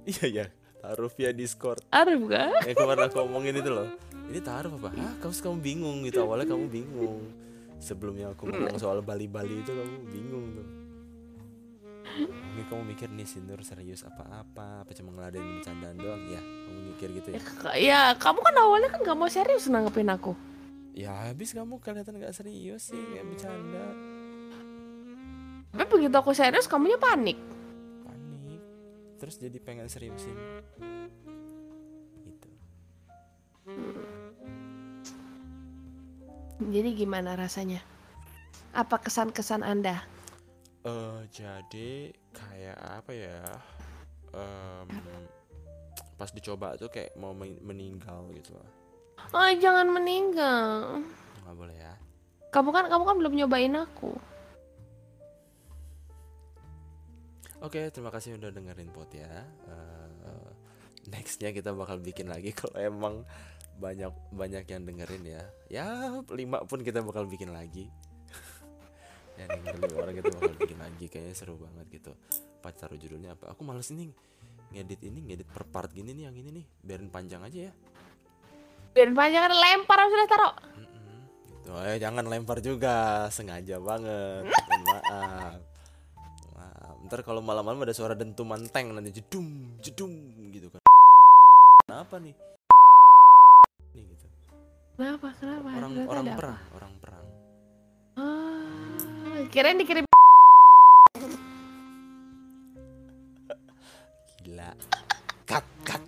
Iya, 0.04 0.24
iya. 0.26 0.46
Taruh 0.82 1.08
via 1.16 1.30
Discord. 1.32 1.80
Aruf 1.88 2.28
kah? 2.28 2.50
Yang 2.68 2.76
kemarin 2.82 3.02
aku 3.08 3.18
omongin 3.24 3.54
itu 3.56 3.70
loh. 3.70 3.88
Ini 4.28 4.40
taruh 4.42 4.74
apa? 4.74 4.90
Ah, 4.98 5.14
kamu 5.22 5.32
kamu 5.32 5.58
bingung 5.62 5.98
gitu. 6.04 6.18
Awalnya 6.24 6.50
kamu 6.50 6.66
bingung. 6.68 7.22
Sebelumnya 7.78 8.32
aku 8.34 8.48
ngomong 8.48 8.76
soal 8.80 9.00
Bali-Bali 9.00 9.62
itu 9.62 9.70
kamu 9.70 9.96
bingung 10.10 10.46
tuh. 10.56 10.68
Ini 12.14 12.62
kamu 12.70 12.82
mikir 12.90 13.08
nih 13.10 13.26
si 13.26 13.40
Nur 13.42 13.60
serius 13.64 14.04
apa-apa? 14.04 14.84
Apa 14.86 14.90
cuma 14.92 15.10
ngeladenin 15.14 15.60
bercandaan 15.60 15.96
doang? 15.98 16.22
Ya, 16.28 16.40
kamu 16.40 16.80
mikir 16.94 17.08
gitu 17.16 17.28
ya. 17.32 17.40
Ya, 17.76 18.00
kamu 18.16 18.38
kan 18.40 18.54
awalnya 18.56 18.88
kan 18.92 19.00
gak 19.04 19.18
mau 19.18 19.28
serius 19.28 19.68
nanggepin 19.68 20.12
aku. 20.12 20.32
Ya 20.94 21.10
habis 21.26 21.50
kamu 21.50 21.82
kelihatan 21.82 22.22
gak 22.22 22.38
serius 22.38 22.94
sih 22.94 23.02
kayak 23.10 23.26
bercanda. 23.26 23.86
Tapi 25.74 25.90
begitu 25.90 26.14
aku 26.14 26.30
serius, 26.30 26.70
kamunya 26.70 26.94
panik. 27.02 27.34
Panik. 28.06 28.62
Terus 29.18 29.42
jadi 29.42 29.58
pengen 29.58 29.90
seriusin. 29.90 30.38
Gitu. 32.22 32.48
Jadi 36.62 36.88
gimana 36.94 37.34
rasanya? 37.34 37.82
Apa 38.70 39.02
kesan-kesan 39.02 39.66
Anda? 39.66 39.98
Eh 40.86 41.26
jadi 41.34 42.14
kayak 42.30 42.78
apa 43.02 43.10
ya? 43.10 43.42
Em, 44.30 44.86
pas 46.14 46.30
dicoba 46.30 46.78
tuh 46.78 46.86
kayak 46.86 47.18
mau 47.18 47.34
men- 47.34 47.58
meninggal 47.66 48.30
gitu 48.30 48.54
lah. 48.54 48.83
Oh, 49.34 49.50
jangan 49.58 49.90
meninggal. 49.90 51.02
Nggak 51.42 51.56
boleh 51.58 51.76
ya. 51.76 51.94
Kamu 52.54 52.70
kan 52.70 52.86
kamu 52.86 53.02
kan 53.02 53.16
belum 53.18 53.34
nyobain 53.34 53.74
aku. 53.74 54.14
Oke, 57.64 57.88
terima 57.88 58.12
kasih 58.12 58.36
udah 58.36 58.52
dengerin 58.52 58.92
pot 58.92 59.08
ya. 59.10 59.42
Eh, 59.66 60.04
nextnya 61.08 61.50
kita 61.52 61.72
bakal 61.72 62.00
bikin 62.00 62.28
lagi 62.28 62.52
kalau 62.58 62.76
emang 62.76 63.14
banyak 63.80 64.12
banyak 64.30 64.64
yang 64.68 64.82
dengerin 64.86 65.24
ya. 65.26 65.42
Ya 65.66 65.86
lima 66.30 66.62
pun 66.62 66.84
kita 66.84 67.02
bakal 67.02 67.26
bikin 67.26 67.50
lagi. 67.50 67.90
ya 69.34 69.50
denger 69.50 69.74
lima 69.82 69.96
orang 69.98 70.14
kita 70.20 70.30
bakal 70.30 70.54
bikin 70.60 70.78
lagi. 70.78 71.04
Kayaknya 71.10 71.34
seru 71.34 71.56
banget 71.58 71.86
gitu. 71.90 72.12
Pas 72.62 72.76
taruh 72.76 73.00
judulnya 73.00 73.34
apa? 73.34 73.50
Aku 73.56 73.66
males 73.66 73.90
ini 73.90 74.12
ngedit 74.70 75.00
ini 75.06 75.32
ngedit 75.32 75.48
per 75.50 75.66
part 75.66 75.90
gini 75.90 76.14
nih 76.14 76.30
yang 76.30 76.36
ini 76.36 76.50
nih. 76.62 76.66
Biarin 76.84 77.10
panjang 77.10 77.42
aja 77.42 77.70
ya. 77.70 77.72
Biar 78.94 79.10
panjang 79.10 79.50
lempar 79.50 80.06
sudah 80.06 80.26
taruh. 80.30 80.54
Mm-mm, 80.78 81.18
gitu. 81.66 81.74
Eh 81.82 81.98
jangan 81.98 82.22
lempar 82.30 82.62
juga, 82.62 83.26
sengaja 83.26 83.82
banget. 83.82 84.46
Mohon 84.46 84.82
maaf. 84.86 85.58
Maaf. 86.54 86.94
Ntar 87.10 87.26
kalau 87.26 87.42
malam-malam 87.42 87.82
ada 87.82 87.90
suara 87.90 88.14
dentuman 88.14 88.62
tank 88.70 88.94
nanti 88.94 89.10
jedum, 89.18 89.74
jedum 89.82 90.14
gitu 90.54 90.70
kan. 90.70 90.78
Kenapa 91.90 92.22
nih? 92.22 92.38
Nih 93.98 94.04
gitu. 94.14 94.30
Kenapa? 94.94 95.34
Kenapa? 95.42 95.74
Orang 95.74 95.92
orang 96.06 96.26
apa? 96.30 96.38
perang, 96.38 96.58
orang 96.78 96.92
perang. 97.02 97.26
Ah, 98.14 99.42
kirain 99.50 99.74
dikirim 99.74 100.06
Gila. 104.46 104.70
Cut, 105.50 105.66
cut. 105.82 106.03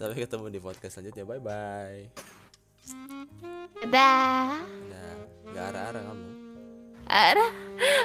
Sampai 0.00 0.24
ketemu 0.24 0.48
di 0.48 0.60
podcast 0.64 0.96
selanjutnya. 0.96 1.28
Bye 1.28 1.42
bye. 1.44 2.02
Dadah. 3.84 4.64
Nah, 4.64 5.12
nggak 5.52 5.64
arah-arah 5.76 6.02
kamu. 6.08 6.26
Ada. 7.04 7.46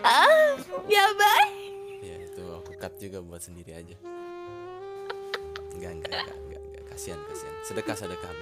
Ah, 0.03 0.59
ya 0.91 1.07
bye. 1.15 1.55
Ya 2.03 2.19
itu 2.19 2.43
aku 2.51 2.75
cut 2.75 2.99
juga 2.99 3.23
buat 3.23 3.39
sendiri 3.39 3.79
aja. 3.79 3.95
Enggak 5.71 6.03
enggak 6.03 6.11
enggak 6.19 6.35
enggak, 6.35 6.61
enggak. 6.67 6.83
kasihan 6.91 7.19
kasihan. 7.31 7.55
Sedekah 7.63 7.95
sedekah. 7.95 8.35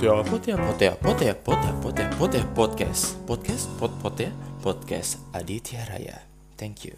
Bu. 0.00 0.22
Potia. 0.30 0.56
Potea 0.56 0.56
potea 0.56 0.94
potea 0.94 1.34
potea 1.34 1.72
potea 1.80 2.08
potea 2.18 2.44
podcast 2.54 3.16
podcast 3.26 3.68
pot 3.78 3.90
potea 4.02 4.32
podcast 4.62 5.18
Aditya 5.32 5.84
Raya. 5.88 6.22
Thank 6.56 6.84
you. 6.84 6.94